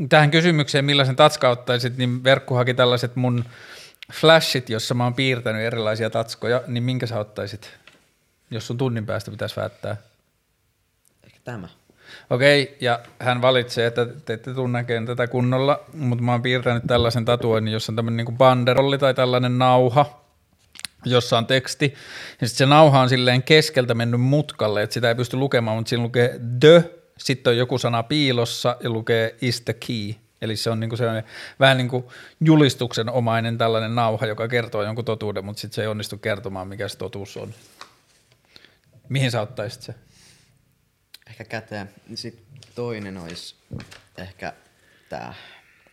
Tähän 0.09 0.31
kysymykseen, 0.31 0.85
millaisen 0.85 1.15
tatska 1.15 1.49
ottaisit, 1.49 1.97
niin 1.97 2.23
Verkku 2.23 2.53
haki 2.55 2.73
tällaiset 2.73 3.15
mun 3.15 3.45
flashit, 4.13 4.69
jossa 4.69 4.93
mä 4.93 5.03
oon 5.03 5.13
piirtänyt 5.13 5.61
erilaisia 5.61 6.09
tatskoja, 6.09 6.61
niin 6.67 6.83
minkä 6.83 7.07
sä 7.07 7.19
ottaisit, 7.19 7.71
jos 8.51 8.67
sun 8.67 8.77
tunnin 8.77 9.05
päästä 9.05 9.31
pitäisi 9.31 9.55
päättää? 9.55 9.97
Ehkä 11.23 11.39
tämä. 11.43 11.67
Okei, 12.29 12.77
ja 12.81 12.99
hän 13.19 13.41
valitsee, 13.41 13.87
että 13.87 14.07
te 14.25 14.33
ette 14.33 14.53
tule 14.53 14.69
näkemään 14.69 15.05
tätä 15.05 15.27
kunnolla, 15.27 15.83
mutta 15.93 16.23
mä 16.23 16.31
oon 16.31 16.41
piirtänyt 16.41 16.83
tällaisen 16.87 17.25
tatuoinnin, 17.25 17.73
jossa 17.73 17.91
on 17.91 17.95
tämmöinen 17.95 18.25
niin 18.25 18.37
banderolli 18.37 18.97
tai 18.97 19.13
tällainen 19.13 19.57
nauha, 19.57 20.23
jossa 21.05 21.37
on 21.37 21.45
teksti. 21.45 21.93
Ja 22.41 22.47
sitten 22.47 22.57
se 22.57 22.65
nauha 22.65 23.01
on 23.01 23.09
silleen 23.09 23.43
keskeltä 23.43 23.93
mennyt 23.93 24.21
mutkalle, 24.21 24.83
että 24.83 24.93
sitä 24.93 25.09
ei 25.09 25.15
pysty 25.15 25.37
lukemaan, 25.37 25.77
mutta 25.77 25.89
siinä 25.89 26.03
lukee 26.03 26.39
the, 26.59 26.91
sitten 27.17 27.51
on 27.51 27.57
joku 27.57 27.77
sana 27.77 28.03
piilossa 28.03 28.77
ja 28.83 28.89
lukee 28.89 29.35
is 29.41 29.61
the 29.61 29.73
key. 29.73 30.13
Eli 30.41 30.55
se 30.55 30.69
on 30.69 30.79
niinku 30.79 30.97
sellainen 30.97 31.23
vähän 31.59 31.77
niin 31.77 31.87
kuin 31.87 32.05
julistuksen 32.39 33.09
omainen 33.09 33.57
tällainen 33.57 33.95
nauha, 33.95 34.25
joka 34.25 34.47
kertoo 34.47 34.83
jonkun 34.83 35.05
totuuden, 35.05 35.45
mutta 35.45 35.59
sitten 35.59 35.75
se 35.75 35.81
ei 35.81 35.87
onnistu 35.87 36.17
kertomaan, 36.17 36.67
mikä 36.67 36.87
se 36.87 36.97
totuus 36.97 37.37
on. 37.37 37.53
Mihin 39.09 39.31
sä 39.31 39.41
ottaisit 39.41 39.81
se? 39.81 39.95
Ehkä 41.29 41.43
käteen. 41.43 41.89
Sitten 42.15 42.45
toinen 42.75 43.17
olisi 43.17 43.55
ehkä. 44.17 44.53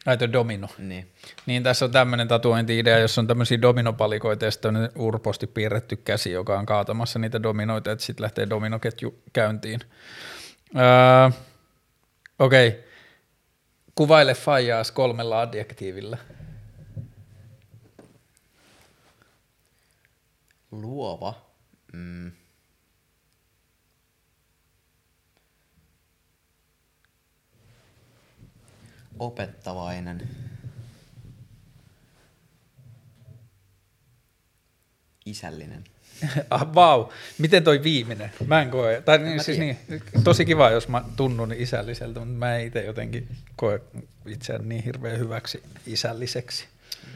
Ai 0.06 0.16
tuo 0.16 0.32
domino. 0.32 0.68
Niin. 0.78 1.12
Niin 1.46 1.62
tässä 1.62 1.84
on 1.84 1.90
tämmöinen 1.90 2.28
tatuointi-idea, 2.28 2.98
jossa 2.98 3.20
on 3.20 3.26
tämmöisiä 3.26 3.62
dominopalikoita 3.62 4.44
ja 4.44 4.50
sitten 4.50 4.90
urposti 4.94 5.46
piirretty 5.46 5.96
käsi, 5.96 6.30
joka 6.30 6.58
on 6.58 6.66
kaatamassa 6.66 7.18
niitä 7.18 7.42
dominoita, 7.42 7.92
että 7.92 8.04
sitten 8.04 8.22
lähtee 8.22 8.50
dominoketju 8.50 9.22
käyntiin. 9.32 9.80
Öö, 10.76 11.30
Okei. 12.38 12.68
Okay. 12.68 12.80
Kuvaile 13.96 14.34
fajaas 14.34 14.90
kolmella 14.90 15.40
adjektiivilla. 15.40 16.18
Luova. 20.70 21.34
Mm. 21.92 22.32
Opettavainen. 29.18 30.28
Isällinen. 35.36 35.84
ah, 36.50 36.74
vau, 36.74 37.08
miten 37.38 37.64
toi 37.64 37.82
viimeinen? 37.82 38.30
Mä 38.46 38.62
en 38.62 38.70
koe, 38.70 39.02
tai 39.04 39.18
niin, 39.18 39.44
siis 39.44 39.58
niin, 39.58 39.78
tosi 40.24 40.44
kiva, 40.44 40.70
jos 40.70 40.88
mä 40.88 41.04
tunnun 41.16 41.52
isälliseltä, 41.52 42.20
mutta 42.20 42.34
mä 42.34 42.56
en 42.56 42.66
itse 42.66 42.84
jotenkin 42.84 43.28
koe 43.56 43.80
itseään 44.26 44.68
niin 44.68 44.84
hirveän 44.84 45.18
hyväksi 45.18 45.62
isälliseksi. 45.86 46.66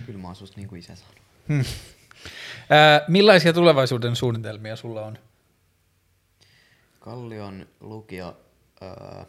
Kyllä 0.06 0.18
mä 0.18 0.28
oon 0.28 0.36
susta 0.36 0.56
niin 0.56 0.68
kuin 0.68 0.78
isä 0.78 0.94
sanonut. 0.96 1.20
Hmm. 1.48 1.64
Ää, 2.70 3.04
millaisia 3.08 3.52
tulevaisuuden 3.52 4.16
suunnitelmia 4.16 4.76
sulla 4.76 5.06
on? 5.06 5.18
Kallion 7.00 7.66
lukio, 7.80 8.40
öö, 8.82 9.24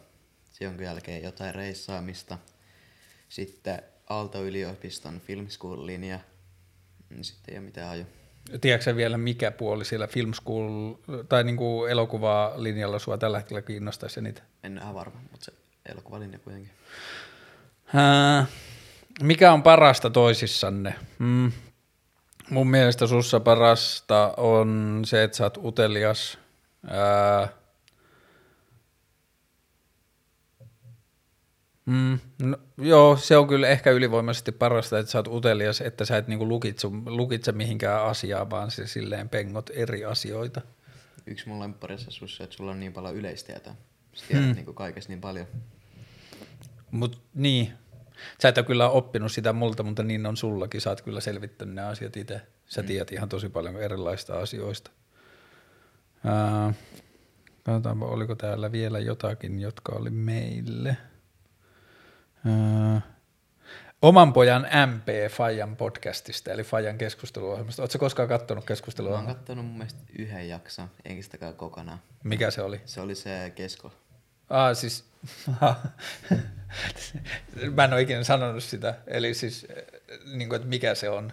jonkun 0.60 0.84
jälkeen 0.84 1.22
jotain 1.22 1.54
reissaamista. 1.54 2.38
Sitten 3.28 3.82
Aalto-yliopiston 4.08 5.20
film 5.20 5.48
school 5.48 5.86
linja. 5.86 6.20
Mm, 7.08 7.22
Sitten 7.22 7.54
ei 7.54 7.58
ole 7.58 7.64
mitään 7.64 7.90
aju. 7.90 8.04
Tiedätkö 8.60 8.96
vielä, 8.96 9.18
mikä 9.18 9.50
puoli 9.50 9.84
siellä 9.84 10.06
film 10.06 10.32
school 10.32 10.94
tai 11.28 11.44
niin 11.44 11.56
kuin 11.56 11.90
elokuvaa 11.90 12.52
linjalla 12.56 12.98
sua 12.98 13.18
tällä 13.18 13.38
hetkellä 13.38 13.62
kiinnostaisi 13.62 14.20
niitä? 14.20 14.42
En 14.64 14.82
ole 14.82 14.94
varma, 14.94 15.20
mutta 15.30 15.44
se 15.44 15.52
elokuvalinja 15.86 16.38
kuitenkin. 16.38 16.72
Ää, 17.94 18.46
mikä 19.22 19.52
on 19.52 19.62
parasta 19.62 20.10
toisissanne? 20.10 20.94
Mm. 21.18 21.52
Mun 22.50 22.70
mielestä 22.70 23.06
sussa 23.06 23.40
parasta 23.40 24.34
on 24.36 25.02
se, 25.04 25.22
että 25.22 25.36
sä 25.36 25.44
oot 25.44 25.56
utelias. 25.56 26.38
Ää, 26.86 27.48
Mm, 31.86 32.18
no, 32.42 32.56
joo, 32.78 33.16
se 33.16 33.36
on 33.36 33.48
kyllä 33.48 33.68
ehkä 33.68 33.90
ylivoimaisesti 33.90 34.52
parasta, 34.52 34.98
että 34.98 35.12
sä 35.12 35.18
oot 35.18 35.28
utelias, 35.28 35.80
että 35.80 36.04
sä 36.04 36.16
et 36.16 36.28
niinku 36.28 36.48
lukitse, 36.48 36.88
lukitse 37.06 37.52
mihinkään 37.52 38.04
asiaan, 38.04 38.50
vaan 38.50 38.70
se 38.70 38.86
silleen 38.86 39.28
pengot 39.28 39.70
eri 39.74 40.04
asioita. 40.04 40.60
Yksi 41.26 41.48
mun 41.48 41.60
lempparissa 41.60 42.10
sussa, 42.10 42.44
että 42.44 42.56
sulla 42.56 42.70
on 42.70 42.80
niin 42.80 42.92
paljon 42.92 43.16
yleistietoa. 43.16 43.74
Sä 44.14 44.24
tiedät 44.28 44.46
mm. 44.46 44.54
niin 44.54 44.74
kaikesta 44.74 45.12
niin 45.12 45.20
paljon. 45.20 45.46
Mut 46.90 47.22
niin, 47.34 47.72
sä 48.42 48.48
et 48.48 48.58
ole 48.58 48.66
kyllä 48.66 48.88
oppinut 48.88 49.32
sitä 49.32 49.52
multa, 49.52 49.82
mutta 49.82 50.02
niin 50.02 50.26
on 50.26 50.36
sullakin. 50.36 50.80
Sä 50.80 50.90
oot 50.90 51.02
kyllä 51.02 51.20
selvittänyt 51.20 51.74
ne 51.74 51.82
asiat 51.82 52.16
itse. 52.16 52.40
Sä 52.66 52.82
tiedät 52.82 53.12
ihan 53.12 53.28
tosi 53.28 53.48
paljon 53.48 53.82
erilaista 53.82 54.38
asioista. 54.38 54.90
Ää, 56.24 56.74
katsotaanpa, 57.62 58.06
oliko 58.06 58.34
täällä 58.34 58.72
vielä 58.72 58.98
jotakin, 58.98 59.60
jotka 59.60 59.92
oli 59.92 60.10
meille. 60.10 60.96
Ää, 62.46 63.00
oman 64.02 64.32
pojan 64.32 64.66
MP 64.86 65.32
Fajan 65.32 65.76
podcastista, 65.76 66.50
eli 66.52 66.64
Fajan 66.64 66.98
keskusteluohjelmasta. 66.98 67.82
Oletko 67.82 67.98
koskaan 67.98 68.28
katsonut 68.28 68.64
Mä 68.64 68.68
keskustelua? 68.68 69.16
oon 69.16 69.26
kattonut 69.26 69.64
mun 69.66 69.76
mielestä 69.76 70.00
yhden 70.18 70.48
jakson, 70.48 70.90
enkä 71.04 71.22
sitäkään 71.22 71.54
kokonaan. 71.54 71.98
Mikä 72.24 72.50
se 72.50 72.62
oli? 72.62 72.80
Se 72.84 73.00
oli 73.00 73.14
se 73.14 73.52
kesko. 73.54 73.92
Ah, 74.50 74.76
siis, 74.76 75.04
mä 77.74 77.84
en 77.84 77.92
ole 77.92 78.02
ikinä 78.02 78.24
sanonut 78.24 78.62
sitä, 78.62 78.94
eli 79.06 79.34
siis, 79.34 79.66
niin 80.32 80.48
kuin, 80.48 80.56
että 80.56 80.68
mikä 80.68 80.94
se 80.94 81.08
on. 81.08 81.32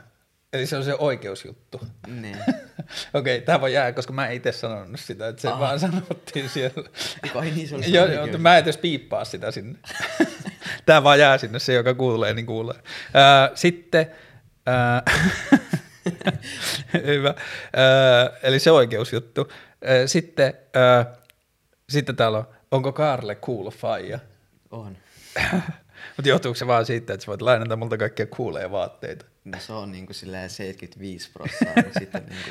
Eli 0.53 0.65
se 0.65 0.77
on 0.77 0.83
se 0.83 0.95
oikeusjuttu. 0.95 1.81
Niin. 2.07 2.37
Okei, 3.13 3.35
okay, 3.35 3.41
tämä 3.41 3.61
voi 3.61 3.73
jää, 3.73 3.91
koska 3.91 4.13
mä 4.13 4.27
en 4.27 4.33
itse 4.33 4.51
sanonut 4.51 4.99
sitä, 4.99 5.27
että 5.27 5.41
se 5.41 5.47
Aha. 5.47 5.59
vaan 5.59 5.79
sanottiin 5.79 6.49
siellä. 6.49 6.89
Eiku, 7.23 7.37
ai 7.39 7.51
niin, 7.51 7.67
se 7.67 7.75
oli 7.75 7.93
joo, 7.93 8.21
mutta 8.21 8.37
mä 8.37 8.57
en 8.57 8.63
edes 8.63 8.77
piippaa 8.77 9.25
sitä 9.25 9.51
sinne. 9.51 9.79
Tämä 10.85 11.03
vaan 11.03 11.19
jää 11.19 11.37
sinne, 11.37 11.59
se 11.59 11.73
joka 11.73 11.93
kuulee, 11.93 12.33
niin 12.33 12.45
kuulee. 12.45 12.79
Ää, 13.13 13.51
sitten, 13.55 14.11
ää, 14.65 15.03
hyvä, 17.05 17.33
ää, 17.73 18.29
eli 18.43 18.59
se 18.59 18.71
oikeusjuttu. 18.71 19.51
Ää, 19.85 20.07
sitten, 20.07 20.53
ää, 20.73 21.05
sitten 21.89 22.15
täällä 22.15 22.37
on, 22.37 22.47
onko 22.71 22.91
Karle 22.91 23.35
cool 23.35 23.69
faija? 23.69 24.19
On. 24.71 24.97
Mutta 26.17 26.29
johtuuko 26.29 26.55
se 26.55 26.67
vaan 26.67 26.85
siitä, 26.85 27.13
että 27.13 27.23
sä 27.23 27.27
voit 27.27 27.41
lainata 27.41 27.75
multa 27.75 27.97
kaikkia 27.97 28.25
kuulee 28.25 28.71
vaatteita? 28.71 29.25
No 29.51 29.59
se 29.59 29.73
on 29.73 29.91
niinku 29.91 30.13
silleen 30.13 30.49
75 30.49 31.29
prossaa, 31.31 31.73
mutta 31.75 31.99
sitten 31.99 32.25
niinku... 32.25 32.49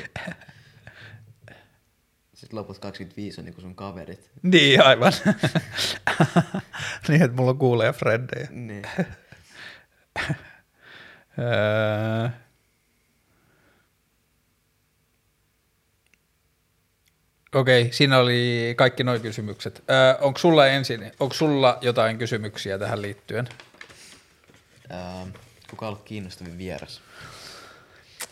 Sitten 2.33 2.59
loput 2.59 2.79
25 2.79 3.41
on 3.41 3.45
niinku 3.45 3.61
sun 3.61 3.75
kaverit. 3.75 4.31
Niin, 4.43 4.83
aivan. 4.83 5.13
niin, 7.07 7.21
että 7.21 7.37
mulla 7.37 7.51
on 7.51 7.57
kuulee 7.57 7.93
frendejä. 7.93 8.47
Niin. 8.51 8.83
Öö. 11.39 12.29
Okei, 17.55 17.89
siinä 17.91 18.17
oli 18.17 18.73
kaikki 18.77 19.03
nuo 19.03 19.19
kysymykset. 19.19 19.83
Öö, 19.89 20.15
onko 20.21 20.39
sulla 20.39 20.67
ensin, 20.67 21.11
onko 21.19 21.33
sulla 21.33 21.77
jotain 21.81 22.17
kysymyksiä 22.17 22.77
tähän 22.77 23.01
liittyen? 23.01 23.47
Ää, 24.89 25.27
kuka 25.69 25.85
on 25.85 25.93
ollut 25.93 26.05
kiinnostavin 26.05 26.57
vieras? 26.57 27.01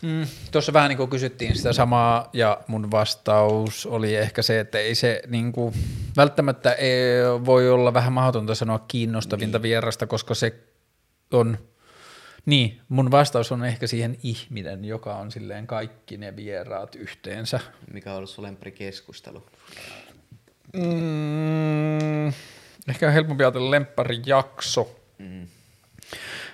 Mm, 0.02 0.26
Tuossa 0.52 0.72
vähän 0.72 0.88
niin 0.88 0.96
kuin 0.96 1.10
kysyttiin 1.10 1.56
sitä 1.56 1.72
samaa 1.72 2.30
ja 2.32 2.60
mun 2.66 2.90
vastaus 2.90 3.86
oli 3.86 4.16
ehkä 4.16 4.42
se, 4.42 4.60
että 4.60 4.78
ei 4.78 4.94
se 4.94 5.22
niin 5.26 5.52
kuin, 5.52 5.74
välttämättä 6.16 6.72
ei, 6.72 7.22
voi 7.44 7.70
olla 7.70 7.94
vähän 7.94 8.12
mahdotonta 8.12 8.54
sanoa 8.54 8.84
kiinnostavinta 8.88 9.58
niin. 9.58 9.62
vierasta, 9.62 10.06
koska 10.06 10.34
se 10.34 10.54
on, 11.32 11.58
niin 12.46 12.80
mun 12.88 13.10
vastaus 13.10 13.52
on 13.52 13.64
ehkä 13.64 13.86
siihen 13.86 14.18
ihminen, 14.22 14.84
joka 14.84 15.14
on 15.14 15.30
silleen 15.30 15.66
kaikki 15.66 16.16
ne 16.16 16.36
vieraat 16.36 16.94
yhteensä. 16.94 17.60
Mikä 17.92 18.10
on 18.10 18.16
ollut 18.16 18.30
sun 18.30 18.44
lemppari 18.44 18.72
keskustelu? 18.72 19.46
Mm, 20.76 22.28
ehkä 22.88 23.06
on 23.06 23.12
helpompi 23.12 23.44
ajatella 23.44 23.70
lempparijakso. 23.70 25.00
Mm. 25.18 25.46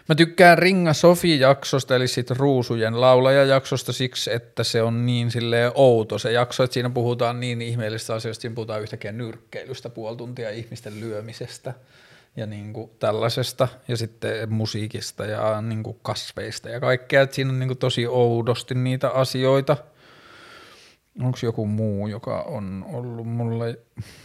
Mä 0.08 0.14
tykkään 0.14 0.58
Ringa 0.58 0.92
Sofi-jaksosta, 0.92 1.96
eli 1.96 2.08
sit 2.08 2.30
Ruusujen 2.30 3.00
laulaja-jaksosta 3.00 3.92
siksi, 3.92 4.32
että 4.32 4.64
se 4.64 4.82
on 4.82 5.06
niin 5.06 5.30
silleen 5.30 5.72
outo 5.74 6.18
se 6.18 6.32
jakso, 6.32 6.62
että 6.62 6.74
siinä 6.74 6.90
puhutaan 6.90 7.40
niin 7.40 7.62
ihmeellisistä 7.62 8.14
asioista, 8.14 8.42
siinä 8.42 8.54
puhutaan 8.54 8.82
yhtäkkiä 8.82 9.12
nyrkkeilystä, 9.12 9.88
puoli 9.88 10.16
tuntia 10.16 10.50
ihmisten 10.50 11.00
lyömisestä 11.00 11.74
ja 12.36 12.46
niin 12.46 12.72
kuin 12.72 12.90
tällaisesta, 12.98 13.68
ja 13.88 13.96
sitten 13.96 14.52
musiikista 14.52 15.24
ja 15.24 15.60
niin 15.60 15.82
kuin 15.82 15.96
kasveista 16.02 16.68
ja 16.68 16.80
kaikkea, 16.80 17.22
että 17.22 17.36
siinä 17.36 17.50
on 17.50 17.58
niin 17.58 17.68
kuin 17.68 17.78
tosi 17.78 18.06
oudosti 18.06 18.74
niitä 18.74 19.10
asioita. 19.10 19.76
Onko 21.22 21.38
joku 21.42 21.66
muu, 21.66 22.06
joka 22.06 22.42
on 22.42 22.86
ollut 22.92 23.26
mulle... 23.26 23.78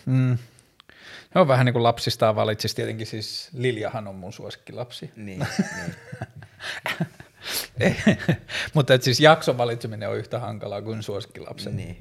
Mm. 0.05 0.37
Ne 1.35 1.41
on 1.41 1.47
vähän 1.47 1.65
niin 1.65 1.73
kuin 1.73 1.83
lapsistaan 1.83 2.35
valitsisi, 2.35 2.75
tietenkin 2.75 3.07
siis 3.07 3.49
Liljahan 3.53 4.07
on 4.07 4.15
mun 4.15 4.33
suosikkilapsi. 4.33 5.11
Niin, 5.15 5.39
niin. 7.79 7.95
Mutta 8.73 8.93
et 8.93 9.03
siis 9.03 9.19
jakson 9.19 9.57
valitseminen 9.57 10.09
on 10.09 10.17
yhtä 10.17 10.39
hankalaa 10.39 10.81
kuin 10.81 11.03
suosikkilapsen. 11.03 11.77
Niin. 11.77 11.97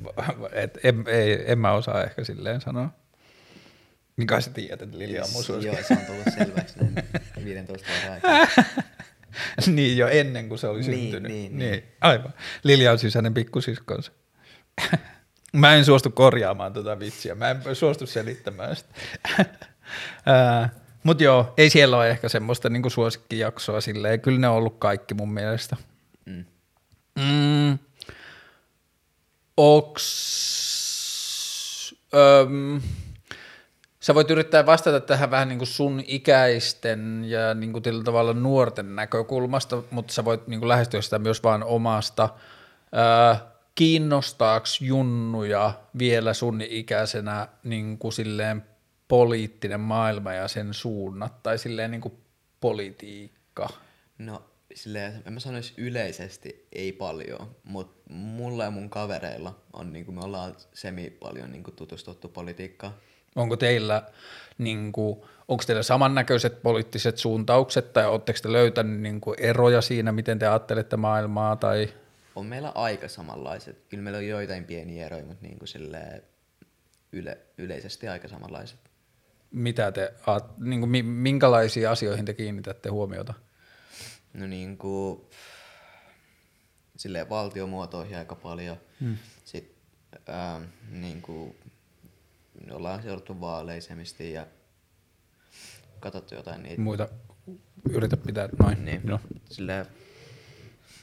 Et 0.53 0.79
en, 0.85 1.05
ei, 1.07 1.53
en 1.53 1.59
mä 1.59 1.73
osaa 1.73 2.05
ehkä 2.05 2.25
silleen 2.25 2.61
sanoa. 2.61 2.91
Mikä 4.17 4.41
sä 4.41 4.51
tiedät, 4.51 4.83
että 4.83 4.99
Lilja 4.99 5.25
on 5.25 5.31
mun 5.33 5.45
suosikki? 5.45 5.77
Joo, 5.77 5.85
se 5.89 5.95
on 5.95 6.07
tullut 6.07 6.25
selväksi 6.39 6.75
näin 6.79 6.95
15 7.45 7.89
vuoden 7.89 8.13
aikana. 8.13 8.47
niin 9.77 9.97
jo 9.97 10.09
ennen 10.09 10.49
kuin 10.49 10.59
se 10.59 10.67
oli 10.69 10.81
Niin, 10.81 10.93
syntynyt. 11.03 11.33
niin, 11.33 11.59
niin. 11.59 11.83
Aivan. 12.01 12.35
Lilja 12.63 12.93
on 12.93 12.99
siis 12.99 13.15
hänen 13.15 13.35
pikkusiskonsa. 13.35 14.13
Mä 15.53 15.75
en 15.75 15.85
suostu 15.85 16.11
korjaamaan 16.11 16.73
tota 16.73 16.99
vitsiä. 16.99 17.35
Mä 17.35 17.51
en 17.51 17.77
suostu 17.77 18.07
selittämään 18.07 18.77
sitä. 18.77 18.95
Mutta 21.03 21.25
joo, 21.25 21.55
ei 21.57 21.71
siellä 21.71 21.97
ole 21.97 22.11
ehkä 22.11 22.29
semmoista 22.29 22.69
niinku 22.69 22.91
suosikkijaksoa 22.91 23.81
silleen. 23.81 24.21
Kyllä 24.21 24.39
ne 24.39 24.49
on 24.49 24.57
ollut 24.57 24.79
kaikki 24.79 25.15
mun 25.15 25.33
mielestä. 25.33 25.77
Mm. 26.25 26.45
Mm. 27.19 27.79
Onks, 29.57 30.05
öm, 32.15 32.81
sä 34.01 34.15
voit 34.15 34.31
yrittää 34.31 34.67
vastata 34.67 35.01
tähän 35.01 35.31
vähän 35.31 35.49
niin 35.49 35.59
kuin 35.59 35.69
sun 35.69 36.03
ikäisten 36.07 37.25
ja 37.27 37.55
niin 37.55 37.73
kuin 37.73 37.83
tällä 37.83 38.05
tavalla 38.05 38.33
nuorten 38.33 38.97
näkökulmasta, 38.97 39.83
mutta 39.91 40.13
sä 40.13 40.25
voit 40.25 40.47
niin 40.47 40.61
kuin 40.61 40.69
lähestyä 40.69 41.03
sitä 41.03 41.19
myös 41.19 41.43
vaan 41.43 41.65
omasta. 41.65 42.29
Ö, 43.33 43.37
kiinnostaaks 43.79 44.81
junnuja 44.81 45.73
vielä 45.99 46.35
sun 46.35 46.61
ikäisenä 46.61 47.49
niin 47.65 47.99
kuin 47.99 48.13
silleen 48.13 48.65
poliittinen 49.09 49.81
maailma 49.81 50.33
ja 50.33 50.49
sen 50.49 50.75
suunnat 50.75 51.43
tai 51.43 51.59
silleen 51.59 51.91
niin 51.91 52.01
kuin 52.01 52.15
politiikka? 52.61 53.69
No, 54.19 54.43
silleen, 54.75 55.23
en 55.27 55.33
mä 55.33 55.41
sanoisi 55.41 55.75
yleisesti 55.77 56.67
ei 56.73 56.93
paljon, 56.93 57.57
mutta 57.65 58.11
mulla 58.11 58.65
ja 58.65 58.71
mun 58.71 58.91
kavereilla 58.91 59.59
on, 59.73 59.93
niinku, 59.93 60.13
me 60.13 60.21
ollaan 60.21 60.55
semi 60.75 61.11
paljon 61.11 61.53
niinku, 61.53 61.71
tutustuttu 61.71 62.29
politiikkaan. 62.29 62.93
Onko 63.37 63.57
teillä, 63.57 64.03
niin 64.59 64.93
kuin, 64.93 65.21
onko 65.49 65.65
teillä 65.67 65.83
samannäköiset 65.83 66.63
poliittiset 66.63 67.19
suuntaukset 67.19 67.93
tai 67.93 68.07
oletteko 68.07 68.39
te 68.43 68.53
löytänyt 68.53 69.01
niin 69.01 69.21
kuin, 69.21 69.37
eroja 69.41 69.81
siinä, 69.81 70.13
miten 70.13 70.39
te 70.39 70.47
ajattelette 70.47 70.97
maailmaa 70.97 71.57
tai 71.57 71.89
On 72.39 72.47
meillä 72.47 72.73
aika 72.75 73.09
samanlaiset. 73.09 73.85
Kyllä 73.89 74.03
meillä 74.03 74.17
on 74.19 74.27
joitain 74.27 74.65
pieniä 74.65 75.07
eroja, 75.07 75.25
mutta 75.25 75.47
niinku, 75.47 75.67
silleen, 75.67 76.23
yle, 77.13 77.39
yleisesti 77.59 78.09
aika 78.09 78.29
samanlaiset. 78.29 78.79
mitä 79.51 79.93
te, 79.93 80.15
niin 80.59 80.81
kuin, 80.81 80.91
mi- 80.91 81.03
minkälaisiin 81.03 81.89
asioihin 81.89 82.25
te 82.25 82.35
kiinnitätte 82.35 82.89
huomiota? 82.89 83.35
No 84.35 84.47
niinku, 84.47 85.29
silleen 86.97 87.29
valtiomuotoihin 87.29 88.17
aika 88.19 88.35
paljon. 88.35 88.77
Hmm. 89.01 89.17
Sitten 89.45 89.77
ähm, 90.29 90.63
niinku, 90.91 91.57
me 92.67 92.75
ollaan 92.75 93.03
seurattu 93.03 93.41
vaaleisemmin 93.41 94.07
ja 94.33 94.47
katsottu 96.01 96.35
jotain 96.35 96.63
niitä. 96.63 96.83
Muita 96.83 97.09
yritä 97.91 98.17
pitää 98.17 98.49
noin. 98.63 98.85
Niin. 98.85 99.01
No. 99.05 99.21
Silleen, 99.51 99.87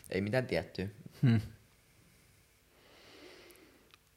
ei 0.10 0.22
mitään 0.22 0.48
tiettyä. 0.48 0.88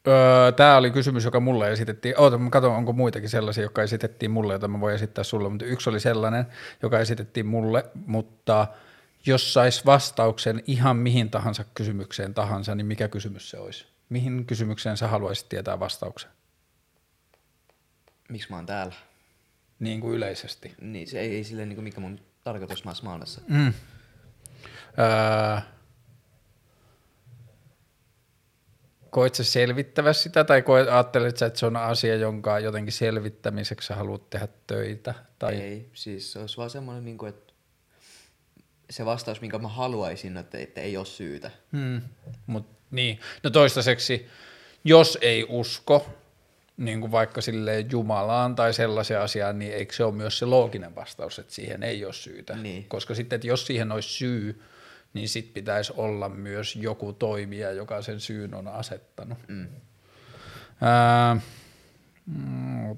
Öö, 0.08 0.52
Tämä 0.52 0.76
oli 0.76 0.90
kysymys, 0.90 1.24
joka 1.24 1.40
mulle 1.40 1.72
esitettiin. 1.72 2.14
Oota, 2.20 2.38
mä 2.38 2.50
katson, 2.50 2.76
onko 2.76 2.92
muitakin 2.92 3.28
sellaisia, 3.28 3.64
jotka 3.64 3.82
esitettiin 3.82 4.30
mulle, 4.30 4.52
joita 4.52 4.68
mä 4.68 4.80
voin 4.80 4.94
esittää 4.94 5.24
sulle, 5.24 5.48
mutta 5.48 5.64
yksi 5.64 5.90
oli 5.90 6.00
sellainen, 6.00 6.46
joka 6.82 6.98
esitettiin 6.98 7.46
mulle, 7.46 7.84
mutta 8.06 8.66
jos 9.26 9.54
sais 9.54 9.86
vastauksen 9.86 10.62
ihan 10.66 10.96
mihin 10.96 11.30
tahansa 11.30 11.64
kysymykseen 11.74 12.34
tahansa, 12.34 12.74
niin 12.74 12.86
mikä 12.86 13.08
kysymys 13.08 13.50
se 13.50 13.58
olisi? 13.58 13.86
Mihin 14.08 14.46
kysymykseen 14.46 14.96
sä 14.96 15.08
haluaisit 15.08 15.48
tietää 15.48 15.80
vastauksen? 15.80 16.30
Miksi 18.28 18.50
mä 18.50 18.56
oon 18.56 18.66
täällä? 18.66 18.94
Niin 19.78 20.00
kuin 20.00 20.16
yleisesti. 20.16 20.74
Niin, 20.80 21.08
se 21.08 21.20
ei, 21.20 21.36
ei 21.36 21.44
silleen 21.44 21.68
niinku 21.68 21.82
mikä 21.82 22.00
mun 22.00 22.20
tarkoitus 22.44 22.84
maassa 22.84 23.04
maailmassa. 23.04 23.40
Mm. 23.48 23.72
Öö, 24.98 25.60
koet 29.10 29.35
sä 29.35 29.44
selvittävä 29.44 30.12
sitä 30.12 30.44
tai 30.44 30.62
koet, 30.62 30.89
ajattelet 30.89 31.36
sä, 31.36 31.47
että 31.47 31.59
se 31.59 31.66
on 31.66 31.76
asia, 31.76 32.16
jonka 32.16 32.59
jotenkin 32.59 32.93
selvittämiseksi 32.93 33.86
sä 33.86 33.94
haluat 33.94 34.30
tehdä 34.30 34.48
töitä? 34.66 35.14
Tai... 35.39 35.55
Ei, 35.55 35.89
siis 35.93 36.32
se 36.32 36.39
olisi 36.39 36.56
vaan 36.56 36.70
semmoinen, 36.70 37.05
niinku, 37.05 37.26
että 37.26 37.52
se 38.90 39.05
vastaus, 39.05 39.40
minkä 39.40 39.59
mä 39.59 39.68
haluaisin, 39.68 40.36
että, 40.36 40.59
että 40.59 40.80
ei 40.80 40.97
ole 40.97 41.06
syytä. 41.06 41.51
Hmm. 41.72 42.01
Mut, 42.47 42.66
niin. 42.90 43.20
No 43.43 43.51
toistaiseksi, 43.51 44.26
jos 44.85 45.18
ei 45.20 45.47
usko, 45.48 46.06
niin 46.76 47.01
kuin 47.01 47.12
vaikka 47.12 47.40
sille 47.40 47.86
Jumalaan 47.90 48.56
tai 48.56 48.74
sellaiseen 48.74 49.20
asiaan, 49.20 49.59
niin 49.59 49.72
eikö 49.72 49.94
se 49.94 50.05
ole 50.05 50.14
myös 50.14 50.39
se 50.39 50.47
looginen 50.47 50.94
vastaus, 50.94 51.39
että 51.39 51.55
siihen 51.55 51.82
ei 51.82 52.05
ole 52.05 52.12
syytä? 52.12 52.56
Niin. 52.56 52.85
Koska 52.89 53.14
sitten, 53.14 53.36
että 53.36 53.47
jos 53.47 53.66
siihen 53.66 53.93
olisi 53.93 54.09
syy, 54.09 54.62
niin 55.19 55.28
sitten 55.28 55.55
pitäisi 55.55 55.93
olla 55.97 56.28
myös 56.28 56.77
joku 56.77 57.12
toimija, 57.12 57.73
joka 57.73 58.03
sen 58.03 58.20
syyn 58.20 58.55
on 58.55 58.69
asettanut. 58.69 59.39
Mm. 59.49 59.66
Ää, 60.81 61.35
mm. 62.27 62.97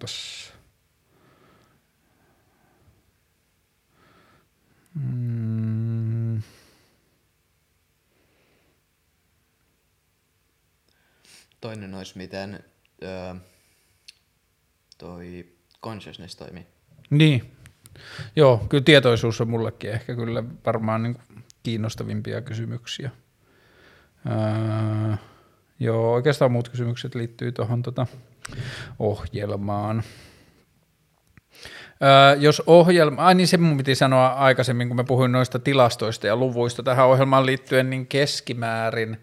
Mm, 4.94 6.42
Toinen 11.60 11.94
olisi, 11.94 12.18
miten 12.18 12.64
öö, 13.02 13.34
toi 14.98 15.52
consciousness 15.82 16.36
toimii. 16.36 16.66
niin. 17.10 17.56
Joo, 18.36 18.66
kyllä 18.68 18.84
tietoisuus 18.84 19.40
on 19.40 19.50
mullekin 19.50 19.90
ehkä 19.90 20.14
kyllä 20.14 20.44
varmaan 20.66 21.02
niin 21.02 21.18
kiinnostavimpia 21.62 22.40
kysymyksiä. 22.40 23.10
Ää, 24.26 25.18
joo, 25.80 26.12
oikeastaan 26.12 26.52
muut 26.52 26.68
kysymykset 26.68 27.14
liittyy 27.14 27.52
tuohon 27.52 27.82
tota 27.82 28.06
ohjelmaan. 28.98 30.02
Öö, 32.02 32.36
jos 32.40 32.62
ohjelma, 32.66 33.22
ai 33.22 33.34
niin 33.34 33.48
se 33.48 33.56
mun 33.56 33.76
piti 33.76 33.94
sanoa 33.94 34.28
aikaisemmin, 34.28 34.88
kun 34.88 34.96
mä 34.96 35.04
puhuin 35.04 35.32
noista 35.32 35.58
tilastoista 35.58 36.26
ja 36.26 36.36
luvuista 36.36 36.82
tähän 36.82 37.06
ohjelmaan 37.06 37.46
liittyen, 37.46 37.90
niin 37.90 38.06
keskimäärin 38.06 39.18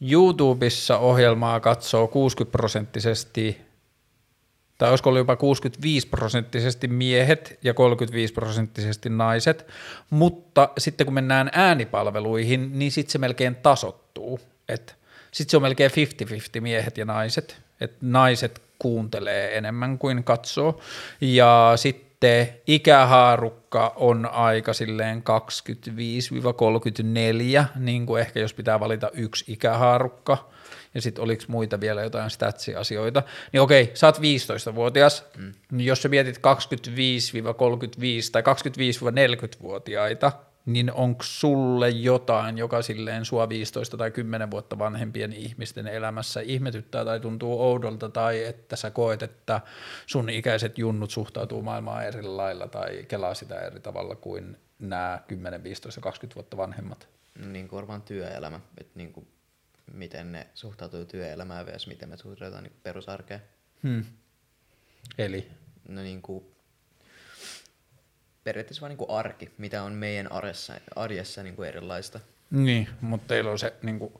YouTubessa 0.00 0.98
ohjelmaa 0.98 1.60
katsoo 1.60 2.08
60 2.08 2.52
prosenttisesti, 2.52 3.63
tai 4.78 4.90
olisiko 4.90 5.10
ollut 5.10 5.20
jopa 5.20 5.36
65 5.36 6.08
prosenttisesti 6.08 6.88
miehet 6.88 7.58
ja 7.62 7.74
35 7.74 8.34
prosenttisesti 8.34 9.08
naiset, 9.08 9.66
mutta 10.10 10.68
sitten 10.78 11.06
kun 11.06 11.14
mennään 11.14 11.50
äänipalveluihin, 11.52 12.78
niin 12.78 12.92
sitten 12.92 13.12
se 13.12 13.18
melkein 13.18 13.54
tasottuu, 13.54 14.40
että 14.68 14.92
sitten 15.32 15.50
se 15.50 15.56
on 15.56 15.62
melkein 15.62 15.90
50-50 15.90 16.60
miehet 16.60 16.98
ja 16.98 17.04
naiset, 17.04 17.62
että 17.80 17.96
naiset 18.00 18.62
kuuntelee 18.78 19.58
enemmän 19.58 19.98
kuin 19.98 20.24
katsoo. 20.24 20.80
Ja 21.20 21.72
sitten 21.76 22.48
ikähaarukka 22.66 23.92
on 23.96 24.26
aika 24.26 24.72
silleen 24.72 25.22
25-34, 27.62 27.64
niin 27.76 28.06
kuin 28.06 28.20
ehkä 28.20 28.40
jos 28.40 28.54
pitää 28.54 28.80
valita 28.80 29.10
yksi 29.14 29.52
ikähaarukka, 29.52 30.53
ja 30.94 31.02
sitten 31.02 31.24
oliko 31.24 31.44
muita 31.48 31.80
vielä 31.80 32.02
jotain 32.02 32.30
statsi-asioita, 32.30 33.22
niin 33.52 33.60
okei, 33.60 33.90
sä 33.94 34.06
oot 34.06 34.18
15-vuotias, 34.18 35.24
mm. 35.36 35.52
niin 35.72 35.86
jos 35.86 36.02
sä 36.02 36.08
mietit 36.08 36.36
25-35 36.36 36.40
tai 38.32 38.42
25-40-vuotiaita, 38.42 40.32
niin 40.66 40.92
onko 40.92 41.22
sulle 41.22 41.90
jotain, 41.90 42.58
joka 42.58 42.82
silleen 42.82 43.24
sua 43.24 43.48
15 43.48 43.96
tai 43.96 44.10
10 44.10 44.50
vuotta 44.50 44.78
vanhempien 44.78 45.32
ihmisten 45.32 45.86
elämässä 45.86 46.40
ihmetyttää 46.40 47.04
tai 47.04 47.20
tuntuu 47.20 47.62
oudolta 47.62 48.08
tai 48.08 48.44
että 48.44 48.76
sä 48.76 48.90
koet, 48.90 49.22
että 49.22 49.60
sun 50.06 50.30
ikäiset 50.30 50.78
junnut 50.78 51.10
suhtautuu 51.10 51.62
maailmaan 51.62 52.04
eri 52.04 52.22
lailla 52.22 52.68
tai 52.68 53.04
kelaa 53.08 53.34
sitä 53.34 53.60
eri 53.60 53.80
tavalla 53.80 54.14
kuin 54.14 54.56
nämä 54.78 55.20
10, 55.28 55.64
15 55.64 55.98
ja 55.98 56.02
20 56.02 56.34
vuotta 56.34 56.56
vanhemmat. 56.56 57.08
Niin 57.46 57.68
kuin 57.68 57.76
varmaan 57.76 58.02
työelämä, 58.02 58.60
että 58.78 58.92
niin 58.94 59.12
kuin, 59.12 59.26
miten 59.92 60.32
ne 60.32 60.46
suhtautuu 60.54 61.04
työelämään 61.04 61.66
vs. 61.66 61.86
miten 61.86 62.08
me 62.08 62.16
suhtaudutaan 62.16 62.64
niin 62.64 62.76
perusarkeen. 62.82 63.42
Hmm. 63.82 64.04
Eli? 65.18 65.50
No 65.88 66.02
niin 66.02 66.22
kuin, 66.22 66.44
periaatteessa 68.44 68.80
vaan 68.80 68.90
niin 68.90 68.98
kuin 68.98 69.10
arki, 69.10 69.50
mitä 69.58 69.82
on 69.82 69.92
meidän 69.92 70.32
arjessa, 70.32 70.74
arjessa 70.96 71.42
niin 71.42 71.56
kuin 71.56 71.68
erilaista. 71.68 72.20
Niin, 72.50 72.88
mutta 73.00 73.28
teillä 73.28 73.50
on 73.50 73.58
se 73.58 73.72
niin 73.82 73.98
kuin, 73.98 74.14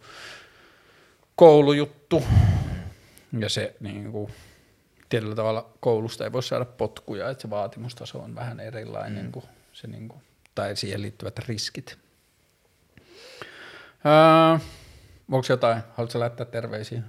koulujuttu 1.37 2.25
ja 3.39 3.49
se 3.49 3.77
niin 3.81 4.13
kuin, 4.13 4.33
tietyllä 5.09 5.35
tavalla 5.35 5.73
koulusta 5.81 6.25
ei 6.25 6.33
voi 6.33 6.43
saada 6.43 6.65
potkuja, 6.65 7.31
että 7.31 7.43
se 7.43 7.51
vaatimustaso 7.51 8.19
on 8.19 8.35
vähän 8.35 8.61
erilainen 8.61 9.25
mm. 9.25 9.33
kuin 9.33 9.45
se, 9.73 9.87
niin 9.87 10.09
kuin, 10.09 10.23
tai 10.55 10.77
siihen 10.77 11.03
liittyvät 11.03 11.39
riskit. 11.39 11.99
Öö, 14.07 14.59
onko 15.31 15.47
jotain? 15.49 15.83
Haluatko 15.97 16.21
lähettää 16.21 16.47
terveisiä? 16.47 17.03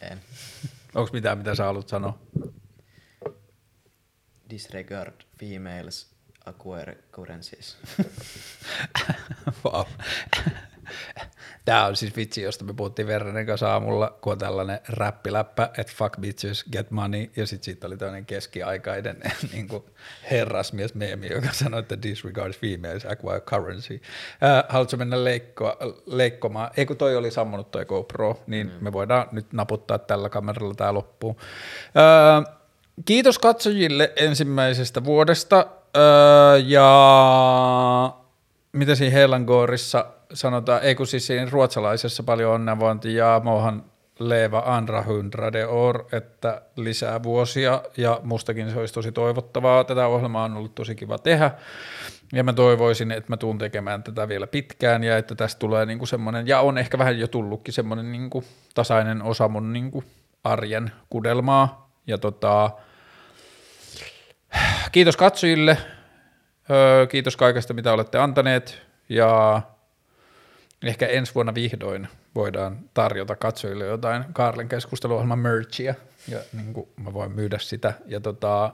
En. 0.00 0.20
Onko 0.94 1.10
mitään, 1.12 1.38
mitä 1.38 1.54
sä 1.54 1.64
haluat 1.64 1.88
sanoa? 1.88 2.18
Disregard 4.50 5.14
females 5.38 6.10
acquaintances. 6.46 7.76
wow. 9.64 9.86
Tämä 11.64 11.86
on 11.86 11.96
siis 11.96 12.16
vitsi, 12.16 12.42
josta 12.42 12.64
me 12.64 12.72
puhuttiin 12.72 13.08
Verrenen 13.08 13.46
kanssa 13.46 13.72
aamulla, 13.72 14.18
kun 14.20 14.32
on 14.32 14.38
tällainen 14.38 14.80
räppiläppä, 14.88 15.70
että 15.78 15.92
fuck 15.96 16.20
bitches, 16.20 16.64
get 16.72 16.90
money, 16.90 17.30
ja 17.36 17.46
sitten 17.46 17.64
siitä 17.64 17.86
oli 17.86 17.96
toinen 17.96 18.26
keskiaikainen 18.26 19.16
niin 19.52 19.68
kuin 19.68 19.84
herrasmies 20.30 20.94
meemi, 20.94 21.28
joka 21.32 21.48
sanoi, 21.52 21.80
että 21.80 22.02
disregards 22.02 22.58
females 22.58 23.06
acquire 23.06 23.40
currency. 23.40 24.00
Äh, 24.42 24.64
haluatko 24.68 24.96
mennä 24.96 25.24
leikkoa, 25.24 25.76
leikkomaan? 26.06 26.70
Ei 26.76 26.86
kun 26.86 26.96
toi 26.96 27.16
oli 27.16 27.30
sammunut 27.30 27.70
toi 27.70 27.84
GoPro, 27.84 28.42
niin 28.46 28.66
mm. 28.66 28.72
me 28.80 28.92
voidaan 28.92 29.28
nyt 29.32 29.52
naputtaa 29.52 29.98
tällä 29.98 30.28
kameralla 30.28 30.74
tämä 30.74 30.94
loppuun. 30.94 31.36
Äh, 31.36 32.54
kiitos 33.04 33.38
katsojille 33.38 34.12
ensimmäisestä 34.16 35.04
vuodesta, 35.04 35.66
äh, 35.96 36.66
ja 36.66 38.21
mitä 38.72 38.94
siinä 38.94 39.16
Helangoorissa 39.16 40.06
sanotaan, 40.34 40.82
ei 40.82 40.94
kun 40.94 41.06
siis 41.06 41.26
siinä 41.26 41.50
ruotsalaisessa 41.50 42.22
paljon 42.22 42.52
onnenvointi 42.52 43.14
ja 43.14 43.40
mohan 43.44 43.84
leva 44.18 44.62
andra 44.66 45.04
hundrade 45.06 45.66
år, 45.66 46.04
että 46.12 46.62
lisää 46.76 47.22
vuosia. 47.22 47.82
Ja 47.96 48.20
mustakin 48.22 48.70
se 48.70 48.78
olisi 48.78 48.94
tosi 48.94 49.12
toivottavaa. 49.12 49.84
Tätä 49.84 50.06
ohjelmaa 50.06 50.44
on 50.44 50.56
ollut 50.56 50.74
tosi 50.74 50.94
kiva 50.94 51.18
tehdä. 51.18 51.50
Ja 52.32 52.44
mä 52.44 52.52
toivoisin, 52.52 53.12
että 53.12 53.32
mä 53.32 53.36
tuun 53.36 53.58
tekemään 53.58 54.02
tätä 54.02 54.28
vielä 54.28 54.46
pitkään 54.46 55.04
ja 55.04 55.18
että 55.18 55.34
tästä 55.34 55.58
tulee 55.58 55.86
niinku 55.86 56.06
semmoinen, 56.06 56.46
ja 56.46 56.60
on 56.60 56.78
ehkä 56.78 56.98
vähän 56.98 57.18
jo 57.18 57.26
tullutkin 57.26 57.74
semmoinen 57.74 58.12
niinku 58.12 58.44
tasainen 58.74 59.22
osa 59.22 59.48
mun 59.48 59.72
niinku 59.72 60.04
arjen 60.44 60.92
kudelmaa. 61.10 61.90
Ja 62.06 62.18
tota, 62.18 62.70
kiitos 64.92 65.16
katsojille, 65.16 65.78
öö, 66.70 67.06
kiitos 67.06 67.36
kaikesta 67.36 67.74
mitä 67.74 67.92
olette 67.92 68.18
antaneet 68.18 68.82
ja 69.08 69.62
ehkä 70.82 71.06
ensi 71.06 71.34
vuonna 71.34 71.54
vihdoin 71.54 72.08
voidaan 72.34 72.78
tarjota 72.94 73.36
katsojille 73.36 73.86
jotain 73.86 74.24
Karlen 74.32 74.68
keskusteluohjelman 74.68 75.38
merchia, 75.38 75.94
ja 76.28 76.38
niin 76.52 76.72
kuin 76.72 76.88
mä 76.96 77.12
voin 77.12 77.32
myydä 77.32 77.58
sitä. 77.58 77.94
Ja 78.06 78.20
tota, 78.20 78.72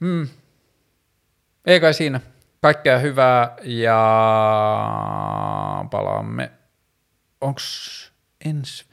hmm, 0.00 0.28
ei 1.66 1.80
kai 1.80 1.94
siinä. 1.94 2.20
Kaikkea 2.60 2.98
hyvää 2.98 3.56
ja 3.62 3.94
palaamme. 5.90 6.50
Onks 7.40 8.12
ensi, 8.44 8.84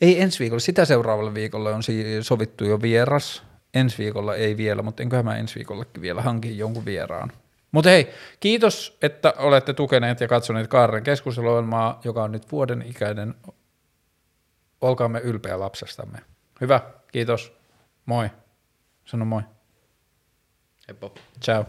ei 0.00 0.20
ensi 0.20 0.38
viikolla, 0.38 0.60
sitä 0.60 0.84
seuraavalle 0.84 1.34
viikolle 1.34 1.74
on 1.74 1.82
sovittu 2.22 2.64
jo 2.64 2.82
vieras. 2.82 3.42
Ensi 3.78 3.98
viikolla 3.98 4.34
ei 4.34 4.56
vielä, 4.56 4.82
mutta 4.82 5.02
enköhän 5.02 5.24
mä 5.24 5.36
ensi 5.36 5.54
viikollekin 5.54 6.02
vielä 6.02 6.22
hankin 6.22 6.58
jonkun 6.58 6.84
vieraan. 6.84 7.32
Mutta 7.72 7.90
hei, 7.90 8.08
kiitos, 8.40 8.98
että 9.02 9.34
olette 9.38 9.72
tukeneet 9.72 10.20
ja 10.20 10.28
katsoneet 10.28 10.68
Kaaren 10.68 11.02
keskusteluohjelmaa, 11.02 12.00
joka 12.04 12.22
on 12.22 12.32
nyt 12.32 12.52
vuoden 12.52 12.84
ikäinen. 12.86 13.34
Olkaamme 14.80 15.20
ylpeä 15.20 15.60
lapsestamme. 15.60 16.18
Hyvä, 16.60 16.80
kiitos. 17.12 17.52
Moi. 18.06 18.30
Sano 19.04 19.24
moi. 19.24 19.42
Heppo. 20.88 21.14
Ciao. 21.42 21.66